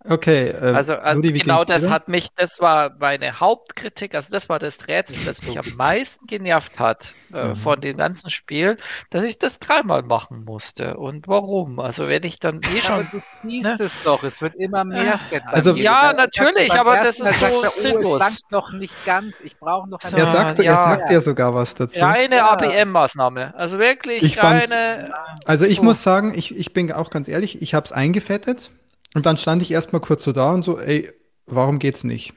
Okay, 0.07 0.47
äh, 0.47 0.73
also, 0.73 0.93
also 0.93 1.15
Ludi, 1.15 1.39
genau 1.39 1.65
das 1.65 1.81
wieder? 1.81 1.91
hat 1.91 2.07
mich, 2.07 2.29
das 2.37 2.61
war 2.61 2.91
meine 2.99 3.41
Hauptkritik, 3.41 4.15
also 4.15 4.31
das 4.31 4.47
war 4.47 4.57
das 4.57 4.87
Rätsel, 4.87 5.25
das 5.25 5.41
mich 5.41 5.59
am 5.59 5.75
meisten 5.75 6.25
genervt 6.25 6.79
hat 6.79 7.15
äh, 7.33 7.49
mhm. 7.49 7.55
von 7.57 7.81
dem 7.81 7.97
ganzen 7.97 8.29
Spiel, 8.29 8.77
dass 9.09 9.23
ich 9.23 9.39
das 9.39 9.59
dreimal 9.59 10.03
machen 10.03 10.45
musste. 10.45 10.95
Und 10.95 11.27
warum? 11.27 11.81
Also 11.81 12.07
wenn 12.07 12.23
ich 12.23 12.39
dann 12.39 12.61
eh 12.61 12.79
schon. 12.79 12.93
Aber 12.93 13.03
du 13.03 13.19
siehst 13.19 13.43
ne? 13.43 13.77
es 13.77 13.93
doch, 14.05 14.23
es 14.23 14.41
wird 14.41 14.55
immer 14.55 14.85
mehr 14.85 15.17
Fett. 15.17 15.43
Also, 15.47 15.75
ja, 15.75 16.13
natürlich, 16.13 16.71
aber 16.71 16.95
das 16.95 17.19
ist 17.19 17.39
so 17.39 17.63
er, 17.63 17.69
sinnlos. 17.69 18.21
Oh, 18.21 18.25
es 18.25 18.41
noch 18.51 18.71
nicht 18.71 18.95
ganz, 19.05 19.41
ich 19.41 19.57
brauche 19.57 19.89
noch 19.89 19.99
eine 20.01 20.17
Er 20.17 20.25
sagt, 20.27 20.59
ja, 20.59 20.71
er 20.71 20.77
sagt 20.77 21.11
ja 21.11 21.19
sogar 21.19 21.53
was 21.53 21.75
dazu. 21.75 22.01
Reine 22.01 22.37
ja. 22.37 22.51
ABM-Maßnahme, 22.53 23.53
also 23.55 23.79
wirklich 23.79 24.23
ich 24.23 24.41
reine. 24.41 25.13
Also 25.45 25.65
ich 25.65 25.77
so. 25.77 25.83
muss 25.83 26.03
sagen, 26.03 26.33
ich, 26.37 26.55
ich 26.55 26.71
bin 26.71 26.89
auch 26.93 27.09
ganz 27.09 27.27
ehrlich, 27.27 27.61
ich 27.61 27.73
habe 27.73 27.85
es 27.85 27.91
eingefettet 27.91 28.71
und 29.15 29.25
dann 29.25 29.37
stand 29.37 29.61
ich 29.61 29.71
erstmal 29.71 30.01
kurz 30.01 30.23
so 30.23 30.31
da 30.31 30.51
und 30.51 30.63
so, 30.63 30.79
ey, 30.79 31.09
warum 31.45 31.79
geht's 31.79 32.03
nicht? 32.03 32.33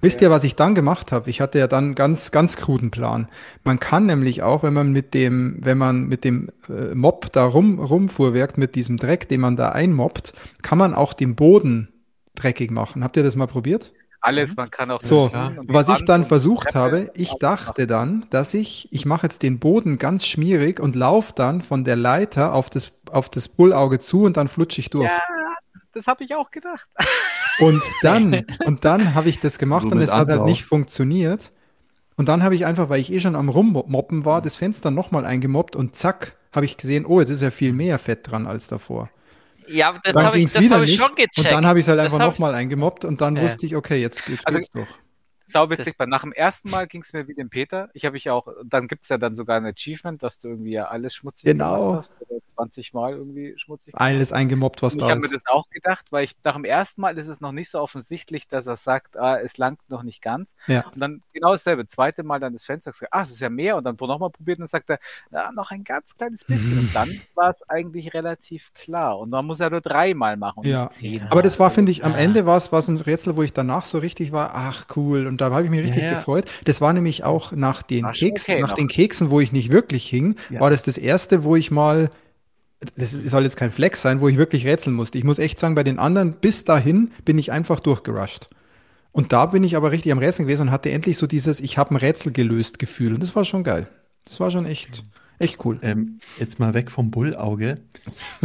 Wisst 0.00 0.20
ihr, 0.20 0.30
was 0.30 0.44
ich 0.44 0.54
dann 0.54 0.74
gemacht 0.74 1.12
habe? 1.12 1.30
Ich 1.30 1.40
hatte 1.40 1.58
ja 1.58 1.66
dann 1.66 1.94
ganz, 1.94 2.30
ganz 2.30 2.56
kruden 2.56 2.90
Plan. 2.90 3.28
Man 3.64 3.80
kann 3.80 4.06
nämlich 4.06 4.42
auch, 4.42 4.62
wenn 4.62 4.74
man 4.74 4.92
mit 4.92 5.14
dem, 5.14 5.58
wenn 5.60 5.78
man 5.78 6.04
mit 6.04 6.24
dem 6.24 6.50
äh, 6.68 6.94
Mob 6.94 7.32
da 7.32 7.44
rum, 7.44 7.80
rumfuhrwerkt, 7.80 8.58
mit 8.58 8.76
diesem 8.76 8.98
Dreck, 8.98 9.28
den 9.28 9.40
man 9.40 9.56
da 9.56 9.70
einmobbt, 9.70 10.34
kann 10.62 10.78
man 10.78 10.94
auch 10.94 11.12
den 11.12 11.34
Boden 11.34 11.88
dreckig 12.36 12.70
machen. 12.70 13.02
Habt 13.02 13.16
ihr 13.16 13.22
das 13.22 13.34
mal 13.34 13.46
probiert? 13.46 13.92
Alles, 14.20 14.50
mhm. 14.50 14.54
man 14.56 14.70
kann 14.70 14.90
auch 14.90 15.00
so. 15.00 15.30
Was 15.66 15.88
ich 15.88 16.04
dann 16.04 16.24
versucht 16.24 16.74
habe, 16.74 17.10
ich 17.14 17.34
dachte 17.40 17.86
dann, 17.86 18.26
dass 18.30 18.54
ich, 18.54 18.88
ich 18.92 19.06
mache 19.06 19.26
jetzt 19.26 19.42
den 19.42 19.58
Boden 19.58 19.98
ganz 19.98 20.24
schmierig 20.24 20.80
und 20.80 20.96
laufe 20.96 21.32
dann 21.34 21.62
von 21.62 21.84
der 21.84 21.96
Leiter 21.96 22.54
auf 22.54 22.70
das, 22.70 22.92
auf 23.10 23.28
das 23.28 23.48
Bullauge 23.48 23.98
zu 23.98 24.22
und 24.22 24.36
dann 24.36 24.48
flutsche 24.48 24.80
ich 24.80 24.90
durch. 24.90 25.10
Ja, 25.10 25.20
das 25.94 26.06
habe 26.06 26.24
ich 26.24 26.34
auch 26.34 26.50
gedacht. 26.50 26.86
Und 27.58 27.82
dann, 28.02 28.44
und 28.66 28.84
dann 28.84 29.14
habe 29.14 29.28
ich 29.28 29.40
das 29.40 29.58
gemacht 29.58 29.86
und 29.86 30.00
es 30.00 30.12
hat 30.12 30.28
halt 30.28 30.44
nicht 30.44 30.64
funktioniert. 30.64 31.52
Und 32.16 32.28
dann 32.28 32.42
habe 32.42 32.54
ich 32.54 32.64
einfach, 32.66 32.88
weil 32.88 33.00
ich 33.00 33.12
eh 33.12 33.20
schon 33.20 33.34
am 33.34 33.48
Rummoppen 33.48 34.24
war, 34.24 34.40
das 34.40 34.56
Fenster 34.56 34.90
nochmal 34.90 35.24
eingemobbt 35.24 35.74
und 35.74 35.96
zack, 35.96 36.36
habe 36.52 36.64
ich 36.64 36.76
gesehen, 36.76 37.06
oh, 37.06 37.20
jetzt 37.20 37.30
ist 37.30 37.42
ja 37.42 37.50
viel 37.50 37.72
mehr 37.72 37.98
Fett 37.98 38.30
dran 38.30 38.46
als 38.46 38.68
davor. 38.68 39.10
Ja, 39.66 39.98
das 40.04 40.14
habe 40.22 40.38
ich, 40.38 40.46
hab 40.54 40.82
ich 40.82 40.94
schon 40.94 41.14
gecheckt. 41.14 41.38
Und 41.38 41.50
dann 41.50 41.66
habe 41.66 41.78
ich 41.80 41.84
es 41.84 41.88
halt 41.88 41.98
einfach 41.98 42.18
nochmal 42.18 42.54
eingemobbt 42.54 43.04
und 43.04 43.20
dann 43.20 43.36
äh. 43.36 43.42
wusste 43.42 43.66
ich, 43.66 43.74
okay, 43.74 44.00
jetzt, 44.00 44.22
jetzt 44.28 44.46
also, 44.46 44.58
geht's 44.58 44.70
sauwitzig, 45.46 45.94
weil 45.98 46.06
nach 46.06 46.22
dem 46.22 46.32
ersten 46.32 46.70
Mal 46.70 46.86
ging 46.86 47.02
es 47.02 47.12
mir 47.12 47.28
wie 47.28 47.34
dem 47.34 47.50
Peter. 47.50 47.90
Ich 47.92 48.04
habe 48.04 48.16
ich 48.16 48.30
auch, 48.30 48.48
dann 48.64 48.88
gibt 48.88 49.02
es 49.02 49.08
ja 49.08 49.18
dann 49.18 49.36
sogar 49.36 49.56
ein 49.56 49.66
Achievement, 49.66 50.22
dass 50.22 50.38
du 50.38 50.48
irgendwie 50.48 50.72
ja 50.72 50.86
alles 50.86 51.14
schmutzig 51.14 51.44
genau. 51.44 51.88
gemacht 51.88 51.96
hast. 51.98 52.12
Oder 52.20 52.40
20 52.54 52.94
Mal 52.94 53.12
irgendwie 53.14 53.54
schmutzig 53.56 53.94
Alles 53.96 54.32
eingemobbt, 54.32 54.82
was 54.82 54.94
da 54.94 55.00
ist. 55.00 55.04
Ich 55.04 55.10
habe 55.10 55.20
mir 55.20 55.28
das 55.28 55.44
auch 55.46 55.68
gedacht, 55.70 56.06
weil 56.10 56.24
ich 56.24 56.36
nach 56.44 56.54
dem 56.54 56.64
ersten 56.64 57.00
Mal 57.00 57.18
ist 57.18 57.28
es 57.28 57.40
noch 57.40 57.52
nicht 57.52 57.70
so 57.70 57.80
offensichtlich, 57.80 58.48
dass 58.48 58.66
er 58.66 58.76
sagt, 58.76 59.16
ah, 59.16 59.38
es 59.38 59.58
langt 59.58 59.80
noch 59.88 60.02
nicht 60.02 60.22
ganz. 60.22 60.54
Ja. 60.66 60.86
Und 60.88 61.00
dann 61.00 61.22
genau 61.32 61.52
dasselbe. 61.52 61.86
Zweite 61.86 62.22
Mal 62.22 62.40
dann 62.40 62.52
das 62.52 62.64
Fenster 62.64 62.90
gesagt, 62.92 63.12
ah, 63.12 63.22
es 63.22 63.30
ist 63.30 63.40
ja 63.40 63.50
mehr. 63.50 63.76
Und 63.76 63.84
dann 63.84 63.96
nochmal 64.00 64.30
probiert 64.30 64.58
und 64.58 64.62
dann 64.62 64.68
sagt 64.68 64.90
er, 64.90 64.98
ja, 65.30 65.52
noch 65.52 65.70
ein 65.70 65.84
ganz 65.84 66.16
kleines 66.16 66.44
bisschen. 66.44 66.78
und 66.78 66.94
dann 66.94 67.08
war 67.34 67.50
es 67.50 67.68
eigentlich 67.68 68.14
relativ 68.14 68.72
klar. 68.74 69.18
Und 69.18 69.30
man 69.30 69.44
muss 69.44 69.58
ja 69.58 69.70
nur 69.70 69.80
dreimal 69.80 70.36
machen 70.36 70.60
und 70.60 70.66
ja. 70.66 70.84
nicht 70.84 70.92
zehn. 70.92 71.26
Aber 71.30 71.42
das 71.42 71.58
war, 71.58 71.70
finde 71.70 71.92
ich, 71.92 72.04
am 72.04 72.14
Ende 72.14 72.46
war 72.46 72.56
es 72.56 72.88
ein 72.88 72.96
Rätsel, 72.98 73.36
wo 73.36 73.42
ich 73.42 73.52
danach 73.52 73.84
so 73.84 73.98
richtig 73.98 74.32
war, 74.32 74.52
ach 74.54 74.86
cool. 74.96 75.26
Und 75.26 75.33
Und 75.34 75.40
da 75.40 75.50
habe 75.50 75.64
ich 75.64 75.70
mich 75.70 75.82
richtig 75.82 76.02
Ja, 76.02 76.10
ja. 76.12 76.14
gefreut. 76.16 76.44
Das 76.64 76.80
war 76.80 76.92
nämlich 76.92 77.24
auch 77.24 77.52
nach 77.52 77.82
den 77.82 78.06
Keksen, 78.06 78.52
okay 78.54 78.60
nach 78.62 78.68
noch. 78.70 78.74
den 78.74 78.88
Keksen, 78.88 79.30
wo 79.30 79.40
ich 79.40 79.52
nicht 79.52 79.70
wirklich 79.70 80.06
hing, 80.08 80.36
Ja. 80.50 80.60
war 80.60 80.70
das 80.70 80.82
das 80.82 80.96
erste, 80.96 81.44
wo 81.44 81.56
ich 81.56 81.70
mal, 81.70 82.10
das 82.96 83.10
soll 83.12 83.42
jetzt 83.44 83.56
kein 83.56 83.70
Flex 83.72 84.02
sein, 84.02 84.20
wo 84.20 84.28
ich 84.28 84.36
wirklich 84.36 84.66
rätseln 84.66 84.94
musste. 84.94 85.18
Ich 85.18 85.24
muss 85.24 85.38
echt 85.38 85.58
sagen, 85.58 85.74
bei 85.74 85.84
den 85.84 85.98
anderen 85.98 86.32
bis 86.32 86.64
dahin 86.64 87.10
bin 87.24 87.38
ich 87.38 87.50
einfach 87.52 87.80
durchgerusht. 87.80 88.48
Und 89.12 89.32
da 89.32 89.46
bin 89.46 89.62
ich 89.64 89.76
aber 89.76 89.90
richtig 89.92 90.10
am 90.12 90.18
Rätseln 90.18 90.46
gewesen 90.46 90.62
und 90.62 90.70
hatte 90.70 90.90
endlich 90.90 91.18
so 91.18 91.26
dieses, 91.26 91.60
ich 91.60 91.78
habe 91.78 91.94
ein 91.94 91.96
Rätsel 91.96 92.32
gelöst 92.32 92.78
Gefühl. 92.78 93.14
Und 93.14 93.22
das 93.22 93.34
war 93.36 93.44
schon 93.44 93.62
geil. 93.64 93.86
Das 94.24 94.40
war 94.40 94.50
schon 94.50 94.66
echt, 94.66 95.04
echt 95.38 95.64
cool. 95.64 95.78
Ähm, 95.82 96.20
jetzt 96.38 96.58
mal 96.60 96.74
weg 96.74 96.90
vom 96.90 97.10
Bullauge. 97.10 97.78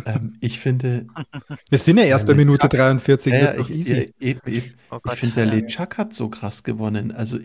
Ähm, 0.06 0.36
ich 0.40 0.60
finde, 0.60 1.06
Wir 1.70 1.78
sind 1.78 1.98
ja 1.98 2.04
erst 2.04 2.26
bei 2.26 2.34
Ja, 2.34 2.38
Minute 2.38 2.68
43, 2.70 3.34
ja, 3.34 3.40
wird 3.42 3.56
ja, 3.56 3.62
ich, 3.62 3.70
easy. 3.72 3.96
ja, 4.20 4.28
eben, 4.28 4.42
eben. 4.46 4.74
Oh 4.92 5.00
Ich 5.06 5.20
finde, 5.20 5.36
der 5.36 5.46
Lechak 5.48 5.98
hat 5.98 6.14
so 6.14 6.30
krass 6.30 6.64
gewonnen. 6.64 7.12
Also, 7.12 7.40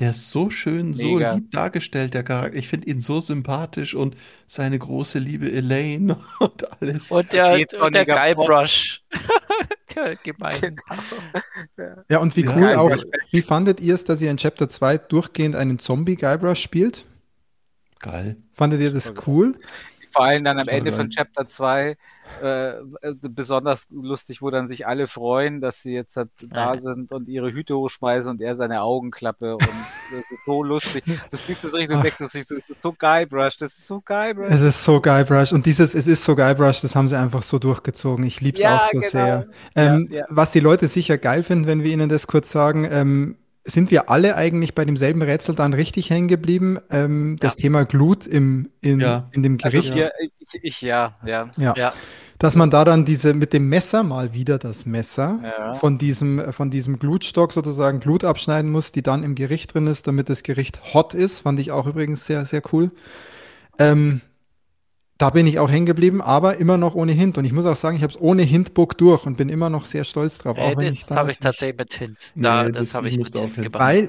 der 0.00 0.10
ist 0.10 0.30
so 0.30 0.50
schön, 0.50 0.92
so 0.92 1.06
Mega. 1.14 1.34
lieb 1.34 1.52
dargestellt, 1.52 2.14
der 2.14 2.24
Charakter. 2.24 2.58
Ich 2.58 2.66
finde 2.66 2.88
ihn 2.88 2.98
so 3.00 3.20
sympathisch 3.20 3.94
und 3.94 4.16
seine 4.48 4.76
große 4.78 5.20
Liebe 5.20 5.50
Elaine 5.52 6.16
und 6.40 6.80
alles. 6.82 7.12
Und 7.12 7.32
der, 7.32 7.64
und 7.80 7.94
der 7.94 8.04
Guybrush. 8.04 9.02
der 9.94 10.16
gemein. 10.16 10.76
Ja, 12.08 12.18
und 12.18 12.36
wie 12.36 12.46
cool 12.48 12.64
also- 12.64 12.80
auch, 12.80 12.96
wie 13.30 13.42
fandet 13.42 13.78
ihr 13.80 13.94
es, 13.94 14.04
dass 14.04 14.20
ihr 14.20 14.30
in 14.32 14.36
Chapter 14.36 14.68
2 14.68 14.98
durchgehend 14.98 15.54
einen 15.54 15.78
Zombie-Guybrush 15.78 16.60
spielt? 16.60 17.04
Geil. 18.00 18.36
Fandet 18.52 18.80
ihr 18.80 18.92
das 18.92 19.14
cool? 19.26 19.58
Vor 20.10 20.24
allem 20.24 20.44
dann 20.44 20.58
am 20.58 20.66
Das 20.66 20.74
Ende 20.74 20.90
geil. 20.90 20.98
von 21.00 21.10
Chapter 21.10 21.46
2 21.46 21.96
äh, 22.42 22.74
besonders 23.20 23.86
lustig, 23.90 24.40
wo 24.42 24.50
dann 24.50 24.66
sich 24.68 24.86
alle 24.86 25.06
freuen, 25.06 25.60
dass 25.60 25.82
sie 25.82 25.92
jetzt 25.92 26.16
halt 26.16 26.30
da 26.48 26.78
sind 26.78 27.12
und 27.12 27.28
ihre 27.28 27.52
Hüte 27.52 27.76
hochschmeißen 27.76 28.30
und 28.30 28.40
er 28.40 28.56
seine 28.56 28.82
Augenklappe 28.82 29.54
und 29.56 29.62
das 30.12 30.30
ist 30.30 30.44
so 30.44 30.62
lustig. 30.62 31.04
Du 31.30 31.36
siehst 31.36 31.64
es 31.64 31.74
richtig 31.74 31.96
und 31.96 32.02
denkst, 32.02 32.18
das 32.18 32.34
ist 32.34 32.50
das 32.50 32.68
ist 32.68 32.80
so 32.80 32.92
Guybrush, 32.92 33.56
das 33.58 33.72
ist 33.76 33.86
so 33.86 34.00
Guybrush. 34.00 34.50
Es 34.52 34.62
ist 34.62 34.84
so 34.84 35.00
Guybrush 35.00 35.52
und 35.52 35.66
dieses 35.66 35.94
Es 35.94 36.06
ist 36.06 36.24
so 36.24 36.34
Guybrush, 36.34 36.80
das 36.80 36.96
haben 36.96 37.08
sie 37.08 37.18
einfach 37.18 37.42
so 37.42 37.58
durchgezogen. 37.58 38.24
Ich 38.24 38.40
lieb's 38.40 38.60
Ja, 38.60 38.78
auch 38.78 38.84
so 38.84 38.98
genau. 38.98 39.10
sehr. 39.10 39.46
Ähm, 39.76 40.08
Ja, 40.10 40.18
ja. 40.20 40.24
Was 40.30 40.52
die 40.52 40.60
Leute 40.60 40.86
sicher 40.88 41.18
geil 41.18 41.42
finden, 41.42 41.66
wenn 41.66 41.82
wir 41.82 41.92
ihnen 41.92 42.08
das 42.08 42.26
kurz 42.26 42.50
sagen, 42.50 42.86
ähm, 42.90 43.36
sind 43.64 43.90
wir 43.90 44.10
alle 44.10 44.36
eigentlich 44.36 44.74
bei 44.74 44.84
demselben 44.84 45.22
Rätsel 45.22 45.54
dann 45.54 45.72
richtig 45.72 46.10
hängen 46.10 46.28
geblieben? 46.28 46.78
Ähm, 46.90 47.36
das 47.40 47.56
Thema 47.56 47.84
Glut 47.84 48.26
im, 48.26 48.70
in, 48.80 49.00
Ja. 49.00 49.28
in 49.32 49.42
dem 49.42 49.58
Also 49.62 49.78
Gericht. 49.78 49.94
hier, 49.94 50.12
ich, 50.18 50.62
ich 50.62 50.80
ja, 50.82 51.16
ja. 51.24 51.50
ja. 51.56 51.74
Ja. 51.76 51.92
Dass 52.38 52.56
man 52.56 52.68
da 52.70 52.84
dann 52.84 53.04
diese 53.04 53.32
mit 53.32 53.52
dem 53.52 53.68
Messer 53.68 54.02
mal 54.02 54.34
wieder 54.34 54.58
das 54.58 54.86
Messer 54.86 55.38
Ja. 55.42 55.74
von 55.74 55.98
diesem 55.98 56.52
von 56.52 56.70
diesem 56.70 56.98
Glutstock 56.98 57.52
sozusagen 57.52 58.00
Glut 58.00 58.24
abschneiden 58.24 58.70
muss, 58.70 58.92
die 58.92 59.02
dann 59.02 59.22
im 59.22 59.34
Gericht 59.34 59.72
drin 59.74 59.86
ist, 59.86 60.06
damit 60.08 60.28
das 60.28 60.42
Gericht 60.42 60.94
hot 60.94 61.14
ist, 61.14 61.40
fand 61.40 61.58
ich 61.60 61.70
auch 61.70 61.86
übrigens 61.86 62.26
sehr 62.26 62.44
sehr 62.44 62.62
cool. 62.72 62.90
Ähm, 63.78 64.20
da 65.18 65.30
bin 65.30 65.46
ich 65.46 65.58
auch 65.60 65.70
hängen 65.70 65.86
geblieben, 65.86 66.20
aber 66.20 66.56
immer 66.56 66.76
noch 66.76 66.94
ohne 66.94 67.12
Hint. 67.12 67.38
Und 67.38 67.44
ich 67.44 67.52
muss 67.52 67.66
auch 67.66 67.76
sagen, 67.76 67.96
ich 67.96 68.02
habe 68.02 68.12
es 68.12 68.20
ohne 68.20 68.42
Hintbook 68.42 68.98
durch 68.98 69.26
und 69.26 69.36
bin 69.36 69.48
immer 69.48 69.70
noch 69.70 69.84
sehr 69.84 70.04
stolz 70.04 70.38
drauf. 70.38 70.56
Äh, 70.56 70.60
Auch 70.60 70.76
wenn 70.76 70.92
ich 70.92 71.00
das 71.00 71.06
da 71.06 71.16
habe 71.16 71.30
ich 71.30 71.38
tatsächlich 71.38 71.78
mit 71.78 71.94
Hint. 71.94 72.32
Da, 72.34 72.64
Nee, 72.64 72.72
das, 72.72 72.88
das 72.88 72.94
habe 72.94 73.08
ich 73.08 73.18
mit 73.18 73.36
Hint 73.38 73.54
hin. 73.56 73.62
gemacht. 73.62 73.80
Weil, 73.80 74.04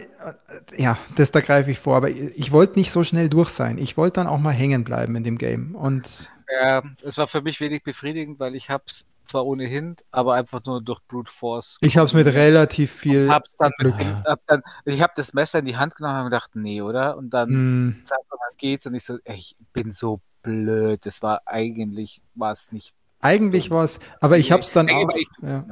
äh, 0.77 0.81
ja, 0.81 0.97
das 1.15 1.31
da 1.31 1.41
greife 1.41 1.71
ich 1.71 1.79
vor, 1.79 1.95
aber 1.95 2.09
ich 2.09 2.51
wollte 2.51 2.79
nicht 2.79 2.91
so 2.91 3.03
schnell 3.03 3.29
durch 3.29 3.49
sein. 3.49 3.77
Ich 3.77 3.97
wollte 3.97 4.15
dann 4.15 4.27
auch 4.27 4.39
mal 4.39 4.51
hängen 4.51 4.83
bleiben 4.83 5.15
in 5.15 5.23
dem 5.23 5.37
Game. 5.37 5.75
Und 5.75 6.31
Ja, 6.51 6.83
es 7.03 7.17
war 7.17 7.27
für 7.27 7.41
mich 7.41 7.59
wenig 7.59 7.83
befriedigend, 7.83 8.39
weil 8.39 8.55
ich 8.55 8.69
hab's 8.69 9.05
zwar 9.25 9.45
ohnehin, 9.45 9.95
aber 10.11 10.35
einfach 10.35 10.63
nur 10.65 10.81
durch 10.81 11.01
Brute 11.07 11.31
Force. 11.31 11.81
ich 11.81 11.97
habe 11.97 12.05
es 12.07 12.13
mit 12.13 12.27
relativ 12.27 12.91
viel 12.91 13.27
hab's 13.27 13.55
dann, 13.57 13.71
Glück. 13.77 13.95
hab 14.25 14.41
dann 14.47 14.61
ich 14.85 15.01
habe 15.01 15.13
das 15.15 15.33
Messer 15.33 15.59
in 15.59 15.65
die 15.65 15.77
Hand 15.77 15.95
genommen 15.95 16.19
und 16.19 16.25
gedacht, 16.25 16.51
nee, 16.55 16.81
oder? 16.81 17.17
Und 17.17 17.31
dann, 17.31 17.49
Hm, 17.49 17.95
zack, 18.03 18.19
und 18.29 18.39
dann 18.41 18.57
geht's 18.57 18.85
und 18.85 18.93
ich 18.95 19.03
so, 19.03 19.17
ey, 19.23 19.37
ich 19.37 19.55
bin 19.73 19.91
so 19.91 20.21
blöd. 20.45 21.05
Das 21.05 21.21
war 21.21 21.41
eigentlich, 21.45 22.21
war 22.35 22.51
es 22.51 22.71
nicht. 22.71 22.93
eigentlich 23.21 23.71
war 23.71 23.83
es, 23.83 23.99
aber 24.21 24.37
ich 24.37 24.51
habe 24.51 24.61
es 24.61 24.71
dann 24.71 24.89
auch. 24.89 25.03
aber 25.03 25.17
ich- 25.17 25.27
Ja. 25.41 25.65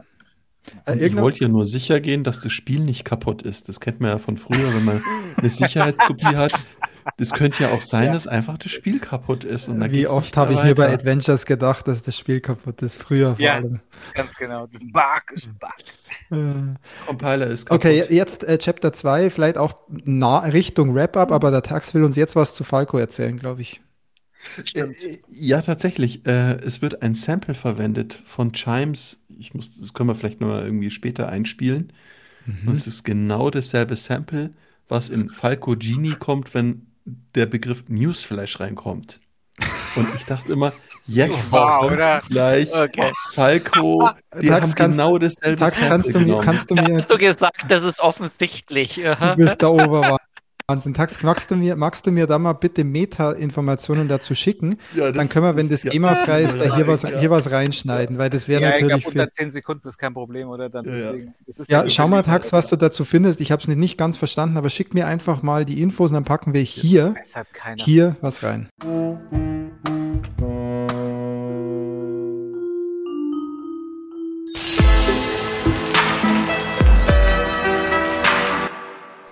Äh, 0.85 0.91
Und 0.91 0.95
ich 0.97 1.01
irgendwann- 1.03 1.23
wollte 1.25 1.39
ja 1.41 1.47
nur 1.49 1.65
sicher 1.65 1.99
gehen, 1.99 2.23
dass 2.23 2.39
das 2.39 2.53
Spiel 2.53 2.79
nicht 2.79 3.03
kaputt 3.03 3.41
ist. 3.41 3.67
Das 3.67 3.79
kennt 3.81 3.99
man 3.99 4.11
ja 4.11 4.17
von 4.17 4.37
früher, 4.37 4.73
wenn 4.73 4.85
man 4.85 5.01
eine 5.37 5.49
Sicherheitskopie 5.49 6.23
hat. 6.37 6.53
Das 7.17 7.31
könnte 7.33 7.63
ja 7.63 7.71
auch 7.73 7.81
sein, 7.81 8.13
dass 8.13 8.27
einfach 8.27 8.57
das 8.57 8.71
Spiel 8.71 8.99
kaputt 9.01 9.43
ist. 9.43 9.67
Und 9.67 9.81
dann 9.81 9.91
Wie 9.91 10.07
oft 10.07 10.37
habe 10.37 10.53
ich 10.53 10.63
mir 10.63 10.73
bei. 10.73 10.93
Adventures 10.93 11.45
gedacht, 11.45 11.85
dass 11.89 12.01
das 12.01 12.17
Spiel 12.17 12.39
kaputt 12.39 12.81
ist. 12.81 12.95
Früher 13.03 13.35
vor 13.35 13.43
Ja. 13.43 13.55
allem. 13.55 13.81
Ganz 14.13 14.37
genau. 14.37 14.65
Das 14.67 14.75
ist 14.77 14.83
ein 14.83 14.91
Bug, 14.93 15.23
das 15.33 15.39
ist 15.43 15.47
ein 15.49 15.57
Bug. 15.59 16.77
Äh, 16.77 17.07
Compiler 17.07 17.47
ist 17.47 17.65
kaputt. 17.65 17.83
Okay, 17.85 18.05
jetzt 18.09 18.45
äh, 18.45 18.57
Chapter 18.57 18.93
2, 18.93 19.29
vielleicht 19.31 19.57
auch 19.57 19.73
nah 19.89 20.39
Richtung 20.39 20.95
Wrap-Up, 20.95 21.33
aber 21.33 21.51
der 21.51 21.61
Tax 21.61 21.93
will 21.93 22.05
uns 22.05 22.15
jetzt 22.15 22.37
was 22.37 22.55
zu 22.55 22.63
Falco 22.63 22.97
erzählen, 22.97 23.37
glaube 23.37 23.61
ich. 23.61 23.81
Stimmt. 24.65 25.01
Äh, 25.03 25.19
Ja, 25.31 25.61
tatsächlich. 25.61 26.25
Äh, 26.25 26.55
es 26.63 26.81
wird 26.81 27.01
ein 27.01 27.13
Sample 27.13 27.53
verwendet 27.55 28.21
von 28.25 28.51
Chimes. 28.53 29.21
Ich 29.39 29.53
muss, 29.53 29.79
das 29.79 29.93
können 29.93 30.09
wir 30.09 30.15
vielleicht 30.15 30.41
noch 30.41 30.47
mal 30.49 30.63
irgendwie 30.65 30.91
später 30.91 31.29
einspielen. 31.29 31.91
Und 32.65 32.73
es 32.73 32.87
ist 32.87 33.03
genau 33.05 33.49
dasselbe 33.49 33.95
Sample, 33.95 34.51
was 34.89 35.09
in 35.09 35.29
Falco 35.29 35.75
Genie 35.77 36.15
kommt, 36.19 36.53
wenn 36.53 36.87
der 37.35 37.45
Begriff 37.45 37.85
Newsflash 37.87 38.59
reinkommt. 38.59 39.21
Und 39.95 40.07
ich 40.15 40.25
dachte 40.25 40.51
immer, 40.51 40.73
jetzt 41.05 41.51
Wow, 41.53 41.79
kommt 41.79 41.93
oder? 41.93 42.21
gleich 42.27 42.69
Okay. 42.73 43.13
Falco. 43.33 44.09
Die 44.41 44.47
Tax, 44.47 44.67
haben 44.71 44.75
kannst- 44.75 44.97
genau 44.97 45.17
dasselbe 45.17 45.69
Sample 45.69 45.87
kannst 45.89 46.13
du 46.15 46.19
mir, 46.19 46.39
kannst 46.41 46.69
du 46.71 46.75
mir, 46.75 46.97
hast 46.97 47.11
du 47.11 47.17
gesagt, 47.17 47.65
das 47.69 47.83
ist 47.83 47.99
offensichtlich. 48.01 48.95
du 48.95 49.35
bist 49.37 49.61
der 49.61 49.71
Oberwahnsinn. 50.67 50.93
Tax, 50.93 51.21
magst 51.23 51.51
du 51.51 51.55
mir, 51.55 51.75
magst 51.75 52.07
du 52.07 52.11
mir 52.11 52.25
da 52.25 52.39
mal 52.39 52.53
bitte 52.53 52.83
Meta-Informationen 52.83 54.07
dazu 54.07 54.33
schicken? 54.33 54.77
Ja, 54.95 55.11
Dann 55.11 55.27
können 55.27 55.45
wir, 55.45 55.57
wenn 55.57 55.69
das 55.69 55.83
ja. 55.83 55.91
GEMA-frei 55.91 56.43
ist, 56.43 56.53
da 56.59 56.75
hier 56.75 56.87
was, 56.87 57.05
hier 57.05 57.29
was 57.29 57.51
reinschneiden, 57.51 58.17
weil 58.17 58.29
das 58.29 58.47
wäre 58.47 58.61
Ja, 58.61 58.69
ich 58.69 58.81
natürlich 58.81 59.03
glaube, 59.03 59.13
für, 59.13 59.21
unter 59.21 59.31
10 59.31 59.51
Sekunden 59.51 59.87
ist 59.87 59.97
kein 59.97 60.13
Problem, 60.13 60.47
oder? 60.49 60.69
Dann 60.69 60.85
deswegen. 60.85 61.33
Das 61.45 61.59
ist 61.59 61.69
Ja, 61.69 61.89
schau 61.89 62.07
mal, 62.07 62.23
Tax, 62.23 62.53
was 62.53 62.67
du 62.67 62.77
dazu 62.77 63.03
findest. 63.05 63.41
Ich 63.41 63.51
habe 63.51 63.61
es 63.61 63.67
nicht 63.67 63.97
ganz 63.97 64.17
verstanden, 64.17 64.57
aber 64.57 64.69
schick 64.69 64.93
mir 64.93 65.07
einfach 65.07 65.41
mal 65.43 65.65
die 65.65 65.81
Infos 65.81 66.11
und 66.11 66.15
dann 66.15 66.25
packen 66.25 66.53
wir 66.53 66.61
hier, 66.61 67.15
hier 67.77 68.15
was 68.21 68.43
rein. 68.43 68.69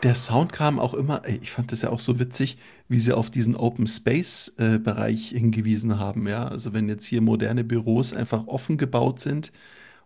Der 0.03 0.15
Sound 0.15 0.51
kam 0.51 0.79
auch 0.79 0.93
immer, 0.95 1.21
ey, 1.25 1.39
ich 1.43 1.51
fand 1.51 1.71
das 1.71 1.83
ja 1.83 1.89
auch 1.89 1.99
so 1.99 2.19
witzig, 2.19 2.57
wie 2.87 2.99
sie 2.99 3.13
auf 3.13 3.29
diesen 3.29 3.55
Open 3.55 3.85
Space 3.87 4.51
äh, 4.57 4.79
Bereich 4.79 5.29
hingewiesen 5.29 5.99
haben, 5.99 6.27
ja. 6.27 6.47
Also 6.47 6.73
wenn 6.73 6.89
jetzt 6.89 7.05
hier 7.05 7.21
moderne 7.21 7.63
Büros 7.63 8.11
einfach 8.13 8.47
offen 8.47 8.77
gebaut 8.77 9.19
sind 9.19 9.51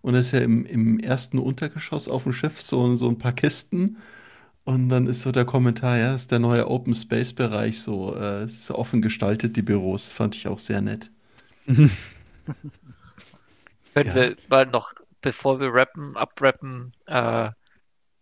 und 0.01 0.13
das 0.15 0.27
ist 0.27 0.31
ja 0.33 0.39
im, 0.41 0.65
im 0.65 0.99
ersten 0.99 1.39
Untergeschoss 1.39 2.09
auf 2.09 2.23
dem 2.23 2.33
Schiff 2.33 2.61
so, 2.61 2.95
so 2.95 3.09
ein 3.09 3.19
paar 3.19 3.33
Kisten 3.33 3.97
und 4.65 4.89
dann 4.89 5.07
ist 5.07 5.23
so 5.23 5.31
der 5.31 5.45
Kommentar, 5.45 5.97
ja, 5.99 6.15
ist 6.15 6.31
der 6.31 6.39
neue 6.39 6.69
Open 6.69 6.93
Space 6.95 7.33
Bereich 7.33 7.81
so, 7.81 8.15
äh, 8.17 8.45
ist 8.45 8.71
offen 8.71 9.01
gestaltet, 9.03 9.57
die 9.57 9.63
Büros, 9.63 10.13
fand 10.13 10.35
ich 10.35 10.47
auch 10.47 10.59
sehr 10.59 10.81
nett. 10.81 11.11
Können 13.93 14.13
Ja. 14.13 14.13
wir 14.13 14.37
mal 14.47 14.65
noch, 14.67 14.93
bevor 15.21 15.59
wir 15.59 15.73
rappen, 15.73 16.15
abrappen, 16.17 16.93
äh, 17.07 17.49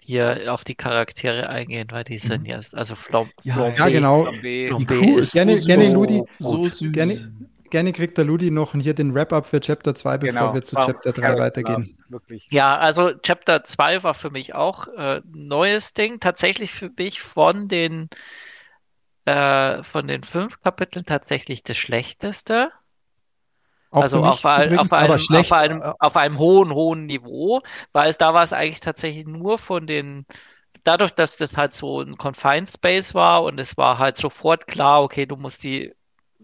hier 0.05 0.53
auf 0.53 0.63
die 0.63 0.75
Charaktere 0.75 1.49
eingehen, 1.49 1.87
weil 1.91 2.03
die 2.03 2.17
sind 2.17 2.45
ja, 2.45 2.59
also 2.73 2.95
Flam 2.95 3.29
Ja, 3.43 3.55
Flambé, 3.55 3.77
Ja, 3.77 3.89
genau. 3.89 4.23
Flambé 4.27 4.85
Crew 4.85 5.17
ist 5.17 5.33
Gerne- 5.33 5.59
so, 5.59 5.65
gerne 5.65 5.91
Ludi. 5.93 6.21
so 6.39 6.65
süß. 6.69 6.91
Gerne, 6.91 7.33
gerne 7.69 7.93
kriegt 7.93 8.17
der 8.17 8.25
Ludi 8.25 8.51
noch 8.51 8.73
hier 8.73 8.93
den 8.93 9.13
Wrap-Up 9.15 9.45
für 9.45 9.59
Chapter 9.61 9.95
2, 9.95 10.17
bevor 10.19 10.39
Genau. 10.39 10.53
wir 10.53 10.61
zu 10.61 10.75
Wow, 10.75 10.85
Chapter 10.85 11.11
3 11.13 11.21
Character, 11.21 11.41
weitergehen. 11.43 11.97
Wirklich. 12.09 12.45
Ja, 12.51 12.77
also 12.77 13.13
Chapter 13.21 13.63
2 13.63 14.03
war 14.03 14.13
für 14.13 14.29
mich 14.29 14.53
auch 14.53 14.87
äh, 14.95 15.21
neues 15.33 15.93
Ding. 15.93 16.19
Tatsächlich 16.19 16.71
für 16.71 16.91
mich 16.97 17.21
von 17.21 17.67
den 17.67 18.09
äh, 19.25 19.81
von 19.83 20.07
den 20.07 20.23
fünf 20.23 20.59
Kapiteln 20.61 21.05
tatsächlich 21.05 21.63
das 21.63 21.77
schlechteste. 21.77 22.71
Auch 23.93 24.01
also 24.01 24.23
auf, 24.23 24.43
übrigens, 24.43 24.91
auf, 24.91 24.93
einem, 24.93 25.19
schlecht. 25.19 25.51
auf, 25.51 25.57
einem, 25.57 25.81
äh, 25.83 25.93
auf 25.99 26.15
einem 26.15 26.39
hohen, 26.39 26.73
hohen 26.73 27.05
Niveau, 27.05 27.61
weil 27.91 28.09
es 28.09 28.17
da 28.17 28.33
war 28.33 28.41
es 28.41 28.51
eigentlich 28.51 28.79
tatsächlich 28.79 29.27
nur 29.27 29.59
von 29.59 29.85
den, 29.85 30.25
dadurch, 30.83 31.11
dass 31.11 31.37
das 31.37 31.55
halt 31.57 31.75
so 31.75 32.01
ein 32.01 32.17
Confined 32.17 32.67
Space 32.67 33.13
war 33.13 33.43
und 33.43 33.59
es 33.59 33.77
war 33.77 33.99
halt 33.99 34.17
sofort 34.17 34.65
klar, 34.65 35.03
okay, 35.03 35.27
du 35.27 35.35
musst 35.35 35.63
die 35.63 35.93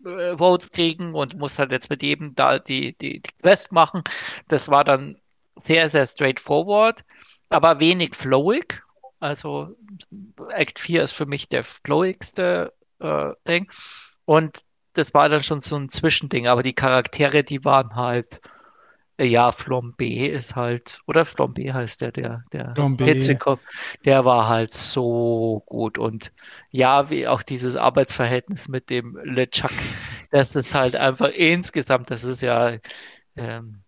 äh, 0.06 0.38
Votes 0.38 0.70
kriegen 0.70 1.16
und 1.16 1.40
musst 1.40 1.58
halt 1.58 1.72
jetzt 1.72 1.90
mit 1.90 2.04
jedem 2.04 2.36
da 2.36 2.60
die, 2.60 2.96
die, 3.00 3.20
die 3.20 3.32
Quest 3.42 3.72
machen. 3.72 4.04
Das 4.48 4.70
war 4.70 4.84
dann 4.84 5.20
sehr, 5.64 5.90
sehr 5.90 6.06
straightforward, 6.06 7.04
aber 7.50 7.80
wenig 7.80 8.14
flowig. 8.14 8.84
Also 9.20 9.76
Act 10.50 10.80
4 10.80 11.02
ist 11.02 11.14
für 11.14 11.26
mich 11.26 11.50
der 11.50 11.64
flowigste 11.64 12.74
äh, 13.00 13.32
Ding. 13.48 13.72
Und 14.26 14.60
das 14.94 15.14
war 15.14 15.30
dann 15.30 15.44
schon 15.44 15.62
so 15.62 15.76
ein 15.78 15.90
Zwischending, 15.90 16.48
aber 16.48 16.64
die 16.64 16.74
Charaktere, 16.74 17.44
die 17.44 17.64
waren 17.66 17.96
halt 17.96 18.42
Ja, 19.20 19.50
Flambé 19.52 20.28
ist 20.30 20.56
halt, 20.56 21.00
oder 21.08 21.24
Flambé 21.26 21.74
heißt 21.74 22.02
der, 22.02 22.12
der, 22.14 22.46
der. 22.54 22.82
Hitzekopf, 23.02 23.64
der 24.06 24.26
war 24.26 24.50
halt 24.50 24.74
so 24.74 25.64
gut. 25.68 25.98
Und 26.00 26.34
ja, 26.72 27.10
wie 27.10 27.28
auch 27.28 27.44
dieses 27.44 27.76
Arbeitsverhältnis 27.76 28.68
mit 28.70 28.90
dem 28.90 29.18
LeChuck, 29.24 29.74
das 30.32 30.56
ist 30.56 30.74
halt 30.76 30.96
einfach 30.96 31.30
insgesamt, 31.30 32.12
das 32.12 32.24
ist 32.26 32.42
ja, 32.42 32.78
ähm, 33.38 33.84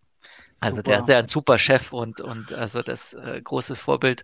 also 0.62 0.82
der, 0.84 1.02
Super. 1.02 1.04
der 1.04 1.20
ein 1.20 1.28
super 1.30 1.58
Chef 1.60 1.93
und, 1.93 2.22
und 2.22 2.54
also 2.54 2.82
das 2.84 3.14
äh, 3.14 3.41
großes 3.43 3.82
Vorbild. 3.82 4.24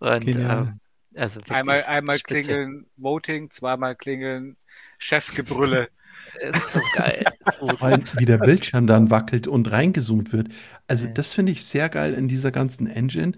Und 0.00 0.36
ähm, 0.36 0.80
also 1.16 1.40
Einmal, 1.48 1.82
einmal 1.84 2.20
spitze. 2.20 2.60
klingeln 2.60 2.86
Voting, 2.96 3.50
zweimal 3.50 3.96
klingeln 3.96 4.56
Chefgebrülle. 4.98 5.88
Ist 6.34 6.72
so 6.72 6.80
geil. 6.92 7.24
Vor 7.58 7.80
allem, 7.82 8.04
wie 8.16 8.24
der 8.26 8.38
Bildschirm 8.38 8.86
dann 8.86 9.10
wackelt 9.10 9.46
und 9.46 9.70
reingezoomt 9.70 10.32
wird. 10.32 10.48
Also 10.86 11.06
Ja. 11.06 11.12
das 11.12 11.34
finde 11.34 11.52
ich 11.52 11.64
sehr 11.64 11.88
geil 11.88 12.14
in 12.14 12.28
dieser 12.28 12.50
ganzen 12.52 12.86
Engine. 12.86 13.32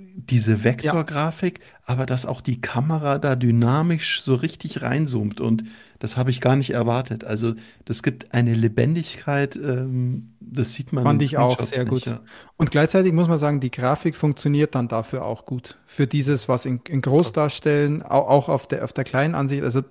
Diese 0.00 0.62
Vektorgrafik, 0.62 1.58
aber 1.84 2.06
dass 2.06 2.24
auch 2.24 2.40
die 2.40 2.60
Kamera 2.60 3.18
da 3.18 3.34
dynamisch 3.34 4.22
so 4.22 4.36
richtig 4.36 4.80
reinzoomt 4.82 5.40
und 5.40 5.64
das 5.98 6.16
habe 6.16 6.30
ich 6.30 6.40
gar 6.40 6.54
nicht 6.54 6.70
erwartet. 6.70 7.24
Also 7.24 7.54
das 7.84 8.04
gibt 8.04 8.32
eine 8.32 8.54
Lebendigkeit, 8.54 9.56
ähm, 9.56 10.34
das 10.38 10.74
sieht 10.74 10.92
man 10.92 11.02
Fand 11.02 11.22
ich 11.22 11.36
auch 11.36 11.60
sehr 11.60 11.84
nicht, 11.84 11.90
gut. 11.90 12.06
ja. 12.06 12.20
Und 12.56 12.70
gleichzeitig 12.70 13.12
muss 13.12 13.26
man 13.26 13.38
sagen, 13.38 13.58
die 13.58 13.72
Grafik 13.72 14.14
funktioniert 14.14 14.76
dann 14.76 14.86
dafür 14.86 15.24
auch 15.24 15.46
gut. 15.46 15.78
Für 15.86 16.06
dieses, 16.06 16.48
was 16.48 16.64
in, 16.64 16.80
in 16.88 17.00
groß 17.02 17.32
darstellen, 17.32 18.02
auch, 18.04 18.28
auch 18.28 18.48
auf 18.48 18.68
der, 18.68 18.84
auf 18.84 18.92
der 18.92 19.02
kleinen 19.02 19.34
Ansicht. 19.34 19.64
Also 19.64 19.82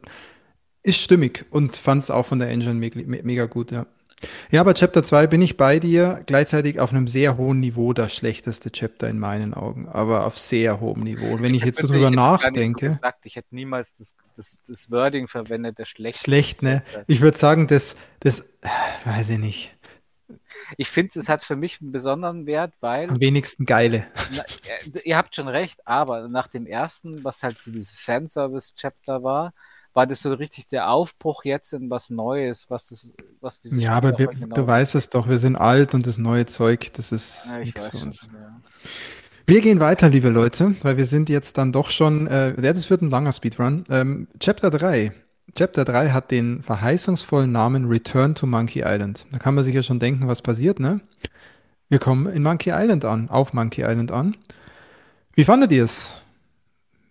ist 0.88 1.00
stimmig 1.00 1.46
und 1.52 1.78
fand 1.78 2.04
es 2.04 2.12
auch 2.12 2.26
von 2.26 2.40
der 2.40 2.50
Engine 2.50 2.76
me 2.76 2.90
me 2.94 3.20
mega 3.24 3.46
gut, 3.46 3.72
ja. 3.72 3.86
Ja, 4.50 4.64
bei 4.64 4.74
Chapter 4.74 5.04
2 5.04 5.28
bin 5.28 5.44
ich 5.44 5.58
bei 5.58 5.78
dir, 5.80 6.24
gleichzeitig 6.26 6.80
auf 6.80 6.92
einem 6.92 7.08
sehr 7.08 7.38
hohen 7.38 7.60
Niveau, 7.60 7.94
das 7.94 8.16
schlechteste 8.16 8.72
Chapter 8.72 9.08
in 9.08 9.20
meinen 9.20 9.54
Augen, 9.54 9.88
aber 9.88 10.26
auf 10.26 10.40
sehr 10.40 10.80
hohem 10.80 11.04
Niveau. 11.04 11.36
Und 11.36 11.44
wenn 11.44 11.54
ich, 11.54 11.64
jetzt 11.64 11.84
drüber 11.84 12.06
hätte 12.08 12.16
gar 12.16 12.32
nicht 12.32 12.44
so 12.44 12.48
nachdenke, 12.48 12.88
gesagt. 12.88 13.26
Ich 13.28 13.36
hätte 13.36 13.50
niemals 13.52 13.96
das, 13.96 14.16
das, 14.36 14.58
das 14.68 14.90
Wording 14.90 15.28
verwendet, 15.28 15.78
der 15.78 15.86
schlecht. 15.86 16.20
schlecht, 16.20 16.64
ne? 16.64 16.82
Ich 17.06 17.22
würde 17.22 17.38
sagen, 17.38 17.68
das, 17.68 17.96
das, 18.22 18.48
weiß 19.06 19.30
ich 19.32 19.38
nicht, 19.38 19.78
Ich 20.78 20.90
finde, 20.90 21.20
es 21.20 21.30
hat 21.30 21.44
für 21.44 21.56
mich 21.56 21.80
einen 21.80 21.92
besonderen 21.92 22.48
Wert, 22.48 22.74
weil 22.80 23.10
am 23.10 23.20
wenigsten 23.20 23.68
geile. 23.68 24.08
Na, 24.32 24.44
äh, 24.64 25.00
ihr 25.04 25.16
habt 25.16 25.36
schon 25.36 25.48
recht, 25.48 25.86
aber 25.86 26.28
nach 26.28 26.48
dem 26.48 26.66
ersten, 26.66 27.24
was 27.24 27.44
halt 27.44 27.58
dieses 27.68 27.92
Fanservice-Chapter 27.92 29.22
war, 29.22 29.54
war 29.94 30.08
das 30.08 30.22
so 30.22 30.34
richtig 30.34 30.68
der 30.68 30.90
Aufbruch 30.90 31.44
jetzt 31.44 31.74
in 31.74 31.90
was 31.90 32.10
Neues, 32.10 32.70
was 32.70 32.90
das, 32.90 33.12
was 33.42 33.60
dieses 33.60 33.82
Ja, 33.82 33.94
aber 33.94 34.18
wir, 34.18 34.28
genau 34.28 34.56
du 34.56 34.68
weißt 34.68 34.96
es 34.96 35.10
doch, 35.10 35.28
wir 35.28 35.38
sind 35.38 35.56
alt 35.56 35.94
und 35.94 36.06
das 36.06 36.18
neue 36.18 36.46
Zeug, 36.46 36.92
das 36.94 37.12
ist 37.12 37.48
Ja, 37.48 37.60
ich 37.60 37.66
nichts 37.76 37.88
für 37.88 38.06
uns. 38.06 38.30
Ja. 38.32 38.62
Wir 39.50 39.62
gehen 39.62 39.80
weiter, 39.80 40.10
liebe 40.10 40.30
Leute, 40.30 40.76
weil 40.82 40.98
wir 40.98 41.06
sind 41.06 41.30
jetzt 41.30 41.58
dann 41.58 41.72
doch 41.72 41.90
schon, 41.90 42.28
äh, 42.28 42.50
ja, 42.62 42.74
das 42.74 42.90
wird 42.90 43.02
ein 43.02 43.10
langer 43.10 43.32
Speedrun. 43.32 43.86
Ähm, 43.90 44.28
Chapter 44.40 44.70
3. 44.70 45.14
Chapter 45.56 45.86
3 45.86 46.10
hat 46.10 46.32
den 46.32 46.62
verheißungsvollen 46.62 47.50
Namen 47.50 47.86
Return 47.86 48.36
to 48.36 48.46
Monkey 48.46 48.84
Island. 48.86 49.26
Da 49.32 49.40
kann 49.40 49.56
man 49.56 49.64
sich 49.64 49.74
ja 49.74 49.82
schon 49.82 50.00
denken, 50.00 50.28
was 50.28 50.42
passiert, 50.42 50.82
ne? 50.82 51.00
Wir 51.88 52.00
kommen 52.00 52.28
in 52.28 52.44
Monkey 52.44 52.72
Island 52.74 53.06
an, 53.06 53.30
auf 53.30 53.54
Monkey 53.54 53.84
Island 53.84 54.12
an. 54.12 54.36
Wie 55.34 55.46
fandet 55.46 55.72
ihr 55.72 55.86
es? 55.86 56.22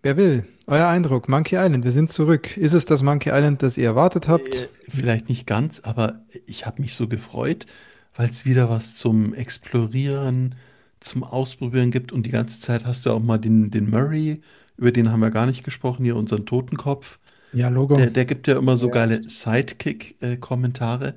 Wer 0.07 0.17
will? 0.17 0.45
Euer 0.69 0.87
Eindruck, 0.87 1.29
Monkey 1.29 1.57
Island, 1.57 1.85
wir 1.85 1.91
sind 1.91 2.13
zurück. 2.13 2.57
Ist 2.57 2.75
es 2.75 2.85
das 2.85 3.03
Monkey 3.03 3.31
Island, 3.31 3.65
das 3.65 3.77
ihr 3.77 3.87
erwartet 3.87 4.29
habt? 4.29 4.55
Äh, 4.55 4.69
Vielleicht 4.89 5.29
nicht 5.29 5.49
ganz, 5.49 5.81
aber 5.81 6.21
ich 6.47 6.65
habe 6.65 6.81
mich 6.81 6.95
so 6.95 7.09
gefreut, 7.09 7.67
weil 8.15 8.31
es 8.31 8.45
wieder 8.45 8.71
was 8.71 8.95
zum 8.95 9.35
Explorieren, 9.35 10.55
zum 11.01 11.25
Ausprobieren 11.25 11.91
gibt. 11.91 12.13
Und 12.13 12.25
die 12.25 12.31
ganze 12.31 12.61
Zeit 12.61 12.87
hast 12.87 13.05
du 13.05 13.11
auch 13.11 13.19
mal 13.19 13.39
den, 13.39 13.73
den 13.73 13.91
Murray, 13.91 14.43
über 14.77 14.93
den 14.93 15.11
haben 15.11 15.19
wir 15.19 15.33
gar 15.33 15.47
nicht 15.47 15.65
gesprochen, 15.65 16.05
hier 16.05 16.15
unseren 16.15 16.47
Totenkopf. 16.47 17.19
Ja, 17.53 17.69
Logo. 17.69 17.97
Der, 17.97 18.11
der 18.11 18.27
gibt 18.27 18.47
ja 18.47 18.57
immer 18.59 18.77
so 18.77 18.87
Ja. 18.87 18.93
geile 18.93 19.29
Sidekick-Kommentare. 19.29 21.15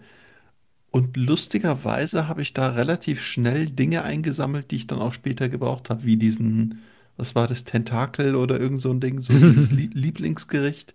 Und 0.89 1.15
lustigerweise 1.15 2.27
habe 2.27 2.41
ich 2.41 2.55
da 2.55 2.69
relativ 2.69 3.21
schnell 3.21 3.67
Dinge 3.67 4.01
eingesammelt, 4.01 4.71
die 4.71 4.77
ich 4.77 4.87
dann 4.87 4.97
auch 4.97 5.13
später 5.13 5.47
gebraucht 5.47 5.91
habe, 5.91 6.05
wie 6.05 6.17
diesen, 6.17 6.79
was 7.20 7.36
war 7.36 7.47
das, 7.47 7.63
Tentakel 7.65 8.36
oder 8.36 8.59
irgend 8.59 8.82
so 8.82 8.89
ein 8.91 8.99
Ding, 8.99 9.20
so 9.22 9.34
dieses 9.34 9.72
Lie- 9.72 9.91
Lieblingsgericht. 9.93 10.93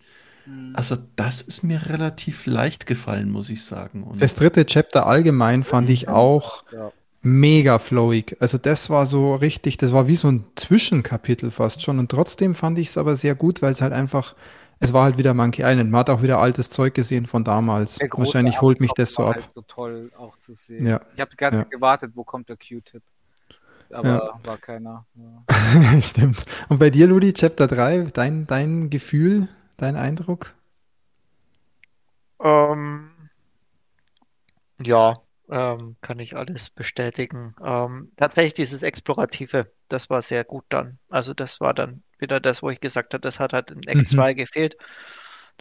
Also 0.74 0.96
das 1.16 1.40
ist 1.40 1.62
mir 1.62 1.86
relativ 1.88 2.44
leicht 2.44 2.86
gefallen, 2.86 3.30
muss 3.30 3.48
ich 3.48 3.64
sagen. 3.64 4.02
Und 4.02 4.20
Das 4.20 4.34
dritte 4.34 4.66
Chapter 4.66 5.06
allgemein 5.06 5.64
fand 5.64 5.88
ich 5.88 6.08
auch 6.08 6.64
Ja. 6.70 6.92
mega 7.22 7.78
flowig. 7.78 8.36
Also 8.40 8.58
das 8.58 8.90
war 8.90 9.06
so 9.06 9.34
richtig, 9.36 9.78
das 9.78 9.94
war 9.94 10.06
wie 10.06 10.16
so 10.16 10.28
ein 10.28 10.44
Zwischenkapitel 10.56 11.50
fast 11.50 11.80
schon. 11.80 11.98
Und 11.98 12.10
trotzdem 12.10 12.54
fand 12.54 12.78
ich 12.78 12.88
es 12.88 12.98
aber 12.98 13.16
sehr 13.16 13.34
gut, 13.34 13.62
weil 13.62 13.72
es 13.72 13.80
halt 13.80 13.94
einfach, 13.94 14.34
es 14.80 14.92
war 14.92 15.04
halt 15.04 15.16
wieder 15.16 15.32
Monkey 15.32 15.62
Island. 15.62 15.90
Man 15.90 16.00
hat 16.00 16.10
auch 16.10 16.20
wieder 16.22 16.38
altes 16.40 16.68
Zeug 16.68 16.92
gesehen 16.92 17.24
von 17.26 17.42
damals. 17.42 17.98
Wahrscheinlich 18.10 18.60
holt 18.60 18.80
mich 18.80 18.92
das 18.92 19.14
so 19.14 19.24
ab. 19.24 19.36
Halt 19.36 19.50
so 19.50 19.62
toll 19.62 20.12
auch 20.18 20.38
zu 20.40 20.52
sehen. 20.52 20.86
Ja. 20.86 21.00
Ich 21.14 21.20
habe 21.22 21.30
die 21.30 21.38
ganze 21.38 21.60
Ja. 21.60 21.62
Zeit 21.62 21.70
gewartet, 21.70 22.12
wo 22.16 22.22
kommt 22.22 22.50
der 22.50 22.56
Q-Tip. 22.56 23.02
Aber 23.94 24.20
Ja. 24.20 24.40
war 24.42 24.58
keiner. 24.58 25.06
Ja. 25.14 25.44
Stimmt. 26.02 26.44
Und 26.68 26.78
bei 26.78 26.90
dir, 26.90 27.06
Ludi, 27.06 27.32
Chapter 27.32 27.66
3, 27.66 28.06
dein, 28.12 28.46
dein 28.46 28.90
Gefühl, 28.90 29.48
dein 29.76 29.96
Eindruck? 29.96 30.54
Ähm, 32.38 33.10
ja, 34.84 35.16
ähm, 35.50 35.96
kann 36.00 36.18
ich 36.18 36.36
alles 36.36 36.70
bestätigen. 36.70 37.54
Ähm, 37.64 38.12
tatsächlich 38.16 38.54
dieses 38.54 38.82
Explorative, 38.82 39.72
das 39.88 40.10
war 40.10 40.22
sehr 40.22 40.44
gut 40.44 40.64
dann. 40.68 40.98
Also 41.08 41.34
das 41.34 41.60
war 41.60 41.74
dann 41.74 42.02
wieder 42.18 42.40
das, 42.40 42.62
wo 42.62 42.70
ich 42.70 42.80
gesagt 42.80 43.14
habe, 43.14 43.20
das 43.20 43.40
hat 43.40 43.52
halt 43.52 43.70
in 43.70 43.86
Act 43.86 44.08
Mhm. 44.08 44.08
2 44.08 44.34
gefehlt. 44.34 44.76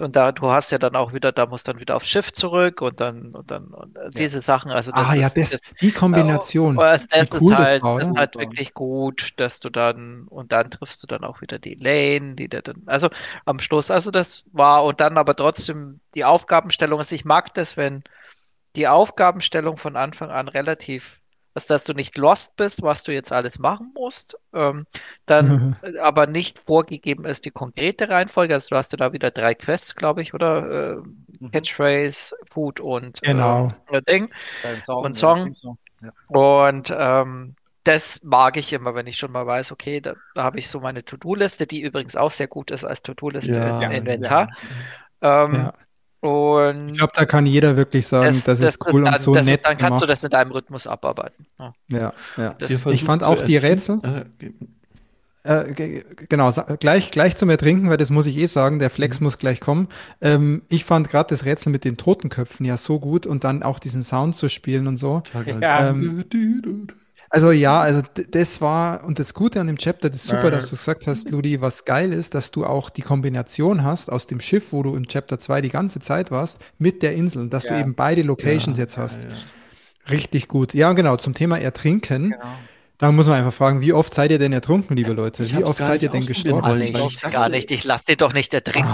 Und 0.01 0.15
da, 0.15 0.31
du 0.31 0.49
hast 0.49 0.71
ja 0.71 0.79
dann 0.79 0.95
auch 0.95 1.13
wieder, 1.13 1.31
da 1.31 1.45
musst 1.45 1.67
dann 1.67 1.79
wieder 1.79 1.95
aufs 1.95 2.09
Schiff 2.09 2.33
zurück 2.33 2.81
und 2.81 2.99
dann, 2.99 3.33
und 3.35 3.51
dann, 3.51 3.67
und 3.67 3.95
äh, 3.95 4.09
diese 4.09 4.41
Sachen, 4.41 4.71
also 4.71 4.91
das 4.91 5.07
ah 5.07 5.13
ja, 5.13 5.27
ist, 5.27 5.37
das, 5.37 5.59
die 5.81 5.91
Kombination. 5.91 6.77
Oh, 6.77 6.81
das 6.81 7.01
Wie 7.11 7.19
ist 7.19 7.41
cool 7.41 7.51
das 7.51 7.61
halt, 7.61 7.83
war, 7.83 7.99
das 7.99 8.07
ist 8.09 8.17
halt 8.17 8.35
wirklich 8.35 8.73
gut, 8.73 9.33
dass 9.37 9.59
du 9.59 9.69
dann, 9.69 10.27
und 10.27 10.51
dann 10.51 10.71
triffst 10.71 11.03
du 11.03 11.07
dann 11.07 11.23
auch 11.23 11.41
wieder 11.41 11.59
die 11.59 11.75
Lane, 11.75 12.35
die 12.35 12.49
dir 12.49 12.63
dann, 12.63 12.81
also 12.87 13.09
am 13.45 13.59
Schluss, 13.59 13.91
also 13.91 14.09
das 14.09 14.45
war, 14.51 14.83
und 14.83 14.99
dann 14.99 15.17
aber 15.17 15.35
trotzdem 15.35 15.99
die 16.15 16.25
Aufgabenstellung, 16.25 16.99
also 16.99 17.13
ich 17.13 17.25
mag 17.25 17.53
das, 17.53 17.77
wenn 17.77 18.03
die 18.75 18.87
Aufgabenstellung 18.87 19.77
von 19.77 19.95
Anfang 19.95 20.31
an 20.31 20.47
relativ, 20.47 21.21
also 21.54 21.74
dass 21.74 21.84
du 21.86 21.93
nicht 21.93 22.18
lost 22.18 22.56
bist, 22.56 22.82
was 22.82 23.04
du 23.04 23.12
jetzt 23.14 23.32
alles 23.32 23.60
machen 23.60 23.91
musst, 23.95 24.38
ähm, 24.54 24.86
dann 25.26 25.60
äh, 25.82 25.97
aber 25.99 26.28
nicht 26.28 26.60
vorgegeben 26.60 27.26
ist 27.26 27.45
die 27.45 27.51
konkrete 27.51 28.10
Reihenfolge, 28.10 28.54
also 28.54 28.70
du 28.70 28.76
hast 28.78 28.91
ja 28.93 28.97
da 28.97 29.14
wieder 29.14 29.32
drei 29.32 29.54
Quests, 29.56 29.95
glaube 29.95 30.22
ich, 30.22 30.34
oder 30.34 30.97
äh, 30.99 31.49
Catchphrase, 31.51 32.36
Food 32.51 32.80
und 32.80 33.22
Genau. 33.22 33.74
äh, 33.91 34.01
Ding. 34.01 34.30
Song, 34.82 35.04
Und 35.04 35.14
Song. 35.16 35.56
Ja. 36.01 36.12
Und 36.28 36.93
ähm, 36.95 37.56
das 37.84 38.24
mag 38.24 38.58
ich 38.58 38.72
immer, 38.74 38.95
wenn 38.95 39.08
ich 39.08 39.18
schon 39.18 39.32
mal 39.32 39.45
weiß, 39.45 39.72
okay, 39.72 39.99
da, 40.01 40.16
da 40.36 40.43
habe 40.43 40.58
ich 40.60 40.70
so 40.70 40.80
meine 40.80 41.04
To-Do-Liste, 41.04 41.68
die 41.68 41.82
übrigens 41.82 42.16
auch 42.16 42.32
sehr 42.32 42.47
gut 42.47 42.72
ist 42.72 42.86
als 42.86 43.01
To-Do-Liste 43.04 43.60
Ja, 43.60 43.82
im 43.82 43.91
ja. 43.91 43.97
Inventar. 43.97 44.49
Ähm, 45.22 45.54
Ja. 45.56 45.74
Und 46.24 46.88
Ich 46.91 46.97
glaube, 46.97 47.11
da 47.15 47.26
kann 47.26 47.45
jeder 47.45 47.76
wirklich 47.76 48.07
sagen, 48.07 48.41
das, 48.45 48.61
ist 48.61 48.80
cool 48.88 49.03
dann, 49.03 49.15
und 49.15 49.19
so 49.19 49.34
das, 49.34 49.45
nett 49.45 49.65
dann 49.65 49.78
kannst 49.78 50.01
du 50.01 50.05
gemacht. 50.05 50.09
das 50.09 50.21
mit 50.24 50.32
deinem 50.32 50.51
Rhythmus 50.51 50.88
abarbeiten. 50.88 51.45
Ja, 51.59 51.74
Ja, 51.89 52.13
ja. 52.38 52.55
das, 52.57 52.71
Ich 52.71 53.03
fand 53.03 53.24
auch 53.26 53.41
die. 53.41 53.57
Rätsel, 53.57 53.99
Äh, 55.45 55.74
ge- 55.74 56.05
genau, 56.30 56.49
gleich, 56.80 57.11
gleich 57.11 57.36
zum 57.36 57.49
Ertrinken, 57.49 57.89
weil 57.89 57.97
das 57.97 58.09
muss 58.09 58.28
ich 58.28 58.38
eh 58.38 58.45
sagen, 58.45 58.80
der 58.80 58.89
Flex 58.89 59.19
muss 59.19 59.38
gleich 59.38 59.59
kommen. 59.59 59.89
Ähm, 60.21 60.61
ich 60.69 60.86
fand 60.86 61.09
gerade 61.09 61.28
das 61.32 61.43
Rätsel 61.43 61.69
mit 61.74 61.84
den 61.84 61.97
Totenköpfen 61.97 62.65
ja 62.65 62.78
so 62.78 62.97
gut 63.01 63.26
und 63.28 63.43
dann 63.43 63.61
auch 63.61 63.80
diesen 63.80 64.03
Sound 64.03 64.38
zu 64.38 64.47
spielen 64.47 64.88
und 64.88 64.95
so. 64.95 65.21
Ja. 65.59 65.89
Ähm, 65.89 66.24
Also 67.34 67.51
ja, 67.51 67.81
also 67.81 68.03
das 68.29 68.61
war, 68.61 69.03
und 69.05 69.17
das 69.17 69.34
Gute 69.34 69.59
an 69.59 69.65
dem 69.65 69.79
Chapter, 69.79 70.11
das 70.11 70.17
ist 70.17 70.27
super, 70.27 70.51
dass 70.51 70.65
du 70.65 70.75
gesagt 70.75 71.07
hast, 71.07 71.31
Ludi, 71.31 71.61
was 71.61 71.84
geil 71.84 72.13
ist, 72.13 72.36
dass 72.36 72.51
du 72.51 72.63
auch 72.63 72.91
die 72.91 73.01
Kombination 73.01 73.84
hast 73.84 74.11
aus 74.11 74.27
dem 74.27 74.39
Schiff, 74.39 74.71
wo 74.71 74.84
du 74.84 74.95
im 74.95 75.07
Chapter 75.07 75.39
2 75.39 75.61
die 75.61 75.69
ganze 75.69 75.99
Zeit 75.99 76.29
warst, 76.29 76.59
mit 76.77 77.01
der 77.01 77.15
Insel, 77.15 77.49
dass 77.49 77.63
du 77.63 77.73
Ja. 77.73 77.79
eben 77.79 77.95
beide 77.95 78.21
Locations 78.21 78.77
jetzt 78.77 78.99
hast. 78.99 79.25
Richtig 80.11 80.47
gut. 80.47 80.75
Ja, 80.75 80.93
genau, 80.93 81.15
zum 81.15 81.34
Thema 81.34 81.57
Ertrinken. 81.57 82.29
Genau. 82.29 82.43
Da 83.04 83.12
muss 83.12 83.28
man 83.28 83.36
einfach 83.39 83.51
fragen, 83.54 83.82
wie 83.82 83.91
oft 83.91 84.14
seid 84.14 84.32
ihr 84.32 84.39
denn 84.39 84.54
ertrunken, 84.54 84.95
liebe 84.95 85.12
Leute? 85.12 85.43
Ich 85.43 85.54
Wie 85.58 85.62
oft 85.66 85.78
seid 85.78 86.01
ihr 86.04 86.08
denn 86.08 86.26
gestorben? 86.26 86.62
Gar 86.62 86.78
ich 86.80 87.22
gar 87.32 87.49
nicht. 87.49 87.70
Ich 87.70 87.84
lass 87.84 88.06
dich 88.06 88.16
doch 88.16 88.32
nicht 88.34 88.54
ertrinken. 88.54 88.89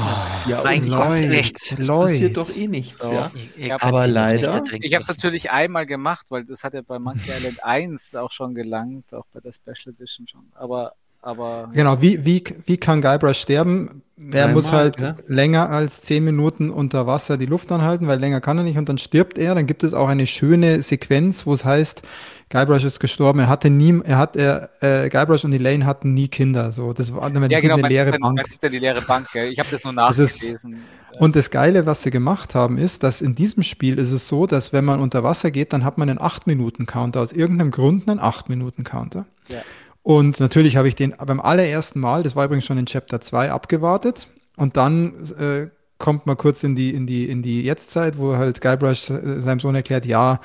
Ja, 0.47 0.62
mein 0.64 0.86
und 0.86 0.89
Gott, 0.89 1.10
Leute, 1.10 1.30
echt. 1.30 1.57
es 1.74 1.78
Leute. 1.88 2.05
passiert 2.07 2.38
doch 2.38 2.55
eh 2.55 2.68
nichts, 2.68 3.03
So. 3.05 3.14
ja. 3.14 3.32
Ja, 3.55 3.78
aber 3.80 4.07
leider- 4.07 4.64
Ich 4.82 4.95
habe 4.95 5.03
es 5.03 5.07
natürlich 5.10 5.51
einmal 5.51 5.86
gemacht, 5.86 6.26
weil 6.30 6.43
das 6.43 6.64
hat 6.64 6.74
ja 6.74 6.82
bei 6.82 6.97
Monkey 6.97 7.30
Island 7.38 7.64
1 7.64 8.16
auch 8.16 8.32
schon 8.32 8.55
gelangt, 8.55 9.14
auch 9.14 9.26
bei 9.32 9.41
der 9.41 9.51
Special 9.51 9.93
Edition 9.93 10.28
schon. 10.28 10.41
Aber, 10.55 10.93
aber 11.22 11.70
Genau, 11.72 12.01
wie, 12.01 12.26
wie, 12.26 12.43
wie 12.66 12.78
kann 12.78 13.03
Guybrush 13.03 13.38
sterben? 13.39 14.01
Er 14.32 14.47
muss 14.47 14.72
halt 14.72 14.97
gell? 14.97 15.16
länger 15.28 15.70
als 15.70 16.01
zehn 16.01 16.26
Minuten 16.26 16.72
unter 16.72 17.05
Wasser 17.05 17.38
die 17.38 17.45
Luft 17.45 17.72
anhalten, 17.72 18.07
weil 18.07 18.20
länger 18.20 18.41
kann 18.41 18.57
er 18.57 18.64
nicht 18.64 18.80
und 18.80 18.89
dann 18.89 18.97
stirbt 18.97 19.38
er. 19.38 19.53
Dann 19.53 19.68
gibt 19.68 19.84
es 19.84 19.93
auch 19.93 20.10
eine 20.10 20.26
schöne 20.26 20.82
Sequenz, 20.82 21.45
wo 21.45 21.53
es 21.53 21.64
heißt, 21.64 22.01
Guybrush 22.49 22.83
ist 22.83 22.99
gestorben. 22.99 23.39
Er 23.41 23.47
hatte 23.49 23.69
nie, 23.69 24.01
er 24.03 24.17
hat, 24.17 24.35
er, 24.35 24.69
äh, 24.81 25.07
Guybrush 25.09 25.45
und 25.45 25.53
Elaine 25.53 25.85
hatten 25.85 26.13
nie 26.13 26.27
Kinder. 26.27 26.71
So, 26.71 26.93
das 26.93 27.13
war 27.13 27.29
das 27.29 27.41
Ja, 27.49 27.57
ist 27.57 27.61
genau, 27.61 27.75
eine 27.75 27.87
leere 27.87 28.11
dann- 28.11 28.21
Bank. 28.21 28.37
man 28.37 28.45
sieht 28.45 28.63
dann 28.63 28.71
die 28.71 28.79
leere 28.79 29.01
Bank. 29.01 29.27
Gell? 29.31 29.51
Ich 29.51 29.59
habe 29.59 29.69
das 29.71 29.83
nur 29.83 29.93
Das 29.93 30.17
ist- 30.17 30.41
nachgelesen. 30.41 30.77
Und 31.19 31.35
das 31.35 31.49
Geile, 31.51 31.85
was 31.85 32.01
sie 32.03 32.11
gemacht 32.11 32.55
haben, 32.55 32.77
ist, 32.77 33.03
dass 33.03 33.21
in 33.21 33.35
diesem 33.35 33.61
Spiel 33.63 33.97
ist 33.99 34.11
es 34.11 34.27
so, 34.27 34.45
dass 34.47 34.73
wenn 34.73 34.85
man 34.85 34.99
unter 34.99 35.23
Wasser 35.23 35.51
geht, 35.51 35.73
dann 35.73 35.83
hat 35.83 35.97
man 35.97 36.09
einen 36.09 36.19
8-Minuten-Counter. 36.19 37.19
Aus 37.21 37.33
irgendeinem 37.33 37.71
Grund 37.71 38.09
einen 38.09 38.19
8-Minuten-Counter. 38.19 39.25
Ja. 39.49 39.61
Und 40.01 40.39
natürlich 40.39 40.77
habe 40.77 40.87
ich 40.87 40.95
den 40.95 41.13
beim 41.23 41.39
allerersten 41.39 41.99
Mal, 41.99 42.23
das 42.23 42.35
war 42.35 42.45
übrigens 42.45 42.65
schon 42.65 42.77
in 42.77 42.85
Chapter 42.85 43.21
2, 43.21 43.51
abgewartet. 43.51 44.27
Und 44.55 44.77
dann 44.77 45.13
äh, 45.39 45.67
kommt 45.97 46.25
man 46.25 46.37
kurz 46.37 46.63
in 46.63 46.75
die, 46.75 46.91
in 46.93 47.05
die, 47.05 47.29
in 47.29 47.41
die 47.43 47.61
Jetztzeit, 47.63 48.17
wo 48.17 48.37
halt 48.37 48.61
Guybrush 48.61 49.09
äh, 49.09 49.41
seinem 49.41 49.59
Sohn 49.59 49.75
erklärt, 49.75 50.05
ja, 50.05 50.39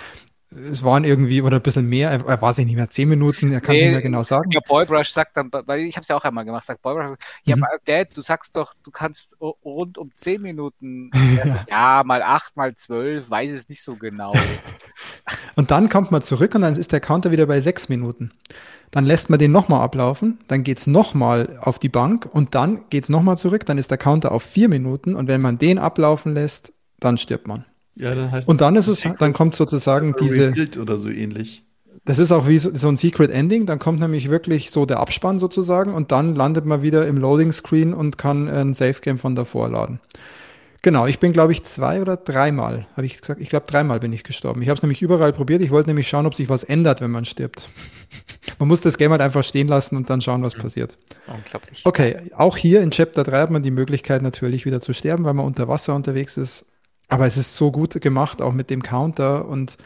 es 0.70 0.82
waren 0.82 1.04
irgendwie, 1.04 1.42
oder 1.42 1.56
ein 1.56 1.62
bisschen 1.62 1.88
mehr, 1.88 2.10
er, 2.10 2.26
er 2.26 2.42
weiß 2.42 2.58
ich 2.58 2.66
nicht 2.66 2.76
mehr, 2.76 2.90
10 2.90 3.08
Minuten, 3.08 3.52
er 3.52 3.60
kann 3.60 3.76
es 3.76 3.80
Nee, 3.80 3.86
nicht 3.86 3.92
mehr 3.92 4.02
genau 4.02 4.22
sagen. 4.22 4.50
Ja, 4.50 4.60
Boybrush 4.66 5.10
sagt 5.10 5.36
dann, 5.36 5.50
weil 5.52 5.80
ich 5.80 5.96
habe 5.96 6.02
es 6.02 6.08
ja 6.08 6.16
auch 6.16 6.24
einmal 6.24 6.44
gemacht, 6.44 6.64
sagt 6.64 6.82
Boybrush, 6.82 7.16
ja, 7.44 7.56
Mhm. 7.56 7.64
Dad, 7.84 8.08
du 8.14 8.22
sagst 8.22 8.56
doch, 8.56 8.74
du 8.82 8.90
kannst 8.90 9.36
rund 9.40 9.98
um 9.98 10.10
10 10.16 10.42
Minuten, 10.42 11.10
ja, 11.68 12.02
mal 12.04 12.22
8, 12.22 12.56
mal 12.56 12.74
12, 12.74 13.28
weiß 13.28 13.52
es 13.52 13.68
nicht 13.68 13.82
so 13.82 13.96
genau. 13.96 14.32
Und 15.56 15.70
dann 15.70 15.88
kommt 15.88 16.10
man 16.10 16.22
zurück 16.22 16.54
und 16.54 16.62
dann 16.62 16.76
ist 16.76 16.92
der 16.92 17.00
Counter 17.00 17.30
wieder 17.30 17.46
bei 17.46 17.60
sechs 17.60 17.88
Minuten. 17.88 18.32
Dann 18.90 19.04
lässt 19.04 19.30
man 19.30 19.38
den 19.38 19.52
nochmal 19.52 19.80
ablaufen, 19.82 20.38
dann 20.48 20.62
geht's 20.62 20.86
nochmal 20.86 21.58
auf 21.60 21.78
die 21.78 21.88
Bank 21.88 22.28
und 22.32 22.54
dann 22.54 22.82
geht's 22.90 23.08
nochmal 23.08 23.38
zurück, 23.38 23.66
dann 23.66 23.78
ist 23.78 23.90
der 23.90 23.98
Counter 23.98 24.32
auf 24.32 24.42
vier 24.42 24.68
Minuten 24.68 25.14
und 25.16 25.26
wenn 25.28 25.40
man 25.40 25.58
den 25.58 25.78
ablaufen 25.78 26.34
lässt, 26.34 26.72
dann 27.00 27.18
stirbt 27.18 27.48
man. 27.48 27.64
Ja, 27.96 28.14
dann 28.14 28.30
heißt 28.30 28.48
Und 28.48 28.60
dann 28.60 28.76
ist 28.76 28.88
es, 28.88 29.00
Secret 29.00 29.20
dann 29.20 29.32
kommt 29.32 29.54
sozusagen 29.54 30.14
diese, 30.20 30.52
oder 30.80 30.98
so 30.98 31.08
ähnlich. 31.08 31.64
das 32.04 32.18
ist 32.18 32.32
auch 32.32 32.48
wie 32.48 32.58
so, 32.58 32.74
so 32.74 32.88
ein 32.88 32.96
Secret 32.96 33.30
Ending, 33.30 33.66
dann 33.66 33.78
kommt 33.78 34.00
nämlich 34.00 34.30
wirklich 34.30 34.70
so 34.70 34.84
der 34.84 35.00
Abspann 35.00 35.38
sozusagen 35.38 35.94
und 35.94 36.12
dann 36.12 36.34
landet 36.34 36.66
man 36.66 36.82
wieder 36.82 37.06
im 37.06 37.18
Loading 37.18 37.52
Screen 37.52 37.94
und 37.94 38.18
kann 38.18 38.48
ein 38.48 38.74
Safe 38.74 39.00
Game 39.00 39.18
von 39.18 39.34
davor 39.34 39.68
laden. 39.68 40.00
Genau, 40.82 41.06
ich 41.06 41.18
bin 41.18 41.32
glaube 41.32 41.52
ich 41.52 41.62
zwei 41.62 42.02
oder 42.02 42.18
dreimal, 42.18 42.86
habe 42.94 43.06
ich 43.06 43.18
gesagt, 43.18 43.40
ich 43.40 43.48
glaube 43.48 43.66
dreimal 43.66 44.00
bin 44.00 44.12
ich 44.12 44.22
gestorben. 44.22 44.60
Ich 44.60 44.68
habe 44.68 44.76
es 44.76 44.82
nämlich 44.82 45.00
überall 45.00 45.32
probiert, 45.32 45.62
ich 45.62 45.70
wollte 45.70 45.88
nämlich 45.88 46.08
schauen, 46.08 46.26
ob 46.26 46.34
sich 46.34 46.50
was 46.50 46.62
ändert, 46.62 47.00
wenn 47.00 47.10
man 47.10 47.24
stirbt. 47.24 47.70
man 48.58 48.68
muss 48.68 48.82
das 48.82 48.98
Game 48.98 49.10
halt 49.10 49.22
einfach 49.22 49.44
stehen 49.44 49.68
lassen 49.68 49.96
und 49.96 50.10
dann 50.10 50.20
schauen, 50.20 50.42
was 50.42 50.54
passiert. 50.54 50.98
Unglaublich. 51.26 51.80
Okay, 51.84 52.30
auch 52.36 52.58
hier 52.58 52.82
in 52.82 52.90
Chapter 52.90 53.24
3 53.24 53.40
hat 53.40 53.50
man 53.50 53.62
die 53.62 53.70
Möglichkeit 53.70 54.20
natürlich 54.20 54.66
wieder 54.66 54.82
zu 54.82 54.92
sterben, 54.92 55.24
weil 55.24 55.32
man 55.32 55.46
unter 55.46 55.68
Wasser 55.68 55.94
unterwegs 55.94 56.36
ist. 56.36 56.66
Aber 57.14 57.26
es 57.26 57.36
ist 57.36 57.54
so 57.56 57.70
gut 57.72 58.00
gemacht, 58.00 58.42
auch 58.42 58.52
mit 58.52 58.70
dem 58.70 58.82
Counter 58.82 59.46
und 59.46 59.76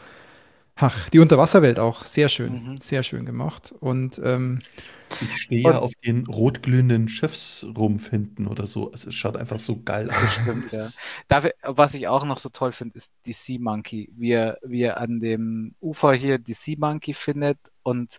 ach, 0.75 1.09
die 1.09 1.19
Unterwasserwelt 1.19 1.77
auch 1.79 2.05
sehr 2.05 2.29
schön, 2.29 2.53
Mhm. 2.53 2.77
sehr 2.81 3.03
schön 3.03 3.25
gemacht. 3.25 3.73
Und 3.79 4.19
ähm, 4.23 4.59
Ich 5.21 5.37
stehe 5.41 5.63
ja 5.63 5.79
auf 5.79 5.91
den 6.05 6.27
rotglühenden 6.27 7.09
Schiffsrumpf 7.09 8.09
hinten 8.11 8.45
oder 8.47 8.67
so. 8.67 8.91
Also 8.91 9.09
es 9.09 9.15
schaut 9.15 9.37
einfach 9.37 9.59
so 9.59 9.81
geil 9.83 10.09
aus. 10.09 10.33
Stimmt, 10.35 10.71
ja. 10.71 10.87
Dafür, 11.27 11.53
was 11.63 11.95
ich 11.95 12.07
auch 12.07 12.25
noch 12.25 12.37
so 12.39 12.49
toll 12.49 12.71
finde, 12.71 12.95
ist 12.97 13.11
die 13.25 13.33
Sea 13.33 13.57
Monkey. 13.59 14.09
Wie 14.15 14.31
er, 14.31 14.57
wie 14.63 14.81
er 14.83 14.97
an 14.99 15.19
dem 15.19 15.73
Ufer 15.81 16.13
hier 16.13 16.37
die 16.37 16.53
Sea 16.53 16.75
Monkey 16.77 17.13
findet 17.13 17.57
und 17.83 18.17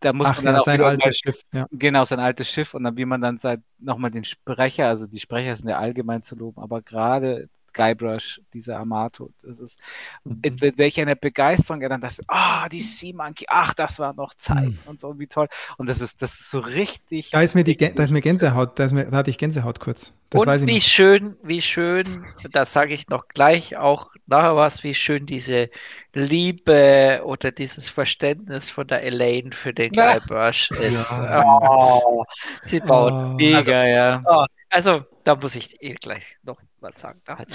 da 0.00 0.12
muss 0.12 0.26
ach 0.26 0.36
man 0.36 0.46
dann 0.46 0.54
ja, 0.56 0.60
auch 0.60 0.64
sein 0.64 0.78
wieder 0.80 0.88
altes 0.88 1.04
mal- 1.04 1.12
Schiff, 1.14 1.42
ja. 1.54 1.66
Genau, 1.70 2.04
sein 2.04 2.20
altes 2.20 2.50
Schiff 2.50 2.74
und 2.74 2.82
dann 2.84 2.96
wie 2.96 3.06
man 3.06 3.20
dann 3.22 3.38
seit 3.38 3.60
nochmal 3.78 4.10
den 4.10 4.24
Sprecher, 4.24 4.88
also 4.88 5.06
die 5.06 5.20
Sprecher 5.20 5.56
sind 5.56 5.68
ja 5.68 5.78
allgemein 5.78 6.22
zu 6.22 6.34
loben, 6.36 6.60
aber 6.60 6.82
gerade 6.82 7.48
Guybrush, 7.74 8.40
dieser 8.54 8.78
Amato, 8.78 9.30
das 9.42 9.60
ist, 9.60 9.78
Mhm. 10.24 10.38
in 10.42 10.56
wel- 10.60 10.78
welch 10.78 11.00
eine 11.00 11.16
Begeisterung 11.16 11.82
er 11.82 11.90
dann 11.90 12.00
das, 12.00 12.20
ah, 12.28 12.68
die 12.68 12.80
Sea 12.80 13.12
Monkey, 13.14 13.44
ach, 13.48 13.74
das 13.74 13.98
war 13.98 14.14
noch 14.14 14.32
Zeiten 14.34 14.78
Mhm. 14.84 14.90
und 14.90 15.00
so, 15.00 15.18
wie 15.18 15.26
toll. 15.26 15.48
Und 15.76 15.88
das 15.88 16.00
ist, 16.00 16.22
das 16.22 16.32
ist 16.40 16.50
so 16.50 16.60
richtig. 16.60 17.30
Da 17.30 17.40
ist 17.42 17.54
mir 17.54 17.64
die, 17.64 17.76
da 17.76 18.02
ist 18.02 18.10
mir 18.12 18.20
Gänsehaut, 18.22 18.78
da, 18.78 18.84
ist 18.84 18.92
mir, 18.92 19.04
da 19.06 19.18
hatte 19.18 19.30
ich 19.30 19.38
Gänsehaut 19.38 19.80
kurz. 19.80 20.12
Das 20.30 20.40
Und 20.40 20.46
weiß 20.48 20.62
ich 20.62 20.68
wie 20.68 20.80
schön, 20.80 21.36
wie 21.42 21.60
schön, 21.60 22.24
das 22.50 22.72
sage 22.72 22.94
ich 22.94 23.08
noch 23.08 23.28
gleich 23.28 23.76
auch 23.76 24.10
nachher 24.26 24.56
was, 24.56 24.82
wie 24.82 24.94
schön 24.94 25.26
diese 25.26 25.68
Liebe 26.12 27.20
oder 27.24 27.52
dieses 27.52 27.88
Verständnis 27.88 28.70
von 28.70 28.86
der 28.86 29.02
Elaine 29.02 29.52
für 29.52 29.72
den 29.74 29.92
Ja. 29.92 30.18
Guybrush 30.18 30.70
ist. 30.72 31.10
Ja. 31.12 31.44
Oh, 31.44 32.24
sie 32.62 32.80
baut. 32.80 33.12
Oh. 33.12 33.34
Mega, 33.36 33.56
Also- 33.58 33.70
ja. 33.72 34.22
Oh, 34.26 34.44
also, 34.70 35.04
da 35.22 35.36
muss 35.36 35.54
ich 35.54 35.80
eh 35.82 35.94
gleich 35.94 36.36
noch 36.42 36.58
was 36.84 37.00
sagen. 37.00 37.20
Da 37.24 37.38
hat 37.38 37.48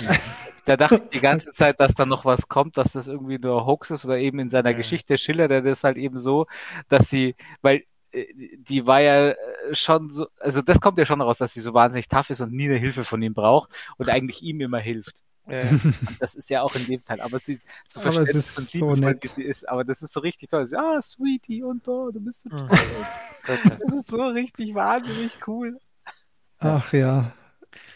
Da 0.65 0.75
dachte 0.75 0.95
ich 1.05 1.09
die 1.11 1.21
ganze 1.21 1.51
Zeit, 1.51 1.79
dass 1.79 1.95
da 1.95 2.05
noch 2.05 2.25
was 2.25 2.49
kommt, 2.49 2.77
dass 2.77 2.91
das 2.91 3.07
irgendwie 3.07 3.39
nur 3.39 3.65
Hoax 3.65 3.91
ist 3.91 4.03
oder 4.05 4.17
eben 4.17 4.39
in 4.39 4.49
seiner 4.49 4.71
Ja. 4.71 4.77
Geschichte 4.77 5.17
schildert 5.17 5.51
er 5.51 5.61
das 5.61 5.85
halt 5.85 5.97
eben 5.97 6.19
so, 6.19 6.45
dass 6.89 7.09
sie, 7.09 7.35
weil 7.61 7.83
äh, 8.11 8.25
die 8.57 8.85
war 8.85 8.99
ja 9.01 9.29
äh, 9.29 9.35
schon 9.71 10.09
so, 10.11 10.27
also 10.39 10.61
das 10.61 10.81
kommt 10.81 10.97
ja 10.97 11.05
schon 11.05 11.21
raus, 11.21 11.37
dass 11.37 11.53
sie 11.53 11.61
so 11.61 11.73
wahnsinnig 11.73 12.09
tough 12.09 12.29
ist 12.31 12.41
und 12.41 12.51
nie 12.51 12.65
eine 12.67 12.77
Hilfe 12.77 13.05
von 13.05 13.21
ihm 13.21 13.33
braucht 13.33 13.69
und 13.97 14.09
eigentlich 14.09 14.41
ihm 14.43 14.59
immer 14.61 14.79
hilft. 14.79 15.23
Und 15.45 15.81
das 16.19 16.35
ist 16.35 16.51
ja 16.51 16.61
auch 16.61 16.75
in 16.75 16.85
dem 16.85 17.03
Teil, 17.03 17.21
aber 17.21 17.39
sie 17.39 17.59
verständlich 17.87 18.35
ist 18.35 18.55
und 18.59 18.67
so 18.69 18.93
nett. 18.95 19.23
wie 19.23 19.27
sie 19.27 19.41
ist, 19.43 19.67
aber 19.67 19.83
das 19.83 20.03
ist 20.03 20.13
so 20.13 20.19
richtig 20.19 20.49
toll. 20.49 20.67
Sie, 20.67 20.77
ah, 20.77 21.01
Sweetie 21.01 21.63
und 21.63 21.87
oh, 21.87 22.11
du 22.11 22.19
bist 22.19 22.41
so 22.41 22.49
Mhm. 22.49 22.67
toll. 23.47 23.57
Das 23.79 23.91
ist 23.93 24.07
so 24.09 24.21
richtig 24.27 24.75
wahnsinnig 24.75 25.31
cool. 25.47 25.79
Ach 26.59 26.93
ja. 26.93 27.31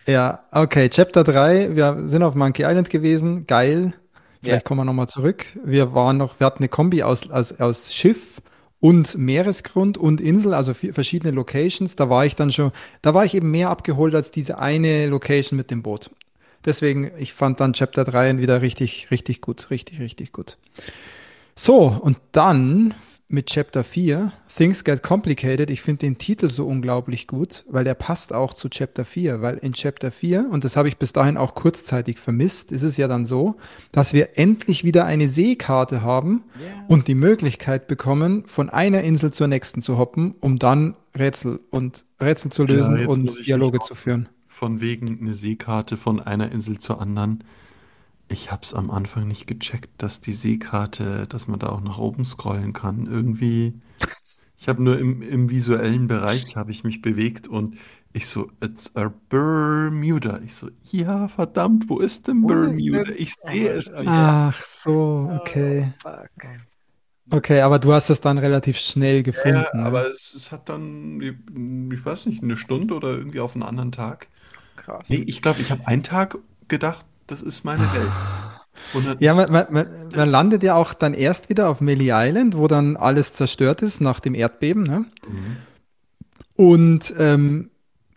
Ja, 0.06 0.44
okay, 0.52 0.90
Chapter 0.90 1.24
3, 1.24 1.76
wir 1.76 2.04
sind 2.08 2.24
auf 2.24 2.36
Monkey 2.36 2.64
Island 2.64 2.90
gewesen, 2.90 3.48
geil. 3.48 3.94
Vielleicht 4.42 4.64
Ja. 4.64 4.68
kommen 4.68 4.82
wir 4.82 4.86
nochmal 4.86 5.08
zurück. 5.08 5.46
Wir 5.64 5.94
waren 5.94 6.18
noch, 6.18 6.40
wir 6.40 6.48
hatten 6.48 6.60
eine 6.60 6.68
Kombi 6.68 7.04
aus, 7.04 7.30
aus, 7.32 7.60
aus 7.62 7.94
Schiff 7.94 8.42
und 8.82 9.18
Meeresgrund 9.18 9.98
und 9.98 10.20
Insel, 10.20 10.54
also 10.54 10.74
verschiedene 10.74 11.32
Locations. 11.32 11.96
Da 11.96 12.10
war 12.10 12.26
ich 12.26 12.36
dann 12.36 12.52
schon, 12.52 12.74
da 13.02 13.14
war 13.14 13.24
ich 13.24 13.34
eben 13.34 13.50
mehr 13.52 13.70
abgeholt 13.70 14.14
als 14.14 14.32
diese 14.32 14.58
eine 14.58 15.08
Location 15.08 15.56
mit 15.56 15.72
dem 15.72 15.82
Boot. 15.84 16.10
Deswegen, 16.66 17.12
ich 17.18 17.34
fand 17.34 17.62
dann 17.62 17.72
Chapter 17.74 18.04
3 18.04 18.38
wieder 18.40 18.62
richtig, 18.62 19.08
richtig 19.12 19.40
gut, 19.40 19.70
richtig, 19.70 20.02
richtig 20.02 20.34
gut. 20.34 20.58
So, 21.56 21.88
und 21.88 22.18
dann 22.34 22.94
mit 23.28 23.48
Chapter 23.48 23.84
4, 23.84 24.32
Things 24.56 24.84
Get 24.84 25.02
Complicated. 25.02 25.70
Ich 25.70 25.82
finde 25.82 26.00
den 26.00 26.18
Titel 26.18 26.50
so 26.50 26.68
unglaublich 26.68 27.28
gut, 27.28 27.66
weil 27.68 27.84
der 27.84 27.96
passt 27.96 28.32
auch 28.32 28.54
zu 28.54 28.70
Chapter 28.70 29.06
4, 29.06 29.42
weil 29.42 29.58
in 29.58 29.74
Chapter 29.74 30.12
4, 30.12 30.48
und 30.52 30.64
das 30.64 30.78
habe 30.78 30.88
ich 30.88 30.98
bis 30.98 31.14
dahin 31.14 31.38
auch 31.38 31.56
kurzzeitig 31.56 32.20
vermisst, 32.20 32.72
ist 32.72 32.84
es 32.84 32.98
ja 32.98 33.08
dann 33.08 33.26
so, 33.26 33.56
dass 33.92 34.14
wir 34.14 34.38
endlich 34.38 34.84
wieder 34.84 35.06
eine 35.06 35.30
Seekarte 35.30 36.04
haben 36.04 36.44
und 36.88 37.08
die 37.08 37.16
Möglichkeit 37.16 37.88
bekommen, 37.88 38.44
von 38.46 38.70
einer 38.70 39.02
Insel 39.02 39.32
zur 39.32 39.48
nächsten 39.48 39.82
zu 39.82 39.98
hoppen, 39.98 40.36
um 40.40 40.60
dann 40.60 40.96
Rätsel 41.18 41.60
und 41.70 42.06
Rätsel 42.22 42.52
zu 42.52 42.64
Ja, 42.64 42.76
lösen 42.76 43.04
muss 43.06 43.18
und 43.18 43.46
Dialoge 43.48 43.80
zu 43.80 43.96
führen. 43.96 44.30
Von 44.48 44.82
wegen 44.82 45.20
eine 45.20 45.34
Seekarte 45.34 45.98
von 45.98 46.20
einer 46.20 46.52
Insel 46.52 46.78
zur 46.78 47.02
anderen. 47.02 47.44
Ich 48.28 48.52
habe 48.52 48.64
es 48.64 48.74
am 48.74 48.90
Anfang 48.90 49.28
nicht 49.28 49.48
gecheckt, 49.48 50.02
dass 50.02 50.22
die 50.22 50.34
Seekarte, 50.34 51.28
dass 51.28 51.48
man 51.48 51.60
da 51.60 51.68
auch 51.68 51.82
nach 51.82 51.98
oben 51.98 52.26
scrollen 52.26 52.74
kann. 52.74 53.06
Irgendwie, 53.06 53.74
ich 54.58 54.68
habe 54.68 54.82
nur 54.82 54.98
im, 54.98 55.22
im 55.22 55.50
visuellen 55.50 56.08
Bereich 56.08 56.56
habe 56.56 56.72
ich 56.72 56.84
mich 56.84 57.02
bewegt 57.02 57.48
und 57.48 57.78
ich 58.14 58.28
so, 58.28 58.50
it's 58.64 58.96
a 58.96 59.12
Bermuda. 59.30 60.40
Ich 60.46 60.56
so, 60.56 60.70
ja, 60.92 61.28
verdammt, 61.28 61.90
wo 61.90 62.00
ist 62.00 62.28
denn 62.28 62.46
Bermuda? 62.46 63.12
Ich 63.16 63.34
sehe 63.34 63.70
es 63.72 63.92
nicht. 63.92 64.08
Ach 64.08 64.62
so, 64.64 65.30
okay. 65.40 65.94
Fuck. 66.02 66.30
Okay, 67.32 67.62
aber 67.62 67.80
du 67.80 67.94
hast 67.94 68.10
es 68.10 68.22
dann 68.22 68.38
relativ 68.38 68.78
schnell 68.78 69.24
gefunden. 69.24 69.64
Ja, 69.74 69.78
ne? 69.78 69.86
aber 69.86 70.12
es, 70.12 70.34
es 70.36 70.52
hat 70.52 70.70
dann, 70.70 71.22
ich 71.92 72.06
weiß 72.06 72.26
nicht, 72.26 72.44
eine 72.44 72.58
Stunde 72.58 72.94
oder 72.94 73.10
irgendwie 73.10 73.40
auf 73.40 73.56
einen 73.56 73.64
anderen 73.64 73.92
Tag. 73.92 74.28
krass. 74.76 75.10
Nee, 75.10 75.24
ich 75.26 75.42
glaube, 75.42 75.62
ich 75.62 75.72
habe 75.72 75.88
einen 75.88 76.04
Tag 76.04 76.38
gedacht, 76.68 77.06
das 77.28 77.42
ist 77.42 77.64
meine 77.64 77.84
Welt. 77.94 78.12
Und 78.94 79.06
dann 79.06 79.18
Ja, 79.20 79.40
ist- 79.42 79.50
man, 79.52 79.66
man, 79.72 79.88
man, 80.16 80.30
landet 80.30 80.64
ja 80.64 80.76
auch 80.76 80.94
dann 80.94 81.14
erst 81.14 81.50
wieder 81.50 81.70
auf 81.70 81.80
Melee 81.82 82.12
Island, 82.12 82.58
wo 82.58 82.68
dann 82.68 82.96
alles 82.98 83.34
zerstört 83.34 83.82
ist 83.82 84.02
nach 84.02 84.20
dem 84.20 84.34
Erdbeben. 84.36 84.84
Ne? 84.84 85.06
Mhm. 85.28 85.58
Und 86.56 87.14
ähm, 87.18 87.70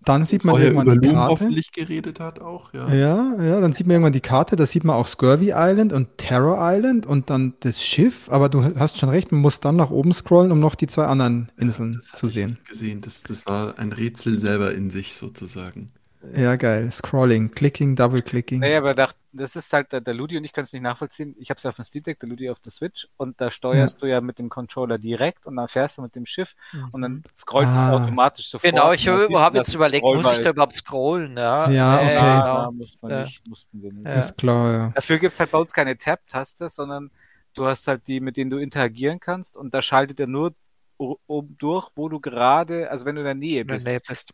dann 0.05 0.25
sieht 0.25 0.45
man 0.45 0.53
vorher 0.53 0.69
irgendwann 0.69 0.87
über 0.87 0.97
die 1.09 1.13
Karte. 1.13 1.31
hoffentlich 1.33 1.73
geredet 1.73 2.21
hat 2.21 2.41
auch, 2.41 2.73
ja. 2.73 2.89
Ja, 2.95 3.43
ja, 3.43 3.61
dann 3.61 3.73
sieht 3.73 3.87
man 3.89 3.95
irgendwann 3.95 4.13
die 4.13 4.21
Karte, 4.21 4.55
da 4.55 4.65
sieht 4.65 4.85
man 4.85 4.95
auch 4.95 5.07
Scurvy 5.07 5.53
Island 5.55 5.93
und 5.93 6.17
Terror 6.17 6.59
Island 6.61 7.07
und 7.07 7.29
dann 7.29 7.55
das 7.61 7.83
Schiff, 7.83 8.29
aber 8.31 8.49
du 8.49 8.63
hast 8.79 8.99
schon 8.99 9.09
recht, 9.09 9.33
man 9.33 9.41
muss 9.41 9.59
dann 9.59 9.75
nach 9.75 9.91
oben 9.91 10.13
scrollen, 10.13 10.53
um 10.53 10.61
noch 10.61 10.77
die 10.77 10.87
zwei 10.87 11.07
anderen 11.07 11.51
Inseln 11.57 11.95
Das 11.95 12.09
hatte 12.13 12.19
zu 12.21 12.27
ich 12.29 12.35
sehen. 12.35 12.51
nicht 12.51 12.69
gesehen. 12.69 13.01
Das, 13.01 13.23
das 13.25 13.47
war 13.47 13.79
ein 13.81 13.91
Rätsel 13.93 14.39
selber 14.39 14.73
in 14.75 14.91
sich 14.91 15.15
sozusagen. 15.17 15.91
Ja, 16.35 16.57
geil. 16.57 16.91
Scrolling, 16.91 17.51
Clicking, 17.51 17.95
Double-Clicking. 17.97 18.61
Naja, 18.61 18.79
aber 18.79 18.95
da, 18.95 19.11
das 19.33 19.55
ist 19.57 19.73
halt, 19.73 19.93
der, 19.93 20.01
der 20.01 20.15
Ludi 20.15 20.37
und 20.37 20.45
ich 20.45 20.53
können 20.53 20.65
es 20.65 20.73
nicht 20.73 20.83
nachvollziehen. 20.83 21.35
Ich 21.39 21.51
habe 21.51 21.59
es 21.59 21.67
auf 21.67 21.77
dem 21.77 21.85
Steam 21.85 22.03
Deck, 22.05 22.19
der 22.21 22.29
Ludi 22.29 22.49
auf 22.51 22.59
der 22.61 22.73
Switch 22.73 23.07
und 23.17 23.41
da 23.41 23.51
steuerst 23.51 24.01
du 24.03 24.07
ja 24.07 24.21
mit 24.21 24.39
dem 24.39 24.49
Controller 24.49 24.99
direkt 24.99 25.47
und 25.47 25.57
dann 25.57 25.69
fährst 25.69 25.99
du 25.99 26.03
mit 26.03 26.15
dem 26.15 26.27
Schiff 26.27 26.55
und 26.93 27.03
dann 27.03 27.23
scrollt 27.37 27.69
es 27.69 27.75
Ah. 27.75 27.93
automatisch 27.93 28.49
sofort. 28.49 28.73
Genau, 28.73 28.93
ich 28.93 29.07
habe 29.07 29.57
jetzt 29.59 29.75
überlegt, 29.75 30.03
scrollbar 30.05 30.23
muss 30.23 30.33
ich 30.39 30.45
da 30.45 30.51
überhaupt 30.51 30.75
scrollen? 30.77 31.37
Ja, 31.37 31.71
Ja, 31.71 31.97
okay. 31.97 32.15
Ja, 32.15 32.41
da 32.65 32.71
muss 32.71 32.99
man 33.03 33.11
Ja. 33.11 33.23
nicht, 33.25 33.47
mussten 33.49 33.83
wir 33.83 33.93
nicht. 33.93 34.07
Ja. 34.07 34.15
Ist 34.15 34.37
klar, 34.39 34.73
ja. 34.73 34.93
Dafür 34.95 35.19
gibt's 35.19 35.39
halt 35.41 35.51
bei 35.51 35.59
uns 35.59 35.73
keine 35.73 35.97
Tab-Taste, 35.97 36.69
sondern 36.69 37.11
Du 37.55 37.65
hast 37.65 37.89
halt 37.89 38.07
die, 38.07 38.21
mit 38.21 38.37
denen 38.37 38.51
du 38.51 38.59
interagieren 38.59 39.19
kannst 39.19 39.57
und 39.57 39.73
da 39.73 39.81
schaltet 39.81 40.21
er 40.21 40.27
nur 40.27 40.53
oben 40.99 41.57
durch, 41.59 41.89
wo 41.97 42.11
du 42.11 42.21
gerade, 42.21 42.91
also 42.91 43.07
wenn 43.07 43.15
du 43.15 43.23
in 43.23 43.25
der 43.25 43.35
Nähe 43.35 43.63
in 43.63 43.67
der 43.69 43.75
bist. 43.77 43.87
Nähe 43.87 44.01
bist. 44.07 44.33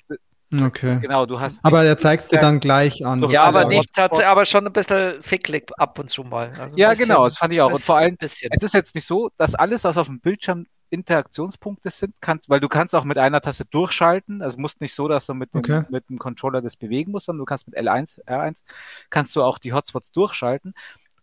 Okay. 0.53 0.99
Genau, 1.01 1.25
du 1.27 1.41
hast 1.41 1.65
Aber 1.65 1.83
er 1.85 1.97
zeigt 1.97 2.31
dir 2.31 2.39
dann 2.39 2.61
gleich 2.61 3.05
an. 3.07 3.23
Ja, 3.31 3.45
aber 3.45 3.65
nicht 3.65 3.93
tatsächlich, 3.95 4.27
aber 4.29 4.45
schon 4.45 4.67
ein 4.67 4.73
bisschen 4.73 5.23
ficklig 5.23 5.71
ab 5.79 5.99
und 5.99 6.11
zu 6.11 6.25
mal. 6.25 6.53
Also 6.59 6.77
Ja, 6.77 6.91
bisschen- 6.91 7.07
genau, 7.07 7.25
das 7.25 7.39
fand 7.39 7.53
ich 7.53 7.61
auch. 7.61 7.73
Und 7.73 7.81
vor 7.81 7.97
allem, 7.97 8.09
ein 8.15 8.17
bisschen. 8.17 8.51
es 8.55 8.63
ist 8.63 8.75
jetzt 8.75 8.95
nicht 8.95 9.07
so, 9.07 9.31
dass 9.39 9.55
alles, 9.55 9.85
was 9.85 9.97
auf 9.97 10.07
dem 10.09 10.21
Bildschirm 10.21 10.67
Interaktionspunkte 10.91 11.89
sind, 11.91 12.15
kannst, 12.21 12.51
weil 12.51 12.61
du 12.61 12.69
kannst 12.69 12.95
auch 12.95 13.05
mit 13.05 13.17
einer 13.17 13.41
Taste 13.41 13.65
durchschalten. 13.65 14.43
Also 14.43 14.59
musst 14.59 14.81
nicht 14.83 14.95
so, 14.95 15.09
dass 15.09 15.25
du 15.27 15.33
mit 15.35 15.55
dem, 15.55 15.61
Okay. 15.61 15.83
mit 15.89 16.09
dem 16.11 16.19
Controller 16.19 16.61
das 16.61 16.77
bewegen 16.77 17.13
musst, 17.13 17.27
sondern 17.27 17.39
du 17.41 17.45
kannst 17.47 17.67
mit 17.67 17.77
L1, 17.79 18.21
R1 18.27 18.63
kannst 19.09 19.35
du 19.35 19.43
auch 19.43 19.59
die 19.59 19.73
Hotspots 19.73 20.13
durchschalten. 20.13 20.75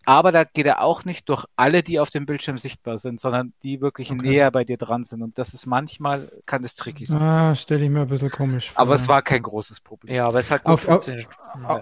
Aber 0.05 0.31
da 0.31 0.43
geht 0.43 0.65
er 0.65 0.81
auch 0.81 1.05
nicht 1.05 1.29
durch 1.29 1.45
alle, 1.55 1.83
die 1.83 1.99
auf 1.99 2.09
dem 2.09 2.25
Bildschirm 2.25 2.57
sichtbar 2.57 2.97
sind, 2.97 3.19
sondern 3.19 3.53
die 3.63 3.81
wirklich 3.81 4.11
Okay. 4.11 4.21
näher 4.27 4.49
bei 4.51 4.63
dir 4.63 4.77
dran 4.77 5.03
sind. 5.03 5.21
Und 5.21 5.37
das 5.37 5.53
ist 5.53 5.65
manchmal, 5.67 6.31
kann 6.45 6.61
das 6.63 6.75
tricky 6.75 7.05
sein. 7.05 7.21
Ah, 7.21 7.53
stelle 7.53 7.83
ich 7.83 7.89
mir 7.89 8.01
ein 8.01 8.07
bisschen 8.07 8.31
komisch 8.31 8.71
vor. 8.71 8.81
Aber 8.81 8.95
es 8.95 9.07
war 9.07 9.21
kein 9.21 9.43
großes 9.43 9.81
Problem. 9.81 10.15
Ja, 10.15 10.25
aber 10.25 10.39
es 10.39 10.49
hat 10.49 10.63
gut 10.63 10.73
Auf- 10.73 10.87
auf- 10.87 11.05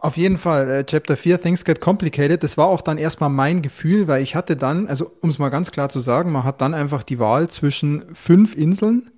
Auf 0.03 0.17
jeden 0.17 0.37
Fall, 0.37 0.69
äh, 0.69 0.83
Chapter 0.85 1.15
4, 1.15 1.39
Things 1.41 1.63
Get 1.63 1.79
Complicated, 1.79 2.43
das 2.43 2.57
war 2.57 2.67
auch 2.67 2.81
dann 2.81 2.97
erstmal 2.97 3.29
mein 3.29 3.61
Gefühl, 3.61 4.07
weil 4.07 4.21
ich 4.23 4.35
hatte 4.35 4.55
dann, 4.57 4.87
also 4.87 5.11
um 5.21 5.29
es 5.29 5.39
mal 5.39 5.49
ganz 5.49 5.71
klar 5.71 5.89
zu 5.89 5.99
sagen, 5.99 6.31
man 6.31 6.43
hat 6.43 6.59
dann 6.61 6.73
einfach 6.73 7.03
die 7.03 7.19
Wahl 7.19 7.49
zwischen 7.49 8.03
fünf 8.15 8.55
Inseln 8.55 9.11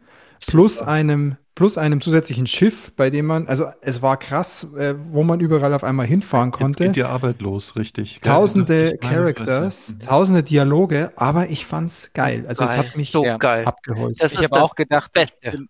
plus 0.46 0.82
einem, 0.82 1.38
plus 1.60 1.78
einem 1.78 2.02
zusätzlichen 2.02 2.48
Schiff, 2.48 2.94
bei 2.96 3.10
dem 3.10 3.26
man, 3.28 3.48
also 3.48 3.66
es 3.82 4.02
war 4.02 4.18
krass, 4.18 4.66
äh, 4.78 4.96
wo 4.98 5.24
man 5.24 5.42
überall 5.42 5.74
auf 5.74 5.84
einmal 5.84 6.08
hinfahren 6.08 6.52
Jetzt 6.58 6.78
konnte. 6.78 6.78
geht 6.78 6.96
die 6.96 7.04
Arbeit 7.04 7.42
los, 7.42 7.76
richtig. 7.76 8.22
Geil. 8.22 8.34
Tausende 8.34 8.98
Meine 9.02 9.26
Characters, 9.26 9.96
Fresse. 9.96 10.00
tausende 10.00 10.44
Dialoge, 10.44 11.14
aber 11.16 11.50
ich 11.50 11.66
fand's 11.66 12.12
geil. 12.14 12.46
Also 12.48 12.66
es 12.66 12.72
Geil, 12.72 12.78
hat 12.78 12.96
mich 12.96 13.12
so 13.12 13.26
ja, 13.26 13.38
geil. 13.38 13.64
abgeholt. 13.64 14.18
Das 14.18 14.34
Ich 14.34 14.44
habe 14.44 14.60
auch 14.60 14.76
gedacht, 14.76 15.14
bin, 15.50 15.70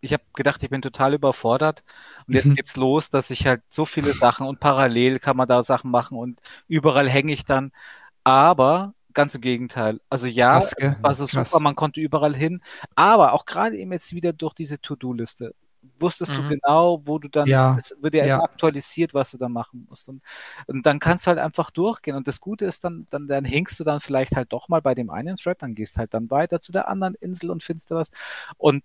ich 0.00 0.12
habe 0.12 0.24
gedacht, 0.34 0.62
ich 0.62 0.70
bin 0.70 0.82
total 0.82 1.14
überfordert. 1.14 1.84
Und 2.26 2.34
jetzt 2.34 2.50
Mhm. 2.50 2.54
geht's 2.54 2.76
los, 2.76 3.10
dass 3.10 3.30
ich 3.30 3.46
halt 3.46 3.62
so 3.70 3.86
viele 3.86 4.14
Sachen 4.14 4.46
und 4.46 4.60
parallel 4.60 5.18
kann 5.20 5.36
man 5.36 5.48
da 5.48 5.62
Sachen 5.64 5.90
machen 5.90 6.18
und 6.18 6.40
überall 6.68 7.08
hänge 7.08 7.32
ich 7.32 7.44
dann. 7.44 7.72
Aber 8.24 8.94
ganz 9.14 9.34
im 9.34 9.40
Gegenteil. 9.40 10.00
Also 10.10 10.26
ja, 10.26 10.60
Krass, 10.60 10.74
es 10.78 11.02
war 11.02 11.14
so 11.14 11.26
Krass. 11.26 11.50
super, 11.50 11.60
man 11.60 11.76
konnte 11.76 12.00
überall 12.00 12.34
hin. 12.36 12.62
Aber 12.94 13.32
auch 13.32 13.44
gerade 13.46 13.76
eben 13.78 13.92
jetzt 13.92 14.14
wieder 14.14 14.32
durch 14.32 14.54
diese 14.54 14.80
To-Do-Liste. 14.80 15.54
Wusstest 15.98 16.36
du 16.36 16.42
Mhm. 16.42 16.48
genau, 16.48 17.00
wo 17.06 17.18
du 17.18 17.28
dann, 17.28 17.48
Ja, 17.48 17.76
es 17.76 17.94
wird 18.00 18.14
ja, 18.14 18.24
ja. 18.24 18.36
immer 18.36 18.44
aktualisiert, 18.44 19.14
was 19.14 19.32
du 19.32 19.38
da 19.38 19.48
machen 19.48 19.86
musst. 19.88 20.08
Und, 20.08 20.22
und 20.66 20.86
dann 20.86 21.00
kannst 21.00 21.26
du 21.26 21.28
halt 21.30 21.38
einfach 21.40 21.70
durchgehen. 21.72 22.14
Und 22.16 22.28
das 22.28 22.40
Gute 22.40 22.64
ist 22.66 22.84
dann, 22.84 23.06
dann, 23.10 23.26
dann 23.28 23.44
hinkst 23.44 23.78
du 23.80 23.84
dann 23.84 24.00
vielleicht 24.00 24.36
halt 24.36 24.52
doch 24.52 24.68
mal 24.68 24.80
bei 24.82 24.94
dem 24.94 25.10
einen 25.10 25.36
Thread, 25.36 25.62
dann 25.62 25.74
gehst 25.74 25.98
halt 25.98 26.14
dann 26.14 26.30
weiter 26.30 26.60
zu 26.60 26.70
der 26.72 26.88
anderen 26.88 27.14
Insel 27.16 27.50
und 27.50 27.62
findest 27.64 27.90
da 27.90 27.96
was. 27.96 28.10
Und 28.58 28.84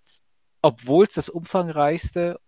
obwohl 0.62 1.06
es 1.06 1.14
das 1.14 1.28
umfangreichste 1.28 2.40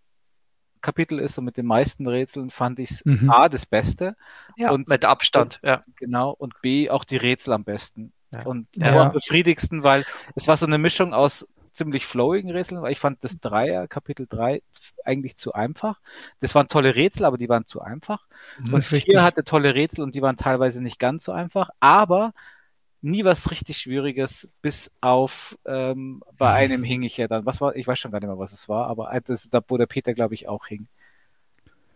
Kapitel 0.81 1.19
ist 1.19 1.37
und 1.37 1.45
mit 1.45 1.57
den 1.57 1.65
meisten 1.65 2.07
Rätseln 2.07 2.49
fand 2.49 2.79
ich 2.79 2.91
es 2.91 3.05
Mhm. 3.05 3.29
A, 3.29 3.49
das 3.49 3.65
Beste, 3.65 4.15
Ja, 4.57 4.71
Und- 4.71 4.89
mit 4.89 5.05
Abstand, 5.05 5.59
ja. 5.63 5.83
genau, 5.95 6.31
und 6.31 6.61
B, 6.61 6.89
auch 6.89 7.03
die 7.03 7.17
Rätsel 7.17 7.53
am 7.53 7.63
besten. 7.63 8.11
Ja. 8.31 8.43
Und 8.45 8.67
Ja. 8.75 9.05
am 9.07 9.11
befriedigsten, 9.13 9.83
weil 9.83 10.05
es 10.35 10.47
war 10.47 10.57
so 10.57 10.65
eine 10.65 10.77
Mischung 10.77 11.13
aus 11.13 11.47
ziemlich 11.73 12.05
flowigen 12.05 12.51
Rätseln, 12.51 12.81
weil 12.81 12.91
ich 12.91 12.99
fand 12.99 13.23
das 13.23 13.39
Dreier, 13.39 13.87
Kapitel 13.87 14.27
3, 14.27 14.61
eigentlich 15.05 15.37
zu 15.37 15.53
einfach. 15.53 15.99
Das 16.41 16.53
waren 16.53 16.67
tolle 16.67 16.95
Rätsel, 16.95 17.23
aber 17.25 17.37
die 17.37 17.47
waren 17.47 17.65
zu 17.65 17.81
einfach. 17.81 18.25
Das 18.59 18.73
Und 18.73 18.83
vier 18.83 19.23
hatte 19.23 19.43
tolle 19.45 19.73
Rätsel 19.73 20.03
und 20.03 20.13
die 20.15 20.21
waren 20.21 20.35
teilweise 20.35 20.81
nicht 20.83 20.99
ganz 20.99 21.23
so 21.23 21.31
einfach, 21.31 21.69
aber 21.79 22.33
nie 23.01 23.23
was 23.25 23.51
richtig 23.51 23.77
Schwieriges, 23.77 24.49
bis 24.61 24.91
auf 25.01 25.57
ähm, 25.65 26.23
bei 26.37 26.53
einem 26.53 26.83
hing 26.83 27.03
ich 27.03 27.17
ja 27.17 27.27
dann. 27.27 27.45
Was 27.45 27.61
war, 27.61 27.75
ich 27.75 27.87
weiß 27.87 27.99
schon 27.99 28.11
gar 28.11 28.19
nicht 28.19 28.27
mehr, 28.27 28.37
was 28.39 28.53
es 28.53 28.69
war, 28.69 28.87
aber 28.87 29.11
das 29.25 29.43
ist 29.43 29.53
da, 29.53 29.61
wo 29.67 29.77
der 29.77 29.87
Peter, 29.87 30.13
glaube 30.13 30.33
ich, 30.35 30.47
auch 30.47 30.67
hing. 30.67 30.87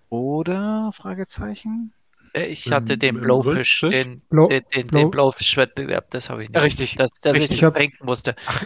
Oder? 0.09 0.91
Fragezeichen? 0.93 1.93
Äh, 2.33 2.47
Ich 2.47 2.71
hatte 2.71 2.97
den 2.97 3.19
Blowfish, 3.21 3.81
den, 3.81 4.21
Blow- 4.29 4.47
den, 4.49 4.63
den, 4.73 4.87
Blow- 4.87 4.99
den 4.99 5.11
Blowfish-Wettbewerb, 5.11 6.09
das 6.11 6.29
habe 6.29 6.43
ich 6.43 6.49
nicht. 6.49 6.61
Richtig. 6.61 6.95
Das, 6.95 7.09
das 7.21 7.33
Richtig. 7.33 7.61
ich 7.63 7.69
trinken 7.69 8.05
musste. 8.05 8.35
Ach, 8.45 8.65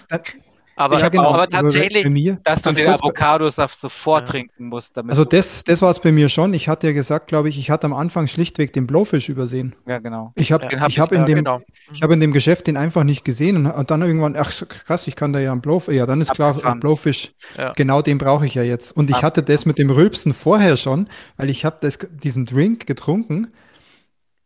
Aber, 0.80 0.98
ja, 0.98 1.10
genau, 1.10 1.34
aber 1.34 1.50
tatsächlich, 1.50 2.04
Dass 2.44 2.62
du 2.62 2.70
ganz 2.70 2.80
den 2.80 2.88
Avocadosaft 2.90 3.78
sofort 3.78 4.28
Ja. 4.28 4.32
trinken 4.32 4.68
musst, 4.68 4.98
Also 4.98 5.26
das, 5.26 5.66
das 5.66 5.82
war 5.82 5.92
es 5.92 6.00
bei 6.00 6.14
mir 6.14 6.30
schon. 6.30 6.54
Ich 6.54 6.70
hatte 6.70 6.88
ja 6.88 6.94
gesagt, 6.94 7.28
glaube 7.28 7.50
ich, 7.50 7.60
ich 7.60 7.70
hatte 7.70 7.86
am 7.86 7.92
Anfang 7.94 8.28
schlichtweg 8.28 8.72
den 8.72 8.88
Blowfish 8.88 9.28
übersehen. 9.28 9.76
ja 9.86 10.00
genau. 10.00 10.32
Ich 10.36 10.54
habe 10.54 10.70
Ja, 10.72 10.80
hab 10.80 10.90
ich 10.90 11.00
hab 11.00 11.12
in 11.12 11.26
dem 11.26 11.40
genau. 11.40 11.60
ich 11.92 12.02
habe 12.02 12.14
in 12.14 12.22
dem 12.22 12.32
Geschäft 12.32 12.68
den 12.68 12.78
einfach 12.78 13.04
nicht 13.04 13.26
gesehen 13.26 13.58
und, 13.58 13.66
und 13.70 13.92
dann 13.92 14.02
irgendwann 14.02 14.38
ach 14.38 14.54
krass, 14.70 15.08
ich 15.08 15.18
kann 15.18 15.34
da 15.34 15.40
ja 15.40 15.52
einen 15.52 15.60
Blowfish. 15.60 15.96
Ja, 15.96 16.06
dann 16.06 16.22
ist 16.22 16.32
klar, 16.32 16.52
Abgefahren. 16.52 16.80
Blowfish. 16.80 17.32
Genau 17.76 18.02
den 18.02 18.18
brauche 18.18 18.46
ich 18.46 18.56
ja 18.56 18.64
jetzt. 18.64 18.94
Und 18.96 19.10
ich 19.10 19.22
hatte 19.22 19.44
das 19.44 19.66
mit 19.66 19.78
dem 19.80 19.90
Rülpsen 19.90 20.34
vorher 20.34 20.78
schon, 20.78 21.10
weil 21.36 21.50
ich 21.50 21.66
habe 21.66 21.90
diesen 22.24 22.46
Drink 22.46 22.88
getrunken 22.88 23.50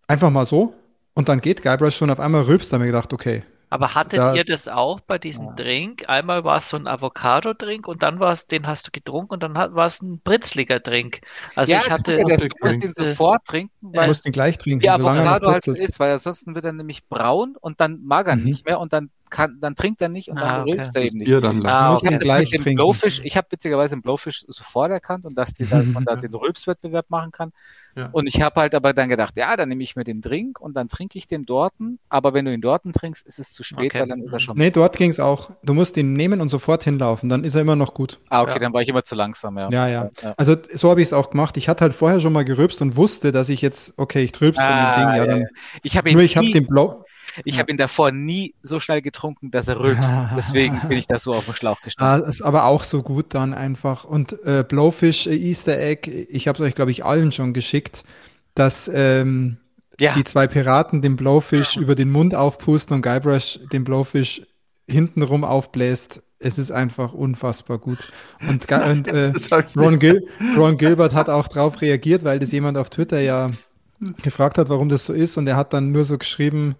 einfach 0.08 0.32
mal 0.32 0.46
so 0.46 0.74
und 1.14 1.30
dann 1.30 1.40
geht 1.40 1.62
Guybrush 1.62 1.96
schon 1.96 2.10
auf 2.10 2.20
einmal 2.20 2.42
rülpst, 2.42 2.72
da 2.72 2.78
habe 2.78 2.86
ich 2.86 2.92
gedacht, 2.92 3.14
okay. 3.14 3.44
Aber 3.74 3.96
hattet 3.96 4.20
Da- 4.20 4.36
ihr 4.36 4.44
das 4.46 4.68
auch 4.68 5.00
bei 5.00 5.18
diesem 5.18 5.46
Ja. 5.48 5.54
Drink? 5.54 6.08
Einmal 6.08 6.44
war 6.44 6.58
es 6.58 6.70
so 6.70 6.78
ein 6.78 6.86
Avocado-Drink 6.86 7.88
und 7.88 8.04
dann 8.04 8.20
war 8.20 8.32
es, 8.32 8.46
den 8.48 8.68
hast 8.68 8.86
du 8.86 8.92
getrunken 8.92 9.34
und 9.34 9.42
dann 9.42 9.58
hat- 9.58 9.74
war 9.74 9.88
es 9.88 10.00
ein 10.02 10.20
britzliger 10.20 10.80
Drink. 10.80 11.22
Also 11.56 11.72
ja, 11.74 11.80
ich 11.80 11.88
das 11.88 12.08
ist 12.08 12.20
hatte, 12.20 12.22
ja 12.22 12.28
das, 12.28 12.40
du 12.42 12.48
musst 12.62 12.84
ihn 12.84 12.94
sofort 12.94 13.46
trinken, 13.46 13.74
Du 13.82 13.98
weil 13.98 14.08
musst 14.08 14.26
den 14.26 14.32
gleich 14.32 14.60
trinken, 14.60 14.86
er 14.86 15.00
noch 15.00 15.10
Avocado 15.10 15.52
halt 15.52 15.64
so 15.64 15.72
purzelt. 15.72 15.90
ist, 15.90 16.00
weil 16.00 16.14
ansonsten 16.14 16.54
wird 16.54 16.66
er 16.66 16.74
nämlich 16.74 17.08
braun 17.08 17.56
und 17.60 17.80
dann 17.82 18.04
mag 18.06 18.28
er 18.28 18.36
Mhm. 18.36 18.44
nicht 18.44 18.66
mehr 18.68 18.80
und 18.80 18.94
dann 18.94 19.10
kann, 19.32 19.58
dann 19.60 19.74
trinkt 19.74 20.00
er 20.00 20.10
nicht 20.10 20.30
und 20.30 20.36
dann 20.40 20.48
Ah, 20.48 20.62
okay. 20.62 20.72
rülpst 20.74 20.96
er 20.96 21.02
Das 21.02 21.10
eben 21.10 21.18
nicht. 21.18 21.28
Bier 21.28 21.42
dann. 21.42 21.66
Ah, 21.66 21.90
Du 21.94 21.98
okay. 21.98 22.14
ihn 22.14 22.20
gleich 22.20 22.52
mit 22.52 22.60
dem 22.60 22.64
trinken. 22.66 22.76
Blowfish, 22.78 23.22
ich 23.24 23.36
habe 23.36 23.48
witzigerweise 23.50 23.96
den 23.96 24.04
Blowfish 24.04 24.46
sofort 24.48 24.92
erkannt 24.92 25.26
und 25.26 25.34
dass, 25.36 25.56
die, 25.56 25.66
dass 25.66 25.88
man 25.88 26.06
da 26.06 26.14
Ja. 26.14 26.18
den 26.28 26.36
Rülpswettbewerb 26.36 27.10
machen 27.10 27.32
kann. 27.32 27.52
Ja. 27.96 28.10
Und 28.12 28.28
ich 28.28 28.42
habe 28.42 28.60
halt 28.62 28.74
aber 28.76 28.94
dann 28.94 29.10
gedacht, 29.10 29.38
ja, 29.38 29.56
dann 29.56 29.70
nehme 29.70 29.84
ich 29.84 29.96
mir 29.96 30.04
den 30.04 30.22
Drink 30.22 30.60
und 30.60 30.74
dann 30.76 30.88
trinke 30.88 31.18
ich 31.18 31.28
den 31.28 31.46
dorten. 31.46 32.00
Aber 32.10 32.34
wenn 32.34 32.46
du 32.46 32.54
ihn 32.54 32.62
dorten 32.62 32.92
trinkst, 32.94 33.26
ist 33.26 33.40
es 33.40 33.54
zu 33.54 33.64
spät, 33.64 33.92
Okay. 33.92 34.00
weil 34.02 34.08
dann 34.08 34.22
ist 34.24 34.34
er 34.34 34.40
schon. 34.40 34.58
Nee, 34.58 34.72
dort 34.72 34.98
ging 34.98 35.10
es 35.12 35.20
auch. 35.20 35.52
Du 35.64 35.74
musst 35.74 35.96
ihn 35.98 36.14
nehmen 36.14 36.42
und 36.42 36.50
sofort 36.50 36.84
hinlaufen, 36.84 37.30
dann 37.30 37.44
ist 37.44 37.56
er 37.56 37.62
immer 37.62 37.76
noch 37.76 37.94
gut. 37.94 38.20
Ah, 38.30 38.42
okay, 38.42 38.54
Ja. 38.54 38.60
dann 38.60 38.74
war 38.74 38.82
ich 38.82 38.90
immer 38.90 39.04
zu 39.04 39.16
langsam, 39.16 39.58
ja. 39.58 39.70
Ja, 39.70 39.88
ja. 39.88 40.10
ja. 40.22 40.34
Also 40.38 40.56
so 40.74 40.90
habe 40.90 41.02
ich 41.02 41.08
es 41.10 41.14
auch 41.14 41.30
gemacht. 41.30 41.56
Ich 41.58 41.70
hatte 41.70 41.82
halt 41.84 41.94
vorher 41.94 42.20
schon 42.20 42.34
mal 42.34 42.46
gerülpst 42.46 42.82
und 42.82 42.96
wusste, 42.96 43.32
dass 43.32 43.50
ich 43.50 43.62
jetzt, 43.62 43.94
okay, 43.98 44.24
ich 44.24 44.32
trübst 44.32 44.60
von 44.62 44.70
dem 44.70 44.76
Ah, 44.78 44.96
Ding. 44.96 45.04
Ja, 45.10 45.16
ja, 45.18 45.26
dann. 45.26 45.48
Ich 45.84 45.98
habe 45.98 46.10
ihn, 46.10 46.14
nur 46.16 46.24
ich 46.24 46.36
habe 46.38 46.52
den 46.52 46.66
Blow. 46.68 47.04
Ich 47.46 47.56
ja. 47.56 47.62
hab 47.62 47.70
ihn 47.70 47.78
davor 47.78 48.12
nie 48.12 48.54
so 48.62 48.80
schnell 48.80 49.02
getrunken, 49.02 49.52
dass 49.52 49.68
er 49.68 49.80
rülpst. 49.80 50.14
Deswegen 50.38 50.80
bin 50.88 50.98
ich 50.98 51.08
da 51.08 51.18
so 51.20 51.34
auf 51.34 51.46
dem 51.46 51.54
Schlauch 51.54 51.80
Ah, 51.82 51.86
gestanden. 51.86 52.30
ist 52.30 52.42
aber 52.42 52.66
auch 52.66 52.84
so 52.84 53.02
gut 53.04 53.34
dann 53.34 53.54
einfach. 53.54 54.06
Und 54.06 54.34
äh, 54.44 54.64
Blowfish 54.68 55.28
äh, 55.28 55.36
Easter 55.36 55.78
Egg, 55.80 56.10
ich 56.30 56.48
habe 56.48 56.58
es 56.58 56.62
euch, 56.62 56.76
glaube 56.76 56.92
ich, 56.92 57.04
allen 57.06 57.32
schon 57.32 57.54
geschickt, 57.54 58.04
dass 58.56 58.90
ähm, 58.94 59.58
ja, 60.00 60.14
die 60.14 60.24
zwei 60.24 60.48
Piraten 60.48 61.02
den 61.02 61.16
Blowfish 61.16 61.78
über 61.78 61.96
den 61.96 62.12
Mund 62.12 62.36
aufpusten 62.36 62.96
und 62.96 63.02
Guybrush 63.02 63.60
den 63.72 63.84
Blowfish 63.84 64.42
hintenrum 64.88 65.44
aufbläst. 65.44 66.24
Es 66.40 66.58
ist 66.58 66.72
einfach 66.72 67.14
unfassbar 67.14 67.78
gut. 67.78 68.12
Und, 68.48 68.70
und 68.72 69.08
äh, 69.08 69.32
Ron, 69.78 70.00
Gil 70.00 70.28
Ron 70.58 70.78
Gilbert 70.78 71.14
hat 71.14 71.30
auch 71.30 71.48
drauf 71.48 71.82
reagiert, 71.82 72.24
weil 72.24 72.40
das 72.40 72.52
jemand 72.52 72.78
auf 72.78 72.90
Twitter 72.90 73.22
ja 73.22 73.52
gefragt 74.22 74.58
hat, 74.58 74.70
warum 74.70 74.90
das 74.90 75.06
so 75.06 75.14
ist. 75.14 75.38
Und 75.38 75.48
er 75.48 75.56
hat 75.56 75.74
dann 75.74 75.92
nur 75.92 76.04
so 76.04 76.18
geschrieben, 76.18 76.76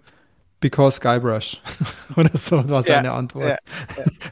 because 0.60 1.00
Guybrush. 1.00 1.60
Oder 2.16 2.36
so 2.36 2.68
war 2.68 2.82
seine 2.82 3.12
Antwort. 3.12 3.58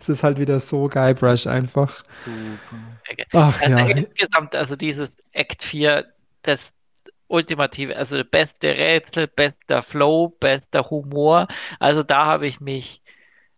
Es 0.00 0.08
ist 0.08 0.22
halt 0.22 0.38
wieder 0.38 0.60
so 0.60 0.88
Guybrush 0.88 1.46
einfach. 1.46 2.02
super. 2.08 2.48
Ach 3.32 3.60
also 3.60 3.76
ja. 3.76 3.86
insgesamt, 3.88 4.56
also 4.56 4.74
dieses 4.76 5.08
Act 5.32 5.62
4, 5.62 6.06
das 6.42 6.72
ultimative, 7.28 7.96
also 7.96 8.22
beste 8.24 8.70
Rätsel, 8.70 9.26
bester 9.26 9.82
Flow, 9.82 10.28
bester 10.40 10.90
Humor. 10.90 11.48
Also 11.78 12.02
da 12.02 12.26
habe 12.26 12.46
ich 12.46 12.60
mich 12.60 13.02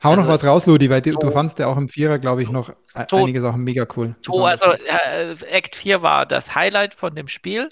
Hau 0.02 0.10
noch 0.16 0.24
also- 0.28 0.32
was 0.32 0.44
raus, 0.44 0.66
Ludi, 0.66 0.90
weil 0.90 1.00
du, 1.00 1.12
du 1.12 1.28
so- 1.28 1.32
fandst 1.32 1.58
ja 1.58 1.66
auch 1.66 1.76
im 1.78 1.88
Vierer, 1.88 2.18
glaube 2.18 2.42
ich, 2.42 2.50
noch 2.50 2.68
e- 2.68 3.06
so- 3.08 3.16
einige 3.16 3.40
Sachen 3.40 3.62
mega 3.62 3.86
cool. 3.96 4.14
So, 4.22 4.44
also 4.44 4.66
äh, 4.66 5.34
Act 5.48 5.76
4 5.76 6.02
war 6.02 6.26
das 6.26 6.54
Highlight 6.54 6.94
von 6.94 7.14
dem 7.14 7.26
Spiel. 7.28 7.68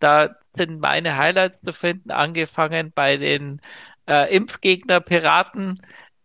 Da 0.00 0.36
sind 0.56 0.80
meine 0.80 1.16
Highlights 1.16 1.58
zu 1.64 1.72
finden, 1.72 2.10
angefangen 2.10 2.92
bei 2.94 3.16
den 3.18 3.60
äh, 4.08 4.34
Impfgegner-Piraten, 4.36 5.80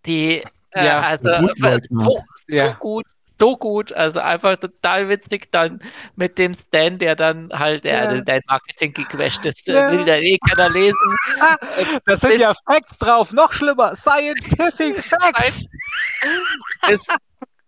die 0.05 0.43
äh, 0.71 0.85
Ja, 0.85 0.99
also 1.01 1.23
Blutleugner. 1.29 2.05
so, 2.05 2.23
so 2.47 2.53
Ja. 2.55 2.73
gut, 2.79 3.05
so 3.39 3.57
gut, 3.57 3.91
also 3.93 4.19
einfach 4.19 4.55
total 4.57 5.09
witzig 5.09 5.51
dann 5.51 5.81
mit 6.15 6.37
dem 6.37 6.53
Stan, 6.53 6.99
der 6.99 7.15
dann 7.15 7.49
halt, 7.51 7.85
der 7.85 7.95
Ja. 7.95 7.99
also 8.01 8.21
dein 8.21 8.41
Marketing 8.47 8.93
gecrashed 8.93 9.45
ist, 9.45 9.67
Ja. 9.67 9.87
will 9.91 10.05
da 10.05 10.15
eh 10.15 10.37
keiner 10.47 10.69
lesen. 10.69 11.15
Da 12.05 12.17
sind 12.17 12.39
ja 12.39 12.53
Facts 12.69 12.99
drauf, 12.99 13.33
noch 13.33 13.51
schlimmer. 13.53 13.95
Scientific 13.95 14.99
Facts. 15.03 15.65
bis, 16.87 17.07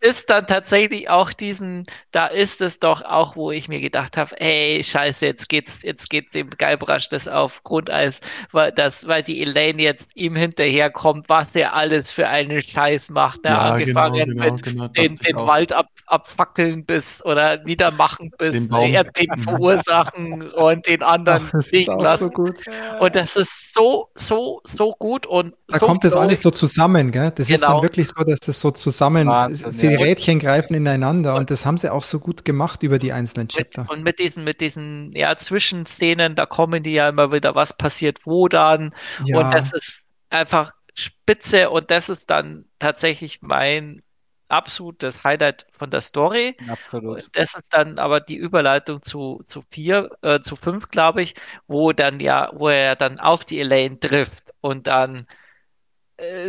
ist 0.04 0.30
dann 0.30 0.46
tatsächlich 0.48 1.10
auch 1.10 1.32
diesen, 1.32 1.86
da 2.12 2.28
ist 2.28 2.62
es 2.62 2.80
doch 2.80 3.04
auch, 3.04 3.36
wo 3.38 3.52
ich 3.52 3.70
mir 3.70 3.80
gedacht 3.80 4.18
habe, 4.18 4.40
ey, 4.42 4.84
scheiße, 4.84 5.26
jetzt 5.26 5.48
geht's, 5.50 5.82
jetzt 5.84 6.10
geht 6.10 6.34
dem 6.34 6.50
Guybrush 6.50 7.08
das 7.10 7.28
auf 7.28 7.64
Grundeis, 7.64 8.20
weil 8.52 8.72
das, 8.74 9.08
weil 9.08 9.24
die 9.24 9.42
Elaine 9.42 9.82
jetzt 9.82 10.10
ihm 10.16 10.36
hinterherkommt, 10.36 11.30
was 11.30 11.48
er 11.56 11.74
alles 11.74 12.12
für 12.12 12.28
einen 12.28 12.62
Scheiß 12.62 13.12
macht, 13.12 13.46
ne? 13.46 13.52
Ja, 13.52 13.60
angefangen 13.60 14.26
genau, 14.26 14.44
genau, 14.46 14.54
mit 14.54 14.64
genau, 14.64 14.88
den, 14.90 15.16
den. 15.16 15.36
Wald 15.38 15.72
ab, 15.72 15.88
abfackeln 16.08 16.86
bis 16.86 17.24
oder 17.26 17.64
niedermachen 17.64 18.32
bis 18.38 18.52
Den 18.52 18.68
Baum. 18.68 18.94
Erdbeben 18.94 19.38
verursachen 19.38 20.52
und 20.52 20.86
den 20.86 21.02
anderen 21.02 21.50
Ach, 21.54 21.62
liegen 21.72 21.96
so 21.96 22.02
lassen. 22.04 22.30
gut. 22.34 22.60
Und 23.00 23.16
das 23.16 23.36
ist 23.38 23.74
so, 23.74 24.10
so, 24.16 24.62
so 24.66 24.94
gut 25.00 25.26
und 25.26 25.56
Da 25.70 25.80
so 25.80 25.86
kommt 25.86 26.04
das 26.04 26.14
alles 26.14 26.42
so 26.42 26.52
zusammen, 26.52 27.12
gell? 27.12 27.32
Das 27.36 27.50
ist 27.50 27.62
Genau. 27.62 27.76
dann 27.76 27.84
wirklich 27.84 28.10
so, 28.10 28.24
dass 28.24 28.40
das 28.40 28.60
so 28.60 28.72
zusammen, 28.72 29.28
Wahnsinn, 29.28 29.93
die. 29.98 30.04
Rädchen 30.04 30.40
greifen 30.40 30.74
ineinander 30.76 31.36
und 31.36 31.52
das 31.52 31.66
haben 31.66 31.78
sie 31.78 31.92
auch 31.92 32.04
so 32.04 32.20
gut 32.20 32.46
gemacht 32.46 32.84
über 32.84 33.00
die 33.00 33.12
einzelnen 33.14 33.48
Mit, 33.56 33.72
Chapter. 33.72 33.88
und 33.88 34.04
mit 34.04 34.20
diesen, 34.20 34.44
mit 34.44 34.62
diesen 34.62 35.12
ja, 35.16 35.38
Zwischenszenen, 35.38 36.36
da 36.36 36.46
kommen 36.46 36.84
die 36.84 36.94
ja 36.94 37.10
immer 37.10 37.32
wieder, 37.32 37.56
was 37.56 37.78
passiert 37.78 38.26
wo 38.26 38.48
dann. 38.48 38.94
Ja, 39.24 39.40
Und 39.40 39.54
das 39.54 39.72
ist 39.74 40.02
einfach 40.30 40.72
spitze 40.96 41.70
und 41.70 41.92
das 41.92 42.10
ist 42.10 42.30
dann 42.30 42.66
tatsächlich 42.80 43.42
mein 43.42 44.02
absolutes 44.50 45.24
Highlight 45.24 45.66
von 45.72 45.90
der 45.90 46.02
Story. 46.02 46.56
Absolut. 46.68 47.26
Und 47.26 47.36
das 47.36 47.56
ist 47.56 47.66
dann 47.70 48.00
aber 48.00 48.20
die 48.22 48.36
Überleitung 48.36 49.02
zu, 49.04 49.42
zu 49.50 49.64
vier, 49.72 50.12
äh, 50.22 50.40
zu 50.42 50.56
fünf, 50.56 50.90
glaube 50.90 51.24
ich, 51.24 51.36
wo 51.68 51.92
dann 51.94 52.20
ja, 52.20 52.52
wo 52.54 52.70
er 52.70 52.96
dann 52.96 53.20
auf 53.20 53.46
die 53.46 53.60
Elaine 53.60 54.00
trifft 54.00 54.54
und 54.62 54.88
dann 54.88 55.28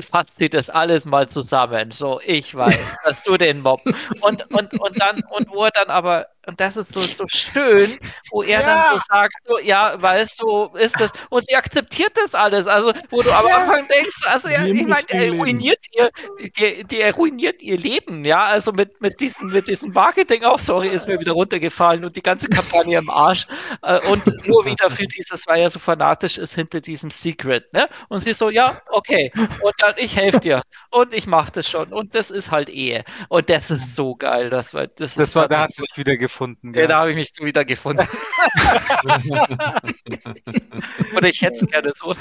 fasst 0.03 0.35
sie 0.35 0.49
das 0.49 0.71
alles 0.71 1.05
mal 1.05 1.29
zusammen. 1.29 1.91
So, 1.91 2.21
ich 2.25 2.55
weiß, 2.55 2.99
dass 3.05 3.23
du 3.25 3.37
den 3.37 3.61
Mob. 3.61 3.81
Und, 4.21 4.51
und, 4.55 4.81
und 4.81 5.01
dann, 5.01 5.23
und 5.31 5.49
wo 5.51 5.65
er 5.65 5.71
dann 5.71 5.89
aber, 5.89 6.29
und 6.47 6.61
das 6.61 6.77
ist 6.77 6.93
so, 6.93 7.03
so 7.03 7.25
schön, 7.29 7.99
wo 8.31 8.43
er 8.43 8.63
dann 8.63 8.81
so 8.91 8.99
sagt, 9.09 9.35
so, 9.47 9.59
ja, 9.59 10.01
weißt 10.01 10.41
du, 10.41 10.67
ist 10.75 10.99
das, 10.99 11.11
und 11.31 11.45
sie 11.49 11.57
akzeptiert 11.57 12.13
das 12.15 12.35
alles. 12.35 12.67
Also, 12.67 12.93
wo 13.11 13.23
du 13.23 13.31
am 13.31 13.47
Anfang 13.47 13.87
denkst, 13.89 14.23
also, 14.27 14.49
ja, 14.49 14.65
im 14.65 14.77
ich 14.77 14.87
meine, 14.87 15.07
er 15.09 15.21
Leben. 15.21 15.39
ruiniert 15.39 15.85
ihr, 15.93 16.11
die, 16.59 16.85
die 16.85 17.01
er 17.01 17.15
ruiniert 17.15 17.63
ihr 17.63 17.77
Leben, 17.79 18.25
ja, 18.25 18.45
also 18.45 18.73
mit, 18.73 19.01
mit 19.01 19.21
diesem, 19.21 19.51
mit 19.51 19.69
diesem 19.69 19.93
Marketing 19.93 20.45
auch, 20.45 20.59
sorry, 20.59 20.89
ist 20.89 21.09
mir 21.09 21.19
wieder 21.21 21.33
runtergefallen 21.33 22.05
und 22.05 22.17
die 22.17 22.23
ganze 22.23 22.49
Kampagne 22.49 22.99
im 22.99 23.11
Arsch. 23.11 23.47
Äh, 23.83 24.01
und 24.11 24.25
nur 24.47 24.65
wieder 24.65 24.91
für 24.91 25.07
dieses, 25.07 25.47
weil 25.47 25.63
er 25.63 25.71
so 25.71 25.79
fanatisch 25.79 26.39
ist 26.39 26.55
hinter 26.55 26.81
diesem 26.81 27.11
Secret, 27.11 27.73
ne? 27.73 27.89
Und 28.09 28.21
sie 28.21 28.35
so, 28.35 28.51
ja, 28.51 28.81
okay. 28.91 29.33
Und 29.61 29.75
dann, 29.79 29.95
ich 29.97 30.17
helfe 30.17 30.41
dir. 30.41 30.63
Und 30.91 31.15
ich 31.15 31.27
mache 31.27 31.53
das 31.53 31.69
schon. 31.69 31.93
Und 31.93 32.15
das 32.15 32.31
ist 32.31 32.51
halt 32.51 32.69
Ehe. 32.69 33.05
Und 33.29 33.49
das 33.51 33.71
ist 33.71 33.95
so 33.95 34.15
geil. 34.15 34.51
Das 34.51 34.75
war, 34.75 34.87
das, 34.87 35.15
Das 35.15 35.29
ist 35.29 35.37
war, 35.37 35.49
da 35.49 35.65
hast 35.65 35.79
du 35.79 35.83
dich 35.83 35.97
wieder 35.97 36.17
gefunden. 36.35 36.75
ja, 36.75 36.87
da 36.87 36.99
habe 37.01 37.11
ich 37.11 37.17
mich 37.17 37.33
wieder 37.41 37.65
gefunden. 37.65 38.07
Oder 41.17 41.29
ich 41.29 41.41
hätte 41.43 41.57
es 41.57 41.67
gerne 41.67 41.93
so. 41.95 42.15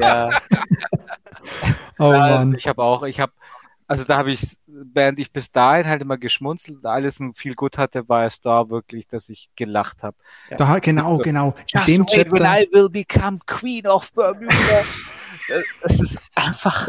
Ja. 0.00 0.30
oh 1.98 2.04
Also 2.04 2.46
Mann. 2.46 2.54
ich 2.54 2.66
habe 2.66 2.82
auch, 2.82 3.02
ich 3.02 3.20
habe, 3.20 3.32
also 3.86 4.04
da 4.04 4.16
habe 4.18 4.32
ich, 4.32 4.56
während 4.66 5.18
ich 5.20 5.32
bis 5.32 5.50
dahin 5.52 5.86
halt 5.86 6.00
immer 6.02 6.16
geschmunzelt 6.16 6.78
und 6.78 6.86
alles 6.86 7.20
ein 7.20 7.34
viel 7.34 7.54
gut 7.54 7.76
hatte, 7.76 8.08
war 8.08 8.24
es 8.24 8.40
da 8.40 8.70
wirklich, 8.70 9.06
dass 9.08 9.28
ich 9.28 9.50
gelacht 9.56 10.02
habe. 10.02 10.16
Da, 10.56 10.78
genau, 10.78 11.18
genau. 11.18 11.54
In 11.72 11.76
Just 11.80 11.88
dem 11.88 12.06
wait 12.06 12.32
when 12.32 12.44
I 12.44 12.66
will 12.72 12.88
become 12.88 13.40
Queen 13.46 13.86
of 13.86 14.10
Bermuda. 14.12 14.54
Äh, 15.48 15.62
Es 15.82 16.00
ist 16.00 16.30
einfach, 16.36 16.88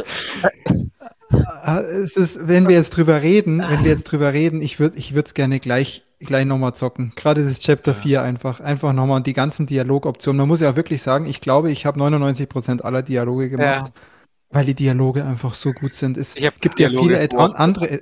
äh, 1.63 1.79
es 1.81 2.15
ist, 2.15 2.47
wenn 2.47 2.67
wir 2.67 2.75
jetzt 2.75 2.91
drüber 2.91 3.21
reden, 3.21 3.63
wenn 3.67 3.83
wir 3.83 3.91
jetzt 3.91 4.03
drüber 4.03 4.33
reden, 4.33 4.61
ich 4.61 4.79
würde 4.79 4.97
ich 4.97 5.13
würde 5.15 5.27
es 5.27 5.33
gerne 5.33 5.59
gleich, 5.59 6.03
gleich 6.25 6.45
nochmal 6.45 6.73
zocken. 6.73 7.13
Gerade 7.15 7.43
das 7.43 7.59
Chapter 7.59 7.93
4 7.93 8.21
einfach. 8.21 8.59
Einfach 8.59 8.93
nochmal 8.93 9.21
die 9.21 9.33
ganzen 9.33 9.65
Dialogoptionen. 9.67 10.37
Man 10.37 10.47
muss 10.47 10.61
ja 10.61 10.71
auch 10.71 10.75
wirklich 10.75 11.01
sagen, 11.01 11.25
ich 11.25 11.41
glaube, 11.41 11.71
ich 11.71 11.85
habe 11.85 11.99
99% 11.99 12.81
aller 12.81 13.01
Dialoge 13.01 13.49
gemacht. 13.49 13.91
Weil 14.53 14.65
die 14.65 14.73
Dialoge 14.73 15.23
einfach 15.23 15.53
so 15.53 15.71
gut 15.71 15.93
sind. 15.93 16.17
Es 16.17 16.35
gibt 16.35 16.79
ja 16.79 16.89
Dialoge 16.89 17.07
viele 17.07 17.21
Ad 17.21 17.37
andere, 17.37 18.01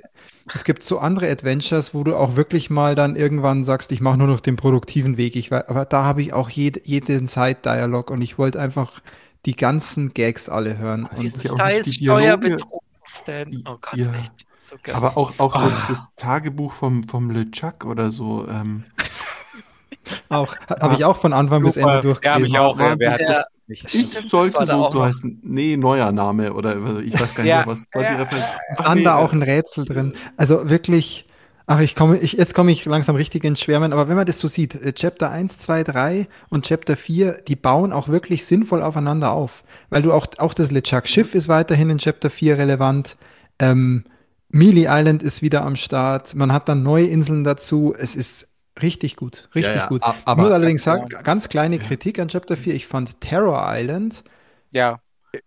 es 0.52 0.64
gibt 0.64 0.82
so 0.82 0.98
andere 0.98 1.30
Adventures, 1.30 1.94
wo 1.94 2.02
du 2.02 2.16
auch 2.16 2.34
wirklich 2.34 2.70
mal 2.70 2.96
dann 2.96 3.14
irgendwann 3.14 3.64
sagst, 3.64 3.92
ich 3.92 4.00
mache 4.00 4.18
nur 4.18 4.26
noch 4.26 4.40
den 4.40 4.56
produktiven 4.56 5.16
Weg. 5.16 5.36
Ich, 5.36 5.52
aber 5.52 5.84
da 5.84 6.02
habe 6.02 6.22
ich 6.22 6.32
auch 6.32 6.50
jed, 6.50 6.84
jeden 6.86 7.28
Side-Dialog 7.28 8.10
und 8.10 8.20
ich 8.20 8.36
wollte 8.36 8.58
einfach 8.58 9.00
die 9.46 9.54
ganzen 9.54 10.12
Gags 10.12 10.48
alle 10.48 10.76
hören. 10.76 11.08
Und 11.16 11.42
ja 11.44 11.80
die. 11.82 12.04
Steuerbetrug. 12.04 12.82
Stan. 13.12 13.62
Oh 13.66 13.76
Gott, 13.80 13.94
Ja. 13.96 14.12
echt 14.14 14.32
so 14.58 14.76
geil. 14.82 14.94
Aber 14.94 15.16
auch, 15.16 15.32
auch 15.38 15.52
das, 15.54 15.72
Ah. 15.80 15.84
das 15.88 16.08
Tagebuch 16.16 16.72
vom, 16.72 17.04
vom 17.08 17.30
LeChuck 17.30 17.84
oder 17.84 18.10
so. 18.10 18.46
Ähm, 18.48 18.84
auch, 20.28 20.56
habe 20.80 20.94
ich 20.94 21.04
auch 21.04 21.16
von 21.18 21.32
Anfang 21.32 21.62
bis 21.62 21.76
Ende 21.76 21.94
Ja, 21.94 22.00
durchgelesen. 22.00 22.34
habe 22.34 22.46
ich 22.46 22.58
auch. 22.58 22.78
Ja, 22.78 22.94
Ja. 22.98 23.16
das 23.28 23.46
ich 23.68 23.80
Stimmt, 23.88 24.16
das 24.16 24.28
sollte 24.28 24.66
so, 24.66 24.90
so 24.90 25.04
heißen. 25.04 25.38
Nee, 25.44 25.76
neuer 25.76 26.10
Name 26.10 26.52
oder 26.52 26.76
ich 27.00 27.14
weiß 27.14 27.34
gar 27.34 27.44
nicht, 27.44 27.50
Ja. 27.50 27.56
mehr, 27.58 27.66
was 27.68 27.84
war 27.92 28.02
die 28.02 28.08
Ja. 28.08 28.16
Referenz. 28.16 28.44
Ach, 28.76 28.84
Dann 28.84 28.98
nee, 28.98 29.04
da 29.04 29.14
auch 29.16 29.32
ein 29.32 29.42
Rätsel 29.42 29.84
drin. 29.84 30.14
Also 30.36 30.68
wirklich, 30.68 31.26
ach, 31.70 31.80
ich 31.80 31.94
komme, 31.94 32.18
ich, 32.18 32.32
jetzt 32.32 32.54
komme 32.54 32.72
ich 32.72 32.84
langsam 32.84 33.16
richtig 33.16 33.44
ins 33.44 33.60
Schwärmen, 33.60 33.92
aber 33.92 34.08
wenn 34.08 34.16
man 34.16 34.26
das 34.26 34.40
so 34.40 34.48
sieht, 34.48 34.74
äh, 34.74 34.92
Chapter 34.92 35.30
1, 35.30 35.58
2, 35.58 35.84
3 35.84 36.28
und 36.48 36.66
Chapter 36.66 36.96
4, 36.96 37.42
die 37.46 37.56
bauen 37.56 37.92
auch 37.92 38.08
wirklich 38.08 38.44
sinnvoll 38.44 38.82
aufeinander 38.82 39.32
auf. 39.32 39.62
Weil 39.88 40.02
du 40.02 40.12
auch, 40.12 40.26
auch 40.38 40.52
das 40.54 40.70
LeChuck 40.70 41.06
Schiff 41.06 41.34
ist 41.34 41.48
weiterhin 41.48 41.88
in 41.90 41.98
Chapter 41.98 42.28
4 42.30 42.58
relevant. 42.58 43.16
Ähm, 43.58 44.04
Mealy 44.48 44.86
Island 44.88 45.22
ist 45.22 45.42
wieder 45.42 45.62
am 45.64 45.76
Start. 45.76 46.34
Man 46.34 46.52
hat 46.52 46.68
dann 46.68 46.82
neue 46.82 47.06
Inseln 47.06 47.44
dazu. 47.44 47.94
Es 47.96 48.16
ist 48.16 48.48
richtig 48.82 49.14
gut, 49.16 49.48
richtig 49.54 49.74
Ja, 49.76 49.82
ja, 49.82 49.86
gut. 49.88 50.02
aber- 50.02 50.42
muss 50.42 50.50
allerdings 50.50 50.82
sagen, 50.82 51.08
ganz 51.08 51.48
kleine 51.48 51.78
Kritik 51.78 52.18
an 52.18 52.28
Chapter 52.28 52.56
4. 52.56 52.74
Ich 52.74 52.86
fand 52.88 53.20
Terror 53.20 53.62
Island 53.64 54.24
Ja, 54.72 55.00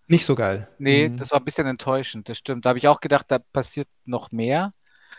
nicht 0.07 0.25
so 0.25 0.35
geil. 0.35 0.69
nee, 0.77 1.09
Mhm. 1.09 1.17
das 1.17 1.31
war 1.31 1.39
ein 1.39 1.45
bisschen 1.45 1.67
enttäuschend, 1.67 2.29
das 2.29 2.37
stimmt. 2.37 2.65
Da 2.65 2.69
habe 2.69 2.79
ich 2.79 2.87
auch 2.87 3.01
gedacht, 3.01 3.25
da 3.29 3.39
passiert 3.39 3.87
noch 4.05 4.31
mehr. 4.31 4.71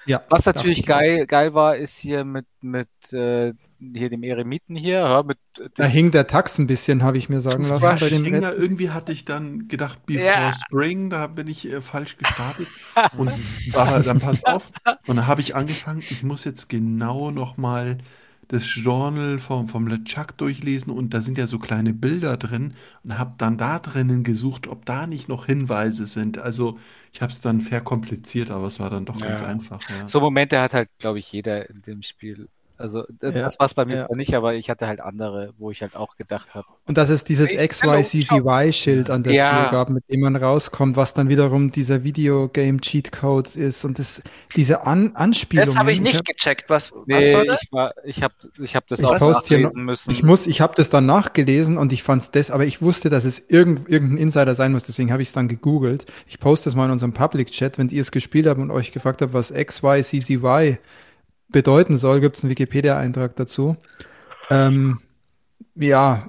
Ja, 0.07 0.23
Was 0.29 0.47
natürlich 0.47 0.85
geil, 0.85 1.27
geil 1.27 1.55
war, 1.55 1.77
ist 1.77 1.99
hier 1.99 2.25
mit, 2.25 2.47
mit 2.61 2.89
äh, 3.13 3.53
hier 3.95 4.09
dem 4.11 4.23
Eremiten 4.23 4.77
hier, 4.77 4.99
ja, 4.99 5.23
mit 5.23 5.39
Da 5.75 5.85
hing 5.85 6.11
der 6.11 6.27
Tax 6.27 6.59
ein 6.59 6.67
bisschen, 6.67 7.03
habe 7.03 7.19
ich 7.19 7.29
mir 7.29 7.41
sagen 7.41 7.65
lassen 7.65 7.99
bei 7.99 8.09
den 8.09 8.25
Hing 8.25 8.41
da, 8.41 8.53
irgendwie 8.53 8.91
hatte 8.91 9.13
ich 9.13 9.25
dann 9.25 9.69
gedacht, 9.69 10.07
Before 10.07 10.25
Ja. 10.25 10.53
Spring, 10.53 11.11
da 11.11 11.27
bin 11.27 11.49
ich 11.49 11.71
äh, 11.71 11.81
falsch 11.81 12.17
gestartet. 12.17 12.67
Und 13.19 13.31
war, 13.75 14.01
dann 14.01 14.21
passt 14.21 14.47
auf. 14.47 14.71
Und 15.07 15.17
dann 15.17 15.27
habe 15.27 15.41
ich 15.41 15.55
angefangen, 15.55 16.01
ich 16.01 16.23
muss 16.23 16.45
jetzt 16.45 16.69
genau 16.69 17.31
nochmal 17.31 17.99
das 18.49 18.65
Journal 18.75 19.39
vom, 19.39 19.69
vom 19.69 19.87
LeChuck 19.89 20.37
durchlesen 20.39 20.93
und 20.93 21.15
da 21.15 21.23
sind 21.23 21.39
ja 21.39 21.47
so 21.47 21.59
kleine 21.59 21.95
Bilder 21.95 22.37
drin 22.37 22.75
und 23.03 23.19
habe 23.19 23.35
dann 23.39 23.59
da 23.59 23.79
drinnen 23.79 24.25
gesucht, 24.25 24.67
ob 24.67 24.85
da 24.87 25.07
nicht 25.07 25.29
noch 25.29 25.47
Hinweise 25.47 26.07
sind. 26.07 26.39
Also 26.39 26.79
ich 27.13 27.23
habe 27.23 27.33
es 27.33 27.41
dann 27.41 27.61
verkompliziert, 27.61 28.51
aber 28.51 28.67
es 28.67 28.81
war 28.81 28.91
dann 28.91 29.05
doch 29.07 29.21
ganz 29.21 29.43
Ja. 29.43 29.45
einfach. 29.45 29.89
Ja. 29.89 30.13
So 30.13 30.21
Momente 30.21 30.61
hat 30.61 30.75
halt, 30.75 30.91
glaube 30.99 31.19
ich, 31.19 31.31
jeder 31.33 31.69
in 31.71 31.83
dem 31.83 32.03
Spiel. 32.03 32.49
Also 32.77 33.03
d- 33.09 33.27
Ja, 33.27 33.31
das 33.43 33.59
war 33.59 33.67
es 33.67 33.75
bei 33.75 33.85
mir 33.85 33.97
ja. 33.97 34.07
zwar 34.07 34.17
nicht, 34.17 34.35
aber 34.35 34.55
ich 34.55 34.69
hatte 34.69 34.87
halt 34.89 35.01
andere, 35.01 35.53
wo 35.59 35.71
ich 35.71 35.81
halt 35.83 35.95
auch 35.95 36.17
gedacht 36.17 36.55
habe. 36.55 36.67
Und 36.87 36.99
dass 36.99 37.09
es 37.09 37.23
dieses 37.23 37.51
XYCCY-Schild 37.51 39.11
an 39.11 39.23
der 39.23 39.33
Ja. 39.33 39.63
Tür 39.65 39.71
gab, 39.71 39.91
mit 39.91 40.05
dem 40.11 40.21
man 40.21 40.37
rauskommt, 40.37 40.97
was 40.97 41.15
dann 41.15 41.29
wiederum 41.29 41.71
dieser 41.71 42.03
Videogame-Cheatcode 42.05 43.57
ist 43.57 43.85
und 43.85 43.99
das, 43.99 44.23
diese 44.57 44.87
An 44.87 45.13
Anspielungen. 45.15 45.69
Das 45.71 45.79
habe 45.79 45.93
ich 45.93 46.01
nicht 46.01 46.17
hab- 46.17 46.25
gecheckt. 46.25 46.69
Was, 46.69 46.93
was 46.93 47.03
Nee, 47.07 47.35
war 47.35 47.45
das? 47.45 47.63
ich 47.63 47.73
war, 47.73 47.93
ich 48.05 48.23
habe 48.23 48.35
ich 48.61 48.75
hab 48.77 48.87
das 48.89 49.01
Ich 49.01 49.07
auch 49.07 49.19
nachlesen 49.21 49.85
müssen. 49.85 50.11
Ich 50.11 50.23
muss, 50.23 50.47
ich 50.47 50.61
habe 50.61 50.75
das 50.77 50.91
dann 50.91 51.07
nachgelesen 51.07 51.79
und 51.79 51.93
ich 51.93 52.03
fand 52.03 52.23
es 52.23 52.31
das, 52.31 52.51
aber 52.51 52.65
ich 52.65 52.83
wusste, 52.83 53.11
dass 53.11 53.25
es 53.25 53.39
irgend, 53.49 53.89
irgendein 53.89 54.19
Insider 54.19 54.55
sein 54.55 54.73
muss, 54.73 54.83
deswegen 54.83 55.13
habe 55.13 55.23
ich 55.23 55.29
es 55.29 55.33
dann 55.35 55.49
gegoogelt. 55.49 56.07
Ich 56.27 56.41
poste 56.41 56.69
es 56.69 56.75
mal 56.75 56.87
in 56.87 56.91
unserem 56.91 57.13
Public-Chat, 57.13 57.79
wenn 57.79 57.89
ihr 57.89 58.01
es 58.01 58.11
gespielt 58.11 58.47
habt 58.47 58.61
und 58.61 58.71
euch 58.71 58.93
gefragt 58.93 59.23
habt, 59.23 59.33
was 59.33 59.53
XYCCY 59.53 60.79
bedeuten 61.55 61.97
soll, 61.97 62.21
gibt 62.21 62.37
es 62.37 62.43
einen 62.45 62.51
Wikipedia-Eintrag 62.51 63.35
dazu. 63.37 63.77
Ähm, 64.51 65.01
ja, 65.75 66.29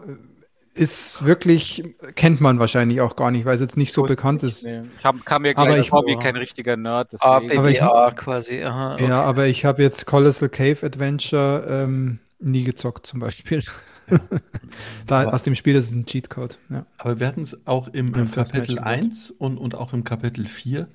ist 0.74 1.26
wirklich, 1.26 1.84
kennt 2.16 2.42
man 2.42 2.60
wahrscheinlich 2.60 3.00
auch 3.02 3.16
gar 3.16 3.32
nicht, 3.32 3.46
weil 3.46 3.56
es 3.56 3.62
jetzt 3.62 3.78
nicht 3.78 3.94
so 3.94 4.02
Wusste 4.04 4.16
bekannt 4.16 4.44
ist. 4.44 4.64
nicht. 4.66 4.84
Ich 5.00 5.06
hab, 5.06 5.26
kam 5.26 5.42
mir 5.44 5.58
Aber 5.58 5.68
gleich 5.68 5.82
ich- 5.82 5.90
vor 5.90 6.06
wie 6.06 6.18
kein 6.18 6.36
richtiger 6.36 6.78
Nerd. 6.78 7.14
Deswegen. 7.14 7.58
Aber 7.58 7.70
ich- 7.70 8.16
quasi. 8.16 8.62
Aha, 8.64 8.94
okay. 8.94 9.08
Ja, 9.08 9.24
aber 9.24 9.48
ich 9.48 9.66
habe 9.66 9.82
jetzt 9.84 10.06
Colossal 10.06 10.50
Cave 10.50 10.86
Adventure 10.86 11.66
ähm, 11.70 12.20
nie 12.40 12.64
gezockt 12.64 13.06
zum 13.08 13.20
Beispiel. 13.22 13.64
da 15.08 15.22
Aber- 15.22 15.34
aus 15.34 15.44
dem 15.44 15.56
Spiel 15.56 15.76
ist 15.76 15.86
es 15.86 15.92
ein 15.94 16.06
Cheatcode. 16.06 16.58
Ja. 16.70 16.86
Aber 16.98 17.20
wir 17.20 17.28
hatten 17.28 17.42
es 17.42 17.58
auch 17.66 17.88
im, 17.88 18.14
Ja, 18.14 18.22
im 18.22 18.32
Kapitel 18.32 18.52
Person 18.76 18.80
1 18.80 19.32
und, 19.32 19.58
und 19.58 19.76
auch 19.76 19.94
im 19.94 20.04
Kapitel 20.04 20.46
4, 20.46 20.88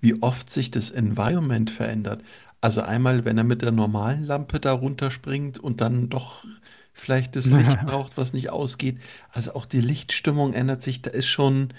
wie 0.00 0.20
oft 0.22 0.50
sich 0.50 0.70
das 0.70 0.90
Environment 0.90 1.70
verändert. 1.70 2.22
Also 2.60 2.82
einmal, 2.82 3.24
wenn 3.24 3.38
er 3.38 3.44
mit 3.44 3.62
der 3.62 3.72
normalen 3.72 4.24
Lampe 4.24 4.60
da 4.60 4.72
runterspringt 4.72 5.58
und 5.58 5.80
dann 5.80 6.08
doch 6.08 6.44
vielleicht 6.92 7.36
das 7.36 7.46
Licht 7.46 7.80
braucht, 7.86 8.16
was 8.16 8.32
nicht 8.32 8.50
ausgeht. 8.50 8.98
Also 9.32 9.54
auch 9.54 9.66
die 9.66 9.80
Lichtstimmung 9.80 10.54
ändert 10.54 10.82
sich. 10.82 11.00
Da 11.02 11.10
ist 11.10 11.28
schon, 11.28 11.72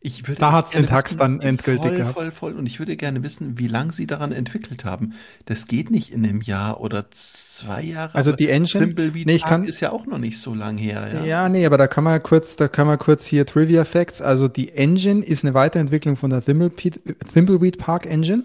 Ich 0.00 0.28
würde 0.28 0.40
Da 0.40 0.52
hat's 0.52 0.70
gerne 0.70 0.86
den 0.86 0.90
Tax 0.90 1.12
wissen, 1.12 1.18
dann 1.18 1.40
endgültig 1.40 1.82
voll, 1.82 1.96
gehabt. 1.96 2.14
voll, 2.14 2.30
voll. 2.30 2.52
Und 2.54 2.66
ich 2.66 2.78
würde 2.78 2.96
gerne 2.96 3.22
wissen, 3.22 3.58
wie 3.58 3.68
lange 3.68 3.92
sie 3.92 4.06
daran 4.06 4.32
entwickelt 4.32 4.84
haben. 4.84 5.14
Das 5.46 5.66
geht 5.66 5.90
nicht 5.90 6.12
in 6.12 6.24
einem 6.24 6.42
Jahr 6.42 6.80
oder 6.80 7.10
zwei 7.10 7.82
Jahre. 7.82 8.14
Also 8.14 8.30
aber 8.30 8.36
die 8.36 8.48
Engine, 8.50 8.84
Thimbleweed 8.84 9.26
nee, 9.26 9.34
ich 9.36 9.44
kann, 9.44 9.64
ist 9.64 9.80
ja 9.80 9.92
auch 9.92 10.06
noch 10.06 10.18
nicht 10.18 10.38
so 10.40 10.54
lang 10.54 10.76
her, 10.76 11.10
ja. 11.14 11.24
ja, 11.24 11.48
nee, 11.48 11.64
aber 11.66 11.78
da 11.78 11.86
kann 11.86 12.04
man 12.04 12.22
kurz, 12.22 12.56
da 12.56 12.68
kann 12.68 12.86
man 12.86 12.98
kurz 12.98 13.24
hier 13.24 13.46
Trivia 13.46 13.84
Facts. 13.86 14.20
Also 14.20 14.48
die 14.48 14.72
Engine 14.72 15.24
ist 15.24 15.44
eine 15.44 15.54
Weiterentwicklung 15.54 16.16
von 16.16 16.30
der 16.30 16.42
Thimbleweed, 16.44 17.00
Thimbleweed 17.32 17.78
Park 17.78 18.06
Engine. 18.06 18.44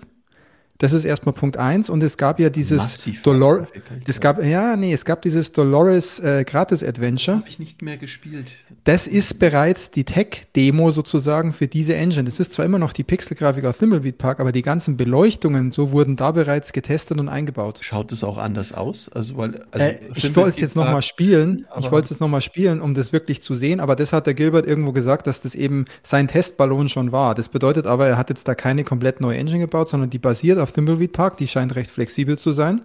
Das 0.80 0.93
ist 0.93 1.03
erstmal 1.03 1.34
Punkt 1.34 1.57
eins. 1.57 1.89
Und 1.89 2.01
es 2.01 2.18
gab 2.18 2.39
ja 2.39 2.49
dieses 2.49 2.77
Massiv 2.80 3.22
Dolor, 3.22 3.61
weiterentwickelt, 3.61 4.10
es 4.10 4.19
gab, 4.22 4.43
ja, 4.43 4.76
nee, 4.77 4.93
es 4.93 5.03
gab 5.06 5.22
dieses 5.22 5.51
Dolores 5.51 6.19
äh, 6.19 6.45
Gratis 6.45 6.80
Das 6.80 6.89
Adventure. 6.89 7.38
habe 7.38 7.49
ich 7.49 7.60
nicht 7.60 7.81
mehr 7.81 7.97
gespielt. 7.97 8.56
Das 8.85 9.06
ist 9.06 9.39
bereits 9.39 9.91
die 9.91 10.06
Tech-Demo 10.06 10.91
sozusagen 10.91 11.51
für 11.51 11.68
diese 11.68 11.95
Engine. 11.95 12.23
Das 12.23 12.39
ist 12.39 12.53
zwar 12.53 12.65
immer 12.65 12.80
noch 12.80 12.93
die 12.93 13.03
Pixelgrafik 13.03 13.65
aus 13.65 13.77
Thimbleweed 13.80 14.18
Park, 14.18 14.39
aber 14.39 14.53
die 14.53 14.61
ganzen 14.61 14.95
Beleuchtungen, 14.95 15.73
so 15.73 15.91
wurden 15.91 16.15
da 16.15 16.31
bereits 16.31 16.72
getestet 16.72 17.19
und 17.19 17.27
eingebaut. 17.27 17.80
Schaut 17.81 18.11
es 18.14 18.23
auch 18.23 18.38
anders 18.38 18.72
aus? 18.73 19.10
Also, 19.10 19.35
weil, 19.35 19.65
also 19.72 19.85
Äh, 19.85 19.99
ich 20.15 20.34
wollte 20.35 20.51
es 20.56 20.60
jetzt 20.61 20.76
nochmal 20.77 21.01
spielen. 21.01 21.68
Ich 21.77 21.91
wollte 21.91 22.06
es 22.06 22.10
jetzt 22.11 22.22
nochmal 22.22 22.41
spielen, 22.41 22.80
um 22.80 22.93
das 22.95 23.11
wirklich 23.11 23.41
zu 23.41 23.53
sehen. 23.53 23.81
Aber 23.81 23.97
das 23.97 24.14
hat 24.14 24.27
der 24.27 24.34
Gilbert 24.34 24.65
irgendwo 24.65 24.93
gesagt, 24.93 25.27
dass 25.27 25.41
das 25.41 25.56
eben 25.56 25.84
sein 26.03 26.30
Testballon 26.30 26.88
schon 26.88 27.11
war. 27.11 27.35
Das 27.35 27.49
bedeutet 27.49 27.85
aber, 27.85 28.07
er 28.07 28.18
hat 28.18 28.30
jetzt 28.30 28.47
da 28.47 28.56
keine 28.56 28.85
komplett 28.85 29.19
neue 29.19 29.38
Engine 29.38 29.60
gebaut, 29.60 29.89
sondern 29.89 30.10
die 30.10 30.19
basiert 30.19 30.57
auf 30.57 30.69
Thimbleweed 30.72 31.14
Park. 31.14 31.38
Die 31.38 31.48
scheint 31.48 31.76
recht 31.76 31.91
flexibel 31.91 32.38
zu 32.38 32.52
sein. 32.52 32.82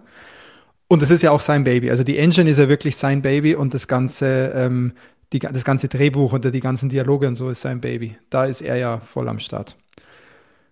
Und 0.87 1.01
das 1.01 1.09
ist 1.09 1.23
ja 1.23 1.31
auch 1.31 1.39
sein 1.39 1.63
Baby. 1.63 1.89
Also 1.89 2.03
die 2.03 2.17
Engine 2.17 2.49
ist 2.49 2.57
ja 2.59 2.69
wirklich 2.69 2.95
sein 2.95 3.21
Baby 3.21 3.55
und 3.55 3.73
das 3.73 3.87
ganze, 3.87 4.51
ähm, 4.55 4.93
die, 5.33 5.39
das 5.39 5.63
ganze 5.63 5.87
Drehbuch 5.87 6.33
und 6.33 6.45
die 6.45 6.59
ganzen 6.59 6.89
Dialoge 6.89 7.27
und 7.27 7.35
so 7.35 7.49
ist 7.49 7.61
sein 7.61 7.81
Baby. 7.81 8.17
Da 8.29 8.45
ist 8.45 8.61
er 8.61 8.75
ja 8.75 8.99
voll 8.99 9.27
am 9.27 9.39
Start. 9.39 9.77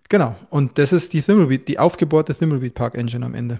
Genau. 0.08 0.36
Und 0.50 0.78
das 0.78 0.92
ist 0.92 1.12
die 1.12 1.22
Thimbleweed, 1.22 1.66
die 1.66 1.78
aufgebohrte 1.78 2.34
Thimbleweed 2.34 2.74
Park 2.74 2.94
Engine 2.94 3.26
am 3.26 3.34
Ende. 3.34 3.58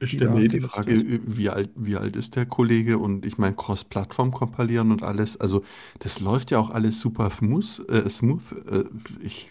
Ich 0.00 0.12
stelle 0.12 0.30
mir 0.30 0.48
die 0.48 0.60
Frage, 0.60 1.20
wie 1.26 1.50
alt, 1.50 1.70
wie 1.74 1.96
alt 1.96 2.14
ist 2.14 2.36
der 2.36 2.46
Kollege? 2.46 2.98
Und 2.98 3.26
ich 3.26 3.36
meine, 3.36 3.56
Cross-Plattform 3.56 4.32
kompilieren 4.32 4.92
und 4.92 5.02
alles. 5.02 5.36
Also, 5.36 5.64
das 5.98 6.20
läuft 6.20 6.52
ja 6.52 6.58
auch 6.58 6.70
alles 6.70 7.00
super 7.00 7.30
smooth. 7.30 7.88
Äh, 7.90 8.08
smooth. 8.08 8.42
Äh, 8.70 8.84
ich, 9.20 9.50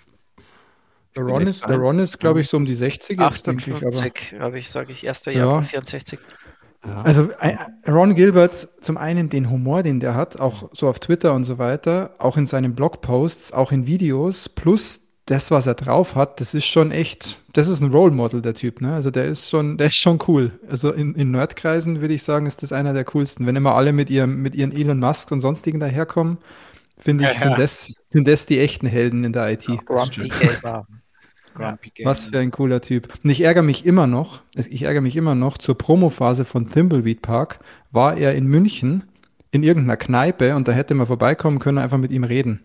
Der 1.18 1.23
bin 1.23 1.34
Ron 1.34 1.48
ist, 1.48 1.68
der 1.68 1.77
Ron 1.77 1.99
ist, 1.99 2.19
glaube 2.19 2.41
ich, 2.41 2.49
so 2.49 2.57
um 2.57 2.65
die 2.65 2.76
60 2.76 3.19
jetzt, 3.19 3.48
denke 3.48 3.72
ich. 3.72 3.77
Aber, 3.77 3.88
58 3.88 4.39
habe 4.39 4.60
ich, 4.60 4.69
sage 4.69 4.91
ich, 4.94 5.03
erster 5.03 5.31
Ja. 5.31 5.39
Jahr 5.39 5.64
64. 5.64 6.19
ja. 6.85 7.02
also 7.02 7.30
äh, 7.39 7.57
Ron 7.89 8.15
Gilbert, 8.15 8.69
zum 8.81 8.98
einen 8.98 9.30
den 9.30 9.49
Humor, 9.49 9.84
den 9.84 9.99
der 9.99 10.15
hat, 10.15 10.39
auch 10.39 10.69
so 10.73 10.88
auf 10.88 10.99
Twitter 10.99 11.34
und 11.34 11.44
so 11.44 11.57
weiter, 11.57 12.15
auch 12.19 12.38
in 12.38 12.48
seinen 12.48 12.76
Blogposts, 12.76 13.52
auch 13.52 13.72
in 13.72 13.88
Videos, 13.88 14.49
plus 14.49 15.02
das, 15.27 15.52
was 15.52 15.68
er 15.68 15.73
drauf 15.73 16.15
hat, 16.15 16.39
das 16.39 16.53
ist 16.53 16.65
schon 16.65 16.91
echt, 16.91 17.39
das 17.53 17.68
ist 17.68 17.81
ein 17.81 17.91
Role 17.91 18.14
Model, 18.14 18.41
der 18.41 18.53
Typ, 18.53 18.81
ne? 18.81 18.94
Also 18.94 19.11
der 19.11 19.26
ist 19.26 19.49
schon, 19.49 19.77
der 19.77 19.88
ist 19.88 19.98
schon 19.98 20.19
cool. 20.27 20.57
Also 20.69 20.91
in, 20.94 21.15
in 21.15 21.31
Nerdkreisen 21.31 21.99
würde 22.02 22.14
ich 22.14 22.23
sagen, 22.23 22.45
ist 22.45 22.64
das 22.64 22.72
einer 22.72 22.94
der 22.94 23.03
coolsten. 23.03 23.45
Wenn 23.45 23.57
immer 23.57 23.76
alle 23.76 23.91
mit 23.91 24.10
ihrem, 24.10 24.41
mit 24.41 24.56
ihren 24.56 24.72
Elon 24.72 24.99
Musk 24.99 25.31
und 25.31 25.41
sonstigen 25.41 25.81
daherkommen, 25.81 26.38
finde 26.98 27.26
ich, 27.26 27.34
Ja, 27.34 27.39
sind 27.39 27.49
ja. 27.52 27.56
das, 27.57 27.94
sind 28.10 28.27
das 28.27 28.45
die 28.45 28.60
echten 28.60 28.88
Helden 28.88 29.26
in 29.26 29.34
der 29.34 29.52
IT. 29.52 29.65
Grumpy 29.85 30.30
Gamer. 30.30 30.88
Grumpy 31.57 31.91
Game. 31.91 32.05
Was 32.05 32.25
für 32.27 32.39
ein 32.39 32.51
cooler 32.51 32.81
Typ. 32.81 33.13
Und 33.23 33.29
ich 33.29 33.41
ärgere 33.41 33.63
mich 33.63 33.85
immer 33.85 34.07
noch, 34.07 34.41
ich 34.55 34.84
ärgere 34.84 35.01
mich 35.01 35.15
immer 35.15 35.35
noch, 35.35 35.57
zur 35.57 35.77
Promophase 35.77 36.45
von 36.45 36.69
Thimbleweed 36.69 37.21
Park 37.21 37.59
war 37.91 38.17
er 38.17 38.35
in 38.35 38.45
München 38.47 39.03
in 39.51 39.63
irgendeiner 39.63 39.97
Kneipe 39.97 40.55
und 40.55 40.67
da 40.67 40.71
hätte 40.73 40.93
man 40.93 41.07
vorbeikommen 41.07 41.59
können, 41.59 41.77
einfach 41.77 41.97
mit 41.97 42.11
ihm 42.11 42.23
reden. 42.23 42.63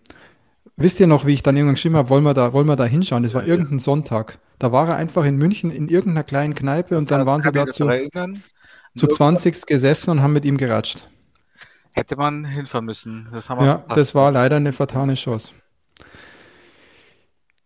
Wisst 0.77 1.01
ihr 1.01 1.07
noch, 1.07 1.27
wie 1.27 1.33
ich 1.35 1.43
dann 1.43 1.57
irgendwann 1.57 1.75
geschrieben 1.77 1.97
habe, 1.97 2.09
wollen 2.09 2.25
wir 2.25 2.35
da, 2.35 2.53
wollen 2.53 2.67
wir 2.67 2.77
da 2.77 2.85
hinschauen? 2.85 3.23
Das 3.23 3.35
war 3.35 3.47
irgendein 3.47 3.79
Sonntag. 3.79 4.39
Da 4.59 4.73
war 4.73 4.89
er 4.89 4.97
einfach 4.97 5.25
in 5.25 5.37
München 5.37 5.71
in 5.71 5.89
irgendeiner 5.89 6.25
kleinen 6.25 6.55
Kneipe 6.55 6.97
und 6.99 7.11
dann 7.11 7.27
waren 7.27 7.43
sie 7.43 7.53
da 7.53 7.69
zu, 7.69 7.85
daran 7.85 7.99
erinnern. 8.01 8.43
zu 8.97 9.07
20 9.07 9.67
gesessen 9.67 10.11
und 10.11 10.23
haben 10.23 10.33
mit 10.33 10.45
ihm 10.45 10.57
geratscht. 10.57 11.09
Hätte 11.93 12.17
man 12.17 12.45
hinfahren 12.45 12.87
müssen. 12.87 13.29
Das 13.33 13.51
haben 13.51 13.61
wir 13.61 13.67
Ja, 13.67 13.79
verpasst. 13.79 13.99
das 14.01 14.15
war 14.15 14.33
leider 14.33 14.57
eine 14.57 14.73
vertane 14.73 15.15
Chance. 15.15 15.53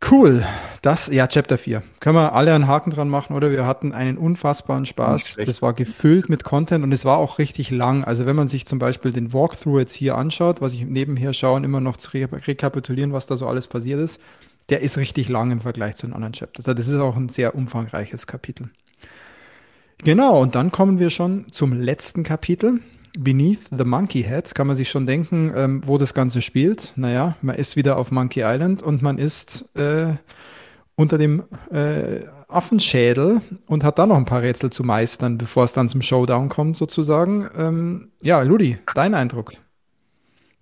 Cool. 0.05 0.44
Das, 0.82 1.09
ja, 1.09 1.27
Chapter 1.27 1.59
4. 1.59 1.82
Können 2.01 2.16
wir 2.16 2.35
alle 2.35 2.55
einen 2.55 2.68
Haken 2.68 2.90
dran 2.90 3.09
machen, 3.09 3.35
oder? 3.35 3.51
Wir 3.51 3.66
hatten 3.66 3.93
einen 3.93 4.18
unfassbaren 4.18 4.86
Spaß. 4.86 5.36
Das 5.44 5.62
war 5.62 5.73
gefüllt 5.73 6.28
mit 6.28 6.44
Content 6.44 6.85
und 6.85 6.93
es 6.93 7.05
war 7.05 7.18
auch 7.18 7.39
richtig 7.39 7.70
lang. 7.70 8.05
Also 8.05 8.27
wenn 8.27 8.36
man 8.36 8.48
sich 8.48 8.66
zum 8.66 8.78
Beispiel 8.78 9.10
den 9.10 9.32
Walkthrough 9.32 9.81
jetzt 9.81 9.94
hier 9.94 10.16
anschaut, 10.16 10.60
was 10.60 10.74
ich 10.74 10.85
nebenher 10.85 11.32
schaue 11.32 11.56
und 11.56 11.64
immer 11.64 11.81
noch 11.81 11.97
zu 11.97 12.10
re 12.12 12.28
rekapitulieren, 12.31 13.12
was 13.12 13.27
da 13.27 13.36
so 13.36 13.48
alles 13.48 13.66
passiert 13.66 13.98
ist, 13.98 14.20
der 14.68 14.81
ist 14.82 14.98
richtig 14.98 15.28
lang 15.28 15.51
im 15.51 15.60
Vergleich 15.60 15.97
zu 15.97 16.06
den 16.06 16.14
anderen 16.14 16.35
Chapters. 16.35 16.66
Also 16.66 16.74
das 16.74 16.89
ist 16.89 17.01
auch 17.01 17.16
ein 17.16 17.28
sehr 17.28 17.55
umfangreiches 17.55 18.27
Kapitel. 18.27 18.68
Genau, 20.05 20.40
und 20.40 20.55
dann 20.55 20.70
kommen 20.73 20.98
wir 20.98 21.10
schon 21.10 21.47
zum 21.52 21.73
letzten 21.73 22.23
Kapitel. 22.23 22.81
Beneath 23.17 23.69
the 23.71 23.85
Monkey 23.85 24.23
Head 24.23 24.55
kann 24.55 24.67
man 24.67 24.77
sich 24.77 24.91
schon 24.91 25.07
denken, 25.07 25.53
ähm, 25.57 25.83
wo 25.87 25.99
das 25.99 26.15
Ganze 26.15 26.43
spielt. 26.43 26.93
Naja, 26.97 27.37
man 27.43 27.57
ist 27.57 27.77
wieder 27.77 27.97
auf 27.97 28.11
Monkey 28.11 28.43
Island 28.45 28.83
und 28.83 29.03
man 29.03 29.19
ist 29.19 29.69
äh, 29.77 30.15
unter 30.97 31.19
dem 31.19 31.45
äh, 31.71 32.25
Affenschädel 32.49 33.41
und 33.67 33.85
hat 33.85 33.99
da 33.99 34.07
noch 34.07 34.17
ein 34.17 34.27
paar 34.27 34.43
Rätsel 34.43 34.71
zu 34.71 34.85
meistern, 34.85 35.39
bevor 35.39 35.65
es 35.65 35.73
dann 35.75 35.89
zum 35.91 36.03
Showdown 36.03 36.49
kommt, 36.49 36.77
sozusagen. 36.77 37.49
Ähm, 37.57 38.13
ja, 38.23 38.43
Ludi, 38.43 38.79
dein 38.95 39.15
Eindruck? 39.15 39.55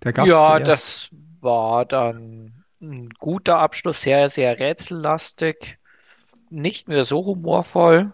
Der 0.03 0.13
Gast 0.13 0.45
Ja, 0.45 0.45
zuerst. 0.45 0.95
das 0.99 1.09
war 1.39 1.85
dann 1.85 2.65
ein 2.81 3.09
guter 3.11 3.59
Abschluss, 3.59 4.01
sehr, 4.01 4.27
sehr 4.29 4.59
rätsellastig. 4.59 5.79
Nicht 6.49 6.87
mehr 6.89 7.03
so 7.05 7.25
humorvoll, 7.25 8.13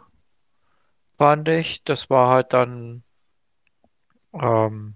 fand 1.17 1.47
ich. 1.47 1.83
Das 1.85 2.09
war 2.09 2.29
halt 2.29 2.53
dann, 2.53 3.03
ähm, 4.33 4.95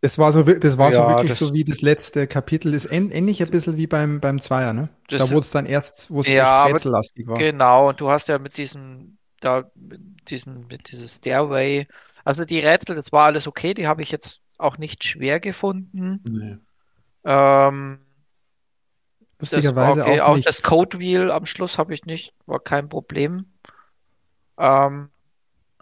Das 0.00 0.18
war 0.18 0.32
so, 0.32 0.42
das 0.44 0.78
war 0.78 0.92
so 0.92 1.02
Ja, 1.02 1.08
wirklich 1.08 1.30
das- 1.30 1.38
so 1.38 1.52
wie 1.52 1.64
das 1.64 1.82
letzte 1.82 2.26
Kapitel. 2.26 2.72
Ist 2.74 2.90
ähn- 2.90 3.10
ähnlich 3.12 3.42
ein 3.42 3.50
bisschen 3.50 3.76
wie 3.76 3.86
beim, 3.86 4.20
beim 4.20 4.40
Zweier, 4.40 4.72
ne? 4.72 4.90
Das 5.08 5.22
da 5.22 5.30
wurde 5.30 5.44
es 5.46 5.50
dann 5.50 5.66
erst, 5.66 6.10
wo 6.10 6.20
es 6.20 6.28
Ja, 6.28 6.34
echt 6.36 6.64
rätsellastig 6.64 7.26
war. 7.26 7.38
genau. 7.38 7.88
Und 7.90 8.00
du 8.00 8.10
hast 8.10 8.28
ja 8.28 8.38
mit 8.38 8.56
diesem, 8.58 9.18
da, 9.40 9.70
mit 9.74 10.30
diesem, 10.30 10.66
mit 10.68 10.90
dieses 10.90 11.16
Stairway, 11.16 11.86
also 12.24 12.44
die 12.44 12.60
Rätsel, 12.60 12.96
das 12.96 13.12
war 13.12 13.26
alles 13.26 13.46
okay, 13.46 13.74
die 13.74 13.86
habe 13.86 14.02
ich 14.02 14.10
jetzt 14.10 14.42
auch 14.58 14.78
nicht 14.78 15.04
schwer 15.04 15.40
gefunden. 15.40 16.24
nee. 16.24 16.58
Ähm, 17.24 18.00
das 19.50 19.50
Lustigerweise 19.52 20.02
okay. 20.02 20.20
auch 20.20 20.24
Auch 20.24 20.38
das 20.38 20.62
Code 20.62 20.98
Wheel 20.98 21.30
am 21.30 21.46
Schluss 21.46 21.78
habe 21.78 21.92
ich 21.94 22.04
nicht, 22.04 22.34
war 22.46 22.60
kein 22.60 22.88
Problem. 22.88 23.46
Ähm, 24.58 25.10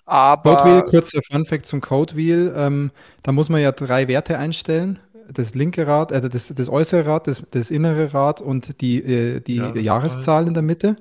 aber 0.07 0.57
Code 0.57 0.71
Wheel, 0.71 0.83
kurzer 0.83 1.21
Funfact 1.23 1.67
zum 1.67 1.81
Code 1.81 2.17
Wheel. 2.17 2.55
Ähm, 2.57 2.91
da 3.23 3.33
muss 3.33 3.49
man 3.49 3.61
ja 3.61 3.73
drei 3.73 4.09
Werte 4.09 4.39
einstellen. 4.39 5.01
Das 5.33 5.55
linke 5.55 5.87
Rad, 5.87 6.13
äh, 6.13 6.29
das, 6.29 6.49
das 6.55 6.69
äußere 6.69 7.07
Rad, 7.07 7.27
das, 7.27 7.43
das 7.51 7.71
innere 7.71 8.15
Rad 8.15 8.41
und 8.41 8.81
die, 8.81 8.99
äh, 9.03 9.41
die 9.41 9.57
Jahreszahl. 9.57 9.83
Jahreszahl 9.83 10.47
in 10.47 10.55
der 10.55 10.63
Mitte. 10.63 10.97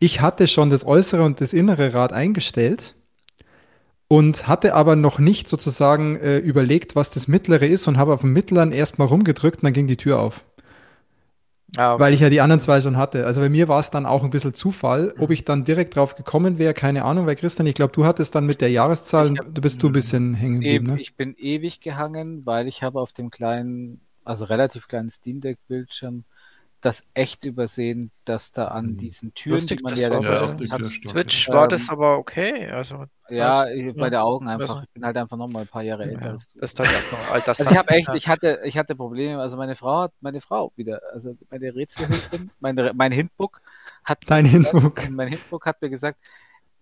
Ich 0.00 0.20
hatte 0.20 0.48
schon 0.48 0.70
das 0.70 0.84
äußere 0.84 1.22
und 1.22 1.40
das 1.40 1.52
innere 1.52 1.94
Rad 1.94 2.12
eingestellt 2.12 2.94
und 4.08 4.48
hatte 4.48 4.74
aber 4.74 4.96
noch 4.96 5.20
nicht 5.20 5.46
sozusagen 5.46 6.16
äh, 6.16 6.38
überlegt, 6.38 6.96
was 6.96 7.12
das 7.12 7.28
mittlere 7.28 7.68
ist 7.68 7.86
und 7.86 7.96
habe 7.96 8.12
auf 8.12 8.22
dem 8.22 8.32
mittleren 8.32 8.72
erstmal 8.72 9.06
rumgedrückt 9.06 9.58
und 9.58 9.64
dann 9.64 9.72
ging 9.72 9.86
die 9.86 9.96
Tür 9.96 10.18
auf. 10.18 10.44
Ja, 11.76 11.98
Weil 11.98 12.14
ich 12.14 12.20
ja 12.20 12.30
die 12.30 12.40
anderen 12.40 12.60
zwei 12.62 12.80
schon 12.80 12.96
hatte. 12.96 13.26
Also 13.26 13.40
bei 13.40 13.48
mir 13.48 13.68
war 13.68 13.78
es 13.80 13.90
dann 13.90 14.06
auch 14.06 14.24
ein 14.24 14.30
bisschen 14.30 14.54
Zufall. 14.54 15.14
Ob 15.18 15.30
ich 15.30 15.44
dann 15.44 15.64
direkt 15.64 15.94
drauf 15.96 16.14
gekommen 16.14 16.58
wäre, 16.58 16.74
keine 16.74 17.04
Ahnung. 17.04 17.26
Weil 17.26 17.36
Christian, 17.36 17.66
ich 17.66 17.74
glaube, 17.74 17.92
du 17.92 18.04
hattest 18.04 18.34
dann 18.34 18.46
mit 18.46 18.60
der 18.60 18.70
Jahreszahl, 18.70 19.30
hab- 19.36 19.54
du 19.54 19.60
bist 19.60 19.82
du 19.82 19.88
ein 19.88 19.92
bisschen 19.92 20.34
hängen 20.34 20.60
geblieben, 20.60 20.86
Eben, 20.86 20.86
ne? 20.86 21.00
ich 21.00 21.16
bin 21.16 21.34
ewig 21.36 21.80
gehangen, 21.80 22.44
weil 22.46 22.68
ich 22.68 22.82
habe 22.82 23.00
auf 23.00 23.12
dem 23.12 23.30
kleinen, 23.30 24.00
also 24.24 24.44
relativ 24.44 24.88
kleinen 24.88 25.10
Steam 25.10 25.40
Deck 25.40 25.58
Bildschirm 25.68 26.24
das 26.80 27.04
echt 27.14 27.44
übersehen, 27.44 28.10
dass 28.24 28.52
da 28.52 28.68
an 28.68 28.92
Mhm. 28.92 28.98
diesen 28.98 29.34
Türen, 29.34 29.56
lustig, 29.56 29.78
die 29.78 29.84
man 29.84 29.90
das 29.90 30.00
ja 30.02 30.08
dann 30.10 30.22
Ja, 30.22 30.48
hat. 30.48 30.58
Twitch 30.58 31.48
war 31.48 31.64
Ähm, 31.64 31.68
das 31.70 31.88
aber 31.90 32.16
okay. 32.18 32.68
Also, 32.70 33.04
ja, 33.28 33.64
Was? 33.64 33.94
bei 33.94 34.02
Ja. 34.04 34.10
der 34.10 34.24
Augen 34.24 34.48
einfach. 34.48 34.70
Also- 34.76 34.82
Ich 34.84 34.90
bin 34.90 35.04
halt 35.04 35.16
einfach 35.16 35.36
noch 35.36 35.48
mal 35.48 35.60
ein 35.60 35.66
paar 35.68 35.82
Jahre 35.82 36.04
älter 36.04 36.26
ja, 36.26 36.30
als 36.32 36.48
du. 36.48 36.60
das 36.60 36.72
ist 36.72 36.80
halt 36.80 36.88
einfach 36.90 37.32
alter 37.32 37.48
Also 37.50 37.70
ich 37.70 37.76
habe 37.78 37.88
echt, 37.90 38.14
ich 38.14 38.28
hatte, 38.28 38.60
ich 38.64 38.78
hatte 38.78 38.96
Probleme. 38.96 39.40
Also 39.40 39.56
meine 39.56 39.76
Frau 39.76 40.02
hat, 40.02 40.12
meine 40.20 40.40
Frau 40.40 40.72
wieder, 40.76 41.00
also 41.12 41.36
meine 41.50 41.74
Rätselhilfin, 41.74 42.50
meine, 42.60 42.92
mein 42.94 43.12
Hintbook 43.12 43.60
hat 44.04 44.18
Dein 44.26 44.44
mir 44.44 44.58
gesagt- 44.58 44.72
Hintbook. 44.72 45.10
mein 45.10 45.28
Hintbook 45.28 45.66
hat 45.66 45.80
mir 45.82 45.90
gesagt, 45.90 46.18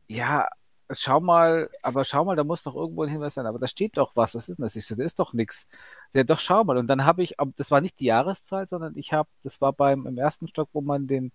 ja, 0.06 0.46
schau 0.90 1.20
mal, 1.20 1.70
aber 1.82 2.04
schau 2.04 2.24
mal, 2.24 2.36
da 2.36 2.44
muss 2.44 2.62
doch 2.62 2.74
irgendwo 2.74 3.02
ein 3.04 3.10
Hinweis 3.10 3.34
sein. 3.34 3.46
Aber 3.46 3.58
da 3.58 3.66
steht 3.66 3.96
doch 3.96 4.16
was. 4.16 4.34
Was 4.34 4.48
ist 4.48 4.58
denn 4.58 4.64
das? 4.64 4.76
Ich 4.76 4.86
so, 4.86 4.94
da 4.94 5.04
ist 5.04 5.18
doch 5.18 5.32
nichts. 5.32 5.68
Ja, 6.14 6.24
doch 6.24 6.40
schau 6.40 6.64
mal. 6.64 6.78
Und 6.78 6.86
dann 6.88 7.04
habe 7.04 7.22
ich, 7.22 7.34
das 7.56 7.70
war 7.70 7.80
nicht 7.80 8.00
die 8.00 8.06
Jahreszahl, 8.06 8.68
sondern 8.68 8.96
ich 8.96 9.12
habe, 9.12 9.28
das 9.42 9.60
war 9.60 9.72
beim 9.72 10.06
im 10.06 10.18
ersten 10.18 10.48
Stock, 10.48 10.68
wo 10.72 10.80
man 10.80 11.06
den 11.06 11.32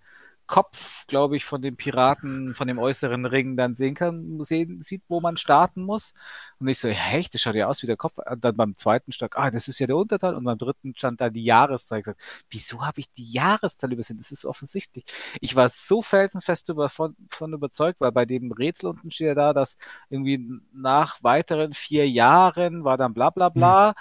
Kopf, 0.47 1.07
glaube 1.07 1.37
ich, 1.37 1.45
von 1.45 1.61
dem 1.61 1.77
Piraten, 1.77 2.53
von 2.55 2.67
dem 2.67 2.79
äußeren 2.79 3.25
Ring 3.25 3.55
dann 3.57 3.75
sehen 3.75 3.95
kann, 3.95 4.43
sehen, 4.43 4.81
sieht, 4.81 5.03
wo 5.07 5.21
man 5.21 5.37
starten 5.37 5.83
muss. 5.83 6.13
Und 6.59 6.67
ich 6.67 6.79
so, 6.79 6.87
echt, 6.87 7.33
das 7.33 7.41
schaut 7.41 7.55
ja 7.55 7.67
aus 7.67 7.81
wie 7.81 7.87
der 7.87 7.97
Kopf. 7.97 8.17
Und 8.17 8.43
dann 8.43 8.55
beim 8.55 8.75
zweiten 8.75 9.11
stand, 9.11 9.35
ah, 9.35 9.51
das 9.51 9.67
ist 9.67 9.79
ja 9.79 9.87
der 9.87 9.97
Unterteil. 9.97 10.35
Und 10.35 10.43
beim 10.43 10.57
dritten 10.57 10.93
stand 10.95 11.21
da 11.21 11.29
die 11.29 11.43
Jahreszahl. 11.43 11.99
Ich 11.99 12.05
gesagt, 12.05 12.21
wieso 12.49 12.85
habe 12.85 12.99
ich 12.99 13.11
die 13.13 13.31
Jahreszahl 13.31 13.91
übersehen? 13.91 14.17
Das 14.17 14.31
ist 14.31 14.45
offensichtlich. 14.45 15.05
Ich 15.41 15.55
war 15.55 15.69
so 15.69 16.01
felsenfest 16.01 16.69
davon 16.69 17.15
von 17.29 17.53
überzeugt, 17.53 18.01
weil 18.01 18.11
bei 18.11 18.25
dem 18.25 18.51
Rätsel 18.51 18.89
unten 18.89 19.11
steht 19.11 19.27
ja 19.27 19.35
da, 19.35 19.53
dass 19.53 19.77
irgendwie 20.09 20.61
nach 20.73 21.21
weiteren 21.23 21.73
vier 21.73 22.09
Jahren 22.09 22.83
war 22.83 22.97
dann 22.97 23.13
bla 23.13 23.29
bla 23.29 23.49
bla. 23.49 23.89
Hm. 23.89 23.95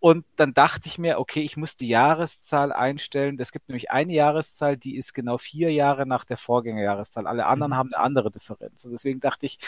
Und 0.00 0.24
dann 0.36 0.54
dachte 0.54 0.86
ich 0.86 0.98
mir, 0.98 1.18
okay, 1.18 1.40
ich 1.40 1.56
muss 1.56 1.74
die 1.74 1.88
Jahreszahl 1.88 2.72
einstellen. 2.72 3.36
Es 3.40 3.50
gibt 3.50 3.68
nämlich 3.68 3.90
eine 3.90 4.12
Jahreszahl, 4.12 4.76
die 4.76 4.96
ist 4.96 5.12
genau 5.12 5.38
vier 5.38 5.72
Jahre 5.72 6.06
nach 6.06 6.24
der 6.24 6.36
Vorgängerjahreszahl. 6.36 7.26
Alle 7.26 7.46
anderen 7.46 7.72
mhm. 7.72 7.76
haben 7.76 7.94
eine 7.94 8.04
andere 8.04 8.30
Differenz. 8.30 8.84
Und 8.84 8.92
deswegen 8.92 9.18
dachte 9.18 9.46
ich, 9.46 9.58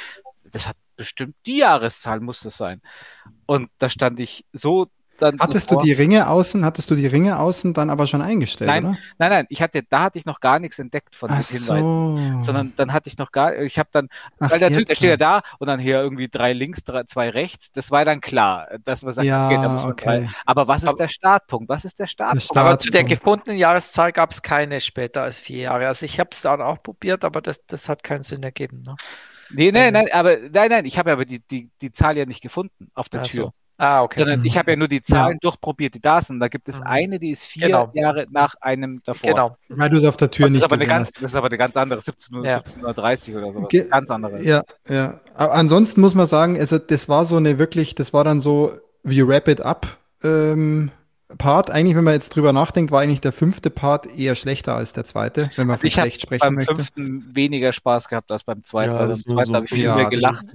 das 0.45 0.69
hat 0.69 0.77
bestimmt 0.97 1.35
die 1.47 1.59
Jahreszahl 1.59 2.21
muss 2.21 2.41
das 2.41 2.57
sein. 2.57 2.81
Und 3.47 3.71
da 3.79 3.91
stand 3.91 4.21
ich 4.21 4.45
so 4.53 4.89
dann 5.21 5.39
hattest 5.39 5.69
sofort, 5.69 5.85
du 5.85 5.87
die 5.87 5.93
Ringe 5.93 6.29
außen, 6.29 6.65
hattest 6.65 6.91
du 6.91 6.95
die 6.95 7.07
Ringe 7.07 7.39
außen 7.39 7.75
dann 7.75 7.91
aber 7.91 8.07
schon 8.07 8.23
eingestellt, 8.23 8.69
nein, 8.69 8.85
oder? 8.85 8.99
Nein, 9.19 9.31
nein, 9.31 9.47
ich 9.49 9.63
hatte, 9.63 9.83
da 9.89 10.03
hatte 10.03 10.19
ich 10.19 10.27
noch 10.27 10.41
gar 10.41 10.59
nichts 10.59 10.79
entdeckt 10.79 11.15
von 11.15 11.29
den 11.29 11.37
Hinweisen. 11.37 12.37
So. 12.39 12.43
Sondern 12.43 12.73
dann 12.77 12.93
hatte 12.93 13.09
ich 13.09 13.19
noch 13.19 13.33
gar, 13.33 13.57
ich 13.57 13.79
habe 13.79 13.89
dann, 13.93 14.09
Ach, 14.39 14.51
weil 14.51 14.59
der, 14.59 14.71
der 14.71 14.95
steht 14.95 15.11
ja 15.11 15.17
da 15.17 15.43
und 15.59 15.67
dann 15.69 15.81
hier 15.81 16.01
irgendwie 16.01 16.29
drei 16.29 16.53
links, 16.53 16.85
drei, 16.85 17.05
zwei 17.05 17.31
rechts, 17.31 17.73
das 17.73 17.91
war 17.91 18.05
dann 18.05 18.21
klar, 18.21 18.69
dass 18.85 19.03
man 19.03 19.13
sagt, 19.13 19.27
ja, 19.27 19.47
okay, 19.47 19.57
da 19.57 19.69
muss 19.69 19.83
man 19.83 19.93
okay. 19.93 20.09
Rein. 20.09 20.35
Aber 20.47 20.69
was 20.69 20.83
ist 20.83 20.89
aber, 20.89 20.99
der 20.99 21.09
Startpunkt? 21.09 21.69
Was 21.69 21.85
ist 21.85 21.99
der 22.01 22.07
Startpunkt? 22.07 22.43
Der 22.43 22.47
Startpunkt. 22.47 22.69
Aber 22.69 22.79
zu 22.79 22.91
der 22.91 23.05
gefundenen 23.05 23.59
Jahreszahl 23.59 24.13
gab 24.13 24.31
es 24.31 24.43
keine 24.43 24.81
später 24.81 25.23
als 25.23 25.41
vier 25.41 25.63
Jahre. 25.63 25.87
Also 25.87 26.07
ich 26.07 26.19
habe 26.19 26.31
es 26.33 26.43
dann 26.43 26.61
auch 26.63 26.83
probiert, 26.83 27.25
aber 27.25 27.41
das, 27.41 27.67
das 27.67 27.89
hat 27.89 28.03
keinen 28.03 28.23
Sinn 28.23 28.43
ergeben. 28.43 28.83
Ne? 28.87 28.97
Nee, 29.53 29.73
nein, 29.73 29.93
nein, 29.93 30.07
aber 30.13 30.37
nein, 30.53 30.71
nein, 30.71 30.85
ich 30.85 30.99
habe 30.99 31.13
aber 31.13 31.25
die, 31.25 31.41
die, 31.41 31.71
die 31.81 31.93
Zahl 31.93 32.17
ja 32.17 32.25
nicht 32.25 32.41
gefunden 32.41 32.91
auf 32.95 33.09
der 33.09 33.23
Tür. 33.23 33.53
Ah, 33.83 34.03
okay. 34.03 34.21
Sondern 34.21 34.45
ich 34.45 34.59
habe 34.59 34.73
ja 34.73 34.77
nur 34.77 34.89
die 34.89 35.01
Zahlen 35.01 35.33
ja. 35.37 35.39
durchprobiert, 35.41 35.95
die 35.95 36.03
da 36.03 36.21
sind. 36.21 36.39
Da 36.39 36.49
gibt 36.49 36.69
es 36.69 36.81
mhm. 36.81 36.87
eine, 36.87 37.19
die 37.19 37.31
ist 37.31 37.45
vier 37.45 37.69
genau. 37.69 37.91
Jahre 37.95 38.27
nach 38.31 38.55
einem 38.61 39.01
davor. 39.05 39.31
Genau. 39.31 39.57
Weil 39.71 39.89
du 39.89 39.97
es 39.97 40.05
auf 40.05 40.19
der 40.19 40.31
Tür 40.31 40.49
das 40.49 40.53
nicht 40.53 40.65
aber 40.65 40.77
ganz, 40.77 41.13
Das 41.13 41.31
ist 41.31 41.35
aber 41.35 41.47
eine 41.47 41.57
ganz 41.57 41.79
andere, 41.79 41.99
17, 41.99 42.45
ja. 42.45 42.57
1730 42.57 43.37
oder 43.37 43.53
so. 43.55 43.63
Ge 43.63 43.89
ganz 43.89 44.11
andere. 44.11 44.43
Ja, 44.43 44.65
ja. 44.87 45.21
Aber 45.35 45.55
ansonsten 45.55 46.03
muss 46.03 46.15
man 46.15 46.27
sagen, 46.27 46.59
also 46.59 46.77
das 46.77 47.09
war 47.09 47.25
so 47.25 47.39
eine 47.39 47.59
wirklich, 47.59 47.95
das 47.95 48.13
war 48.13 48.23
dann 48.23 48.39
so 48.41 48.71
wie 49.03 49.27
Wrap 49.27 49.49
It 49.49 49.63
Up 49.63 49.87
ähm, 50.23 50.91
Part, 51.39 51.71
eigentlich, 51.71 51.97
wenn 51.97 52.05
man 52.05 52.15
jetzt 52.15 52.31
drüber 52.31 52.53
nachdenkt, 52.53 52.91
war 52.91 53.01
eigentlich 53.01 53.21
der 53.21 53.33
fünfte 53.33 53.71
Part 53.71 54.07
eher 54.07 54.35
schlechter 54.35 54.75
als 54.75 54.93
der 54.93 55.05
zweite, 55.05 55.51
wenn 55.57 55.67
man 55.67 55.75
also 55.75 55.83
von 55.83 55.91
schlecht 55.91 56.23
sprechen 56.23 56.41
beim 56.41 56.55
möchte. 56.55 56.75
beim 56.75 56.85
fünften 56.85 57.35
weniger 57.35 57.73
Spaß 57.73 58.09
gehabt 58.09 58.31
als 58.33 58.45
beim 58.45 58.63
zweiten. 58.65 58.93
Ja, 58.93 59.07
beim 59.07 59.17
zweiten 59.17 59.49
so 59.49 59.55
habe 59.55 59.65
ich 59.65 59.71
viel 59.71 59.85
ja, 59.85 59.95
mehr 59.95 60.07
gelacht. 60.07 60.47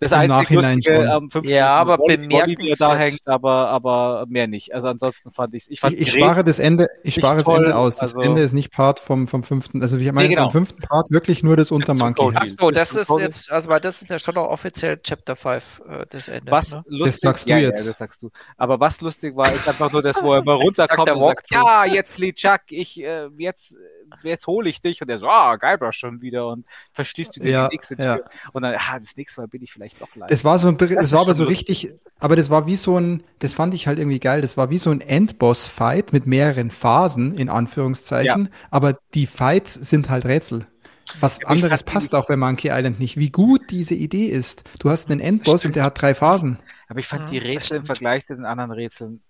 Das, 0.00 0.10
das 0.10 0.28
Nachhinein 0.28 0.76
Lustige 0.76 1.12
am 1.12 1.30
fünften 1.30 1.52
ja, 1.52 1.68
aber 1.68 1.98
bemerkenswert. 1.98 2.80
da 2.80 2.96
hängt, 2.96 3.26
aber, 3.26 3.68
aber 3.68 4.24
mehr 4.28 4.46
nicht. 4.46 4.74
Also 4.74 4.88
ansonsten 4.88 5.30
fand 5.30 5.54
ich 5.54 5.70
ich 5.70 5.80
fand 5.80 5.94
Ich, 5.94 6.00
ich 6.00 6.12
spare 6.12 6.44
das 6.44 6.58
Ende, 6.58 6.88
ich 7.02 7.14
spare 7.14 7.42
das 7.42 7.48
Ende 7.48 7.76
aus. 7.76 7.96
Das 7.96 8.14
also, 8.14 8.20
Ende 8.20 8.42
ist 8.42 8.52
nicht 8.52 8.72
Part 8.72 9.00
vom, 9.00 9.28
vom 9.28 9.42
fünften. 9.42 9.82
Also 9.82 9.96
ich 9.96 10.10
meine 10.12 10.28
nee, 10.28 10.34
genau. 10.34 10.46
beim 10.46 10.52
fünften 10.52 10.82
Part 10.82 11.10
wirklich 11.10 11.42
nur 11.42 11.56
das 11.56 11.70
Untermonkey. 11.70 12.32
Ach 12.34 12.46
so, 12.58 12.70
das 12.70 12.94
ist 12.96 13.10
jetzt, 13.18 13.50
also 13.50 13.68
weil 13.68 13.80
das 13.80 14.02
ist 14.02 14.10
ja 14.10 14.18
schon 14.18 14.36
auch 14.36 14.50
offiziell 14.50 14.98
Chapter 15.02 15.36
5, 15.36 15.82
äh, 15.88 16.06
das 16.10 16.28
Ende. 16.28 16.50
Was 16.50 16.72
ne? 16.72 16.84
lustig, 16.86 17.12
das 17.12 17.20
sagst 17.20 17.48
du 17.48 17.54
jetzt. 17.54 17.80
Ja, 17.80 17.90
das 17.90 17.98
sagst 17.98 18.22
du. 18.22 18.30
Aber 18.56 18.80
was 18.80 19.00
lustig 19.00 19.36
war, 19.36 19.52
ist 19.52 19.68
einfach 19.68 19.92
nur 19.92 20.02
das, 20.02 20.13
wo 20.22 20.34
er 20.34 20.38
immer 20.42 20.54
runterkommt 20.54 21.08
kommt 21.08 21.22
und 21.22 21.22
sagt, 21.22 21.50
ja, 21.50 21.84
jetzt 21.84 22.18
Lee 22.18 22.32
Chuck, 22.32 22.60
ich, 22.70 23.02
äh, 23.02 23.28
jetzt, 23.38 23.76
jetzt 24.22 24.46
hole 24.46 24.68
ich 24.68 24.80
dich. 24.80 25.02
Und 25.02 25.08
er 25.08 25.18
so, 25.18 25.28
ah, 25.28 25.56
Guybrush 25.56 25.96
schon 25.96 26.20
wieder 26.22 26.48
und 26.48 26.66
verschließt 26.92 27.36
wieder 27.40 27.48
ja, 27.48 27.68
die 27.68 27.76
nächste 27.76 27.96
Tür. 27.96 28.04
Ja. 28.04 28.50
Und 28.52 28.62
dann, 28.62 28.74
ah, 28.74 28.98
das 28.98 29.16
nächste 29.16 29.40
Mal 29.40 29.48
bin 29.48 29.62
ich 29.62 29.72
vielleicht 29.72 30.00
doch 30.00 30.08
leider. 30.14 30.28
Das 30.28 30.44
war 30.44 30.58
so, 30.58 30.70
das, 30.72 30.90
das 30.90 31.12
war 31.12 31.20
aber 31.20 31.34
so 31.34 31.44
richtig, 31.44 31.90
aber 32.18 32.36
das 32.36 32.50
war 32.50 32.66
wie 32.66 32.76
so 32.76 32.98
ein, 32.98 33.22
das 33.40 33.54
fand 33.54 33.74
ich 33.74 33.86
halt 33.86 33.98
irgendwie 33.98 34.20
geil, 34.20 34.40
das 34.40 34.56
war 34.56 34.70
wie 34.70 34.78
so 34.78 34.90
ein 34.90 35.00
Endboss-Fight 35.00 36.12
mit 36.12 36.26
mehreren 36.26 36.70
Phasen, 36.70 37.34
in 37.34 37.48
Anführungszeichen, 37.48 38.44
ja. 38.44 38.58
aber 38.70 38.98
die 39.14 39.26
Fights 39.26 39.74
sind 39.74 40.10
halt 40.10 40.24
Rätsel. 40.24 40.66
Was 41.20 41.38
ja, 41.40 41.48
anderes 41.48 41.82
passt 41.82 42.14
auch 42.14 42.26
bei 42.26 42.36
Monkey 42.36 42.70
Island 42.70 42.98
nicht. 42.98 43.18
Wie 43.18 43.30
gut 43.30 43.60
diese 43.70 43.94
Idee 43.94 44.26
ist. 44.26 44.64
Du 44.78 44.90
hast 44.90 45.10
einen 45.10 45.20
Endboss 45.20 45.64
und 45.64 45.76
der 45.76 45.84
hat 45.84 46.00
drei 46.00 46.14
Phasen. 46.14 46.58
Aber 46.88 46.98
ich 46.98 47.06
fand 47.06 47.30
die 47.30 47.38
Rätsel 47.38 47.78
im 47.78 47.86
Vergleich 47.86 48.24
zu 48.24 48.34
den 48.34 48.44
anderen 48.44 48.70
Rätseln 48.70 49.22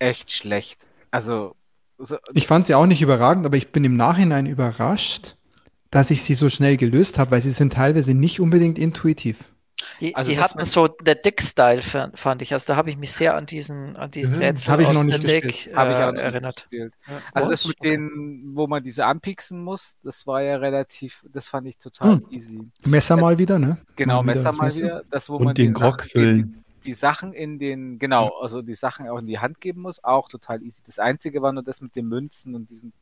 echt 0.00 0.32
schlecht. 0.32 0.86
Also. 1.10 1.54
So, 1.98 2.16
ich 2.32 2.46
fand 2.46 2.66
sie 2.66 2.74
auch 2.74 2.86
nicht 2.86 3.02
überragend, 3.02 3.44
aber 3.44 3.58
ich 3.58 3.72
bin 3.72 3.84
im 3.84 3.96
Nachhinein 3.96 4.46
überrascht, 4.46 5.36
dass 5.90 6.10
ich 6.10 6.22
sie 6.22 6.34
so 6.34 6.48
schnell 6.48 6.78
gelöst 6.78 7.18
habe, 7.18 7.32
weil 7.32 7.42
sie 7.42 7.52
sind 7.52 7.74
teilweise 7.74 8.14
nicht 8.14 8.40
unbedingt 8.40 8.78
intuitiv. 8.78 9.50
Die, 10.00 10.14
also 10.14 10.32
die 10.32 10.38
hatten 10.38 10.64
so 10.64 10.88
der 10.88 11.14
Dick-Style, 11.14 11.82
fand 11.82 12.42
ich. 12.42 12.52
Also 12.52 12.72
da 12.72 12.76
habe 12.76 12.90
ich 12.90 12.96
mich 12.96 13.12
sehr 13.12 13.34
an 13.36 13.46
diesen, 13.46 13.96
an 13.96 14.10
diesen 14.10 14.36
mhm, 14.36 14.42
Rätsel 14.42 14.78
noch 14.78 15.04
nicht 15.04 15.26
Dick, 15.26 15.66
äh, 15.66 15.74
habe 15.74 15.92
ich 15.92 15.98
auch 15.98 16.22
erinnert. 16.22 16.68
Ja. 16.70 16.86
Also 17.32 17.50
das 17.50 17.66
mit 17.66 17.82
denen, 17.82 18.52
wo 18.54 18.66
man 18.66 18.82
diese 18.82 19.06
anpieksen 19.06 19.62
muss, 19.62 19.96
das 20.02 20.26
war 20.26 20.42
ja 20.42 20.56
relativ, 20.56 21.24
das 21.32 21.48
fand 21.48 21.66
ich 21.66 21.78
total 21.78 22.16
hm. 22.16 22.26
easy. 22.30 22.60
Messer 22.86 23.16
mal 23.16 23.38
wieder, 23.38 23.58
ne? 23.58 23.78
Genau, 23.96 24.22
mal 24.22 24.34
Messer 24.34 24.52
mal 24.52 24.74
wieder. 24.74 25.02
Das, 25.10 25.28
wo 25.28 25.36
Und 25.36 25.44
man 25.44 25.54
den 25.54 25.72
Grog 25.72 26.04
füllen 26.04 26.64
die 26.84 26.92
Sachen 26.92 27.32
in 27.32 27.58
den, 27.58 27.98
genau, 27.98 28.38
also 28.40 28.62
die 28.62 28.74
Sachen 28.74 29.08
auch 29.08 29.18
in 29.18 29.26
die 29.26 29.38
Hand 29.38 29.60
geben 29.60 29.82
muss, 29.82 30.02
auch 30.02 30.28
total 30.28 30.62
easy. 30.62 30.82
Das 30.86 30.98
Einzige 30.98 31.42
war 31.42 31.52
nur 31.52 31.62
das 31.62 31.80
mit 31.80 31.96
den 31.96 32.06
Münzen 32.06 32.54
und 32.54 32.70
diesen 32.70 32.92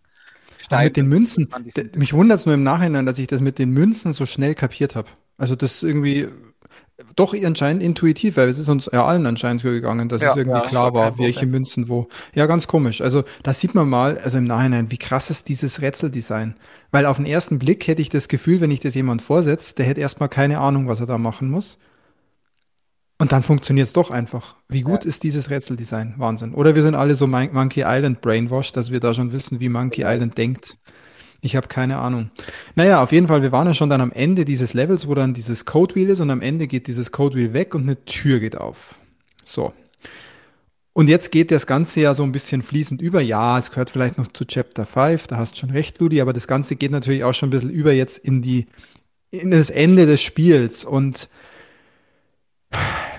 Steinen. 0.59 0.85
Mit 0.85 0.97
den 0.97 1.09
Münzen, 1.09 1.49
mich 1.97 2.13
wundert 2.13 2.41
es 2.41 2.47
nur 2.47 2.55
im 2.55 2.63
Nachhinein, 2.63 3.07
dass 3.07 3.19
ich 3.19 3.27
das 3.27 3.41
mit 3.41 3.59
den 3.59 3.71
Münzen 3.71 4.13
so 4.13 4.27
schnell 4.27 4.55
kapiert 4.55 4.97
habe. 4.97 5.09
Also 5.37 5.55
das 5.55 5.83
irgendwie 5.83 6.29
doch 7.15 7.33
anscheinend 7.33 7.83
intuitiv, 7.83 8.37
weil 8.37 8.49
es 8.49 8.59
ist 8.59 8.69
uns 8.69 8.91
ja 8.93 9.05
allen 9.05 9.25
anscheinend 9.27 9.63
so 9.63 9.69
gegangen, 9.69 10.09
dass 10.09 10.21
ja, 10.21 10.33
es 10.33 10.37
irgendwie 10.37 10.59
ja, 10.59 10.65
klar 10.65 10.95
war, 10.95 11.17
welche 11.19 11.47
Münzen 11.47 11.89
wo. 11.89 12.09
Ja, 12.35 12.47
ganz 12.47 12.67
komisch. 12.67 13.01
Also 13.01 13.23
da 13.45 13.53
sieht 13.53 13.75
man 13.75 13.89
mal, 13.89 14.19
also 14.19 14.39
im 14.39 14.45
Nachhinein, 14.45 14.91
wie 14.91 14.99
krass 14.99 15.31
ist 15.31 15.49
dieses 15.49 15.81
Rätseldesign. 15.81 16.57
Weil 16.91 17.07
auf 17.07 17.17
den 17.17 17.27
ersten 17.27 17.61
Blick 17.61 17.87
hätte 17.87 18.03
ich 18.03 18.09
das 18.09 18.27
Gefühl, 18.27 18.61
wenn 18.61 18.73
ich 18.73 18.81
das 18.81 18.95
jemand 18.95 19.23
vorsetzt, 19.23 19.79
der 19.79 19.87
hätte 19.87 20.01
erstmal 20.01 20.29
keine 20.29 20.59
Ahnung, 20.59 20.89
was 20.89 20.99
er 20.99 21.07
da 21.07 21.19
machen 21.19 21.51
muss. 21.51 21.79
Und 23.21 23.33
dann 23.33 23.43
funktioniert 23.43 23.89
es 23.89 23.93
doch 23.93 24.11
einfach. 24.11 24.55
Wie 24.69 24.83
gut 24.83 25.05
ja. 25.05 25.09
ist 25.09 25.25
dieses 25.25 25.51
Rätseldesign? 25.51 26.15
Wahnsinn. 26.19 26.55
Oder 26.55 26.77
wir 26.77 26.83
sind 26.83 26.95
alle 26.95 27.17
so 27.17 27.27
Mon 27.27 27.53
Monkey 27.53 27.83
Island 27.85 28.21
brainwashed, 28.21 28.77
dass 28.77 28.93
wir 28.93 29.01
da 29.01 29.13
schon 29.13 29.33
wissen, 29.33 29.59
wie 29.59 29.69
Monkey. 29.69 30.05
Island 30.07 30.39
denkt. 30.39 30.79
Ich 31.41 31.57
habe 31.57 31.69
keine 31.69 31.99
Ahnung. 31.99 32.31
Naja, 32.77 33.03
auf 33.03 33.13
jeden 33.13 33.27
Fall, 33.29 33.43
wir 33.43 33.53
waren 33.53 33.67
ja 33.67 33.75
schon 33.75 33.91
dann 33.91 34.01
am 34.01 34.13
Ende 34.13 34.45
dieses 34.45 34.75
Levels, 34.75 35.07
wo 35.09 35.15
dann 35.15 35.35
dieses 35.35 35.65
Code 35.65 35.95
Wheel 35.95 36.09
ist 36.09 36.21
und 36.21 36.31
am 36.31 36.41
Ende 36.41 36.67
geht 36.67 36.87
dieses 36.87 37.13
Code 37.13 37.37
Wheel 37.37 37.53
weg 37.53 37.75
und 37.75 37.83
eine 37.83 38.05
Tür 38.05 38.41
geht 38.41 38.57
auf. 38.57 39.01
So. 39.45 39.73
Und 40.93 41.09
jetzt 41.09 41.31
geht 41.31 41.53
das 41.53 41.67
Ganze 41.69 42.01
ja 42.01 42.15
so 42.15 42.25
ein 42.25 42.33
bisschen 42.33 42.63
fließend 42.63 43.01
über. 43.01 43.21
Ja, 43.21 43.57
es 43.57 43.71
gehört 43.71 43.91
vielleicht 43.91 44.19
noch 44.19 44.27
zu 44.29 44.45
Chapter 44.45 44.85
5, 44.85 45.29
da 45.29 45.37
hast 45.37 45.55
du 45.55 45.59
schon 45.59 45.71
recht, 45.71 46.01
Ludi, 46.01 46.21
aber 46.21 46.33
das 46.33 46.49
Ganze 46.49 46.75
geht 46.75 46.91
natürlich 46.91 47.23
auch 47.23 47.35
schon 47.35 47.49
ein 47.49 47.53
bisschen 47.53 47.71
über 47.71 47.93
jetzt 47.93 48.19
in 48.19 48.43
die, 48.43 48.67
in 49.31 49.53
das 49.53 49.71
Ende 49.71 50.07
des 50.07 50.21
Spiels 50.21 50.85
und 50.85 51.29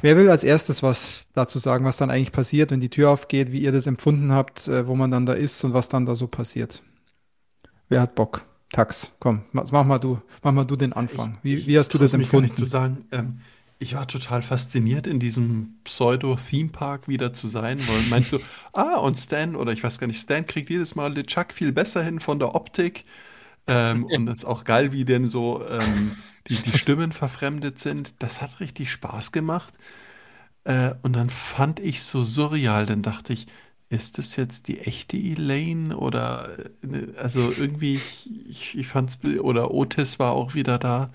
Wer 0.02 0.18
will 0.18 0.30
als 0.30 0.44
erstes 0.44 0.84
was 0.84 1.26
dazu 1.34 1.60
sagen, 1.60 1.86
was 1.86 1.98
dann 1.98 2.10
eigentlich 2.10 2.32
passiert, 2.32 2.72
wenn 2.72 2.80
die 2.80 2.90
Tür 2.90 3.10
aufgeht, 3.10 3.52
wie 3.52 3.62
ihr 3.62 3.72
das 3.72 3.88
empfunden 3.88 4.32
habt, 4.32 4.68
äh, 4.68 4.88
wo 4.88 4.96
man 4.96 5.12
dann 5.12 5.26
da 5.26 5.34
ist 5.34 5.64
und 5.64 5.74
was 5.74 5.90
dann 5.90 6.06
da 6.06 6.16
so 6.16 6.28
passiert? 6.28 6.82
Wer 7.90 8.02
hat 8.02 8.16
Bock? 8.16 8.46
Tax, 8.72 9.12
komm, 9.20 9.42
mach 9.52 9.84
mal 9.84 9.98
du, 9.98 10.22
mach 10.44 10.52
mal 10.52 10.66
du 10.66 10.76
den 10.76 10.94
Anfang. 10.94 11.40
Wie, 11.42 11.66
wie 11.66 11.80
hast 11.80 11.92
du 11.94 11.98
das 11.98 12.14
empfunden? 12.14 12.50
Mich 12.50 12.56
zu 12.56 12.66
sagen, 12.66 13.06
ähm, 13.12 13.40
ich 13.80 13.96
war 13.96 14.08
total 14.08 14.42
fasziniert, 14.42 15.08
in 15.08 15.20
diesem 15.20 15.80
Pseudo-Theme-Park 15.86 17.08
wieder 17.08 17.34
zu 17.34 17.48
sein, 17.48 17.80
weil 17.88 18.02
meinst 18.10 18.32
du, 18.32 18.40
ah, 18.74 18.98
und 18.98 19.18
Stan, 19.18 19.56
oder 19.56 19.72
ich 19.72 19.84
weiß 19.84 19.98
gar 19.98 20.08
nicht, 20.08 20.22
Stan 20.22 20.46
kriegt 20.46 20.70
jedes 20.70 20.96
Mal 20.96 21.14
LeChuck 21.14 21.52
viel 21.54 21.72
besser 21.72 22.04
hin 22.04 22.20
von 22.20 22.38
der 22.38 22.54
Optik. 22.54 23.06
Ähm, 23.66 24.04
und 24.06 24.26
das 24.28 24.40
ist 24.40 24.46
auch 24.46 24.66
geil, 24.66 24.92
wie 24.92 25.06
denn 25.06 25.28
so 25.28 25.64
ähm, 25.68 26.12
die, 26.48 26.56
die 26.56 26.78
Stimmen 26.78 27.12
verfremdet 27.12 27.80
sind. 27.80 28.16
Das 28.20 28.42
hat 28.42 28.60
richtig 28.60 28.92
Spaß 28.92 29.32
gemacht. 29.32 29.74
Äh, 30.64 30.94
und 31.02 31.14
dann 31.16 31.30
fand 31.30 31.80
ich 31.80 32.04
so 32.04 32.24
surreal, 32.24 32.86
dann 32.86 33.02
dachte 33.02 33.34
ich, 33.34 33.48
ist 33.90 34.18
das 34.20 34.36
jetzt 34.36 34.68
die 34.68 34.80
echte 34.82 35.18
Elaine 35.18 35.98
oder 35.98 36.58
äh, 36.84 37.16
also 37.18 37.52
irgendwie, 37.52 38.00
ich, 38.48 38.78
ich 38.78 38.88
fand's, 38.88 39.20
oder 39.24 39.72
Otis 39.72 40.20
war 40.20 40.34
auch 40.34 40.54
wieder 40.54 40.78
da. 40.78 41.12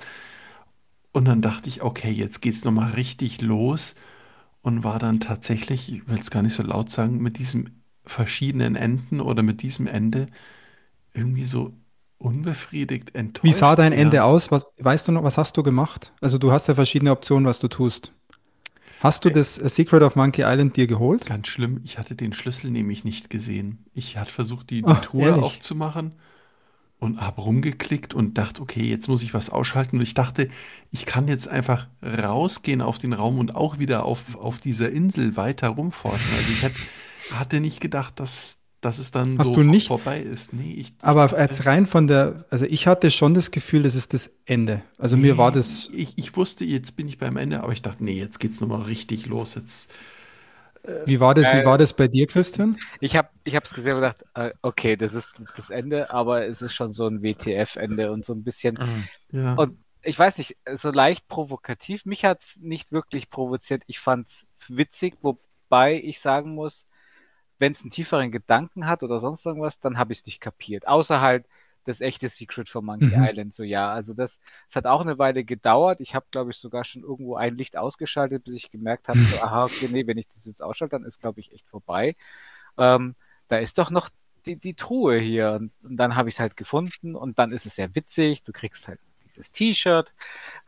Und 1.13 1.27
dann 1.27 1.43
dachte 1.43 1.69
ich, 1.69 1.83
okay, 1.83 2.11
jetzt 2.11 2.43
geht's 2.43 2.65
nochmal 2.65 2.93
richtig 2.93 3.41
los 3.41 3.95
und 4.63 4.85
war 4.85 4.99
dann 4.99 5.21
tatsächlich, 5.21 5.93
ich 5.93 6.09
will 6.09 6.19
es 6.19 6.31
gar 6.31 6.43
nicht 6.43 6.55
so 6.55 6.63
laut 6.63 6.91
sagen, 6.91 7.19
mit 7.23 7.39
diesem 7.39 7.67
verschiedenen 8.05 8.77
Enden 8.77 9.21
oder 9.21 9.43
mit 9.43 9.63
diesem 9.63 9.87
Ende 9.87 10.29
irgendwie 11.15 11.45
so 11.45 11.75
unbefriedigt 12.25 13.15
enttäuscht. 13.15 13.45
Wie 13.45 13.53
sah 13.53 13.77
dein 13.77 13.93
Ende 13.93 14.19
ja. 14.19 14.25
aus? 14.25 14.51
Was, 14.51 14.67
weißt 14.79 15.07
du 15.07 15.13
noch, 15.13 15.23
was 15.23 15.37
hast 15.37 15.57
du 15.57 15.63
gemacht? 15.63 16.13
Also 16.21 16.39
du 16.39 16.53
hast 16.53 16.69
ja 16.69 16.75
verschiedene 16.75 17.13
Optionen, 17.13 17.47
was 17.47 17.59
du 17.59 17.69
tust. 17.69 18.13
Hast 19.01 19.27
du 19.27 19.31
das 19.31 19.57
Secret 19.57 20.03
of 20.03 20.17
Monkey 20.17 20.43
Island 20.43 20.77
dir 20.77 20.87
geholt? 20.87 21.27
Ganz 21.27 21.49
schlimm, 21.49 21.83
ich 21.85 21.99
hatte 21.99 22.15
den 22.15 22.33
Schlüssel 22.33 22.71
nämlich 22.71 23.05
nicht 23.05 23.29
gesehen. 23.29 23.85
Ich 23.93 24.17
hatte 24.17 24.33
versucht, 24.33 24.71
die, 24.71 24.81
die 24.81 24.89
Ach, 24.89 25.03
Truhe 25.03 25.29
ehrlich? 25.29 25.45
aufzumachen 25.45 26.13
und 26.99 27.21
habe 27.21 27.43
rumgeklickt 27.43 28.15
und 28.15 28.39
dachte, 28.39 28.63
okay, 28.63 28.83
jetzt 28.83 29.09
muss 29.09 29.23
ich 29.23 29.35
was 29.35 29.51
ausschalten. 29.51 29.97
Und 29.97 30.03
ich 30.03 30.15
dachte, 30.15 30.49
ich 30.91 31.05
kann 31.05 31.29
jetzt 31.29 31.49
einfach 31.49 31.89
rausgehen 32.03 32.81
auf 32.81 32.99
den 32.99 33.13
Raum 33.13 33.39
und 33.39 33.55
auch 33.55 33.79
wieder 33.79 34.07
auf, 34.07 34.37
auf 34.37 34.63
dieser 34.63 34.91
Insel 34.91 35.37
weiter 35.37 35.69
rumforschen. 35.69 36.27
Also 36.39 36.51
ich 36.51 36.63
hätte, 36.63 36.81
hatte 37.33 37.61
nicht 37.61 37.81
gedacht, 37.81 38.19
dass, 38.19 38.63
dass 38.85 38.99
es 38.99 39.11
dann 39.11 39.39
Hast 39.39 39.47
so 39.47 39.55
du 39.55 39.63
nicht- 39.63 39.89
vorbei 39.89 40.21
ist. 40.21 40.53
Nee, 40.53 40.75
ich, 40.75 40.95
Aber 41.01 41.33
als 41.33 41.67
rein 41.67 41.87
von 41.87 42.07
der, 42.07 42.45
also 42.51 42.65
ich 42.67 42.87
hatte 42.87 43.11
schon 43.11 43.35
das 43.35 43.51
Gefühl, 43.51 43.83
das 43.85 43.95
ist 43.95 44.13
das 44.15 44.31
Ende. 44.47 44.83
Also 44.99 45.17
mir 45.17 45.39
war 45.39 45.51
das, 45.53 45.89
Ich, 45.93 46.17
ich 46.17 46.37
wusste, 46.37 46.65
jetzt 46.65 46.97
bin 46.97 47.09
ich 47.09 47.19
beim 47.19 47.37
Ende, 47.37 47.63
aber 47.63 47.73
ich 47.73 47.83
dachte, 47.83 48.05
nee, 48.05 48.19
jetzt 48.19 48.41
geht's 48.41 48.61
nochmal 48.61 48.83
richtig 48.83 49.27
los. 49.27 49.55
Jetzt, 49.55 49.93
wie 51.07 51.19
war 51.19 51.35
das, 51.35 51.53
wie 51.55 51.59
Äh, 51.59 51.65
war 51.65 51.79
das 51.79 51.95
bei 51.95 52.09
dir, 52.09 52.27
Christian? 52.27 52.77
Ich 53.01 53.17
habe 53.17 53.29
ich 53.45 53.55
es 53.55 53.71
gesehen 53.73 53.95
und 53.95 54.01
gedacht, 54.03 54.25
äh, 54.35 54.51
okay, 54.61 54.97
das 54.97 55.15
ist 55.15 55.31
das 55.57 55.71
Ende, 55.71 56.11
aber 56.11 56.47
es 56.47 56.61
ist 56.61 56.75
schon 56.75 56.93
so 56.93 57.07
ein 57.07 57.23
WTF-Ende 57.23 58.13
und 58.13 58.25
so 58.25 58.35
ein 58.35 58.45
bisschen. 58.45 58.79
ja. 59.33 59.55
Und 59.55 59.79
ich 60.07 60.19
weiß 60.19 60.37
nicht, 60.37 60.57
so 60.75 60.91
leicht 60.91 61.27
provokativ. 61.29 62.05
Mich 62.05 62.27
hat's 62.27 62.59
nicht 62.61 62.93
wirklich 62.93 63.31
provoziert. 63.31 63.83
Ich 63.87 63.99
fand's 64.01 64.47
witzig, 64.69 65.15
wobei 65.23 65.99
ich 65.99 66.21
sagen 66.21 66.55
muss, 66.55 66.87
wenn 67.59 67.73
es 67.73 67.83
einen 67.83 67.91
tieferen 67.91 68.31
Gedanken 68.33 68.87
hat 68.87 69.03
oder 69.03 69.21
sonst 69.21 69.45
irgendwas, 69.47 69.81
dann 69.81 69.99
habe 69.99 70.13
ich 70.13 70.21
es 70.21 70.27
nicht 70.27 70.41
kapiert. 70.41 70.87
Außer 70.89 71.21
halt 71.21 71.47
das 71.85 72.01
echte 72.01 72.29
Secret 72.29 72.69
von 72.69 72.85
Monkey 72.85 73.15
Mhm. 73.17 73.19
Island. 73.19 73.55
So 73.55 73.63
ja, 73.63 73.93
also 73.93 74.15
das, 74.15 74.41
es 74.69 74.77
hat 74.77 74.87
auch 74.87 75.03
eine 75.03 75.19
Weile 75.19 75.45
gedauert. 75.45 76.01
Ich 76.01 76.15
habe, 76.15 76.27
glaube 76.31 76.51
ich, 76.53 76.57
sogar 76.59 76.85
schon 76.85 77.03
irgendwo 77.03 77.37
ein 77.37 77.57
Licht 77.57 77.77
ausgeschaltet, 77.77 78.45
bis 78.45 78.55
ich 78.55 78.71
gemerkt 78.71 79.09
habe, 79.09 79.21
so, 79.23 79.39
aha, 79.41 79.65
okay, 79.67 79.89
nee, 79.91 80.07
wenn 80.07 80.19
ich 80.19 80.29
das 80.29 80.47
jetzt 80.47 80.63
ausschalte, 80.63 80.97
dann 80.97 81.05
ist, 81.05 81.21
glaube 81.21 81.41
ich, 81.41 81.53
echt 81.53 81.69
vorbei. 81.69 82.17
Ähm, 82.79 83.15
da 83.49 83.59
ist 83.59 83.79
doch 83.79 83.91
noch 83.91 84.09
die, 84.47 84.57
die 84.57 84.75
Truhe 84.75 85.19
hier. 85.19 85.53
Und, 85.53 85.73
und 85.83 85.97
dann 85.97 86.17
habe 86.17 86.29
ich 86.29 86.37
es 86.37 86.41
halt 86.41 86.57
gefunden 86.57 87.15
und 87.15 87.39
dann 87.39 87.53
ist 87.53 87.67
es 87.67 87.77
sehr 87.77 87.95
witzig. 87.95 88.43
Du 88.43 88.53
kriegst 88.53 88.89
halt 88.89 89.01
dieses 89.35 89.51
T-Shirt, 89.53 90.13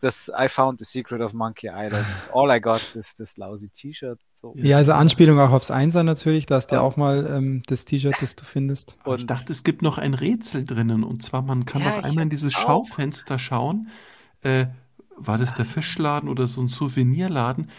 das 0.01 0.31
I 0.39 0.49
found 0.49 0.79
the 0.79 0.85
secret 0.85 1.21
of 1.21 1.33
Monkey 1.33 1.69
Island. 1.69 2.07
All 2.35 2.51
I 2.55 2.61
got 2.61 2.81
is 2.95 3.15
this 3.15 3.37
lousy 3.37 3.69
T-Shirt. 3.69 4.19
So. 4.33 4.55
Ja, 4.57 4.77
also 4.77 4.93
Anspielung 4.93 5.39
auch 5.41 5.51
aufs 5.53 5.71
Einser 5.71 6.03
natürlich, 6.03 6.47
da 6.47 6.57
hast 6.57 6.69
du 6.69 6.75
ja 6.77 6.81
auch 6.83 6.97
mal 6.97 7.27
ähm, 7.31 7.63
das 7.67 7.85
T-Shirt, 7.85 8.15
das 8.21 8.37
du 8.37 8.45
findest. 8.45 8.99
Aber 9.05 9.15
ich 9.17 9.23
Und- 9.23 9.31
dachte, 9.31 9.53
es 9.53 9.65
gibt 9.65 9.83
noch 9.83 9.99
ein 9.99 10.15
Rätsel 10.15 10.65
drinnen. 10.65 11.03
Und 11.05 11.23
zwar, 11.23 11.43
man 11.43 11.65
kann 11.65 11.83
Ja, 11.83 11.99
ich 11.99 12.05
einmal 12.05 12.25
in 12.25 12.31
dieses 12.31 12.55
auch. 12.57 12.61
Schaufenster 12.61 13.39
schauen. 13.39 13.89
Äh, 14.43 14.67
war 15.19 15.39
das 15.39 15.55
der 15.55 15.65
Fischladen 15.65 16.29
oder 16.29 16.47
so 16.47 16.61
ein 16.61 16.69
Souvenirladen, 16.69 17.71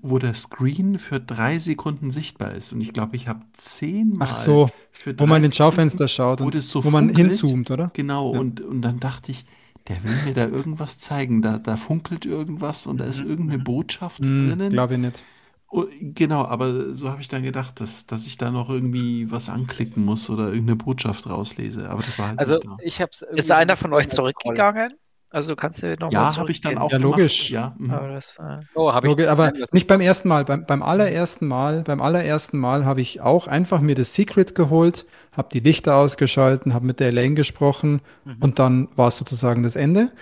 wo 0.00 0.18
der 0.18 0.34
Screen 0.34 0.98
für 0.98 1.20
drei 1.20 1.60
Sekunden 1.60 2.10
sichtbar 2.10 2.54
ist? 2.56 2.72
Und 2.72 2.80
ich 2.80 2.92
glaube, 2.92 3.14
ich 3.14 3.28
habe 3.28 3.38
zehnmal 3.52 4.26
Ach 4.28 4.38
so, 4.38 4.68
für 4.90 5.16
wo 5.20 5.26
man 5.26 5.44
ins 5.44 5.54
Sekunden, 5.54 5.76
Schaufenster 5.76 6.08
schaut 6.08 6.40
wo 6.40 6.46
und 6.46 6.56
das 6.56 6.68
so 6.68 6.84
wo 6.84 6.90
man 6.90 7.14
hinzoomt, 7.14 7.70
oder? 7.70 7.92
Genau, 7.94 8.34
Ja. 8.34 8.40
und, 8.40 8.60
und 8.60 8.82
dann 8.82 8.98
dachte 8.98 9.30
ich, 9.30 9.44
der 9.88 10.02
will 10.04 10.18
mir 10.18 10.34
da 10.34 10.46
irgendwas 10.46 10.98
zeigen. 10.98 11.42
Da, 11.42 11.58
da 11.58 11.76
funkelt 11.76 12.26
irgendwas 12.26 12.86
und 12.86 12.98
da 12.98 13.04
ist 13.04 13.20
irgendeine 13.20 13.58
Botschaft 13.62 14.22
Hm, 14.22 14.38
drinnen. 14.38 14.68
Glaube 14.68 14.94
ich 14.94 15.00
nicht. 15.00 15.26
Oh, 15.70 15.86
genau, 16.00 16.44
aber 16.46 16.94
so 16.96 17.10
habe 17.10 17.22
ich 17.22 17.28
dann 17.28 17.42
gedacht, 17.44 17.80
dass, 17.80 18.06
dass 18.06 18.26
ich 18.26 18.38
da 18.38 18.50
noch 18.52 18.70
irgendwie 18.70 19.30
was 19.30 19.50
anklicken 19.50 20.04
muss 20.04 20.30
oder 20.30 20.46
irgendeine 20.48 20.76
Botschaft 20.76 21.28
rauslese. 21.28 21.90
Aber 21.90 22.02
das 22.04 22.18
war 22.18 22.28
halt 22.28 22.40
Also 22.40 22.60
nicht 22.60 22.64
da. 22.64 22.78
ich 22.78 23.00
habe 23.00 23.10
es 23.12 23.22
Ist 23.22 23.50
einer 23.50 23.76
von 23.76 23.92
euch 23.94 24.08
zurückgegangen? 24.08 24.98
Also 25.32 25.56
kannst 25.56 25.82
du 25.82 25.88
nochmal 25.92 26.12
Ja, 26.12 26.36
habe 26.36 26.52
ich 26.52 26.60
dann 26.60 26.76
auch 26.76 26.90
Ja, 26.90 26.98
gemacht. 26.98 27.18
logisch. 27.18 27.50
Ja, 27.50 27.74
mhm. 27.78 27.90
Aber 27.90 28.08
das, 28.08 28.36
äh, 28.38 28.58
Oh, 28.74 28.92
habe 28.92 29.06
ich 29.06 29.12
Logisch, 29.12 29.28
aber 29.28 29.52
nicht 29.72 29.86
beim 29.86 30.02
ersten 30.02 30.28
Mal. 30.28 30.44
Beim, 30.44 30.66
beim 30.66 30.82
allerersten 30.82 31.46
Mal, 31.48 31.82
beim 31.82 32.02
allerersten 32.02 32.58
Mal 32.58 32.84
habe 32.84 33.00
ich 33.00 33.22
auch 33.22 33.46
einfach 33.46 33.80
mir 33.80 33.94
das 33.94 34.12
Secret 34.14 34.54
geholt, 34.54 35.06
habe 35.32 35.48
die 35.50 35.60
Lichter 35.60 35.96
ausgeschalten, 35.96 36.74
habe 36.74 36.84
mit 36.84 37.00
der 37.00 37.08
Elaine 37.08 37.34
gesprochen 37.34 38.02
Mhm. 38.24 38.36
und 38.40 38.58
dann 38.58 38.88
war 38.94 39.08
es 39.08 39.16
sozusagen 39.16 39.62
das 39.62 39.74
Ende. 39.74 40.12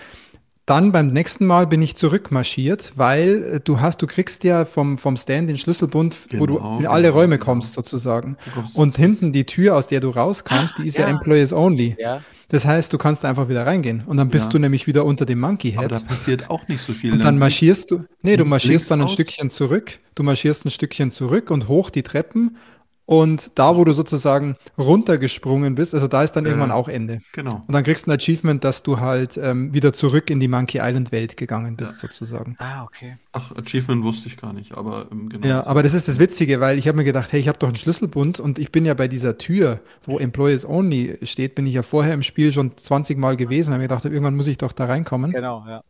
Dann 0.67 0.91
beim 0.91 1.07
nächsten 1.07 1.45
Mal 1.47 1.65
bin 1.67 1.81
ich 1.81 1.95
zurückmarschiert, 1.95 2.93
weil 2.95 3.43
äh, 3.43 3.59
du 3.59 3.79
hast, 3.81 4.01
du 4.01 4.07
kriegst 4.07 4.43
ja 4.43 4.63
vom, 4.65 4.97
vom 4.97 5.17
Stand 5.17 5.49
den 5.49 5.57
Schlüsselbund, 5.57 6.15
wo 6.37 6.45
du 6.45 6.55
Genau, 6.55 6.79
in 6.79 6.87
alle 6.87 7.03
genau, 7.07 7.15
Räume 7.15 7.37
genau. 7.39 7.45
kommst 7.45 7.73
sozusagen. 7.73 8.37
Du 8.45 8.51
kommst 8.51 8.77
Und 8.77 8.95
hinten 8.95 9.31
die 9.33 9.45
Tür, 9.45 9.75
aus 9.75 9.87
der 9.87 9.99
du 9.99 10.09
rauskommst, 10.09 10.77
die 10.77 10.87
ist 10.87 10.97
ja, 10.97 11.05
Ja. 11.07 11.11
Employees 11.15 11.51
Only. 11.51 11.95
Ja, 11.99 12.21
Das 12.49 12.65
heißt, 12.65 12.93
du 12.93 12.97
kannst 12.99 13.25
einfach 13.25 13.49
wieder 13.49 13.65
reingehen 13.65 14.03
und 14.05 14.17
dann 14.17 14.29
bist 14.29 14.45
Ja. 14.45 14.51
du 14.51 14.59
nämlich 14.59 14.85
wieder 14.85 15.03
unter 15.05 15.25
dem 15.25 15.39
Monkey 15.39 15.73
aber 15.77 15.87
da 15.87 15.97
Head. 15.97 16.07
passiert 16.07 16.49
auch 16.49 16.67
nicht 16.67 16.81
so 16.81 16.93
viel. 16.93 17.13
Und 17.13 17.23
dann 17.23 17.39
marschierst 17.39 17.89
du, 17.91 18.03
nee, 18.21 18.37
du 18.37 18.45
marschierst 18.45 18.91
dann 18.91 18.99
ein 19.01 19.05
aus. 19.05 19.13
Stückchen 19.13 19.49
zurück, 19.49 19.99
du 20.15 20.23
marschierst 20.23 20.65
ein 20.65 20.69
Stückchen 20.69 21.09
zurück 21.11 21.49
und 21.49 21.67
hoch 21.69 21.89
die 21.89 22.03
Treppen 22.03 22.57
und 23.05 23.57
da, 23.59 23.75
wo 23.75 23.83
du 23.83 23.91
sozusagen 23.93 24.55
runtergesprungen 24.77 25.75
bist, 25.75 25.93
also 25.93 26.07
da 26.07 26.23
ist 26.23 26.33
dann 26.33 26.45
Ja. 26.45 26.51
irgendwann 26.51 26.71
auch 26.71 26.87
Ende. 26.87 27.21
Genau. 27.33 27.63
Und 27.67 27.73
dann 27.73 27.83
kriegst 27.83 28.05
du 28.07 28.11
ein 28.11 28.15
Achievement, 28.17 28.63
dass 28.63 28.83
du 28.83 28.99
halt 28.99 29.37
ähm, 29.37 29.73
wieder 29.73 29.91
zurück 29.93 30.29
in 30.29 30.39
die 30.39 30.47
Monkey 30.47 30.79
Island 30.81 31.11
Welt 31.11 31.35
gegangen 31.37 31.75
bist, 31.75 31.99
sozusagen. 31.99 32.55
ah, 32.59 32.83
okay. 32.83 33.17
Ach, 33.33 33.51
Achievement 33.55 34.03
wusste 34.03 34.27
ich 34.29 34.37
gar 34.37 34.53
nicht, 34.53 34.77
aber 34.77 35.07
ähm, 35.11 35.29
genau. 35.29 35.47
Ja, 35.47 35.65
aber 35.67 35.83
das 35.83 35.93
ist 35.93 36.07
das 36.07 36.19
Witzige, 36.19 36.59
weil 36.59 36.77
ich 36.77 36.87
habe 36.87 36.97
mir 36.97 37.03
gedacht, 37.03 37.31
hey, 37.31 37.39
ich 37.39 37.47
habe 37.47 37.57
doch 37.57 37.67
einen 37.67 37.75
Schlüsselbund 37.77 38.39
und 38.39 38.59
ich 38.59 38.71
bin 38.71 38.85
ja 38.85 38.93
bei 38.93 39.07
dieser 39.07 39.37
Tür, 39.37 39.79
wo 40.05 40.17
Employees 40.19 40.65
Only 40.65 41.17
steht, 41.23 41.55
bin 41.55 41.65
ich 41.65 41.73
ja 41.73 41.83
vorher 41.83 42.13
im 42.13 42.23
Spiel 42.23 42.51
schon 42.53 42.77
20 42.77 43.17
Mal 43.17 43.35
gewesen 43.37 43.69
und 43.69 43.73
habe 43.73 43.81
mir 43.83 43.87
gedacht, 43.87 44.05
irgendwann 44.05 44.35
muss 44.35 44.47
ich 44.47 44.57
doch 44.57 44.71
da 44.71 44.85
reinkommen. 44.85 45.31
Genau, 45.31 45.65
ja. 45.67 45.81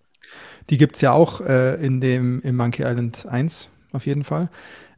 Die 0.69 0.77
gibt 0.77 0.95
es 0.95 1.01
ja 1.01 1.11
auch 1.11 1.41
äh, 1.41 1.75
in 1.85 1.99
dem 2.01 2.41
im 2.41 2.55
Monkey 2.55 2.83
Island 2.83 3.25
1, 3.27 3.69
auf 3.91 4.05
jeden 4.05 4.23
Fall. 4.23 4.49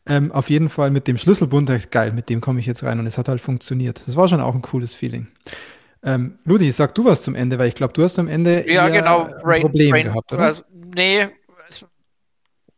Ähm, 0.06 0.32
auf 0.34 0.50
jeden 0.50 0.70
Fall 0.70 0.92
mit 0.92 1.08
dem 1.08 1.18
Schlüsselbund, 1.18 1.70
dachte 1.70 1.80
ich, 1.80 1.90
geil, 1.90 2.12
mit 2.12 2.30
dem 2.30 2.42
komme 2.42 2.60
ich 2.60 2.66
jetzt 2.66 2.84
rein 2.84 3.00
und 3.00 3.08
es 3.08 3.18
hat 3.18 3.30
halt 3.30 3.40
funktioniert. 3.40 4.06
Das 4.06 4.16
war 4.18 4.28
schon 4.28 4.42
auch 4.42 4.54
ein 4.54 4.62
cooles 4.62 4.96
Feeling. 4.96 5.28
Ähm, 6.04 6.38
Ludi, 6.44 6.70
sag 6.72 6.94
du 6.96 7.06
was 7.06 7.24
zum 7.24 7.36
Ende, 7.36 7.58
weil 7.58 7.70
ich 7.70 7.76
glaube, 7.76 7.94
du 7.94 8.04
hast 8.04 8.20
am 8.20 8.28
Ende 8.28 8.70
ja, 8.70 8.90
genau. 8.90 9.30
ein 9.46 9.62
Problem 9.62 9.94
gehabt, 9.94 10.34
oder? 10.34 10.44
Also, 10.44 10.64
nee, 10.70 11.30
es, 11.70 11.86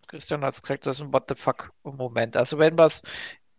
Christian 0.07 0.43
hat 0.43 0.53
es 0.53 0.61
gesagt, 0.61 0.85
das 0.85 0.97
ist 0.97 1.01
ein 1.01 1.11
What 1.13 1.25
the 1.29 1.35
fuck 1.35 1.71
Moment. 1.83 2.37
Also 2.37 2.59
wenn 2.59 2.77
was, 2.77 3.01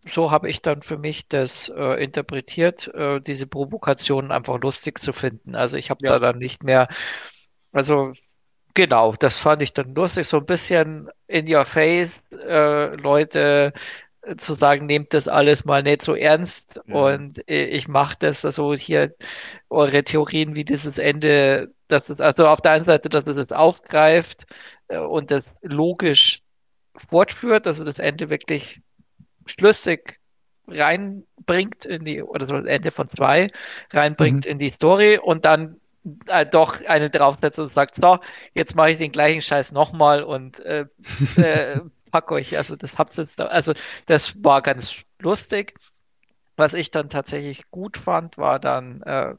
so 0.07 0.31
habe 0.31 0.49
ich 0.49 0.63
dann 0.63 0.83
für 0.83 0.99
mich 0.99 1.27
das 1.27 1.69
äh, 1.69 2.03
interpretiert, 2.03 2.87
äh, 2.95 3.21
diese 3.21 3.49
Provokationen 3.49 4.31
einfach 4.31 4.61
lustig 4.61 5.01
zu 5.01 5.13
finden. 5.13 5.57
Also 5.57 5.77
ich 5.77 5.91
habe 5.91 6.07
Ja. 6.07 6.13
da 6.13 6.19
dann 6.21 6.39
nicht 6.39 6.63
mehr, 6.63 6.87
also 7.73 8.13
genau, 8.77 9.15
das 9.15 9.39
fand 9.39 9.63
ich 9.63 9.75
dann 9.75 9.95
lustig, 9.97 10.29
so 10.29 10.39
ein 10.39 10.47
bisschen 10.47 11.11
in 11.29 11.53
your 11.53 11.67
face, 11.67 12.23
äh, 12.33 12.97
Leute 12.97 13.75
äh, 14.23 14.37
zu 14.37 14.55
sagen, 14.57 14.87
nehmt 14.87 15.15
das 15.15 15.29
alles 15.29 15.65
mal 15.67 15.83
nicht 15.83 16.03
so 16.03 16.15
ernst 16.17 16.81
Ja. 16.87 16.95
und 16.95 17.49
äh, 17.49 17.67
ich 17.67 17.89
mache 17.89 18.17
das, 18.21 18.45
also 18.45 18.75
hier 18.75 19.15
eure 19.71 20.05
Theorien, 20.05 20.57
wie 20.57 20.65
dieses 20.65 20.99
Ende, 20.99 21.73
dass 21.89 22.09
es, 22.11 22.21
also 22.21 22.47
auf 22.49 22.63
der 22.63 22.73
einen 22.73 22.87
Seite, 22.87 23.09
dass 23.11 23.27
es 23.27 23.37
es 23.39 23.53
aufgreift 23.53 24.47
äh, 24.89 24.99
und 24.99 25.33
das 25.33 25.45
logisch 25.63 26.43
fortführt, 27.11 27.67
also 27.69 27.85
das 27.85 28.01
Ende 28.01 28.31
wirklich 28.31 28.83
schlüssig 29.47 30.21
reinbringt 30.69 31.85
in 31.87 32.05
die, 32.05 32.23
oder 32.23 32.47
das 32.47 32.67
Ende 32.67 32.93
von 32.93 33.09
zwei 33.11 33.49
reinbringt 33.93 34.47
Mhm. 34.47 34.51
in 34.53 34.59
die 34.59 34.71
Story 34.71 35.19
und 35.23 35.45
dann 35.47 35.81
äh, 36.27 36.47
doch 36.47 36.85
einen 36.87 37.11
draufsetzt 37.11 37.59
und 37.59 37.69
sagt, 37.69 37.97
so, 37.97 38.19
jetzt 38.55 38.77
mache 38.77 38.91
ich 38.91 38.99
den 38.99 39.13
gleichen 39.13 39.41
Scheiß 39.41 39.73
nochmal 39.73 40.23
und 40.23 40.61
äh, 40.61 40.87
äh, 41.37 41.81
pack 42.11 42.31
euch, 42.33 42.57
also 42.57 42.77
das 42.77 42.99
habt 42.99 43.17
ihr 43.19 43.25
jetzt 43.25 43.39
da, 43.39 43.47
also 43.47 43.73
das 44.07 44.43
war 44.45 44.63
ganz 44.63 44.97
lustig. 45.21 45.79
Was 46.59 46.73
ich 46.73 46.91
dann 46.91 47.11
tatsächlich 47.11 47.71
gut 47.71 47.99
fand, 47.99 48.39
war 48.39 48.59
dann, 48.59 49.03
äh, 49.03 49.35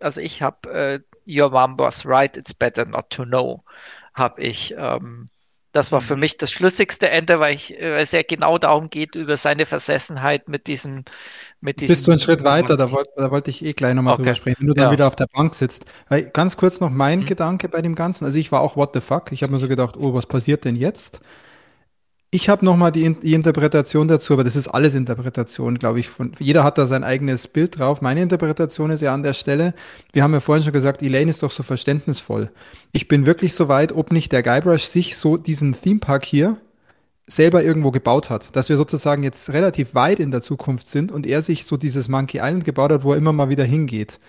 also 0.00 0.20
ich 0.22 0.40
habe 0.40 0.70
äh, 0.70 1.00
Your 1.26 1.50
Mom 1.50 1.78
was 1.78 2.06
right, 2.06 2.34
it's 2.36 2.54
better 2.54 2.86
not 2.86 3.10
to 3.10 3.24
know, 3.24 3.62
habe 4.14 4.40
ich, 4.40 4.74
ähm, 4.78 5.28
das 5.76 5.92
war 5.92 6.00
für 6.00 6.16
mich 6.16 6.36
das 6.38 6.50
schlüssigste 6.52 7.10
Ende, 7.10 7.40
weil 7.40 7.54
ich, 7.54 7.74
äh, 7.74 7.98
es 8.00 8.12
ja 8.12 8.22
genau 8.22 8.58
darum 8.58 8.90
geht, 8.90 9.14
über 9.14 9.36
seine 9.36 9.66
Versessenheit 9.66 10.48
mit 10.48 10.66
diesen, 10.68 11.04
mit 11.60 11.80
diesen. 11.80 11.88
Bist 11.88 12.06
du 12.08 12.10
einen 12.10 12.18
Schritt 12.18 12.42
weiter, 12.42 12.76
da 12.76 12.90
wollte 12.90 13.10
da 13.16 13.30
wollte 13.30 13.50
ich 13.50 13.64
eh 13.64 13.72
gleich 13.72 13.94
nochmal 13.94 14.12
Okay. 14.12 14.14
drüber 14.14 14.34
sprechen, 14.34 14.56
wenn 14.60 14.66
du 14.66 14.74
dann 14.74 14.90
Ja. 14.90 14.90
wieder 14.90 15.06
auf 15.06 15.14
der 15.14 15.28
Bank 15.32 15.54
sitzt. 15.54 15.84
Weil, 16.08 16.24
ganz 16.30 16.56
kurz 16.56 16.80
noch 16.80 16.90
mein 16.90 17.20
Mhm. 17.20 17.24
Gedanke 17.24 17.68
bei 17.68 17.80
dem 17.80 17.94
Ganzen. 17.94 18.24
Also 18.24 18.38
ich 18.38 18.50
war 18.50 18.60
auch 18.60 18.74
what 18.76 18.90
the 18.94 19.00
fuck. 19.00 19.30
Ich 19.30 19.42
habe 19.44 19.52
mir 19.52 19.58
so 19.60 19.68
gedacht, 19.68 19.96
oh, 19.96 20.12
was 20.12 20.26
passiert 20.26 20.64
denn 20.64 20.74
jetzt? 20.74 21.20
Ich 22.36 22.50
habe 22.50 22.66
nochmal 22.66 22.92
die, 22.92 23.14
die 23.14 23.32
Interpretation 23.32 24.08
dazu, 24.08 24.34
aber 24.34 24.44
das 24.44 24.56
ist 24.56 24.68
alles 24.68 24.94
Interpretation, 24.94 25.78
glaube 25.78 26.00
ich. 26.00 26.10
Von, 26.10 26.32
jeder 26.38 26.64
hat 26.64 26.76
da 26.76 26.84
sein 26.84 27.02
eigenes 27.02 27.48
Bild 27.48 27.78
drauf. 27.78 28.02
Meine 28.02 28.20
Interpretation 28.20 28.90
ist 28.90 29.00
ja 29.00 29.14
an 29.14 29.22
der 29.22 29.32
Stelle, 29.32 29.72
wir 30.12 30.22
haben 30.22 30.34
ja 30.34 30.40
vorhin 30.40 30.62
schon 30.62 30.74
gesagt, 30.74 31.02
Elaine 31.02 31.30
ist 31.30 31.42
doch 31.42 31.50
so 31.50 31.62
verständnisvoll. 31.62 32.50
Ich 32.92 33.08
bin 33.08 33.24
wirklich 33.24 33.54
so 33.54 33.68
weit, 33.68 33.92
ob 33.92 34.12
nicht 34.12 34.32
der 34.32 34.42
Guybrush 34.42 34.84
sich 34.84 35.16
so 35.16 35.38
diesen 35.38 35.72
Theme-Park 35.72 36.26
hier 36.26 36.58
selber 37.26 37.64
irgendwo 37.64 37.90
gebaut 37.90 38.28
hat, 38.28 38.54
dass 38.54 38.68
wir 38.68 38.76
sozusagen 38.76 39.22
jetzt 39.22 39.54
relativ 39.54 39.94
weit 39.94 40.20
in 40.20 40.30
der 40.30 40.42
Zukunft 40.42 40.86
sind 40.88 41.12
und 41.12 41.26
er 41.26 41.40
sich 41.40 41.64
so 41.64 41.78
dieses 41.78 42.10
Monkey 42.10 42.36
Island 42.36 42.66
gebaut 42.66 42.92
hat, 42.92 43.02
wo 43.02 43.12
er 43.12 43.18
immer 43.18 43.32
mal 43.32 43.48
wieder 43.48 43.64
hingeht. 43.64 44.20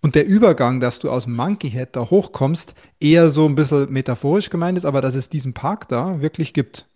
Und 0.00 0.16
der 0.16 0.26
Übergang, 0.26 0.80
dass 0.80 0.98
du 0.98 1.08
aus 1.08 1.28
Monkey 1.28 1.70
Head 1.70 1.90
da 1.92 2.10
hochkommst, 2.10 2.74
eher 2.98 3.28
so 3.28 3.46
ein 3.46 3.54
bisschen 3.54 3.88
metaphorisch 3.92 4.50
gemeint 4.50 4.76
ist, 4.76 4.84
aber 4.84 5.00
dass 5.00 5.14
es 5.14 5.28
diesen 5.28 5.52
Park 5.52 5.86
da 5.86 6.20
wirklich 6.20 6.54
gibt, 6.54 6.88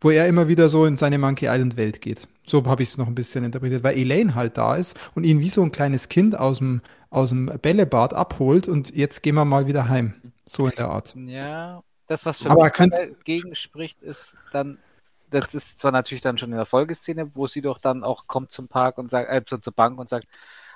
wo 0.00 0.10
er 0.10 0.26
immer 0.28 0.48
wieder 0.48 0.68
so 0.68 0.84
in 0.86 0.96
seine 0.96 1.18
Monkey 1.18 1.46
Island 1.46 1.76
Welt 1.76 2.00
geht. 2.00 2.26
So 2.46 2.64
habe 2.66 2.82
ich 2.82 2.90
es 2.90 2.98
noch 2.98 3.06
ein 3.06 3.14
bisschen 3.14 3.44
interpretiert, 3.44 3.82
weil 3.82 3.96
Elaine 3.96 4.34
halt 4.34 4.56
da 4.56 4.74
ist 4.76 4.98
und 5.14 5.24
ihn 5.24 5.40
wie 5.40 5.50
so 5.50 5.62
ein 5.62 5.72
kleines 5.72 6.08
Kind 6.08 6.38
aus 6.38 6.58
dem, 6.58 6.80
aus 7.10 7.28
dem 7.30 7.46
Bällebad 7.46 8.14
abholt 8.14 8.66
und 8.68 8.94
jetzt 8.94 9.22
gehen 9.22 9.34
wir 9.34 9.44
mal 9.44 9.66
wieder 9.66 9.88
heim. 9.88 10.14
So 10.48 10.66
in 10.66 10.72
der 10.76 10.88
Art. 10.88 11.14
Ja, 11.26 11.82
das, 12.08 12.26
was 12.26 12.40
für 12.40 12.50
Aber 12.50 12.64
mich 12.64 12.72
könnt- 12.72 12.94
dagegen 12.94 13.54
spricht, 13.54 14.02
ist 14.02 14.36
dann, 14.52 14.78
das 15.30 15.54
ist 15.54 15.78
zwar 15.78 15.92
natürlich 15.92 16.22
dann 16.22 16.38
schon 16.38 16.50
in 16.50 16.56
der 16.56 16.66
Folgeszene, 16.66 17.30
wo 17.36 17.46
sie 17.46 17.60
doch 17.60 17.78
dann 17.78 18.02
auch 18.02 18.26
kommt 18.26 18.50
zum 18.50 18.66
Park 18.66 18.98
und 18.98 19.10
sagt, 19.12 19.30
äh, 19.30 19.44
zur, 19.44 19.62
zur 19.62 19.72
Bank 19.72 19.98
und 20.00 20.08
sagt, 20.08 20.26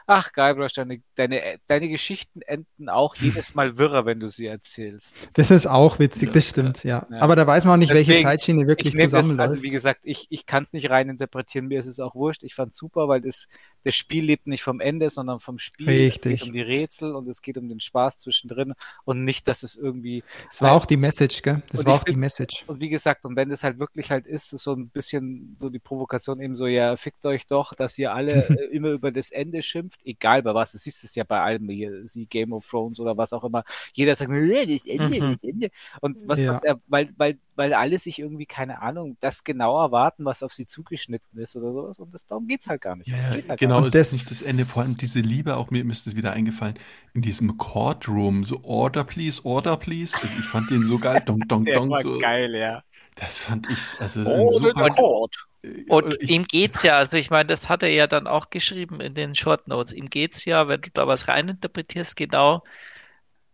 ach 0.06 0.32
Guybrush, 0.32 0.72
deine, 0.74 1.01
deine, 1.14 1.59
deine 1.66 1.89
Geschichten 1.89 2.43
enden 2.43 2.89
auch 2.89 3.14
jedes 3.16 3.55
Mal 3.55 3.78
wirrer, 3.78 4.05
wenn 4.06 4.20
du 4.20 4.28
sie 4.28 4.47
erzählst. 4.47 5.28
Das 5.35 5.51
ist 5.51 5.66
auch 5.66 5.98
witzig, 5.98 6.32
das 6.32 6.48
stimmt, 6.48 6.85
ja. 6.85 7.06
Ja. 7.10 7.20
Aber 7.20 7.36
da 7.36 7.47
weiß 7.47 7.64
man 7.64 7.74
auch 7.74 7.78
nicht, 7.78 7.90
welche 7.93 8.12
Deswegen, 8.12 8.28
Zeitschiene 8.28 8.66
wirklich 8.66 8.94
Ich 8.94 9.01
nehm 9.01 9.10
das, 9.10 9.22
zusammenläuft. 9.22 9.51
also 9.51 9.62
wie 9.62 9.68
gesagt, 9.70 10.01
ich, 10.02 10.26
ich 10.31 10.47
kann 10.47 10.62
es 10.62 10.72
nicht 10.72 10.90
rein 10.90 11.09
interpretieren, 11.09 11.66
mir 11.68 11.81
ist 11.81 11.86
es 11.86 12.01
auch 12.01 12.14
wurscht. 12.14 12.43
Ich 12.43 12.55
fand 12.55 12.72
super, 12.74 13.09
weil 13.09 13.20
das, 13.20 13.48
das 13.85 13.94
Spiel 13.94 14.24
lebt 14.24 14.47
nicht 14.47 14.62
vom 14.62 14.81
Ende, 14.81 15.10
sondern 15.10 15.40
vom 15.40 15.59
Spiel. 15.59 15.89
Richtig. 15.89 16.35
Es 16.35 16.40
geht 16.40 16.48
um 16.48 16.55
die 16.55 16.62
Rätsel 16.62 17.14
und 17.14 17.28
es 17.28 17.40
geht 17.43 17.56
um 17.59 17.68
den 17.68 17.81
Spaß 17.81 18.20
zwischendrin 18.20 18.74
und 19.05 19.24
nicht, 19.24 19.48
dass 19.48 19.62
es 19.62 19.76
irgendwie 19.76 20.22
Das 20.51 20.62
war 20.62 20.72
auch 20.72 20.86
die 20.86 20.97
Message, 20.97 21.43
gell? 21.43 21.62
Das 21.70 21.81
Und 21.81 21.86
war 21.86 21.94
auch 21.94 22.05
die 22.05 22.12
find- 22.12 22.20
Message. 22.20 22.64
Und 22.66 22.81
wie 22.81 22.89
gesagt, 22.89 23.24
und 23.24 23.36
wenn 23.36 23.48
das 23.51 23.64
halt 23.64 23.78
wirklich 23.78 24.10
halt 24.10 24.26
ist, 24.26 24.51
so 24.51 24.72
ein 24.72 24.89
bisschen 24.89 25.56
so 25.60 25.70
die 25.70 25.78
Provokation 25.78 26.40
eben 26.40 26.55
so, 26.56 26.66
ja, 26.66 26.97
fickt 26.97 27.24
euch 27.26 27.47
doch, 27.47 27.74
dass 27.74 27.98
ihr 27.98 28.12
alle 28.12 28.32
äh, 28.60 28.64
immer 28.74 28.90
über 28.90 29.10
das 29.12 29.31
Ende 29.31 29.62
schimpft, 29.62 29.93
egal 30.04 30.42
bei 30.42 30.54
was, 30.54 30.72
du 30.72 30.78
siehst 30.78 31.04
es 31.04 31.14
ja 31.14 31.24
bei 31.24 31.40
allem 31.40 31.68
hier, 31.68 32.06
sie 32.08 32.26
Game 32.26 32.52
of 32.52 32.68
Thrones 32.68 32.98
oder 33.00 33.16
was 33.16 33.32
auch 33.32 33.44
immer, 33.44 33.64
jeder 33.92 34.14
sagt, 34.16 34.30
"Nee, 34.30 34.66
das 34.66 34.86
Ende, 34.86 35.20
Mhm. 35.20 35.32
das 35.40 35.50
Ende. 35.50 35.70
Und 36.00 36.22
was, 36.28 36.40
Ja. 36.40 36.52
was 36.52 36.62
er, 36.62 36.80
weil, 36.88 37.08
weil, 37.16 37.38
weil 37.56 37.72
alle 37.74 37.98
sich 37.98 38.18
irgendwie, 38.18 38.46
keine 38.46 38.82
Ahnung, 38.82 39.16
das 39.20 39.44
genau 39.44 39.80
erwarten, 39.80 40.24
was 40.24 40.42
auf 40.42 40.52
sie 40.52 40.66
zugeschnitten 40.66 41.38
ist 41.38 41.54
oder 41.56 41.72
sowas, 41.72 41.98
und 42.00 42.12
das, 42.12 42.26
darum 42.26 42.46
geht's 42.48 42.66
halt 42.68 42.80
gar 42.80 42.96
nicht. 42.96 43.08
Ja, 43.08 43.16
Das 43.16 43.26
halt 43.30 43.58
genau, 43.60 43.74
gar 43.76 43.82
Und 43.82 43.86
ist 43.88 43.94
das- 43.94 44.12
nicht 44.12 44.30
das 44.30 44.42
Ende. 44.42 44.64
Vor 44.64 44.82
allem 44.82 44.96
diese 44.96 45.20
Liebe, 45.20 45.56
auch 45.56 45.70
mir 45.70 45.84
ist 45.90 46.06
es 46.06 46.16
wieder 46.16 46.32
eingefallen, 46.32 46.74
in 47.12 47.22
diesem 47.22 47.56
Courtroom, 47.58 48.44
so 48.44 48.60
Order 48.64 49.04
please, 49.04 49.44
Order 49.44 49.76
please. 49.76 50.16
Also 50.20 50.36
ich 50.38 50.44
fand 50.46 50.70
den 50.70 50.84
so 50.84 50.98
geil, 50.98 51.22
dong, 51.24 51.40
dong, 51.48 51.62
nicht. 51.62 51.68
Der 51.74 51.80
dong. 51.80 51.90
war 51.90 52.02
So, 52.02 52.18
geil, 52.18 52.54
ja. 52.54 52.82
das 53.14 53.38
fand 53.38 53.68
ich, 53.70 54.00
also 54.00 54.20
ein 54.20 54.26
Oh, 54.26 54.50
super. 54.58 54.88
Court. 54.90 55.46
Und 55.89 56.20
ich, 56.20 56.31
ihm 56.31 56.45
geht's 56.45 56.82
ja, 56.82 56.99
also 56.99 57.16
ich 57.16 57.31
meine, 57.31 57.47
das 57.47 57.69
hat 57.69 57.82
er 57.82 57.91
ja 57.91 58.07
dann 58.07 58.27
auch 58.27 58.51
geschrieben 58.51 59.01
in 59.01 59.15
den 59.15 59.35
Short 59.35 59.69
Notes. 59.69 59.93
Ihm 59.93 60.11
geht's 60.11 60.45
ja, 60.45 60.69
wenn 60.69 60.81
du 60.81 60.91
da 60.93 61.07
was 61.07 61.28
reininterpretierst, 61.28 62.16
genau 62.16 62.62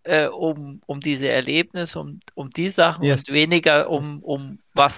äh, 0.05 0.27
um, 0.27 0.81
um 0.87 1.01
diese 1.01 1.29
Erlebnisse, 1.29 2.01
um, 2.01 2.21
um 2.35 2.51
die 2.51 2.71
Sachen 2.71 3.05
Yes. 3.05 3.29
und 3.29 3.35
weniger 3.35 3.91
um, 3.91 4.23
um 4.23 4.59
was, 4.75 4.95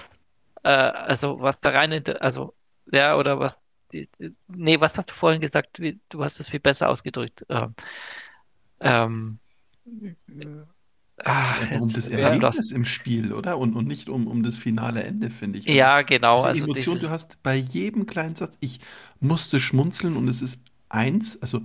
äh, 0.63 0.69
also 0.69 1.39
was 1.41 1.55
da 1.61 1.69
rein, 1.69 2.03
also 2.19 2.53
ja, 2.91 3.17
oder 3.17 3.39
was, 3.39 3.55
nee, 3.91 4.79
was 4.79 4.93
hast 4.95 5.09
du 5.09 5.13
vorhin 5.13 5.41
gesagt? 5.41 5.79
Wie, 5.79 5.99
du 6.09 6.23
hast 6.23 6.39
es 6.39 6.49
viel 6.49 6.59
besser 6.59 6.89
ausgedrückt. 6.89 7.45
Ähm, 7.49 7.75
ähm, 8.79 9.39
ah, 11.25 11.53
einfach 11.53 11.81
um 11.81 11.91
das 11.93 12.09
lost. 12.09 12.11
Erlebnis 12.11 12.71
im 12.71 12.85
Spiel, 12.85 13.33
oder? 13.33 13.57
Und, 13.57 13.75
und 13.75 13.87
nicht 13.87 14.09
um, 14.09 14.27
um 14.27 14.43
das 14.43 14.57
finale 14.57 15.03
Ende, 15.03 15.29
finde 15.29 15.59
ich. 15.59 15.71
Also, 15.71 15.77
Ja, 15.77 16.01
genau. 16.01 16.35
diese 16.37 16.47
Also 16.49 16.65
Emotion, 16.65 16.95
dieses, 16.95 16.99
du 16.99 17.09
hast 17.09 17.41
bei 17.43 17.55
jedem 17.55 18.05
kleinen 18.05 18.35
Satz, 18.35 18.57
ich 18.59 18.79
musste 19.19 19.59
schmunzeln 19.59 20.17
und 20.17 20.27
es 20.27 20.41
ist 20.41 20.63
eins, 20.89 21.41
also 21.41 21.61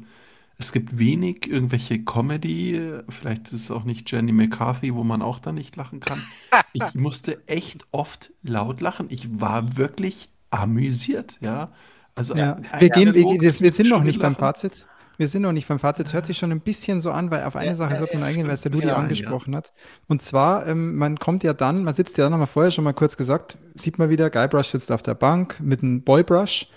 es 0.58 0.72
gibt 0.72 0.98
wenig 0.98 1.46
irgendwelche 1.48 2.04
Comedy, 2.04 2.74
äh, 2.76 3.04
vielleicht 3.08 3.48
ist 3.48 3.62
es 3.64 3.70
auch 3.70 3.84
nicht 3.84 4.10
Jenny 4.10 4.32
McCarthy, 4.32 4.94
wo 4.94 5.04
man 5.04 5.22
auch 5.22 5.38
da 5.38 5.52
nicht 5.52 5.76
lachen 5.76 6.00
kann. 6.00 6.26
Ich 6.72 6.94
musste 6.94 7.46
echt 7.48 7.86
oft 7.92 8.32
laut 8.42 8.80
lachen. 8.80 9.06
Ich 9.10 9.40
war 9.40 9.76
wirklich 9.76 10.30
amüsiert, 10.50 11.38
ja. 11.40 11.70
Also 12.14 12.34
Ja. 12.34 12.56
ein 12.72 12.80
Wir, 12.80 12.90
gehen, 12.90 13.14
wir, 13.14 13.60
wir, 13.60 13.72
sind 13.72 13.88
noch 13.88 14.04
nicht 14.04 14.20
beim 14.20 14.34
Lachen. 14.34 14.36
Fazit. 14.36 14.86
Wir 15.18 15.26
sind 15.26 15.42
noch 15.42 15.52
nicht 15.52 15.66
beim 15.66 15.80
Fazit. 15.80 16.06
Es 16.06 16.12
hört 16.12 16.26
sich 16.26 16.38
schon 16.38 16.52
ein 16.52 16.60
bisschen 16.60 17.00
so 17.00 17.10
an, 17.10 17.32
weil 17.32 17.42
auf 17.42 17.56
eine 17.56 17.70
Ja, 17.70 17.74
Sache 17.74 17.94
ja, 17.94 17.98
sollte 17.98 18.14
man 18.14 18.22
ja, 18.22 18.26
eingehen, 18.28 18.46
weil 18.46 18.54
es 18.54 18.60
der. 18.60 18.70
Ludi 18.70 18.86
Ja, 18.86 18.96
angesprochen 18.96 19.56
hat. 19.56 19.72
Und 20.06 20.22
zwar, 20.22 20.66
ähm, 20.68 20.94
man 20.96 21.18
kommt 21.18 21.42
ja 21.42 21.52
dann, 21.52 21.82
man 21.82 21.92
sitzt 21.92 22.16
ja 22.18 22.24
dann, 22.24 22.34
haben 22.34 22.40
wir 22.40 22.46
vorher 22.46 22.70
schon 22.70 22.84
mal 22.84 22.94
kurz 22.94 23.16
gesagt, 23.16 23.58
sieht 23.74 23.98
man 23.98 24.10
wieder, 24.10 24.30
Guybrush 24.30 24.68
sitzt 24.68 24.92
auf 24.92 25.02
der 25.02 25.14
Bank 25.14 25.58
mit 25.60 25.82
einem 25.82 26.02
Boybrush. 26.02 26.68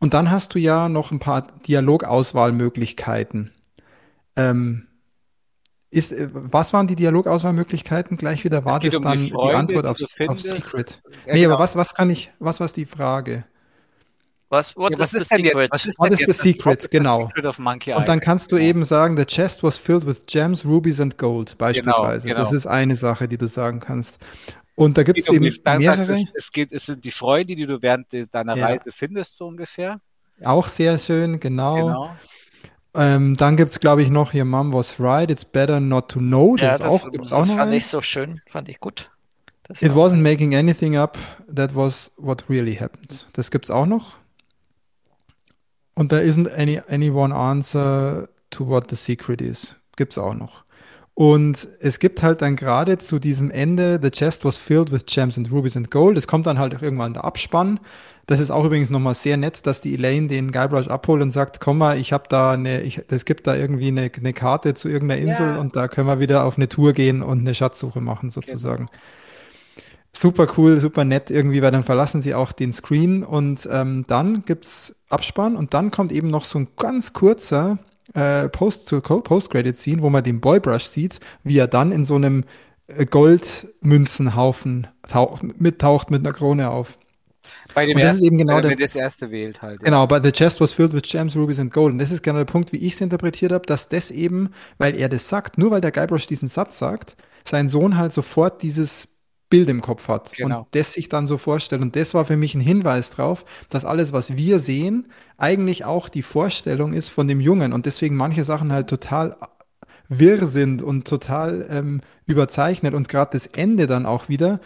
Und 0.00 0.12
dann 0.12 0.30
hast 0.32 0.54
du 0.54 0.58
ja 0.58 0.88
noch 0.88 1.12
ein 1.12 1.20
paar 1.20 1.46
Dialogauswahlmöglichkeiten. 1.68 3.52
Ähm, 4.34 4.88
ist, 5.90 6.12
äh, 6.12 6.28
was 6.32 6.72
waren 6.72 6.88
die 6.88 6.96
Dialogauswahlmöglichkeiten? 6.96 8.16
Gleich 8.16 8.42
wieder 8.42 8.64
war 8.64 8.80
das 8.80 8.92
um 8.96 9.02
die 9.02 9.08
dann 9.08 9.18
die, 9.18 9.30
Freunde, 9.30 9.56
Antwort 9.56 9.84
die 9.84 9.88
auf, 9.88 9.98
du 9.98 10.04
auf 10.04 10.10
findest. 10.10 10.50
Secret. 10.50 11.02
Ja, 11.26 11.34
nee, 11.34 11.42
genau. 11.42 11.54
aber 11.54 11.62
was, 11.62 11.76
was 11.76 11.94
kann 11.94 12.10
ich, 12.10 12.32
was 12.40 12.58
war 12.58 12.66
die 12.66 12.86
Frage? 12.86 13.44
Was, 14.54 14.76
what 14.76 14.92
Ja, 14.92 14.98
was 14.98 15.12
is 15.14 15.22
ist 15.22 15.28
the 15.30 15.36
denn 15.36 15.44
jetzt? 15.44 15.52
secret? 15.54 15.70
Was 15.72 15.86
ist 15.86 15.98
What 15.98 16.06
denn 16.06 16.12
is 16.14 16.18
the 16.20 16.26
jetzt? 16.26 16.40
secret? 16.40 16.66
What 16.66 16.78
is 16.78 16.82
the 16.90 16.98
Genau. 16.98 17.26
Secret 17.26 17.44
of 17.46 17.58
Monkey 17.58 17.92
Und 17.92 18.08
dann 18.08 18.20
kannst 18.20 18.50
du 18.52 18.56
eben 18.56 18.84
sagen, 18.84 19.16
the 19.16 19.24
chest 19.26 19.62
was 19.62 19.76
filled 19.78 20.06
with 20.06 20.24
gems, 20.26 20.64
rubies 20.64 21.00
and 21.00 21.18
gold, 21.18 21.58
beispielsweise. 21.58 22.26
genau. 22.28 22.40
Das 22.40 22.52
ist 22.52 22.66
eine 22.66 22.96
Sache, 22.96 23.28
die 23.28 23.36
du 23.36 23.46
sagen 23.46 23.80
kannst. 23.80 24.18
Und 24.76 24.96
da 24.98 25.02
gibt 25.04 25.18
es 25.20 25.28
um 25.28 25.36
eben 25.36 25.50
sagt 25.52 25.78
mehrere, 25.78 26.12
Es, 26.12 26.24
es, 26.34 26.50
geht, 26.50 26.72
es 26.72 26.86
sind 26.86 27.04
die 27.04 27.10
Freunde, 27.12 27.54
die 27.54 27.66
du 27.66 27.80
während 27.82 28.10
de- 28.12 28.26
deiner 28.30 28.56
Ja. 28.56 28.66
Reise 28.66 28.90
findest, 28.90 29.36
so 29.36 29.46
ungefähr. 29.46 30.00
auch 30.44 30.66
sehr 30.66 30.98
schön, 30.98 31.38
genau. 31.38 31.76
Genau. 31.76 32.16
Ähm, 32.96 33.36
dann 33.36 33.56
gibt 33.56 33.70
es, 33.72 33.80
glaube 33.80 34.02
ich, 34.02 34.08
noch 34.10 34.30
hier 34.32 34.44
Mom 34.44 34.72
was 34.72 35.00
right, 35.00 35.28
it's 35.30 35.44
better 35.44 35.80
not 35.80 36.08
to 36.10 36.20
know. 36.20 36.54
Das 36.56 36.62
Ja, 36.62 36.74
ist 36.74 36.82
auch, 37.04 37.10
gibt's 37.10 37.32
auch 37.32 37.38
das 37.40 37.48
noch 37.48 37.56
fand 37.56 37.68
einen. 37.68 37.78
ich 37.78 37.86
so 37.86 38.00
schön, 38.00 38.40
fand 38.46 38.68
ich 38.68 38.78
gut. 38.78 39.10
Das 39.64 39.80
It 39.82 39.92
wasn't 39.92 40.22
making 40.22 40.54
anything 40.54 40.96
up, 40.96 41.16
that 41.52 41.74
was 41.74 42.12
what 42.16 42.44
really 42.48 42.76
happened. 42.76 43.26
Das 43.32 43.50
gibt's 43.50 43.70
auch 43.70 43.86
noch. 43.86 44.18
Und 45.94 46.08
there 46.08 46.22
isn't 46.22 46.52
any, 46.56 46.80
any 46.88 47.10
one 47.10 47.34
answer 47.34 48.28
to 48.50 48.66
what 48.68 48.90
the 48.90 48.96
secret 48.96 49.40
is. 49.40 49.76
Gibt's 49.96 50.18
auch 50.18 50.34
noch. 50.34 50.64
Und 51.16 51.68
es 51.78 52.00
gibt 52.00 52.24
halt 52.24 52.42
dann 52.42 52.56
gerade 52.56 52.98
zu 52.98 53.20
diesem 53.20 53.52
Ende, 53.52 54.00
the 54.02 54.10
chest 54.10 54.44
was 54.44 54.58
filled 54.58 54.90
with 54.90 55.06
gems 55.06 55.38
and 55.38 55.50
rubies 55.52 55.76
and 55.76 55.88
gold. 55.92 56.18
Es 56.18 56.26
kommt 56.26 56.46
dann 56.48 56.58
halt 56.58 56.74
auch 56.74 56.82
irgendwann 56.82 57.14
der 57.14 57.22
Abspann. 57.22 57.78
Das 58.26 58.40
ist 58.40 58.50
auch 58.50 58.64
übrigens 58.64 58.90
nochmal 58.90 59.14
sehr 59.14 59.36
nett, 59.36 59.64
dass 59.66 59.80
die 59.80 59.94
Elaine 59.94 60.26
den 60.26 60.50
Guybrush 60.50 60.88
abholt 60.88 61.22
und 61.22 61.30
sagt, 61.30 61.60
komm 61.60 61.78
mal, 61.78 61.98
ich 61.98 62.12
habe 62.12 62.24
da 62.28 62.52
eine, 62.52 62.82
es 62.82 63.24
gibt 63.26 63.46
da 63.46 63.54
irgendwie 63.54 63.88
eine, 63.88 64.10
eine 64.16 64.32
Karte 64.32 64.74
zu 64.74 64.88
irgendeiner 64.88 65.20
Insel 65.20 65.54
Ja. 65.54 65.60
und 65.60 65.76
da 65.76 65.86
können 65.86 66.08
wir 66.08 66.18
wieder 66.18 66.44
auf 66.44 66.56
eine 66.56 66.68
Tour 66.68 66.94
gehen 66.94 67.22
und 67.22 67.40
eine 67.40 67.54
Schatzsuche 67.54 68.00
machen 68.00 68.30
sozusagen. 68.30 68.88
Super 70.16 70.46
cool, 70.56 70.80
super 70.80 71.04
nett 71.04 71.30
irgendwie, 71.30 71.60
weil 71.60 71.72
dann 71.72 71.84
verlassen 71.84 72.22
sie 72.22 72.34
auch 72.34 72.52
den 72.52 72.72
Screen 72.72 73.22
und 73.24 73.68
ähm, 73.70 74.04
dann 74.08 74.44
gibt's 74.44 74.94
Abspann 75.14 75.56
und 75.56 75.72
dann 75.74 75.90
kommt 75.90 76.12
eben 76.12 76.28
noch 76.28 76.44
so 76.44 76.58
ein 76.58 76.68
ganz 76.76 77.12
kurzer 77.14 77.78
äh, 78.12 78.48
Post-Credit-Scene, 78.50 80.02
wo 80.02 80.10
man 80.10 80.22
den 80.22 80.40
Boybrush 80.40 80.84
sieht, 80.84 81.20
wie 81.42 81.58
er 81.58 81.66
dann 81.66 81.90
in 81.92 82.04
so 82.04 82.16
einem 82.16 82.44
äh, 82.86 83.06
Goldmünzenhaufen 83.06 84.86
taucht, 85.08 85.42
mittaucht 85.60 86.10
mit 86.10 86.20
einer 86.26 86.34
Krone 86.34 86.70
auf. 86.70 86.98
Bei 87.74 87.86
dem 87.86 87.96
Und 87.96 88.00
das 88.02 88.08
ersten, 88.12 88.22
ist 88.22 88.26
eben 88.26 88.38
genau 88.38 88.60
der- 88.60 88.70
er 88.70 88.76
das 88.76 88.94
erste 88.94 89.30
wählt 89.30 89.60
halt. 89.62 89.80
ja. 89.82 89.86
Genau, 89.86 90.06
but 90.06 90.24
the 90.24 90.32
chest 90.32 90.60
was 90.60 90.72
filled 90.72 90.92
with 90.94 91.02
gems, 91.02 91.36
rubies 91.36 91.58
and 91.58 91.72
gold. 91.72 91.92
Und 91.92 91.98
das 91.98 92.10
ist 92.10 92.22
genau 92.22 92.38
der 92.38 92.44
Punkt, 92.46 92.72
wie 92.72 92.78
ich 92.78 92.94
es 92.94 93.00
interpretiert 93.00 93.52
habe, 93.52 93.66
dass 93.66 93.88
das 93.88 94.10
eben, 94.10 94.50
weil 94.78 94.96
er 94.96 95.08
das 95.08 95.28
sagt, 95.28 95.58
nur 95.58 95.70
weil 95.70 95.80
der 95.80 95.92
Guybrush 95.92 96.26
diesen 96.26 96.48
Satz 96.48 96.78
sagt, 96.78 97.16
sein 97.46 97.68
Sohn 97.68 97.96
halt 97.98 98.12
sofort 98.12 98.62
dieses 98.62 99.08
Bild 99.50 99.68
im 99.70 99.80
Kopf 99.82 100.08
hat 100.08 100.32
Genau. 100.32 100.60
und 100.60 100.66
das 100.72 100.92
sich 100.94 101.08
dann 101.08 101.26
so 101.26 101.38
vorstellt. 101.38 101.82
Und 101.82 101.94
das 101.96 102.14
war 102.14 102.24
für 102.24 102.36
mich 102.36 102.54
ein 102.54 102.60
Hinweis 102.60 103.10
drauf, 103.10 103.44
dass 103.68 103.84
alles, 103.84 104.12
was 104.12 104.36
wir 104.36 104.58
sehen, 104.58 105.08
eigentlich 105.36 105.84
auch 105.84 106.08
die 106.08 106.22
Vorstellung 106.22 106.92
ist 106.92 107.10
von 107.10 107.28
dem 107.28 107.40
Jungen 107.40 107.72
und 107.72 107.86
deswegen 107.86 108.16
manche 108.16 108.44
Sachen 108.44 108.72
halt 108.72 108.88
total 108.88 109.36
wirr 110.08 110.46
sind 110.46 110.82
und 110.82 111.06
total 111.08 111.66
ähm, 111.70 112.00
überzeichnet 112.26 112.94
und 112.94 113.08
gerade 113.08 113.30
das 113.32 113.46
Ende 113.46 113.86
dann 113.86 114.06
auch 114.06 114.28
wieder 114.28 114.60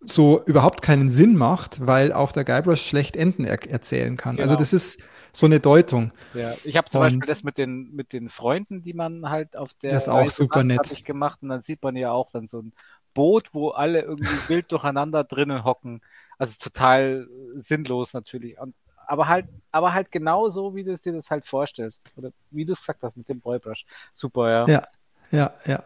so 0.00 0.42
überhaupt 0.44 0.82
keinen 0.82 1.10
Sinn 1.10 1.36
macht, 1.36 1.84
weil 1.86 2.12
auch 2.12 2.32
der 2.32 2.44
Guybrush 2.44 2.82
schlecht 2.86 3.16
Enden 3.16 3.44
er 3.44 3.58
erzählen 3.68 4.16
kann. 4.16 4.36
Also 4.38 4.50
Genau. 4.50 4.58
das 4.60 4.72
ist 4.72 5.02
so 5.32 5.46
eine 5.46 5.60
Deutung. 5.60 6.12
Ja, 6.34 6.54
ich 6.64 6.76
habe 6.76 6.88
zum 6.88 7.00
Und- 7.00 7.06
Beispiel 7.08 7.26
das 7.26 7.42
mit 7.42 7.58
den, 7.58 7.92
mit 7.94 8.12
den 8.12 8.28
Freunden, 8.28 8.82
die 8.82 8.94
man 8.94 9.28
halt 9.28 9.56
auf 9.56 9.74
der 9.74 9.92
Das 9.92 10.04
ist 10.04 10.08
auch 10.08 10.30
super 10.30 10.62
nett. 10.64 11.04
gemacht 11.04 11.40
und 11.42 11.48
dann 11.50 11.60
sieht 11.60 11.82
man 11.82 11.96
ja 11.96 12.12
auch 12.12 12.30
dann 12.30 12.46
so 12.46 12.60
ein 12.62 12.72
Boot, 13.16 13.48
wo 13.52 13.70
alle 13.70 14.02
irgendwie 14.02 14.28
wild 14.48 14.70
durcheinander 14.70 15.24
drinnen 15.24 15.64
hocken. 15.64 16.02
Also 16.38 16.56
total 16.60 17.26
sinnlos 17.56 18.12
natürlich. 18.12 18.60
Und, 18.60 18.76
aber 19.08 19.26
halt, 19.26 19.46
aber 19.72 19.94
halt 19.94 20.12
genau 20.12 20.48
so, 20.50 20.76
wie 20.76 20.84
du 20.84 20.92
es 20.92 21.00
dir 21.02 21.14
das 21.14 21.30
halt 21.30 21.44
vorstellst. 21.46 22.02
Oder 22.16 22.30
wie 22.50 22.64
du 22.64 22.74
es 22.74 22.80
gesagt 22.80 23.02
hast 23.02 23.16
mit 23.16 23.28
dem 23.28 23.40
Boybrush. 23.40 23.84
Super, 24.12 24.50
ja. 24.50 24.68
Ja, 24.68 24.82
ja, 25.32 25.54
ja. 25.66 25.82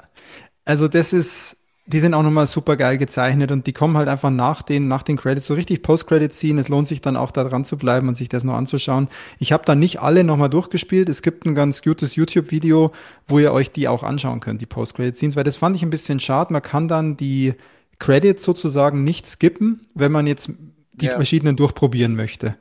Also 0.67 0.89
das 0.89 1.13
ist, 1.13 1.57
die 1.93 1.99
sind 1.99 2.15
auch 2.15 2.23
nochmal 2.23 2.47
super 2.47 2.77
geil 2.77 2.99
gezeichnet 2.99 3.51
und 3.51 3.67
die 3.67 3.73
kommen 3.73 3.97
halt 3.97 4.09
einfach 4.09 4.31
nach 4.31 4.63
den, 4.63 4.87
nach 4.87 5.03
den 5.03 5.17
Credits 5.17 5.47
so 5.47 5.55
richtig 5.55 5.83
Post-Credits 5.83 6.39
ziehen. 6.39 6.59
Es 6.59 6.69
lohnt 6.69 6.87
sich 6.87 7.01
dann 7.01 7.17
auch 7.17 7.33
da 7.33 7.43
dran 7.45 7.65
zu 7.65 7.77
bleiben 7.77 8.07
und 8.09 8.15
sich 8.17 8.29
das 8.29 8.45
noch 8.45 8.55
anzuschauen. 8.55 9.09
Ich 9.39 9.53
habe 9.53 9.65
dann 9.67 9.81
nicht 9.81 10.01
alle 10.01 10.23
nochmal 10.23 10.51
durchgespielt. 10.51 11.09
Es 11.09 11.23
gibt 11.23 11.47
ein 11.47 11.55
ganz 11.55 11.83
gutes 11.83 12.15
YouTube-Video, 12.15 12.93
wo 13.27 13.39
ihr 13.41 13.53
euch 13.53 13.73
die 13.73 13.89
auch 13.89 14.03
anschauen 14.05 14.41
könnt, 14.41 14.61
die 14.61 14.67
Post-Credit-Scenes, 14.67 15.35
weil 15.37 15.45
das 15.45 15.57
fand 15.57 15.75
ich 15.75 15.83
ein 15.83 15.91
bisschen 15.91 16.21
schade. 16.21 16.53
Man 16.53 16.63
kann 16.63 16.87
dann 16.87 17.17
die 17.17 17.55
Credits 17.99 18.45
sozusagen 18.45 19.03
nicht 19.03 19.27
skippen, 19.27 19.81
wenn 19.95 20.13
man 20.13 20.27
jetzt 20.27 20.51
die 20.95 21.07
Ja. 21.07 21.15
verschiedenen 21.15 21.57
durchprobieren 21.57 22.15
möchte. 22.15 22.57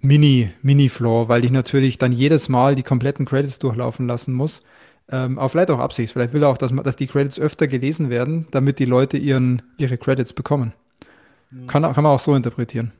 Mini, 0.00 0.50
Mini-Floor, 0.62 1.28
weil 1.28 1.44
ich 1.44 1.52
natürlich 1.52 1.98
dann 1.98 2.10
jedes 2.10 2.48
Mal 2.48 2.74
die 2.74 2.82
kompletten 2.82 3.26
Credits 3.26 3.60
durchlaufen 3.60 4.08
lassen 4.08 4.34
muss. 4.34 4.62
Ähm, 5.10 5.38
aber 5.38 5.48
vielleicht 5.48 5.70
auch 5.70 5.78
Absicht. 5.78 6.12
Vielleicht 6.12 6.32
will 6.32 6.42
er 6.42 6.48
auch, 6.48 6.58
dass, 6.58 6.72
dass 6.72 6.96
die 6.96 7.06
Credits 7.06 7.38
öfter 7.38 7.66
gelesen 7.66 8.10
werden, 8.10 8.46
damit 8.50 8.78
die 8.78 8.84
Leute 8.84 9.18
ihren, 9.18 9.62
ihre 9.78 9.98
Credits 9.98 10.32
bekommen. 10.32 10.72
Mhm. 11.50 11.66
Kann, 11.66 11.82
kann 11.82 12.02
man 12.02 12.12
auch 12.12 12.20
so 12.20 12.34
interpretieren. 12.34 12.92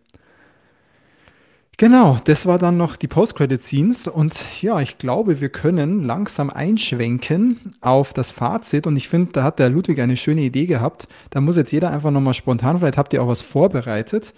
Genau, 1.79 2.19
das 2.25 2.47
war 2.47 2.59
dann 2.59 2.77
noch 2.77 2.97
die 2.97 3.09
Post-Credit-Scenes 3.09 4.07
und 4.07 4.63
ja, 4.63 4.81
ich 4.81 4.99
glaube, 4.99 5.41
wir 5.41 5.49
können 5.49 6.05
langsam 6.05 6.51
einschwenken 6.51 7.75
auf 7.81 8.13
das 8.13 8.31
Fazit 8.31 8.87
und 8.87 8.97
ich 8.97 9.09
finde, 9.09 9.33
da 9.33 9.43
hat 9.43 9.59
der 9.59 9.71
Ludwig 9.71 10.01
eine 10.01 10.17
schöne 10.17 10.43
Idee 10.43 10.67
gehabt. 10.67 11.09
Da 11.31 11.41
muss 11.41 11.57
jetzt 11.57 11.73
jeder 11.73 11.91
einfach 11.91 12.11
nochmal 12.11 12.35
spontan, 12.35 12.79
vielleicht 12.79 12.99
habt 12.99 13.13
ihr 13.15 13.23
auch 13.23 13.29
was 13.29 13.43
vorbereitet, 13.43 14.35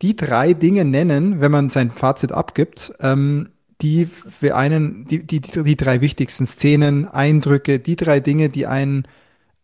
die 0.00 0.14
drei 0.16 0.54
Dinge 0.54 0.84
nennen, 0.84 1.40
wenn 1.40 1.50
man 1.50 1.70
sein 1.70 1.90
Fazit 1.90 2.32
abgibt, 2.32 2.94
ähm, 3.00 3.50
die 3.80 4.06
für 4.06 4.56
einen, 4.56 5.06
die, 5.08 5.26
die, 5.26 5.40
die 5.40 5.76
drei 5.76 6.00
wichtigsten 6.00 6.46
Szenen, 6.46 7.08
Eindrücke, 7.08 7.78
die 7.78 7.96
drei 7.96 8.20
Dinge, 8.20 8.48
die 8.48 8.66
einen, 8.66 9.06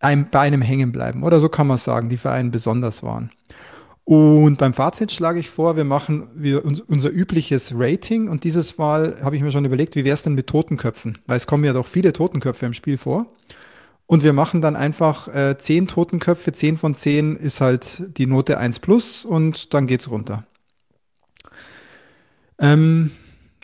einem, 0.01 0.27
bei 0.31 0.41
einem 0.41 0.63
hängen 0.63 0.93
bleiben. 0.93 1.23
Oder 1.23 1.41
so 1.41 1.49
kann 1.49 1.67
man 1.67 1.79
sagen, 1.79 2.09
die 2.09 2.17
für 2.17 2.31
einen 2.31 2.51
besonders 2.51 3.03
waren. 3.03 3.31
Und 4.05 4.59
beim 4.59 4.75
Fazit 4.75 5.13
schlage 5.13 5.39
ich 5.39 5.51
vor, 5.51 5.77
wir 5.77 5.85
machen 5.85 6.29
wir 6.35 6.65
unser 6.65 7.11
übliches 7.11 7.73
Rating 7.77 8.29
und 8.29 8.43
dieses 8.43 8.77
Mal 8.77 9.21
habe 9.23 9.37
ich 9.37 9.43
mir 9.43 9.53
schon 9.53 9.65
überlegt, 9.65 9.95
wie 9.95 10.05
wäre 10.05 10.15
es 10.15 10.25
denn 10.25 10.35
mit 10.35 10.49
Totenköpfen? 10.49 11.19
Weil 11.27 11.37
es 11.37 11.47
kommen 11.47 11.63
ja 11.63 11.73
doch 11.73 11.87
viele 11.87 12.13
Totenköpfe 12.13 12.67
im 12.67 12.73
Spiel 12.73 12.99
vor. 12.99 13.27
Und 14.07 14.25
wir 14.25 14.33
machen 14.33 14.61
dann 14.61 14.75
einfach 14.75 15.29
äh, 15.29 15.57
10 15.57 15.87
Totenköpfe, 15.87 16.51
10 16.51 16.79
von 16.79 16.97
10 16.97 17.37
ist 17.37 17.61
halt 17.61 18.19
die 18.19 18.27
Note 18.27 18.59
1 18.59 18.81
plus 18.81 19.25
und 19.25 19.73
dann 19.73 19.87
geht's 19.87 20.11
runter. 20.11 20.45
Ähm, 22.59 23.13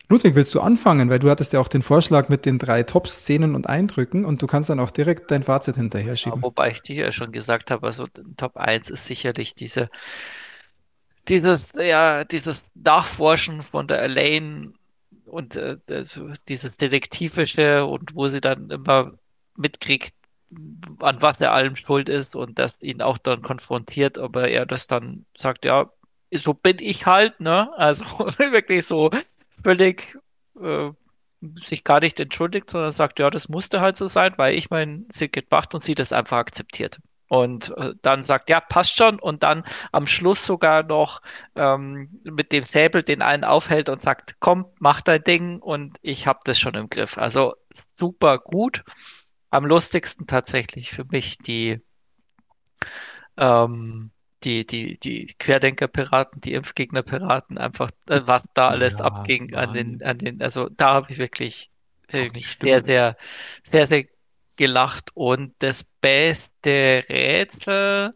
Ludwig, 0.09 0.37
willst 0.37 0.55
du 0.55 0.61
anfangen? 0.61 1.11
Weil 1.11 1.19
du 1.19 1.29
hattest 1.31 1.53
ja 1.53 1.61
auch 1.61 1.69
den 1.69 1.83
Vorschlag 1.83 2.29
mit 2.29 2.47
den 2.47 2.59
drei 2.59 2.85
Top-Szenen 2.85 3.55
und 3.55 3.69
Eindrücken 3.69 4.25
und 4.25 4.41
du 4.41 4.47
kannst 4.47 4.71
dann 4.71 4.79
auch 4.79 4.93
direkt 4.93 5.31
dein 5.31 5.43
Fazit 5.43 5.77
hinterher 5.77 6.17
schieben. 6.17 6.39
Ja, 6.39 6.43
wobei 6.43 6.71
ich 6.71 6.83
dir 6.83 7.07
ja 7.07 7.13
schon 7.13 7.33
gesagt 7.33 7.71
habe, 7.71 7.87
also 7.87 8.05
Top 8.37 8.57
1 8.57 8.91
ist 8.91 9.07
sicherlich 9.07 9.57
diese, 9.57 9.91
dieses, 11.27 11.73
ja, 11.73 12.25
dieses 12.25 12.63
Nachforschen 12.75 13.63
von 13.63 13.89
der 13.89 14.03
Elaine 14.03 14.75
und 15.25 15.57
äh, 15.57 15.77
dieses 16.49 16.77
Detektivische 16.77 17.85
und 17.85 18.15
wo 18.15 18.29
sie 18.29 18.41
dann 18.41 18.71
immer 18.71 19.13
mitkriegt, 19.57 20.15
an 21.01 21.21
was 21.21 21.41
er 21.41 21.53
allem 21.53 21.75
schuld 21.75 22.09
ist 22.09 22.37
und 22.37 22.61
das 22.61 22.73
ihn 22.81 23.03
auch 23.03 23.19
dann 23.19 23.43
konfrontiert, 23.43 24.19
aber 24.19 24.49
er 24.49 24.67
das 24.67 24.87
dann 24.87 25.27
sagt, 25.37 25.65
ja, 25.65 25.91
so 26.33 26.55
bin 26.55 26.77
ich 26.79 27.07
halt, 27.07 27.41
ne? 27.41 27.71
Also 27.77 28.05
wirklich 28.39 28.87
so 28.87 29.11
völlig 29.63 30.17
äh, 30.61 30.91
sich 31.65 31.85
gar 31.85 32.01
nicht 32.01 32.19
entschuldigt, 32.19 32.71
sondern 32.71 32.93
sagt, 32.93 33.19
ja, 33.19 33.31
das 33.31 33.49
musste 33.49 33.81
halt 33.81 33.97
so 33.97 34.09
sein, 34.09 34.35
weil 34.37 34.55
ich 34.55 34.71
mein 34.71 35.07
Secret 35.11 35.51
macht 35.51 35.75
und 35.75 35.83
sie 35.83 35.95
das 35.95 36.13
einfach 36.13 36.39
akzeptiert. 36.39 36.99
Und 37.29 37.77
äh, 37.77 37.93
dann 38.03 38.23
sagt, 38.23 38.51
ja, 38.51 38.61
passt 38.61 38.97
schon. 38.97 39.19
Und 39.19 39.43
dann 39.43 39.65
am 39.93 40.07
Schluss 40.07 40.47
sogar 40.47 40.83
noch 40.85 41.23
ähm, 41.57 42.21
mit 42.23 42.53
dem 42.53 42.63
Säbel 42.63 43.03
den 43.03 43.21
einen 43.21 43.45
aufhält 43.45 43.89
und 43.89 44.01
sagt, 44.01 44.37
komm, 44.39 44.67
mach 44.79 45.01
dein 45.01 45.25
Ding 45.25 45.59
und 45.61 45.99
ich 46.03 46.27
habe 46.27 46.41
das 46.45 46.59
schon 46.59 46.75
im 46.75 46.89
Griff. 46.89 47.19
Also 47.19 47.55
super 47.99 48.39
gut. 48.39 48.85
Am 49.51 49.65
lustigsten 49.67 50.27
tatsächlich 50.27 50.91
für 50.91 51.05
mich 51.05 51.39
die 51.39 51.81
ähm, 53.37 54.11
die, 54.47 54.65
die, 54.65 54.97
die 54.99 55.27
Querdenker-Piraten, 55.39 56.41
die 56.41 56.55
Impfgegner-Piraten, 56.55 57.59
einfach, 57.59 57.91
äh, 58.09 58.21
was 58.25 58.45
da 58.55 58.69
alles 58.69 58.95
ja, 58.95 59.01
abging 59.01 59.55
an 59.55 59.75
den, 59.75 60.03
an 60.03 60.19
den, 60.19 60.41
also 60.41 60.69
da 60.69 60.95
habe 60.95 61.11
ich 61.11 61.19
wirklich, 61.19 61.71
wirklich 62.11 62.57
sehr, 62.57 62.85
sehr, 62.85 63.17
sehr, 63.71 63.87
sehr 63.89 64.05
gelacht. 64.57 65.11
Und 65.15 65.55
das 65.59 65.91
beste 66.01 67.03
Rätsel 67.09 68.13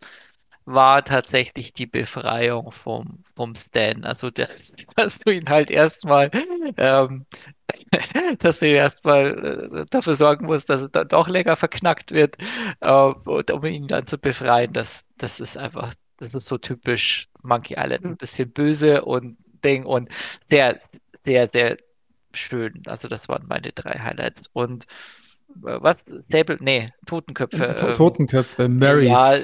war 0.65 1.05
tatsächlich 1.05 1.73
die 1.73 1.87
Befreiung 1.87 2.71
vom, 2.71 3.25
vom 3.35 3.57
Stan. 3.57 4.05
Also, 4.05 4.31
der, 4.31 4.51
dass 4.97 5.19
du 5.19 5.33
ihn 5.33 5.49
halt 5.49 5.71
erstmal, 5.71 6.31
ähm, 6.77 7.27
dass 8.39 8.61
du 8.61 8.69
ihn 8.69 8.77
erstmal 8.77 9.81
äh, 9.83 9.87
dafür 9.91 10.15
sorgen 10.15 10.47
musst, 10.47 10.71
dass 10.71 10.83
er 10.83 10.89
dann 10.91 11.09
doch 11.09 11.29
länger 11.29 11.57
verknackt 11.57 12.13
wird, 12.13 12.37
äh, 12.81 12.93
und 12.93 13.51
um 13.51 13.65
ihn 13.65 13.89
dann 13.89 14.07
zu 14.07 14.17
befreien, 14.17 14.73
das, 14.73 15.09
das 15.17 15.41
ist 15.41 15.57
einfach 15.57 15.93
das 16.21 16.35
ist 16.35 16.47
so 16.47 16.59
typisch 16.59 17.29
Monkey 17.43 17.75
Island. 17.77 18.05
Ein 18.05 18.17
bisschen 18.17 18.51
böse 18.51 19.05
und 19.05 19.37
Ding 19.65 19.85
und 19.85 20.09
sehr, 20.51 20.79
sehr, 21.25 21.49
sehr 21.53 21.77
schön. 22.33 22.83
Also 22.87 23.09
das 23.09 23.29
waren 23.29 23.47
meine 23.47 23.73
drei 23.73 23.99
Highlights. 23.99 24.43
Und 24.53 24.85
äh, 25.65 25.79
was? 25.81 25.97
Stable? 26.29 26.59
Nee, 26.61 26.89
Totenköpfe. 27.07 27.77
To 27.77 27.89
ähm, 27.89 27.95
Totenköpfe, 27.95 28.69
Marys. 28.69 29.09
Ja, 29.09 29.35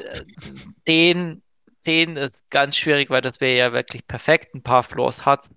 den, 0.87 1.43
den 1.87 2.17
ist 2.17 2.35
ganz 2.51 2.77
schwierig, 2.77 3.11
weil 3.11 3.23
das 3.23 3.41
wäre 3.41 3.57
ja 3.57 3.73
wirklich 3.73 4.07
perfekt. 4.07 4.55
Ein 4.55 4.63
paar 4.63 4.83
Floors 4.83 5.25
hat 5.25 5.49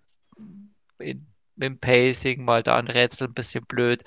in, 0.99 1.27
im 1.59 1.77
Pacing, 1.77 2.43
mal 2.43 2.63
da 2.63 2.77
ein 2.77 2.87
Rätsel 2.87 3.27
ein 3.27 3.33
bisschen 3.33 3.65
blöd. 3.65 4.03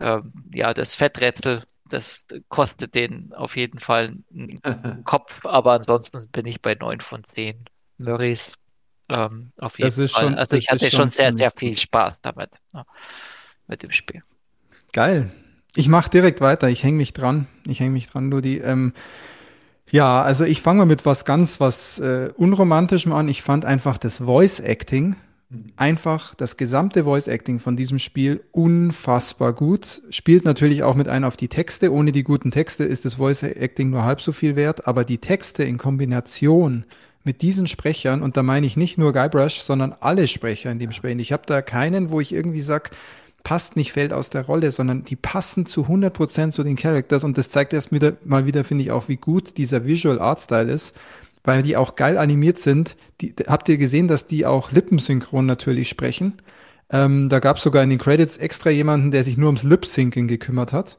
Ähm, 0.00 0.32
ja, 0.52 0.74
das 0.74 0.94
Fetträtsel 0.94 1.64
das 1.88 2.26
kostet 2.48 2.94
den 2.94 3.32
auf 3.32 3.56
jeden 3.56 3.78
Fall 3.78 4.16
einen 4.32 4.60
Kopf, 5.04 5.44
aber 5.44 5.72
ansonsten 5.72 6.26
bin 6.30 6.46
ich 6.46 6.60
bei 6.62 6.74
9 6.74 7.00
von 7.00 7.24
10 7.24 7.64
Murrays. 7.98 8.50
Ähm, 9.08 9.52
auf 9.58 9.78
jeden 9.78 9.88
das 9.88 9.98
ist 9.98 10.12
Fall. 10.12 10.24
Schon, 10.24 10.34
also 10.34 10.56
ich 10.56 10.68
hatte 10.68 10.90
schon 10.90 11.10
sehr, 11.10 11.36
sehr 11.36 11.52
viel 11.54 11.76
Spaß 11.76 12.20
damit, 12.22 12.50
ja, 12.74 12.84
mit 13.68 13.82
dem 13.82 13.92
Spiel. 13.92 14.22
Geil. 14.92 15.30
Ich 15.76 15.88
mache 15.88 16.10
direkt 16.10 16.40
weiter. 16.40 16.68
Ich 16.68 16.82
hänge 16.82 16.96
mich 16.96 17.12
dran. 17.12 17.46
Ich 17.66 17.80
hänge 17.80 17.90
mich 17.90 18.08
dran, 18.08 18.30
Ludi. 18.30 18.58
Ähm, 18.58 18.94
ja, 19.90 20.22
also 20.22 20.44
ich 20.44 20.62
fange 20.62 20.78
mal 20.78 20.86
mit 20.86 21.06
was 21.06 21.24
ganz 21.24 21.60
was 21.60 21.98
äh, 22.00 22.30
Unromantischem 22.36 23.12
an. 23.12 23.28
Ich 23.28 23.42
fand 23.42 23.64
einfach 23.64 23.98
das 23.98 24.18
Voice 24.18 24.58
Acting 24.60 25.16
einfach 25.76 26.34
das 26.34 26.56
gesamte 26.56 27.04
Voice 27.04 27.28
Acting 27.28 27.60
von 27.60 27.76
diesem 27.76 27.98
Spiel 27.98 28.42
unfassbar 28.52 29.52
gut. 29.52 30.02
Spielt 30.10 30.44
natürlich 30.44 30.82
auch 30.82 30.94
mit 30.96 31.08
ein 31.08 31.24
auf 31.24 31.36
die 31.36 31.48
Texte. 31.48 31.92
Ohne 31.92 32.12
die 32.12 32.24
guten 32.24 32.50
Texte 32.50 32.84
ist 32.84 33.04
das 33.04 33.14
Voice 33.14 33.44
Acting 33.44 33.90
nur 33.90 34.02
halb 34.02 34.20
so 34.20 34.32
viel 34.32 34.56
wert, 34.56 34.88
aber 34.88 35.04
die 35.04 35.18
Texte 35.18 35.62
in 35.62 35.78
Kombination 35.78 36.84
mit 37.22 37.42
diesen 37.42 37.66
Sprechern, 37.66 38.22
und 38.22 38.36
da 38.36 38.44
meine 38.44 38.66
ich 38.66 38.76
nicht 38.76 38.98
nur 38.98 39.12
Guybrush, 39.12 39.58
sondern 39.60 39.94
alle 39.98 40.28
Sprecher 40.28 40.70
in 40.70 40.78
dem 40.78 40.92
Spiel. 40.92 41.20
Ich 41.20 41.32
habe 41.32 41.42
da 41.44 41.60
keinen, 41.60 42.10
wo 42.10 42.20
ich 42.20 42.32
irgendwie 42.32 42.60
sag, 42.60 42.92
passt 43.42 43.74
nicht, 43.76 43.92
fällt 43.92 44.12
aus 44.12 44.30
der 44.30 44.42
Rolle, 44.42 44.70
sondern 44.70 45.04
die 45.04 45.16
passen 45.16 45.66
zu 45.66 45.82
100% 45.82 46.50
zu 46.50 46.62
den 46.62 46.76
Characters 46.76 47.24
und 47.24 47.36
das 47.36 47.50
zeigt 47.50 47.72
erst 47.72 47.92
wieder, 47.92 48.12
mal 48.24 48.46
wieder, 48.46 48.62
finde 48.62 48.84
ich, 48.84 48.92
auch, 48.92 49.08
wie 49.08 49.16
gut 49.16 49.58
dieser 49.58 49.86
Visual 49.86 50.20
Art 50.20 50.40
Style 50.40 50.70
ist 50.70 50.96
weil 51.46 51.62
die 51.62 51.76
auch 51.76 51.96
geil 51.96 52.18
animiert 52.18 52.58
sind. 52.58 52.96
Die, 53.22 53.34
habt 53.46 53.68
ihr 53.70 53.78
gesehen, 53.78 54.08
dass 54.08 54.26
die 54.26 54.44
auch 54.44 54.72
lippensynchron 54.72 55.46
natürlich 55.46 55.88
sprechen? 55.88 56.34
Ähm, 56.90 57.28
da 57.28 57.38
gab 57.38 57.56
es 57.56 57.62
sogar 57.62 57.82
in 57.82 57.90
den 57.90 57.98
Credits 57.98 58.36
extra 58.36 58.70
jemanden, 58.70 59.10
der 59.10 59.24
sich 59.24 59.38
nur 59.38 59.48
ums 59.48 59.62
Lip-Syncing 59.62 60.28
gekümmert 60.28 60.72
hat. 60.72 60.98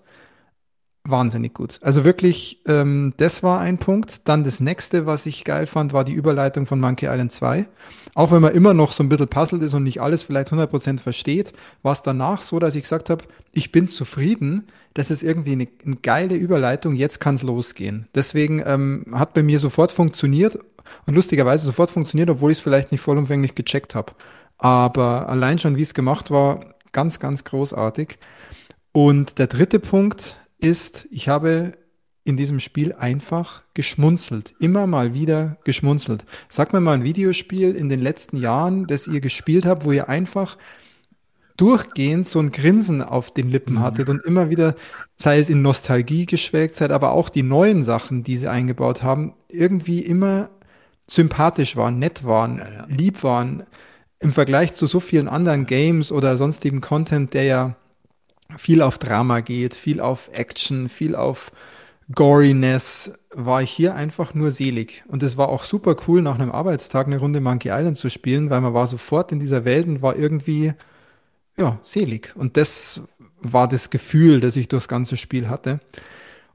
Wahnsinnig 1.10 1.54
gut. 1.54 1.80
Also 1.84 2.04
wirklich, 2.04 2.62
ähm, 2.68 3.14
das 3.16 3.42
war 3.42 3.62
ein 3.62 3.78
Punkt. 3.78 4.28
Dann 4.28 4.44
das 4.44 4.60
nächste, 4.60 5.06
was 5.06 5.26
ich 5.26 5.46
geil 5.46 5.66
fand, 5.66 5.94
war 5.94 6.04
die 6.04 6.14
Überleitung 6.14 6.66
von 6.66 6.82
Monkey 6.82 7.06
Island 7.06 7.32
2. 7.32 7.66
Auch 8.14 8.32
wenn 8.32 8.42
man 8.42 8.54
immer 8.54 8.74
noch 8.74 8.92
so 8.92 9.04
ein 9.04 9.10
bisschen 9.10 9.30
puzzelt 9.30 9.64
ist 9.64 9.74
und 9.74 9.84
nicht 9.84 10.02
alles 10.02 10.24
vielleicht 10.24 10.52
100% 10.52 11.00
versteht, 11.00 11.54
war 11.82 11.94
es 11.94 12.02
danach 12.02 12.42
so, 12.42 12.60
dass 12.60 12.76
ich 12.76 12.82
gesagt 12.82 13.10
habe, 13.10 13.24
ich 13.54 13.72
bin 13.72 13.88
zufrieden, 13.88 14.68
das 14.98 15.12
ist 15.12 15.22
irgendwie 15.22 15.52
eine, 15.52 15.68
eine 15.86 15.96
geile 15.98 16.36
Überleitung, 16.36 16.96
jetzt 16.96 17.20
kann 17.20 17.36
es 17.36 17.44
losgehen. 17.44 18.08
Deswegen 18.16 18.64
ähm, 18.66 19.06
hat 19.12 19.36
bei 19.36 19.44
mir 19.44 19.60
sofort 19.60 19.92
funktioniert 19.92 20.58
und 21.06 21.14
lustigerweise 21.14 21.68
sofort 21.68 21.92
funktioniert, 21.92 22.32
obwohl 22.32 22.52
ich 22.52 22.58
es 22.58 22.64
vielleicht 22.64 22.92
nicht 22.92 23.02
vollumfänglich 23.02 23.54
gecheckt 23.54 23.94
habe. 23.94 24.14
Aber 24.58 25.30
allein 25.30 25.60
schon, 25.60 25.78
wie 25.78 25.84
es 25.84 25.94
gemacht 25.94 26.32
war, 26.32 26.74
ganz, 26.94 27.20
ganz 27.20 27.44
großartig. 27.44 28.18
Und 28.92 29.38
der 29.38 29.46
dritte 29.46 29.80
Punkt 29.80 30.38
ist, 30.58 31.08
ich 31.12 31.30
habe 31.30 31.74
in 32.24 32.36
diesem 32.36 32.60
Spiel 32.60 32.94
einfach 32.94 33.62
geschmunzelt. 33.76 34.56
Immer 34.60 34.88
mal 34.88 35.14
wieder 35.14 35.58
geschmunzelt. 35.64 36.26
Sag 36.50 36.74
mir 36.74 36.80
mal 36.82 36.94
ein 36.94 37.04
Videospiel 37.04 37.76
in 37.76 37.90
den 37.90 38.02
letzten 38.02 38.38
Jahren, 38.38 38.88
das 38.88 39.08
ihr 39.08 39.22
gespielt 39.22 39.68
habt, 39.68 39.86
wo 39.86 39.92
ihr 39.92 40.10
einfach 40.10 40.58
durchgehend 41.58 42.28
so 42.28 42.40
ein 42.40 42.52
Grinsen 42.52 43.02
auf 43.02 43.32
den 43.32 43.50
Lippen 43.50 43.76
mhm. 43.76 43.80
hattet 43.82 44.10
und 44.10 44.24
immer 44.24 44.50
wieder, 44.50 44.76
sei 45.18 45.40
es 45.40 45.50
in 45.50 45.62
Nostalgie 45.62 46.26
geschwelgt 46.26 46.76
seid, 46.76 46.92
aber 46.92 47.12
auch 47.12 47.30
die 47.30 47.44
neuen 47.44 47.84
Sachen, 47.84 48.24
die 48.24 48.38
sie 48.38 48.48
eingebaut 48.48 49.04
haben, 49.04 49.34
irgendwie 49.50 50.00
immer 50.00 50.50
sympathisch 51.08 51.76
waren, 51.76 52.00
nett 52.00 52.24
waren, 52.24 52.60
ja, 52.60 52.72
ja. 52.72 52.86
lieb 52.88 53.24
waren, 53.24 53.64
im 54.20 54.34
Vergleich 54.34 54.74
zu 54.74 54.88
so 54.88 55.00
vielen 55.00 55.28
anderen 55.28 55.66
Games 55.66 56.12
oder 56.12 56.38
sonstigen 56.38 56.82
Content, 56.82 57.34
der 57.34 57.44
ja 57.44 57.76
viel 58.58 58.82
auf 58.82 58.98
Drama 58.98 59.42
geht, 59.42 59.76
viel 59.76 60.00
auf 60.00 60.30
Action, 60.34 60.90
viel 60.90 61.16
auf 61.16 61.52
Goriness 62.14 63.12
war 63.34 63.62
ich 63.62 63.72
hier 63.72 63.94
einfach 63.96 64.34
nur 64.34 64.52
selig. 64.52 65.04
Und 65.08 65.24
es 65.24 65.36
war 65.36 65.50
auch 65.50 65.66
super 65.66 65.96
cool, 66.08 66.22
nach 66.22 66.36
einem 66.36 66.52
Arbeitstag 66.52 67.08
eine 67.08 67.20
Runde 67.20 67.42
Monkey 67.42 67.70
Island 67.70 67.98
zu 67.98 68.10
spielen, 68.10 68.50
weil 68.50 68.62
man 68.62 68.74
war 68.74 68.88
sofort 68.88 69.32
in 69.32 69.40
dieser 69.40 69.66
Welt 69.66 69.88
und 69.88 70.02
war 70.02 70.16
irgendwie, 70.16 70.74
ja, 71.58 71.80
selig. 71.82 72.34
Und 72.36 72.58
das 72.58 73.02
war 73.42 73.68
das 73.68 73.90
Gefühl, 73.90 74.40
das 74.40 74.56
ich 74.56 74.68
durchs 74.68 74.88
ganze 74.88 75.18
Spiel 75.18 75.50
hatte. 75.50 75.80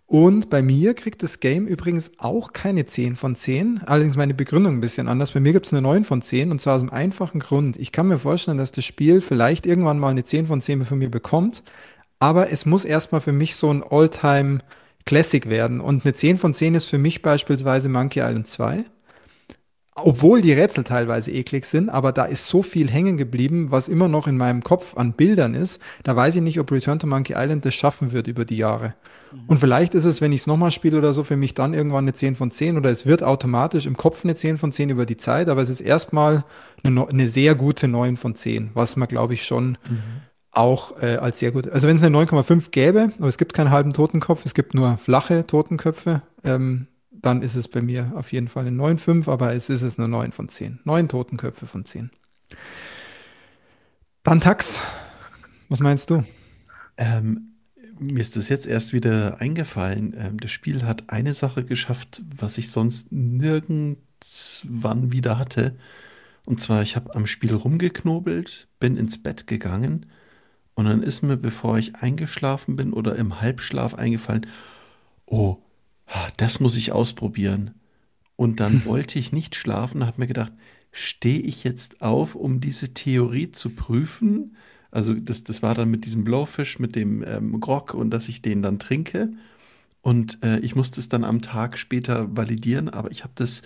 Und 0.06 0.50
bei 0.50 0.60
mir 0.60 0.92
kriegt 0.92 1.22
das 1.22 1.40
Game 1.40 1.66
übrigens 1.66 2.12
auch 2.18 2.52
keine 2.52 2.84
10 2.84 3.16
von 3.16 3.34
10. 3.34 3.84
Allerdings 3.86 4.16
meine 4.16 4.34
Begründung 4.34 4.74
ein 4.74 4.80
bisschen 4.82 5.08
anders. 5.08 5.32
Bei 5.32 5.40
mir 5.40 5.54
gibt 5.54 5.64
es 5.64 5.72
eine 5.72 5.80
9 5.80 6.04
von 6.04 6.20
10 6.20 6.50
und 6.50 6.60
zwar 6.60 6.74
aus 6.74 6.82
dem 6.82 6.90
einfachen 6.90 7.40
Grund. 7.40 7.78
Ich 7.78 7.92
kann 7.92 8.08
mir 8.08 8.18
vorstellen, 8.18 8.58
dass 8.58 8.72
das 8.72 8.84
Spiel 8.84 9.22
vielleicht 9.22 9.64
irgendwann 9.64 9.98
mal 9.98 10.10
eine 10.10 10.22
10 10.22 10.46
von 10.46 10.60
10 10.60 10.84
von 10.84 10.98
mir 10.98 11.10
bekommt, 11.10 11.62
aber 12.18 12.52
es 12.52 12.66
muss 12.66 12.84
erstmal 12.84 13.22
für 13.22 13.32
mich 13.32 13.56
so 13.56 13.72
ein 13.72 13.82
Alltime 13.82 14.58
Classic 15.06 15.48
werden. 15.48 15.80
Und 15.80 16.04
eine 16.04 16.12
10 16.12 16.36
von 16.36 16.52
10 16.52 16.74
ist 16.74 16.84
für 16.86 16.98
mich 16.98 17.22
beispielsweise 17.22 17.88
Monkey 17.88 18.20
Island 18.20 18.48
2 18.48 18.84
obwohl 19.94 20.40
die 20.40 20.52
Rätsel 20.52 20.84
teilweise 20.84 21.32
eklig 21.32 21.66
sind, 21.66 21.90
aber 21.90 22.12
da 22.12 22.24
ist 22.24 22.46
so 22.46 22.62
viel 22.62 22.90
hängen 22.90 23.18
geblieben, 23.18 23.70
was 23.70 23.88
immer 23.88 24.08
noch 24.08 24.26
in 24.26 24.38
meinem 24.38 24.62
Kopf 24.62 24.96
an 24.96 25.12
Bildern 25.12 25.54
ist. 25.54 25.82
Da 26.02 26.16
weiß 26.16 26.36
ich 26.36 26.40
nicht, 26.40 26.58
ob 26.58 26.72
Return 26.72 26.98
to 26.98 27.06
Monkey 27.06 27.34
Island 27.36 27.66
das 27.66 27.74
schaffen 27.74 28.12
wird 28.12 28.26
über 28.26 28.46
die 28.46 28.56
Jahre. 28.56 28.94
Mhm. 29.32 29.40
Und 29.48 29.58
vielleicht 29.60 29.94
ist 29.94 30.06
es, 30.06 30.22
wenn 30.22 30.32
ich 30.32 30.42
es 30.42 30.46
nochmal 30.46 30.70
spiele 30.70 30.96
oder 30.96 31.12
so, 31.12 31.24
für 31.24 31.36
mich 31.36 31.52
dann 31.52 31.74
irgendwann 31.74 32.04
eine 32.04 32.14
10 32.14 32.36
von 32.36 32.50
10 32.50 32.78
oder 32.78 32.90
es 32.90 33.04
wird 33.04 33.22
automatisch 33.22 33.84
im 33.84 33.96
Kopf 33.98 34.24
eine 34.24 34.34
10 34.34 34.56
von 34.56 34.72
10 34.72 34.88
über 34.88 35.04
die 35.04 35.18
Zeit, 35.18 35.50
aber 35.50 35.60
es 35.60 35.68
ist 35.68 35.82
erstmal 35.82 36.44
eine, 36.82 37.06
eine 37.06 37.28
sehr 37.28 37.54
gute 37.54 37.86
9 37.86 38.16
von 38.16 38.34
10, 38.34 38.70
was 38.72 38.96
man, 38.96 39.08
glaube 39.08 39.34
ich, 39.34 39.44
schon 39.44 39.76
mhm. 39.90 40.00
auch 40.52 41.02
äh, 41.02 41.16
als 41.16 41.38
sehr 41.38 41.52
gut. 41.52 41.68
Also 41.68 41.86
wenn 41.86 41.96
es 41.96 42.02
eine 42.02 42.16
9,5 42.16 42.70
gäbe, 42.70 43.12
aber 43.18 43.28
es 43.28 43.36
gibt 43.36 43.52
keinen 43.52 43.70
halben 43.70 43.92
Totenkopf, 43.92 44.46
es 44.46 44.54
gibt 44.54 44.72
nur 44.72 44.96
flache 44.96 45.46
Totenköpfe, 45.46 46.22
ähm, 46.44 46.86
dann 47.22 47.42
ist 47.42 47.54
es 47.54 47.68
bei 47.68 47.80
mir 47.80 48.12
auf 48.16 48.32
jeden 48.32 48.48
Fall 48.48 48.66
eine 48.66 48.76
9,5, 48.76 49.30
aber 49.30 49.54
es 49.54 49.70
ist 49.70 49.82
es 49.82 49.98
eine 49.98 50.08
9 50.08 50.32
von 50.32 50.48
10. 50.48 50.80
9 50.84 51.08
Totenköpfe 51.08 51.66
von 51.66 51.84
10. 51.84 52.10
Bantax, 54.24 54.82
was 55.68 55.80
meinst 55.80 56.10
du? 56.10 56.24
Ähm, 56.96 57.52
mir 57.98 58.20
ist 58.20 58.36
das 58.36 58.48
jetzt 58.48 58.66
erst 58.66 58.92
wieder 58.92 59.40
eingefallen. 59.40 60.14
Ähm, 60.18 60.38
das 60.38 60.50
Spiel 60.50 60.84
hat 60.84 61.10
eine 61.10 61.34
Sache 61.34 61.64
geschafft, 61.64 62.22
was 62.36 62.58
ich 62.58 62.70
sonst 62.70 63.12
nirgendwann 63.12 65.12
wieder 65.12 65.38
hatte. 65.38 65.76
Und 66.44 66.60
zwar, 66.60 66.82
ich 66.82 66.96
habe 66.96 67.14
am 67.14 67.26
Spiel 67.26 67.54
rumgeknobelt, 67.54 68.68
bin 68.80 68.96
ins 68.96 69.22
Bett 69.22 69.46
gegangen 69.46 70.06
und 70.74 70.86
dann 70.86 71.02
ist 71.02 71.22
mir, 71.22 71.36
bevor 71.36 71.78
ich 71.78 71.96
eingeschlafen 71.96 72.76
bin 72.76 72.92
oder 72.92 73.16
im 73.16 73.40
Halbschlaf 73.40 73.94
eingefallen, 73.94 74.46
oh, 75.26 75.58
das 76.36 76.60
muss 76.60 76.76
ich 76.76 76.92
ausprobieren. 76.92 77.72
Und 78.36 78.60
dann 78.60 78.84
wollte 78.84 79.18
ich 79.18 79.32
nicht 79.32 79.54
schlafen, 79.54 80.06
habe 80.06 80.20
mir 80.20 80.26
gedacht, 80.26 80.52
stehe 80.90 81.40
ich 81.40 81.64
jetzt 81.64 82.02
auf, 82.02 82.34
um 82.34 82.60
diese 82.60 82.92
Theorie 82.92 83.52
zu 83.52 83.70
prüfen? 83.70 84.56
Also 84.90 85.14
das, 85.14 85.42
das 85.44 85.62
war 85.62 85.74
dann 85.74 85.90
mit 85.90 86.04
diesem 86.04 86.24
Blowfish, 86.24 86.78
mit 86.78 86.96
dem 86.96 87.24
ähm, 87.26 87.60
Grog 87.60 87.94
und 87.94 88.10
dass 88.10 88.28
ich 88.28 88.42
den 88.42 88.62
dann 88.62 88.78
trinke. 88.78 89.30
Und 90.02 90.42
äh, 90.44 90.58
ich 90.58 90.74
musste 90.74 91.00
es 91.00 91.08
dann 91.08 91.24
am 91.24 91.40
Tag 91.40 91.78
später 91.78 92.36
validieren, 92.36 92.88
aber 92.88 93.10
ich 93.10 93.22
habe 93.22 93.32
das 93.36 93.62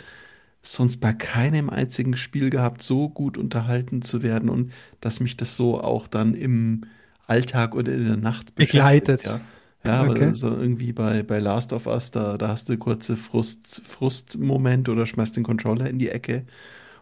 sonst 0.62 0.98
bei 0.98 1.12
keinem 1.12 1.70
einzigen 1.70 2.16
Spiel 2.16 2.50
gehabt, 2.50 2.82
so 2.82 3.08
gut 3.08 3.38
unterhalten 3.38 4.02
zu 4.02 4.22
werden 4.22 4.48
und 4.48 4.72
dass 5.00 5.20
mich 5.20 5.36
das 5.36 5.56
so 5.56 5.80
auch 5.80 6.06
dann 6.08 6.34
im 6.34 6.82
Alltag 7.26 7.74
oder 7.74 7.92
in 7.92 8.06
der 8.06 8.16
Nacht 8.16 8.54
begleitet. 8.54 9.24
Ja. 9.24 9.40
Ja, 9.86 10.02
okay. 10.04 10.30
aber 10.30 10.34
so 10.34 10.48
irgendwie 10.48 10.92
bei, 10.92 11.22
bei 11.22 11.38
Last 11.38 11.72
of 11.72 11.86
Us, 11.86 12.10
da, 12.10 12.36
da 12.38 12.48
hast 12.48 12.68
du 12.68 12.76
kurze 12.78 13.16
Frust, 13.16 13.82
Frustmoment 13.84 14.88
oder 14.88 15.06
schmeißt 15.06 15.36
den 15.36 15.44
Controller 15.44 15.88
in 15.88 15.98
die 15.98 16.08
Ecke. 16.10 16.46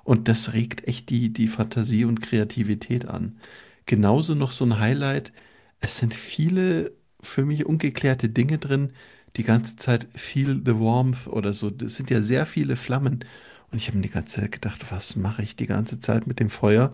Und 0.05 0.29
das 0.29 0.53
regt 0.55 0.87
echt 0.89 1.11
die, 1.11 1.33
die 1.33 1.49
Fantasie 1.49 2.05
und 2.05 2.23
Kreativität 2.23 3.07
an. 3.09 3.39
Genauso 3.87 4.35
noch 4.35 4.51
so 4.53 4.65
ein 4.67 4.79
Highlight. 4.79 5.33
Es 5.81 5.99
sind 5.99 6.15
viele 6.15 6.93
für 7.23 7.45
mich 7.47 7.67
ungeklärte 7.67 8.29
Dinge 8.31 8.59
drin. 8.59 8.93
Die 9.37 9.45
ganze 9.45 9.77
Zeit 9.77 10.07
Feel 10.15 10.63
the 10.65 10.79
Warmth 10.79 11.27
oder 11.29 11.55
so. 11.55 11.71
Das 11.71 11.95
sind 11.97 12.11
ja 12.11 12.23
sehr 12.23 12.47
viele 12.47 12.77
Flammen. 12.77 13.25
Und 13.71 13.79
ich 13.79 13.89
habe 13.89 13.99
mir 13.99 14.03
die 14.05 14.11
ganze 14.11 14.41
Zeit 14.43 14.53
gedacht, 14.53 14.87
was 14.91 15.17
mache 15.17 15.43
ich 15.43 15.57
die 15.57 15.67
ganze 15.67 16.01
Zeit 16.01 16.27
mit 16.27 16.41
dem 16.41 16.51
Feuer? 16.51 16.91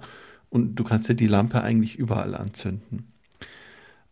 Und 0.50 0.76
du 0.76 0.84
kannst 0.84 1.08
ja 1.08 1.14
die 1.14 1.26
Lampe 1.26 1.62
eigentlich 1.62 1.96
überall 1.98 2.34
anzünden. 2.34 3.12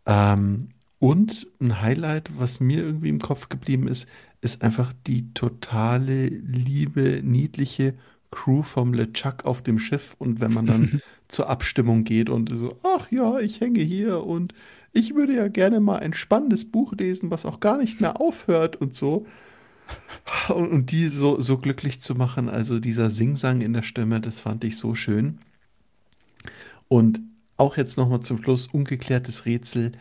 Ähm, 0.06 0.70
und 0.98 1.46
ein 1.60 1.80
Highlight, 1.80 2.30
was 2.38 2.60
mir 2.60 2.78
irgendwie 2.78 3.08
im 3.08 3.20
Kopf 3.20 3.48
geblieben 3.48 3.86
ist, 3.86 4.08
ist 4.40 4.62
einfach 4.62 4.92
die 5.06 5.32
totale 5.32 6.26
liebe, 6.26 7.20
niedliche 7.22 7.94
Crew 8.30 8.62
vom 8.62 8.92
LeChuck 8.92 9.44
auf 9.44 9.62
dem 9.62 9.78
Schiff. 9.78 10.16
Und 10.18 10.40
wenn 10.40 10.52
man 10.52 10.66
dann 10.66 11.00
zur 11.28 11.48
Abstimmung 11.48 12.04
geht 12.04 12.28
und 12.28 12.50
so, 12.56 12.76
ach 12.82 13.10
ja, 13.10 13.38
ich 13.38 13.60
hänge 13.60 13.80
hier 13.80 14.24
und 14.24 14.54
ich 14.92 15.14
würde 15.14 15.34
ja 15.34 15.48
gerne 15.48 15.80
mal 15.80 16.00
ein 16.00 16.14
spannendes 16.14 16.70
Buch 16.70 16.92
lesen, 16.94 17.30
was 17.30 17.46
auch 17.46 17.60
gar 17.60 17.78
nicht 17.78 18.00
mehr 18.00 18.20
aufhört 18.20 18.76
und 18.76 18.94
so. 18.94 19.26
Und, 20.48 20.68
und 20.68 20.90
die 20.90 21.08
so, 21.08 21.40
so 21.40 21.58
glücklich 21.58 22.00
zu 22.00 22.14
machen, 22.14 22.48
also 22.48 22.78
dieser 22.78 23.10
Singsang 23.10 23.60
in 23.60 23.72
der 23.72 23.82
Stimme, 23.82 24.20
das 24.20 24.40
fand 24.40 24.64
ich 24.64 24.76
so 24.76 24.94
schön. 24.94 25.38
Und 26.88 27.20
auch 27.56 27.76
jetzt 27.76 27.96
nochmal 27.96 28.20
zum 28.20 28.42
Schluss, 28.42 28.66
ungeklärtes 28.66 29.46
Rätsel 29.46 29.92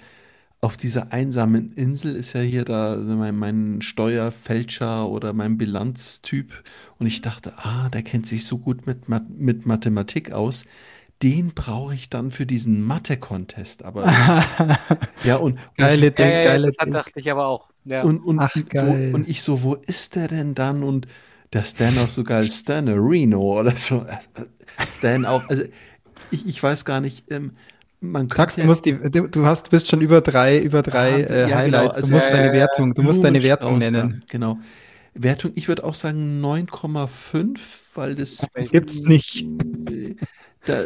auf 0.59 0.75
dieser 0.75 1.13
einsamen 1.13 1.71
Insel 1.73 2.15
ist 2.15 2.33
ja 2.33 2.41
hier 2.41 2.65
da 2.65 2.95
mein, 2.95 3.37
mein 3.37 3.81
Steuerfälscher 3.81 5.07
oder 5.07 5.33
mein 5.33 5.57
Bilanztyp. 5.57 6.63
Und 6.97 7.05
ich 7.05 7.21
dachte, 7.21 7.53
ah, 7.57 7.89
der 7.89 8.01
kennt 8.01 8.27
sich 8.27 8.45
so 8.45 8.57
gut 8.57 8.87
mit, 8.87 9.07
mit 9.07 9.65
Mathematik 9.67 10.31
aus. 10.31 10.65
Den 11.21 11.53
brauche 11.53 11.93
ich 11.93 12.09
dann 12.09 12.31
für 12.31 12.45
diesen 12.45 12.83
Mathe-Contest. 12.83 13.85
Aber 13.85 14.05
ja, 15.23 15.35
und, 15.35 15.59
geile, 15.75 16.07
und, 16.07 16.19
das, 16.19 16.35
geile 16.35 16.65
das 16.67 16.75
dachte 16.75 17.19
ich 17.19 17.29
aber 17.31 17.47
auch. 17.47 17.69
Ja. 17.85 18.01
Und, 18.01 18.19
und, 18.19 18.39
Ach, 18.39 18.55
wo, 18.55 19.15
und 19.15 19.27
ich 19.27 19.43
so, 19.43 19.63
wo 19.63 19.75
ist 19.75 20.15
der 20.15 20.27
denn 20.27 20.55
dann? 20.55 20.83
Und 20.83 21.07
der 21.53 21.63
Stan 21.63 21.97
auch 21.99 22.09
sogar 22.09 22.39
als 22.39 22.59
Stan 22.59 22.87
Reno 22.87 23.59
oder 23.59 23.71
so. 23.71 24.05
Stan 24.97 25.25
auch. 25.25 25.47
Also 25.49 25.63
ich, 26.31 26.47
ich 26.47 26.61
weiß 26.61 26.83
gar 26.83 26.99
nicht. 26.99 27.31
Ähm, 27.31 27.53
man 27.99 28.29
Tax, 28.29 28.55
du, 28.55 28.63
musst 28.63 28.85
die, 28.85 28.93
du, 28.93 29.27
du 29.27 29.45
hast, 29.45 29.69
bist 29.69 29.87
schon 29.87 30.01
über 30.01 30.21
drei, 30.21 30.59
über 30.59 30.81
drei 30.81 31.21
äh, 31.21 31.41
ja, 31.41 31.45
genau. 31.45 31.55
Highlights. 31.55 31.71
Genau. 31.71 31.95
Also, 31.95 32.07
du 32.07 32.13
musst 32.13 32.31
deine 32.31 32.53
Wertung, 32.53 32.93
du 32.93 33.03
musst 33.03 33.23
deine 33.23 33.43
Wertung 33.43 33.77
nennen. 33.77 34.23
Genau. 34.29 34.57
Wertung, 35.13 35.51
ich 35.55 35.67
würde 35.67 35.83
auch 35.83 35.95
sagen 35.95 36.43
9,5, 36.43 37.59
weil 37.95 38.15
das 38.15 38.45
gibt's 38.71 39.03
nicht. 39.03 39.47
Da, 40.65 40.83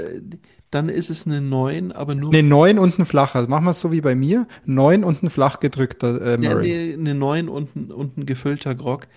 dann 0.70 0.88
ist 0.88 1.10
es 1.10 1.28
eine 1.28 1.42
9, 1.42 1.92
aber 1.92 2.16
nur. 2.16 2.32
Eine 2.32 2.44
9 2.44 2.80
und 2.80 2.98
ein 2.98 3.06
flacher. 3.06 3.46
Machen 3.50 3.66
wir 3.66 3.72
es 3.72 3.82
so 3.82 3.92
wie 3.92 4.00
bei 4.00 4.16
mir. 4.16 4.48
9 4.66 5.04
und 5.04 5.22
ein 5.22 5.30
flach 5.30 5.60
gedrückter 5.60 6.22
äh, 6.22 6.38
Murray. 6.38 6.92
Ja, 6.92 6.98
eine 6.98 7.14
9 7.14 7.50
und 7.50 7.76
ein, 7.76 7.92
und 7.92 8.18
ein 8.18 8.26
gefüllter 8.26 8.74
Grog 8.74 9.08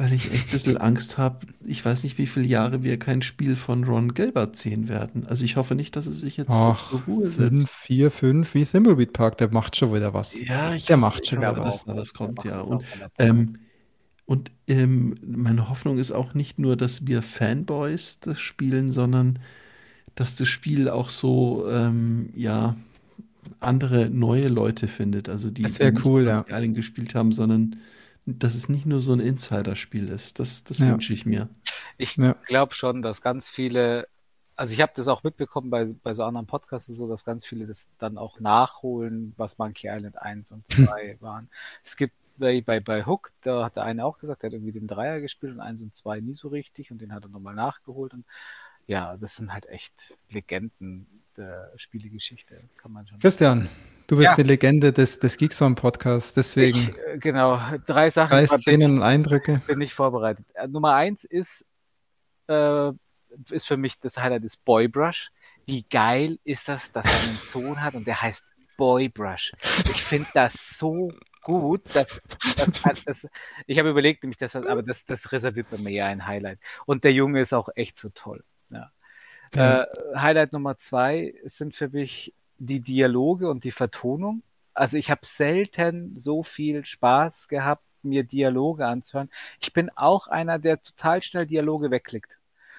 weil 0.00 0.14
ich 0.14 0.32
echt 0.32 0.48
ein 0.48 0.52
bisschen 0.52 0.76
Angst 0.78 1.18
habe. 1.18 1.46
Ich 1.66 1.84
weiß 1.84 2.04
nicht, 2.04 2.16
wie 2.16 2.26
viele 2.26 2.46
Jahre 2.46 2.82
wir 2.82 2.98
kein 2.98 3.20
Spiel 3.20 3.54
von 3.54 3.84
Ron 3.84 4.14
Gilbert 4.14 4.56
sehen 4.56 4.88
werden. 4.88 5.26
Also 5.26 5.44
ich 5.44 5.56
hoffe 5.56 5.74
nicht, 5.74 5.94
dass 5.94 6.06
es 6.06 6.22
sich 6.22 6.38
jetzt 6.38 6.48
Ach, 6.48 6.88
zur 6.88 7.02
Ruhe 7.02 7.26
setzt. 7.26 7.36
Fünf, 7.36 7.70
vier, 7.70 8.10
fünf, 8.10 8.54
wie 8.54 8.64
Thimbleweed 8.64 9.12
Park, 9.12 9.36
der 9.36 9.52
macht 9.52 9.76
schon 9.76 9.92
wieder 9.92 10.14
was. 10.14 10.40
Ja, 10.40 10.74
ich 10.74 10.86
der 10.86 10.96
hoffe, 10.96 11.00
macht 11.02 11.26
schon 11.26 11.40
wieder 11.40 11.54
was. 11.58 11.84
Dass 11.84 11.96
das 11.96 12.14
kommt, 12.14 12.44
ja. 12.44 12.60
Und, 12.62 12.82
ähm, 13.18 13.58
und 14.24 14.50
ähm, 14.68 15.16
meine 15.22 15.68
Hoffnung 15.68 15.98
ist 15.98 16.12
auch 16.12 16.32
nicht 16.32 16.58
nur, 16.58 16.78
dass 16.78 17.06
wir 17.06 17.20
Fanboys 17.20 18.20
das 18.20 18.40
spielen, 18.40 18.90
sondern 18.90 19.38
dass 20.14 20.34
das 20.34 20.48
Spiel 20.48 20.88
auch 20.88 21.10
so, 21.10 21.68
ähm, 21.68 22.30
ja, 22.34 22.74
andere 23.58 24.08
neue 24.08 24.48
Leute 24.48 24.88
findet. 24.88 25.28
Also 25.28 25.50
die, 25.50 25.64
das 25.64 25.74
die 25.74 25.92
cool, 26.06 26.24
ja. 26.24 26.42
gespielt 26.42 27.14
haben, 27.14 27.32
sondern 27.32 27.76
dass 28.26 28.54
es 28.54 28.68
nicht 28.68 28.86
nur 28.86 29.00
so 29.00 29.12
ein 29.12 29.20
Insider-Spiel 29.20 30.08
ist. 30.08 30.38
Das, 30.38 30.64
das 30.64 30.78
ja. 30.78 30.88
wünsche 30.90 31.12
ich 31.12 31.26
mir. 31.26 31.48
Ich 31.98 32.16
ja. 32.16 32.34
glaube 32.46 32.74
schon, 32.74 33.02
dass 33.02 33.20
ganz 33.20 33.48
viele, 33.48 34.08
also 34.56 34.72
ich 34.72 34.80
habe 34.80 34.92
das 34.94 35.08
auch 35.08 35.22
mitbekommen 35.22 35.70
bei, 35.70 35.86
bei 36.02 36.14
so 36.14 36.24
anderen 36.24 36.46
Podcasts, 36.46 36.88
so, 36.88 37.08
dass 37.08 37.24
ganz 37.24 37.46
viele 37.46 37.66
das 37.66 37.88
dann 37.98 38.18
auch 38.18 38.40
nachholen, 38.40 39.34
was 39.36 39.58
Monkey 39.58 39.88
Island 39.88 40.20
1 40.20 40.52
und 40.52 40.66
2 40.68 41.18
waren. 41.20 41.48
Es 41.82 41.96
gibt 41.96 42.14
bei, 42.36 42.60
bei, 42.60 42.80
bei 42.80 43.04
Hook, 43.04 43.32
da 43.42 43.64
hat 43.64 43.76
der 43.76 43.84
eine 43.84 44.04
auch 44.04 44.18
gesagt, 44.18 44.42
der 44.42 44.48
hat 44.48 44.54
irgendwie 44.54 44.72
den 44.72 44.86
Dreier 44.86 45.20
gespielt 45.20 45.52
und 45.52 45.60
1 45.60 45.82
und 45.82 45.94
2 45.94 46.20
nie 46.20 46.34
so 46.34 46.48
richtig 46.48 46.90
und 46.90 47.00
den 47.00 47.12
hat 47.12 47.24
er 47.24 47.28
nochmal 47.28 47.54
nachgeholt. 47.54 48.14
Und 48.14 48.24
ja, 48.86 49.16
das 49.16 49.36
sind 49.36 49.52
halt 49.52 49.66
echt 49.66 50.16
Legenden 50.30 51.06
der 51.36 51.72
Spielegeschichte, 51.76 52.60
kann 52.76 52.92
man 52.92 53.06
schon 53.06 53.18
Christian, 53.18 53.62
sagen. 53.62 53.70
Du 54.10 54.16
bist 54.16 54.30
ja. 54.30 54.34
eine 54.34 54.42
Legende 54.42 54.92
des, 54.92 55.20
des 55.20 55.36
Geekzone-Podcasts, 55.36 56.32
deswegen. 56.32 56.78
Ich, 56.80 56.98
äh, 56.98 57.18
genau, 57.18 57.60
drei 57.86 58.10
Sachen. 58.10 58.30
Drei 58.30 58.44
Szenen 58.44 58.96
und 58.96 59.02
Eindrücke. 59.04 59.62
Bin 59.68 59.80
ich 59.80 59.94
vorbereitet. 59.94 60.46
Äh, 60.54 60.66
Nummer 60.66 60.94
eins 60.94 61.22
ist, 61.22 61.64
äh, 62.48 62.90
ist 63.50 63.68
für 63.68 63.76
mich 63.76 64.00
das 64.00 64.16
Highlight 64.18 64.42
des 64.42 64.56
Boybrush. 64.56 65.30
Wie 65.64 65.86
geil 65.88 66.40
ist 66.42 66.68
das, 66.68 66.90
dass 66.90 67.06
er 67.06 67.28
einen 67.28 67.36
Sohn 67.36 67.80
hat 67.80 67.94
und 67.94 68.04
der 68.04 68.20
heißt 68.20 68.42
Boybrush. 68.76 69.52
Ich 69.84 70.02
finde 70.02 70.26
das 70.34 70.76
so 70.76 71.12
gut, 71.44 71.82
dass, 71.94 72.20
dass, 72.56 72.72
dass 73.04 73.28
ich 73.68 73.78
habe 73.78 73.90
überlegt, 73.90 74.24
nämlich 74.24 74.38
das, 74.38 74.56
aber 74.56 74.82
das, 74.82 75.04
das 75.04 75.30
reserviert 75.30 75.70
bei 75.70 75.78
mir 75.78 75.92
ja 75.92 76.06
ein 76.06 76.26
Highlight. 76.26 76.58
Und 76.84 77.04
der 77.04 77.12
Junge 77.12 77.42
ist 77.42 77.52
auch 77.52 77.68
echt 77.76 77.96
so 77.96 78.08
toll. 78.08 78.42
Ja. 78.72 78.90
Ja. 79.54 79.82
Äh, 79.82 79.86
Highlight 80.16 80.52
Nummer 80.52 80.76
zwei 80.76 81.32
sind 81.44 81.76
für 81.76 81.88
mich 81.88 82.34
die 82.60 82.80
Dialoge 82.80 83.50
und 83.50 83.64
die 83.64 83.72
Vertonung. 83.72 84.42
Also 84.74 84.96
ich 84.96 85.10
habe 85.10 85.22
selten 85.24 86.16
so 86.18 86.42
viel 86.42 86.84
Spaß 86.84 87.48
gehabt, 87.48 87.82
mir 88.02 88.22
Dialoge 88.22 88.86
anzuhören. 88.86 89.30
Ich 89.60 89.72
bin 89.72 89.90
auch 89.96 90.28
einer, 90.28 90.58
der 90.58 90.80
total 90.80 91.22
schnell 91.22 91.46
Dialoge 91.46 91.90
wegklickt 91.90 92.38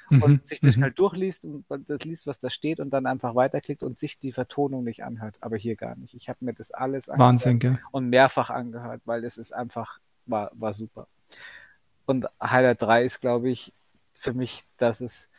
mhm. 0.09 0.23
und 0.23 0.47
sich 0.47 0.61
das 0.61 0.75
mhm. 0.75 0.81
schnell 0.81 0.91
durchliest 0.91 1.45
und 1.45 1.65
das 1.69 2.05
liest, 2.05 2.27
was 2.27 2.39
da 2.39 2.49
steht 2.49 2.79
und 2.79 2.91
dann 2.91 3.05
einfach 3.05 3.35
weiterklickt 3.35 3.83
und 3.83 3.99
sich 3.99 4.19
die 4.19 4.31
Vertonung 4.31 4.83
nicht 4.83 5.03
anhört. 5.03 5.35
Aber 5.41 5.57
hier 5.57 5.75
gar 5.75 5.95
nicht. 5.95 6.13
Ich 6.13 6.29
habe 6.29 6.45
mir 6.45 6.53
das 6.53 6.71
alles 6.71 7.09
Wahnsinn, 7.09 7.59
gell? 7.59 7.79
und 7.91 8.09
mehrfach 8.09 8.49
angehört, 8.49 9.01
weil 9.05 9.21
das 9.21 9.37
ist 9.37 9.51
einfach, 9.51 9.99
war, 10.25 10.51
war 10.53 10.73
super. 10.73 11.07
Und 12.05 12.27
Highlight 12.41 12.81
3 12.81 13.03
ist, 13.03 13.21
glaube 13.21 13.49
ich, 13.49 13.73
für 14.13 14.33
mich, 14.33 14.63
dass 14.77 15.01
es, 15.01 15.29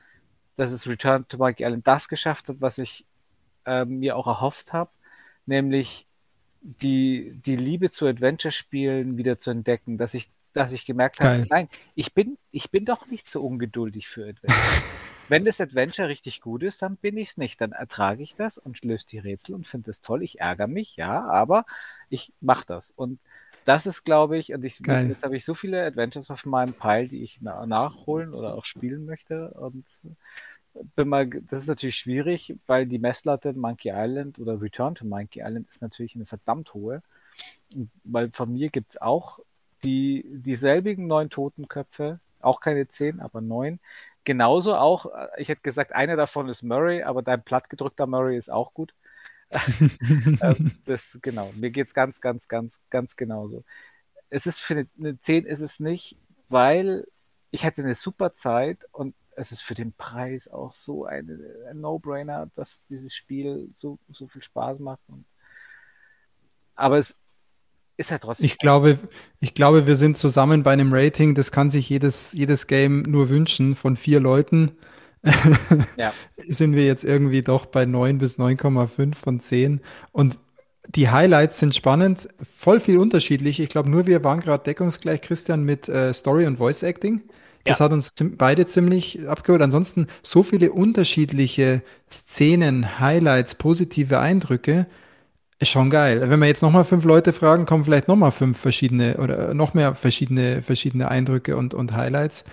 dass 0.56 0.72
es 0.72 0.86
Return 0.88 1.26
to 1.28 1.38
Monkey 1.38 1.64
Island 1.64 1.86
das 1.86 2.08
geschafft 2.08 2.48
hat, 2.48 2.56
was 2.60 2.78
ich 2.78 3.06
äh, 3.66 3.84
mir 3.84 4.16
auch 4.16 4.26
erhofft 4.26 4.72
habe, 4.72 4.90
nämlich 5.46 6.06
die, 6.62 7.32
die 7.44 7.56
Liebe 7.56 7.90
zu 7.90 8.06
Adventure-Spielen 8.06 9.16
wieder 9.18 9.38
zu 9.38 9.50
entdecken, 9.50 9.98
dass 9.98 10.14
ich, 10.14 10.30
dass 10.52 10.72
ich 10.72 10.86
gemerkt 10.86 11.18
Geil. 11.18 11.40
habe, 11.40 11.48
nein, 11.50 11.68
ich 11.94 12.14
bin, 12.14 12.38
ich 12.50 12.70
bin 12.70 12.84
doch 12.84 13.06
nicht 13.06 13.28
so 13.28 13.44
ungeduldig 13.44 14.08
für 14.08 14.28
Adventure. 14.28 14.60
Wenn 15.28 15.44
das 15.44 15.60
Adventure 15.60 16.08
richtig 16.08 16.40
gut 16.40 16.62
ist, 16.62 16.82
dann 16.82 16.96
bin 16.96 17.16
ich 17.16 17.30
es 17.30 17.36
nicht. 17.36 17.60
Dann 17.60 17.72
ertrage 17.72 18.22
ich 18.22 18.34
das 18.34 18.58
und 18.58 18.84
löse 18.84 19.06
die 19.06 19.18
Rätsel 19.18 19.54
und 19.54 19.66
finde 19.66 19.90
es 19.90 20.00
toll. 20.00 20.22
Ich 20.22 20.40
ärgere 20.40 20.66
mich, 20.66 20.96
ja, 20.96 21.24
aber 21.24 21.64
ich 22.10 22.32
mache 22.40 22.66
das. 22.66 22.90
Und 22.90 23.18
das 23.64 23.86
ist, 23.86 24.04
glaube 24.04 24.36
ich, 24.38 24.52
und 24.52 24.64
ich, 24.64 24.80
jetzt 24.80 25.22
habe 25.22 25.36
ich 25.36 25.44
so 25.44 25.54
viele 25.54 25.84
Adventures 25.84 26.30
auf 26.30 26.44
meinem 26.44 26.74
Pile, 26.74 27.08
die 27.08 27.22
ich 27.22 27.38
na 27.40 27.64
nachholen 27.66 28.34
oder 28.34 28.54
auch 28.54 28.64
spielen 28.64 29.04
möchte. 29.04 29.50
Und 29.50 29.86
das 30.96 31.60
ist 31.60 31.68
natürlich 31.68 31.96
schwierig, 31.96 32.56
weil 32.66 32.86
die 32.86 32.98
Messlatte 32.98 33.52
Monkey 33.52 33.90
Island 33.94 34.38
oder 34.38 34.60
Return 34.60 34.94
to 34.94 35.04
Monkey 35.04 35.40
Island 35.40 35.68
ist 35.68 35.82
natürlich 35.82 36.14
eine 36.14 36.26
verdammt 36.26 36.74
hohe. 36.74 37.02
Weil 38.04 38.30
von 38.30 38.52
mir 38.52 38.70
gibt 38.70 38.92
es 38.92 39.00
auch 39.00 39.40
die, 39.84 40.24
dieselbigen 40.28 41.06
neun 41.06 41.30
Totenköpfe, 41.30 42.20
auch 42.40 42.60
keine 42.60 42.88
zehn, 42.88 43.20
aber 43.20 43.40
neun. 43.40 43.80
Genauso 44.24 44.74
auch, 44.76 45.06
ich 45.36 45.48
hätte 45.48 45.62
gesagt, 45.62 45.92
einer 45.92 46.16
davon 46.16 46.48
ist 46.48 46.62
Murray, 46.62 47.02
aber 47.02 47.22
dein 47.22 47.42
plattgedrückter 47.42 48.06
Murray 48.06 48.36
ist 48.36 48.50
auch 48.50 48.74
gut. 48.74 48.94
Ähm, 50.40 50.72
das, 50.86 51.18
genau, 51.20 51.52
mir 51.54 51.70
geht 51.70 51.86
es 51.86 51.94
ganz, 51.94 52.20
ganz, 52.20 52.48
ganz, 52.48 52.80
ganz 52.88 53.16
genauso. 53.16 53.64
Es 54.30 54.46
ist 54.46 54.60
für 54.60 54.86
eine 54.98 55.20
10 55.20 55.44
ist 55.44 55.60
es 55.60 55.78
nicht, 55.78 56.16
weil 56.48 57.06
ich 57.50 57.64
hatte 57.64 57.82
eine 57.82 57.94
super 57.94 58.32
Zeit 58.32 58.86
und 58.92 59.14
es 59.36 59.52
ist 59.52 59.62
für 59.62 59.74
den 59.74 59.92
Preis 59.92 60.48
auch 60.48 60.74
so 60.74 61.04
eine, 61.04 61.38
ein 61.70 61.80
No-Brainer, 61.80 62.50
dass 62.54 62.84
dieses 62.88 63.14
Spiel 63.14 63.68
so, 63.72 63.98
so 64.12 64.28
viel 64.28 64.42
Spaß 64.42 64.80
macht. 64.80 65.00
Und, 65.08 65.24
aber 66.74 66.98
es 66.98 67.16
ist 67.96 68.10
ja 68.10 68.18
trotzdem. 68.18 68.46
Ich 68.46 68.58
glaube, 68.58 68.98
ich 69.40 69.54
glaube, 69.54 69.86
wir 69.86 69.96
sind 69.96 70.18
zusammen 70.18 70.62
bei 70.62 70.72
einem 70.72 70.92
Rating, 70.92 71.34
das 71.34 71.52
kann 71.52 71.70
sich 71.70 71.88
jedes, 71.88 72.32
jedes 72.32 72.66
Game 72.66 73.02
nur 73.02 73.28
wünschen 73.28 73.74
von 73.74 73.96
vier 73.96 74.20
Leuten. 74.20 74.76
ja. 75.96 76.12
sind 76.48 76.74
wir 76.74 76.84
jetzt 76.84 77.04
irgendwie 77.04 77.42
doch 77.42 77.66
bei 77.66 77.84
9 77.84 78.18
bis 78.18 78.38
9,5 78.38 79.14
von 79.14 79.38
10. 79.38 79.80
Und 80.10 80.38
die 80.88 81.10
Highlights 81.10 81.60
sind 81.60 81.74
spannend, 81.74 82.28
voll 82.56 82.80
viel 82.80 82.98
unterschiedlich. 82.98 83.60
Ich 83.60 83.68
glaube, 83.68 83.88
nur 83.88 84.06
wir 84.06 84.24
waren 84.24 84.40
gerade 84.40 84.64
deckungsgleich, 84.64 85.22
Christian, 85.22 85.62
mit 85.62 85.88
äh, 85.88 86.12
Story 86.12 86.44
und 86.46 86.56
Voice 86.56 86.82
Acting. 86.82 87.22
Das 87.64 87.78
ja. 87.78 87.84
hat 87.84 87.92
uns 87.92 88.12
beide 88.36 88.66
ziemlich 88.66 89.28
abgeholt. 89.28 89.62
Ansonsten 89.62 90.08
so 90.22 90.42
viele 90.42 90.72
unterschiedliche 90.72 91.82
Szenen, 92.10 92.98
Highlights, 92.98 93.54
positive 93.54 94.18
Eindrücke. 94.18 94.86
Ist 95.58 95.70
schon 95.70 95.90
geil. 95.90 96.28
Wenn 96.28 96.40
wir 96.40 96.48
jetzt 96.48 96.62
nochmal 96.62 96.84
fünf 96.84 97.04
Leute 97.04 97.32
fragen, 97.32 97.66
kommen 97.66 97.84
vielleicht 97.84 98.08
nochmal 98.08 98.32
fünf 98.32 98.58
verschiedene 98.58 99.16
oder 99.18 99.54
noch 99.54 99.74
mehr 99.74 99.94
verschiedene, 99.94 100.62
verschiedene 100.62 101.08
Eindrücke 101.08 101.56
und, 101.56 101.72
und 101.72 101.94
Highlights. 101.94 102.44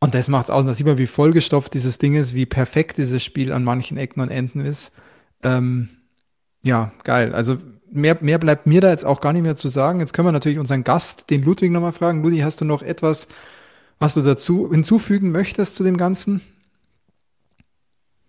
Und 0.00 0.14
das 0.14 0.26
macht 0.26 0.46
es 0.46 0.50
aus. 0.50 0.66
da 0.66 0.74
sieht 0.74 0.86
man, 0.86 0.98
wie 0.98 1.06
vollgestopft 1.06 1.72
dieses 1.74 1.98
Ding 1.98 2.16
ist, 2.16 2.34
wie 2.34 2.46
perfekt 2.46 2.98
dieses 2.98 3.22
Spiel 3.22 3.52
an 3.52 3.62
manchen 3.62 3.96
Ecken 3.96 4.20
und 4.20 4.30
Enden 4.30 4.60
ist. 4.60 4.90
Ähm, 5.44 5.90
ja, 6.62 6.90
geil. 7.04 7.32
Also 7.32 7.58
mehr, 7.92 8.18
mehr 8.20 8.38
bleibt 8.38 8.66
mir 8.66 8.80
da 8.80 8.90
jetzt 8.90 9.04
auch 9.04 9.20
gar 9.20 9.32
nicht 9.32 9.42
mehr 9.42 9.54
zu 9.54 9.68
sagen. 9.68 10.00
Jetzt 10.00 10.12
können 10.12 10.26
wir 10.26 10.32
natürlich 10.32 10.58
unseren 10.58 10.82
Gast, 10.82 11.30
den 11.30 11.44
Ludwig, 11.44 11.70
nochmal 11.70 11.92
fragen. 11.92 12.24
Ludwig, 12.24 12.42
hast 12.42 12.60
du 12.60 12.64
noch 12.64 12.82
etwas, 12.82 13.28
was 14.02 14.14
du 14.14 14.22
dazu 14.22 14.70
hinzufügen 14.70 15.30
möchtest 15.30 15.76
zu 15.76 15.84
dem 15.84 15.96
Ganzen? 15.96 16.40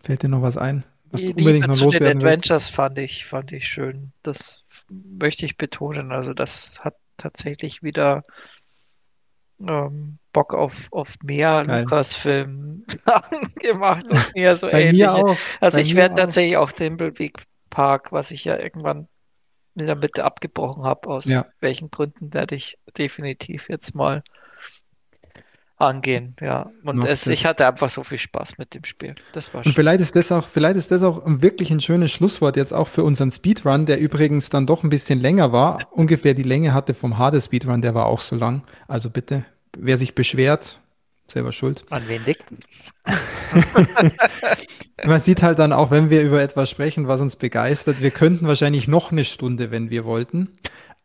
Fällt 0.03 0.23
dir 0.23 0.29
noch 0.29 0.41
was 0.41 0.57
ein? 0.57 0.83
Was 1.11 1.21
die 1.21 1.27
du 1.27 1.33
unbedingt 1.33 1.67
noch 1.67 1.75
zu 1.75 1.89
den 1.89 2.03
Adventures 2.17 2.69
fand 2.69 2.97
ich, 2.97 3.25
fand 3.25 3.51
ich 3.51 3.67
schön. 3.67 4.11
Das 4.23 4.65
möchte 4.89 5.45
ich 5.45 5.57
betonen. 5.57 6.11
Also 6.11 6.33
das 6.33 6.79
hat 6.81 6.95
tatsächlich 7.17 7.83
wieder 7.83 8.23
ähm, 9.67 10.17
Bock 10.31 10.53
auf, 10.53 10.87
auf 10.91 11.15
mehr 11.23 11.63
Lukas-Film 11.63 12.85
gemacht 13.55 14.07
und 14.09 14.35
mehr 14.35 14.55
so 14.55 14.69
Bei 14.69 14.83
ähnliche. 14.83 15.03
Mir 15.05 15.15
auch. 15.15 15.37
Also 15.61 15.77
Bei 15.77 15.81
ich 15.81 15.95
werde 15.95 16.15
tatsächlich 16.15 16.57
auch 16.57 16.71
Thimbleweed 16.71 17.43
Park, 17.69 18.11
was 18.11 18.31
ich 18.31 18.45
ja 18.45 18.57
irgendwann 18.57 19.07
in 19.75 19.87
der 19.87 19.95
Mitte 19.95 20.23
abgebrochen 20.23 20.83
habe, 20.83 21.09
aus 21.09 21.25
ja. 21.25 21.47
welchen 21.59 21.89
Gründen 21.89 22.33
werde 22.33 22.55
ich 22.55 22.77
definitiv 22.97 23.69
jetzt 23.69 23.95
mal 23.95 24.23
angehen, 25.83 26.35
ja. 26.41 26.71
Und 26.83 27.05
es, 27.05 27.27
ich 27.27 27.45
hatte 27.45 27.67
einfach 27.67 27.89
so 27.89 28.03
viel 28.03 28.17
Spaß 28.17 28.57
mit 28.57 28.73
dem 28.73 28.83
Spiel. 28.83 29.15
Das 29.33 29.53
war 29.53 29.63
schön. 29.63 29.69
Und 29.69 29.75
vielleicht 29.75 30.01
ist 30.01 30.15
das 30.15 30.31
auch, 30.31 30.47
vielleicht 30.47 30.77
ist 30.77 30.91
das 30.91 31.03
auch 31.03 31.21
wirklich 31.25 31.71
ein 31.71 31.81
schönes 31.81 32.11
Schlusswort 32.11 32.57
jetzt 32.57 32.73
auch 32.73 32.87
für 32.87 33.03
unseren 33.03 33.31
Speedrun, 33.31 33.85
der 33.85 33.99
übrigens 33.99 34.49
dann 34.49 34.65
doch 34.65 34.83
ein 34.83 34.89
bisschen 34.89 35.19
länger 35.19 35.51
war. 35.51 35.79
Ungefähr 35.91 36.33
die 36.33 36.43
Länge 36.43 36.73
hatte 36.73 36.93
vom 36.93 37.17
Hades 37.17 37.45
Speedrun, 37.45 37.81
der 37.81 37.93
war 37.93 38.05
auch 38.05 38.21
so 38.21 38.35
lang. 38.35 38.63
Also 38.87 39.09
bitte, 39.09 39.45
wer 39.77 39.97
sich 39.97 40.15
beschwert, 40.15 40.79
selber 41.27 41.51
schuld. 41.51 41.85
An 41.89 42.03
wen 42.07 42.23
liegt? 42.25 42.45
Man 45.05 45.19
sieht 45.19 45.43
halt 45.43 45.59
dann 45.59 45.73
auch, 45.73 45.91
wenn 45.91 46.09
wir 46.09 46.23
über 46.23 46.41
etwas 46.41 46.69
sprechen, 46.69 47.07
was 47.07 47.21
uns 47.21 47.35
begeistert, 47.35 47.99
wir 47.99 48.11
könnten 48.11 48.47
wahrscheinlich 48.47 48.87
noch 48.87 49.11
eine 49.11 49.25
Stunde, 49.25 49.71
wenn 49.71 49.89
wir 49.89 50.05
wollten. 50.05 50.57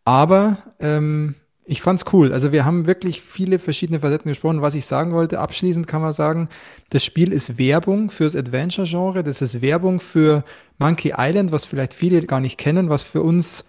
Aber 0.04 0.58
ähm, 0.80 1.34
ich 1.68 1.82
fand's 1.82 2.06
cool. 2.14 2.32
Also 2.32 2.50
wir 2.50 2.64
haben 2.64 2.86
wirklich 2.86 3.20
viele 3.20 3.58
verschiedene 3.58 4.00
Facetten 4.00 4.30
gesprochen. 4.30 4.62
Was 4.62 4.74
ich 4.74 4.86
sagen 4.86 5.12
wollte, 5.12 5.38
abschließend 5.38 5.86
kann 5.86 6.00
man 6.00 6.14
sagen, 6.14 6.48
das 6.88 7.04
Spiel 7.04 7.30
ist 7.30 7.58
Werbung 7.58 8.10
fürs 8.10 8.34
Adventure-Genre. 8.34 9.22
Das 9.22 9.42
ist 9.42 9.60
Werbung 9.60 10.00
für 10.00 10.44
Monkey 10.78 11.12
Island, 11.16 11.52
was 11.52 11.66
vielleicht 11.66 11.92
viele 11.92 12.22
gar 12.22 12.40
nicht 12.40 12.56
kennen, 12.56 12.88
was 12.88 13.02
für 13.02 13.22
uns 13.22 13.66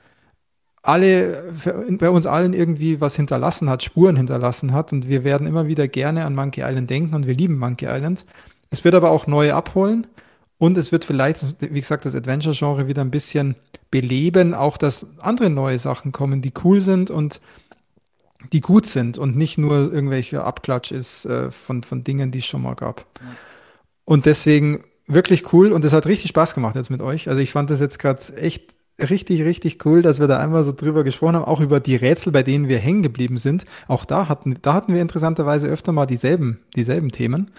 alle, 0.82 1.44
bei 1.90 2.10
uns 2.10 2.26
allen 2.26 2.54
irgendwie 2.54 3.02
was 3.02 3.18
hinterlassen 3.18 3.70
hat, 3.70 3.84
Spuren 3.84 4.16
hinterlassen 4.16 4.72
hat. 4.72 4.94
Und 4.94 5.10
wir 5.10 5.26
werden 5.26 5.46
immer 5.46 5.68
wieder 5.68 5.90
gerne 5.90 6.24
an 6.24 6.36
Monkey 6.36 6.62
Island 6.62 6.90
denken 6.90 7.16
und 7.16 7.28
wir 7.28 7.36
lieben 7.36 7.60
Monkey 7.60 7.86
Island. 7.86 8.26
Es 8.70 8.86
wird 8.86 8.96
aber 8.96 9.12
auch 9.12 9.28
neue 9.28 9.56
abholen. 9.56 10.08
Und 10.58 10.78
es 10.78 10.94
wird 10.94 11.04
vielleicht, 11.04 11.62
wie 11.62 11.80
gesagt, 11.80 12.06
das 12.06 12.16
Adventure-Genre 12.16 12.88
wieder 12.88 13.02
ein 13.02 13.12
bisschen 13.12 13.56
beleben, 13.92 14.54
auch 14.54 14.78
dass 14.78 15.08
andere 15.20 15.50
neue 15.50 15.80
Sachen 15.80 16.14
kommen, 16.14 16.42
die 16.42 16.54
cool 16.64 16.80
sind 16.80 17.12
und 17.12 17.42
die 18.52 18.62
gut 18.62 18.88
sind 18.88 19.18
und 19.18 19.36
nicht 19.36 19.58
nur 19.58 19.92
irgendwelche 19.92 20.44
Abklatsch 20.44 20.92
ist 20.92 21.26
äh, 21.26 21.52
von, 21.52 21.84
von 21.84 22.04
Dingen, 22.04 22.32
die 22.32 22.40
es 22.40 22.46
schon 22.46 22.62
mal 22.62 22.76
gab. 22.76 23.06
Ja. 23.20 23.28
Und 24.06 24.26
deswegen 24.26 24.84
wirklich 25.08 25.54
cool 25.54 25.72
und 25.72 25.84
es 25.84 25.94
hat 25.94 26.06
richtig 26.06 26.30
Spaß 26.30 26.56
gemacht 26.56 26.76
jetzt 26.76 26.90
mit 26.90 27.02
euch. 27.02 27.30
Also 27.30 27.42
ich 27.42 27.52
fand 27.52 27.70
das 27.70 27.82
jetzt 27.82 28.00
gerade 28.00 28.22
echt 28.38 28.76
richtig, 29.00 29.44
richtig 29.44 29.86
cool, 29.86 30.02
dass 30.02 30.20
wir 30.20 30.28
da 30.28 30.40
einmal 30.40 30.64
so 30.64 30.72
drüber 30.72 31.04
gesprochen 31.04 31.36
haben, 31.36 31.46
auch 31.46 31.62
über 31.62 31.80
die 31.80 31.96
Rätsel, 31.96 32.32
bei 32.32 32.44
denen 32.44 32.68
wir 32.68 32.80
hängen 32.80 33.04
geblieben 33.04 33.38
sind. 33.38 33.66
Auch 33.88 34.06
da 34.06 34.28
hatten, 34.28 34.58
da 34.62 34.74
hatten 34.74 34.94
wir 34.94 35.02
interessanterweise 35.02 35.68
öfter 35.68 35.92
mal 35.92 36.06
dieselben, 36.06 36.60
dieselben 36.76 37.12
Themen. 37.12 37.52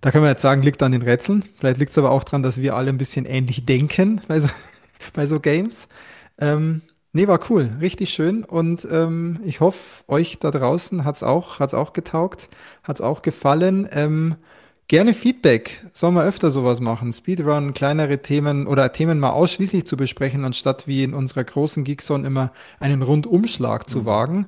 Da 0.00 0.10
können 0.10 0.24
wir 0.24 0.30
jetzt 0.30 0.42
sagen, 0.42 0.62
liegt 0.62 0.82
an 0.82 0.92
den 0.92 1.02
Rätseln. 1.02 1.44
Vielleicht 1.56 1.78
liegt 1.78 1.90
es 1.90 1.98
aber 1.98 2.10
auch 2.10 2.24
daran, 2.24 2.42
dass 2.42 2.60
wir 2.60 2.76
alle 2.76 2.90
ein 2.90 2.98
bisschen 2.98 3.26
ähnlich 3.26 3.66
denken 3.66 4.20
bei 4.28 4.40
so, 4.40 4.48
bei 5.14 5.26
so 5.26 5.40
Games. 5.40 5.88
Ähm, 6.38 6.82
Nee, 7.16 7.28
war 7.28 7.40
cool, 7.48 7.70
richtig 7.80 8.10
schön. 8.10 8.44
Und 8.44 8.86
ähm, 8.92 9.40
ich 9.42 9.60
hoffe, 9.60 10.04
euch 10.06 10.38
da 10.38 10.50
draußen 10.50 11.06
hat's 11.06 11.22
auch, 11.22 11.60
hat's 11.60 11.72
auch 11.72 11.94
getaugt, 11.94 12.50
hat's 12.82 13.00
auch 13.00 13.22
gefallen. 13.22 13.88
Ähm, 13.90 14.34
gerne 14.86 15.14
Feedback. 15.14 15.82
Sollen 15.94 16.12
wir 16.12 16.24
öfter 16.24 16.50
sowas 16.50 16.80
machen? 16.80 17.14
Speedrun, 17.14 17.72
kleinere 17.72 18.20
Themen 18.20 18.66
oder 18.66 18.92
Themen 18.92 19.18
mal 19.18 19.30
ausschließlich 19.30 19.86
zu 19.86 19.96
besprechen, 19.96 20.44
anstatt 20.44 20.86
wie 20.88 21.04
in 21.04 21.14
unserer 21.14 21.44
großen 21.44 21.84
Geekzone 21.84 22.26
immer 22.26 22.52
einen 22.80 23.00
Rundumschlag 23.00 23.88
zu 23.88 24.00
mhm. 24.00 24.04
wagen. 24.04 24.36
Mhm. 24.36 24.46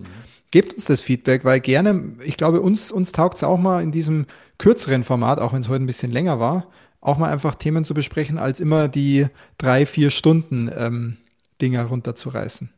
Gebt 0.50 0.74
uns 0.74 0.84
das 0.84 1.00
Feedback, 1.00 1.46
weil 1.46 1.60
gerne, 1.60 2.18
ich 2.22 2.36
glaube, 2.36 2.60
uns, 2.60 2.92
uns 2.92 3.12
taugt 3.12 3.38
es 3.38 3.44
auch 3.44 3.58
mal 3.58 3.82
in 3.82 3.92
diesem 3.92 4.26
kürzeren 4.58 5.04
Format, 5.04 5.40
auch 5.40 5.54
wenn 5.54 5.62
es 5.62 5.70
heute 5.70 5.84
ein 5.84 5.86
bisschen 5.86 6.12
länger 6.12 6.38
war, 6.38 6.66
auch 7.00 7.16
mal 7.16 7.32
einfach 7.32 7.54
Themen 7.54 7.86
zu 7.86 7.94
besprechen, 7.94 8.36
als 8.36 8.60
immer 8.60 8.88
die 8.88 9.24
drei, 9.56 9.86
vier 9.86 10.10
Stunden 10.10 10.70
ähm, 10.76 11.16
Dinger 11.60 11.84
runterzureißen. 11.84 12.70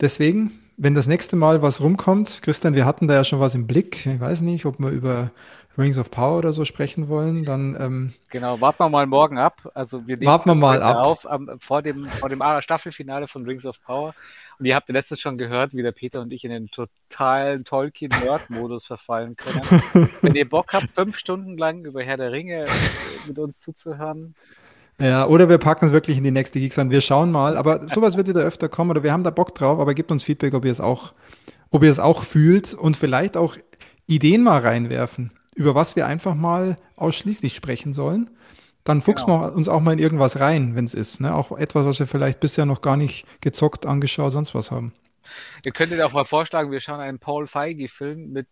Deswegen 0.00 0.62
wenn 0.76 0.94
das 0.94 1.06
nächste 1.06 1.36
Mal 1.36 1.62
was 1.62 1.80
rumkommt, 1.80 2.40
Christian, 2.42 2.74
wir 2.74 2.86
hatten 2.86 3.06
da 3.06 3.14
ja 3.14 3.24
schon 3.24 3.40
was 3.40 3.54
im 3.54 3.66
Blick. 3.66 4.06
Ich 4.06 4.20
weiß 4.20 4.40
nicht, 4.40 4.64
ob 4.66 4.78
wir 4.78 4.88
über 4.88 5.30
Rings 5.78 5.96
of 5.96 6.10
Power 6.10 6.38
oder 6.38 6.52
so 6.52 6.64
sprechen 6.64 7.08
wollen, 7.08 7.44
dann 7.44 7.76
ähm, 7.80 8.12
genau, 8.30 8.60
warten 8.60 8.80
wir 8.80 8.88
mal 8.88 9.06
morgen 9.06 9.38
ab. 9.38 9.70
Also 9.74 10.06
wir 10.06 10.20
warten 10.20 10.50
wir 10.50 10.54
mal 10.54 10.82
ab. 10.82 10.96
auf 10.96 11.30
am, 11.30 11.50
vor 11.60 11.82
dem 11.82 12.08
vor 12.08 12.28
dem 12.28 12.42
Staffelfinale 12.60 13.26
von 13.26 13.44
Rings 13.44 13.64
of 13.64 13.80
Power. 13.82 14.14
Und 14.58 14.66
ihr 14.66 14.74
habt 14.74 14.88
ja 14.88 14.92
letztes 14.92 15.20
schon 15.20 15.38
gehört, 15.38 15.72
wie 15.72 15.82
der 15.82 15.92
Peter 15.92 16.20
und 16.20 16.32
ich 16.32 16.44
in 16.44 16.50
den 16.50 16.68
totalen 16.68 17.64
Tolkien-Nerd-Modus 17.64 18.84
verfallen 18.84 19.36
können. 19.36 19.62
Wenn 20.20 20.34
ihr 20.34 20.48
Bock 20.48 20.74
habt, 20.74 20.88
fünf 20.94 21.16
Stunden 21.16 21.56
lang 21.56 21.84
über 21.84 22.02
Herr 22.02 22.16
der 22.18 22.32
Ringe 22.32 22.66
mit 23.26 23.38
uns 23.38 23.60
zuzuhören, 23.60 24.34
ja, 25.02 25.26
oder 25.26 25.48
wir 25.48 25.58
packen 25.58 25.86
es 25.86 25.92
wirklich 25.92 26.16
in 26.16 26.22
die 26.22 26.30
nächste 26.30 26.60
Geeks 26.60 26.78
an. 26.78 26.90
Wir 26.90 27.00
schauen 27.00 27.32
mal. 27.32 27.56
Aber 27.56 27.88
sowas 27.92 28.16
wird 28.16 28.28
wieder 28.28 28.42
öfter 28.42 28.68
kommen 28.68 28.90
oder 28.90 29.02
wir 29.02 29.12
haben 29.12 29.24
da 29.24 29.30
Bock 29.30 29.52
drauf, 29.54 29.80
aber 29.80 29.94
gebt 29.94 30.12
uns 30.12 30.22
Feedback, 30.22 30.54
ob 30.54 30.64
ihr 30.64 30.70
es 30.70 30.80
auch, 30.80 31.12
ob 31.70 31.82
ihr 31.82 31.90
es 31.90 31.98
auch 31.98 32.22
fühlt 32.22 32.72
und 32.72 32.96
vielleicht 32.96 33.36
auch 33.36 33.56
Ideen 34.06 34.44
mal 34.44 34.60
reinwerfen, 34.60 35.32
über 35.56 35.74
was 35.74 35.96
wir 35.96 36.06
einfach 36.06 36.36
mal 36.36 36.76
ausschließlich 36.94 37.54
sprechen 37.54 37.92
sollen. 37.92 38.30
Dann 38.84 39.02
fuchsen 39.02 39.26
genau. 39.26 39.40
wir 39.40 39.54
uns 39.54 39.68
auch 39.68 39.80
mal 39.80 39.92
in 39.92 39.98
irgendwas 39.98 40.38
rein, 40.38 40.76
wenn 40.76 40.84
es 40.84 40.94
ist. 40.94 41.20
Ne? 41.20 41.34
Auch 41.34 41.50
etwas, 41.56 41.84
was 41.84 41.98
wir 41.98 42.06
vielleicht 42.06 42.38
bisher 42.38 42.66
noch 42.66 42.80
gar 42.80 42.96
nicht 42.96 43.26
gezockt, 43.40 43.86
angeschaut, 43.86 44.32
sonst 44.32 44.54
was 44.54 44.70
haben. 44.70 44.92
Ihr 45.64 45.72
könntet 45.72 46.00
auch 46.00 46.12
mal 46.12 46.24
vorschlagen, 46.24 46.70
wir 46.70 46.80
schauen 46.80 47.00
einen 47.00 47.18
Paul 47.18 47.46
Feige-Film 47.46 48.30
mit 48.32 48.46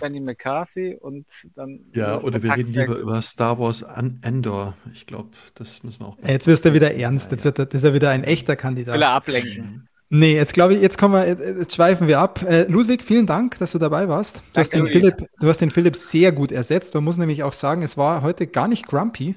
Danny 0.00 0.20
McCarthy 0.20 0.96
und 1.00 1.26
dann. 1.54 1.80
Ja, 1.92 2.20
oder 2.20 2.42
wir 2.42 2.54
reden 2.54 2.72
lieber 2.72 2.96
über 2.96 3.22
Star 3.22 3.58
Wars 3.58 3.82
Endor. 3.82 4.76
Ich 4.92 5.06
glaube, 5.06 5.30
das 5.54 5.82
müssen 5.82 6.00
wir 6.00 6.08
auch. 6.08 6.18
Jetzt 6.26 6.46
wirst 6.46 6.64
du 6.64 6.72
wieder 6.72 6.94
ernst. 6.94 7.30
Jetzt 7.30 7.44
wird, 7.44 7.58
ist 7.58 7.84
er 7.84 7.94
wieder 7.94 8.10
ein 8.10 8.24
echter 8.24 8.56
Kandidat. 8.56 8.94
Will 8.94 9.02
er 9.02 9.14
ablenken. 9.14 9.88
Nee, 10.10 10.36
jetzt 10.36 10.54
glaube 10.54 10.74
ich, 10.74 10.80
jetzt 10.80 10.96
kommen 10.96 11.14
wir, 11.14 11.26
jetzt 11.26 11.74
schweifen 11.74 12.06
wir 12.06 12.20
ab. 12.20 12.42
Äh, 12.42 12.64
Ludwig, 12.64 13.02
vielen 13.02 13.26
Dank, 13.26 13.58
dass 13.58 13.72
du 13.72 13.78
dabei 13.78 14.08
warst. 14.08 14.44
Du 14.52 14.60
hast, 14.60 14.72
den 14.72 14.86
Philipp, 14.86 15.26
du 15.40 15.48
hast 15.48 15.60
den 15.60 15.70
Philipp 15.70 15.96
sehr 15.96 16.30
gut 16.30 16.52
ersetzt. 16.52 16.94
Man 16.94 17.02
muss 17.02 17.16
nämlich 17.16 17.42
auch 17.42 17.52
sagen, 17.52 17.82
es 17.82 17.96
war 17.96 18.22
heute 18.22 18.46
gar 18.46 18.68
nicht 18.68 18.86
grumpy. 18.86 19.34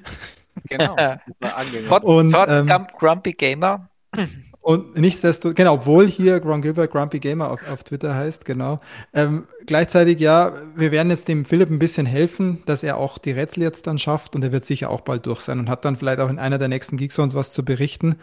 Genau, 0.68 0.94
das 0.96 1.18
war 1.40 1.56
angenehm. 1.56 1.90
Und, 1.90 2.36
ähm, 2.46 2.86
Grumpy 2.96 3.32
Gamer. 3.32 3.88
Und 4.68 4.98
nichtsdestotrotz, 4.98 5.56
genau, 5.56 5.72
obwohl 5.76 6.06
hier 6.06 6.42
Ron 6.44 6.60
Gilbert 6.60 6.90
Grumpy 6.90 7.20
Gamer 7.20 7.50
auf, 7.50 7.66
auf 7.72 7.84
Twitter 7.84 8.14
heißt, 8.14 8.44
genau. 8.44 8.82
Ähm, 9.14 9.44
gleichzeitig, 9.64 10.20
ja, 10.20 10.52
wir 10.76 10.92
werden 10.92 11.08
jetzt 11.08 11.26
dem 11.28 11.46
Philipp 11.46 11.70
ein 11.70 11.78
bisschen 11.78 12.04
helfen, 12.04 12.62
dass 12.66 12.82
er 12.82 12.98
auch 12.98 13.16
die 13.16 13.30
Rätsel 13.30 13.62
jetzt 13.62 13.86
dann 13.86 13.96
schafft 13.96 14.36
und 14.36 14.44
er 14.44 14.52
wird 14.52 14.66
sicher 14.66 14.90
auch 14.90 15.00
bald 15.00 15.24
durch 15.24 15.40
sein 15.40 15.58
und 15.58 15.70
hat 15.70 15.86
dann 15.86 15.96
vielleicht 15.96 16.20
auch 16.20 16.28
in 16.28 16.38
einer 16.38 16.58
der 16.58 16.68
nächsten 16.68 16.98
Geekzones 16.98 17.34
was 17.34 17.54
zu 17.54 17.64
berichten, 17.64 18.16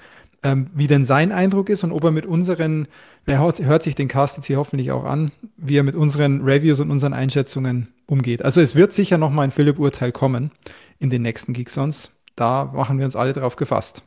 ähm, 0.44 0.68
wie 0.76 0.86
denn 0.86 1.04
sein 1.04 1.32
Eindruck 1.32 1.68
ist 1.68 1.84
und 1.84 1.92
ob 1.92 2.04
er 2.04 2.12
mit 2.12 2.28
unseren, 2.28 2.88
er 3.26 3.40
hört, 3.40 3.60
hört 3.64 3.82
sich 3.82 3.96
den 3.96 4.08
Cast 4.08 4.38
jetzt 4.38 4.46
hier 4.46 4.58
hoffentlich 4.58 4.92
auch 4.92 5.04
an, 5.04 5.32
wie 5.58 5.78
er 5.78 5.84
mit 5.84 5.96
unseren 5.96 6.44
Reviews 6.44 6.80
und 6.80 6.92
unseren 6.92 7.14
Einschätzungen 7.14 7.88
umgeht. 8.06 8.46
Also 8.46 8.62
es 8.62 8.76
wird 8.76 8.94
sicher 8.94 9.18
noch 9.18 9.32
mal 9.32 9.42
ein 9.42 9.52
Philipp-Urteil 9.52 10.12
kommen 10.12 10.52
in 11.00 11.10
den 11.10 11.24
nächsten 11.24 11.54
Geekzones. 11.54 12.12
Da 12.36 12.66
machen 12.66 13.00
wir 13.00 13.06
uns 13.06 13.16
alle 13.16 13.34
drauf 13.34 13.56
gefasst. 13.56 14.04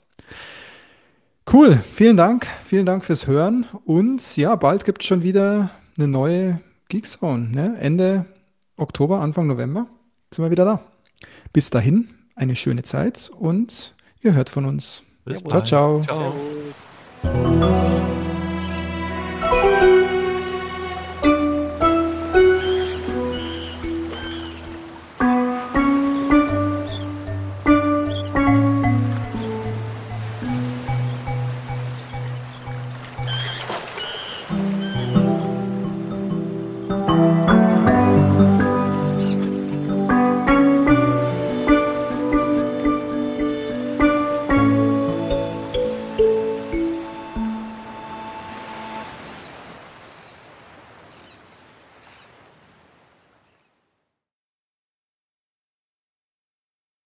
Cool, 1.51 1.83
vielen 1.95 2.19
Dank. 2.19 2.47
Vielen 2.67 2.85
Dank 2.85 3.05
fürs 3.07 3.27
Hören. 3.27 3.65
Und 3.87 4.37
ja, 4.37 4.55
bald 4.55 4.85
gibt 4.85 5.01
es 5.01 5.09
schon 5.09 5.23
wieder 5.23 5.71
eine 5.97 6.07
neue 6.07 6.61
Geekzone. 6.91 7.49
Ne? 7.49 7.77
Ende 7.81 8.27
Oktober, 8.77 9.21
Anfang 9.21 9.47
November 9.47 9.87
sind 10.31 10.45
wir 10.45 10.51
wieder 10.51 10.67
da. 10.67 10.81
Bis 11.55 11.71
dahin, 11.71 12.11
eine 12.35 12.55
schöne 12.55 12.83
Zeit 12.83 13.31
und 13.39 13.95
ihr 14.21 14.35
hört 14.35 14.51
von 14.51 14.67
uns. 14.67 15.03
Bis 15.25 15.43
ciao, 15.43 16.03
ciao. 16.03 16.35
ciao. 17.23 18.19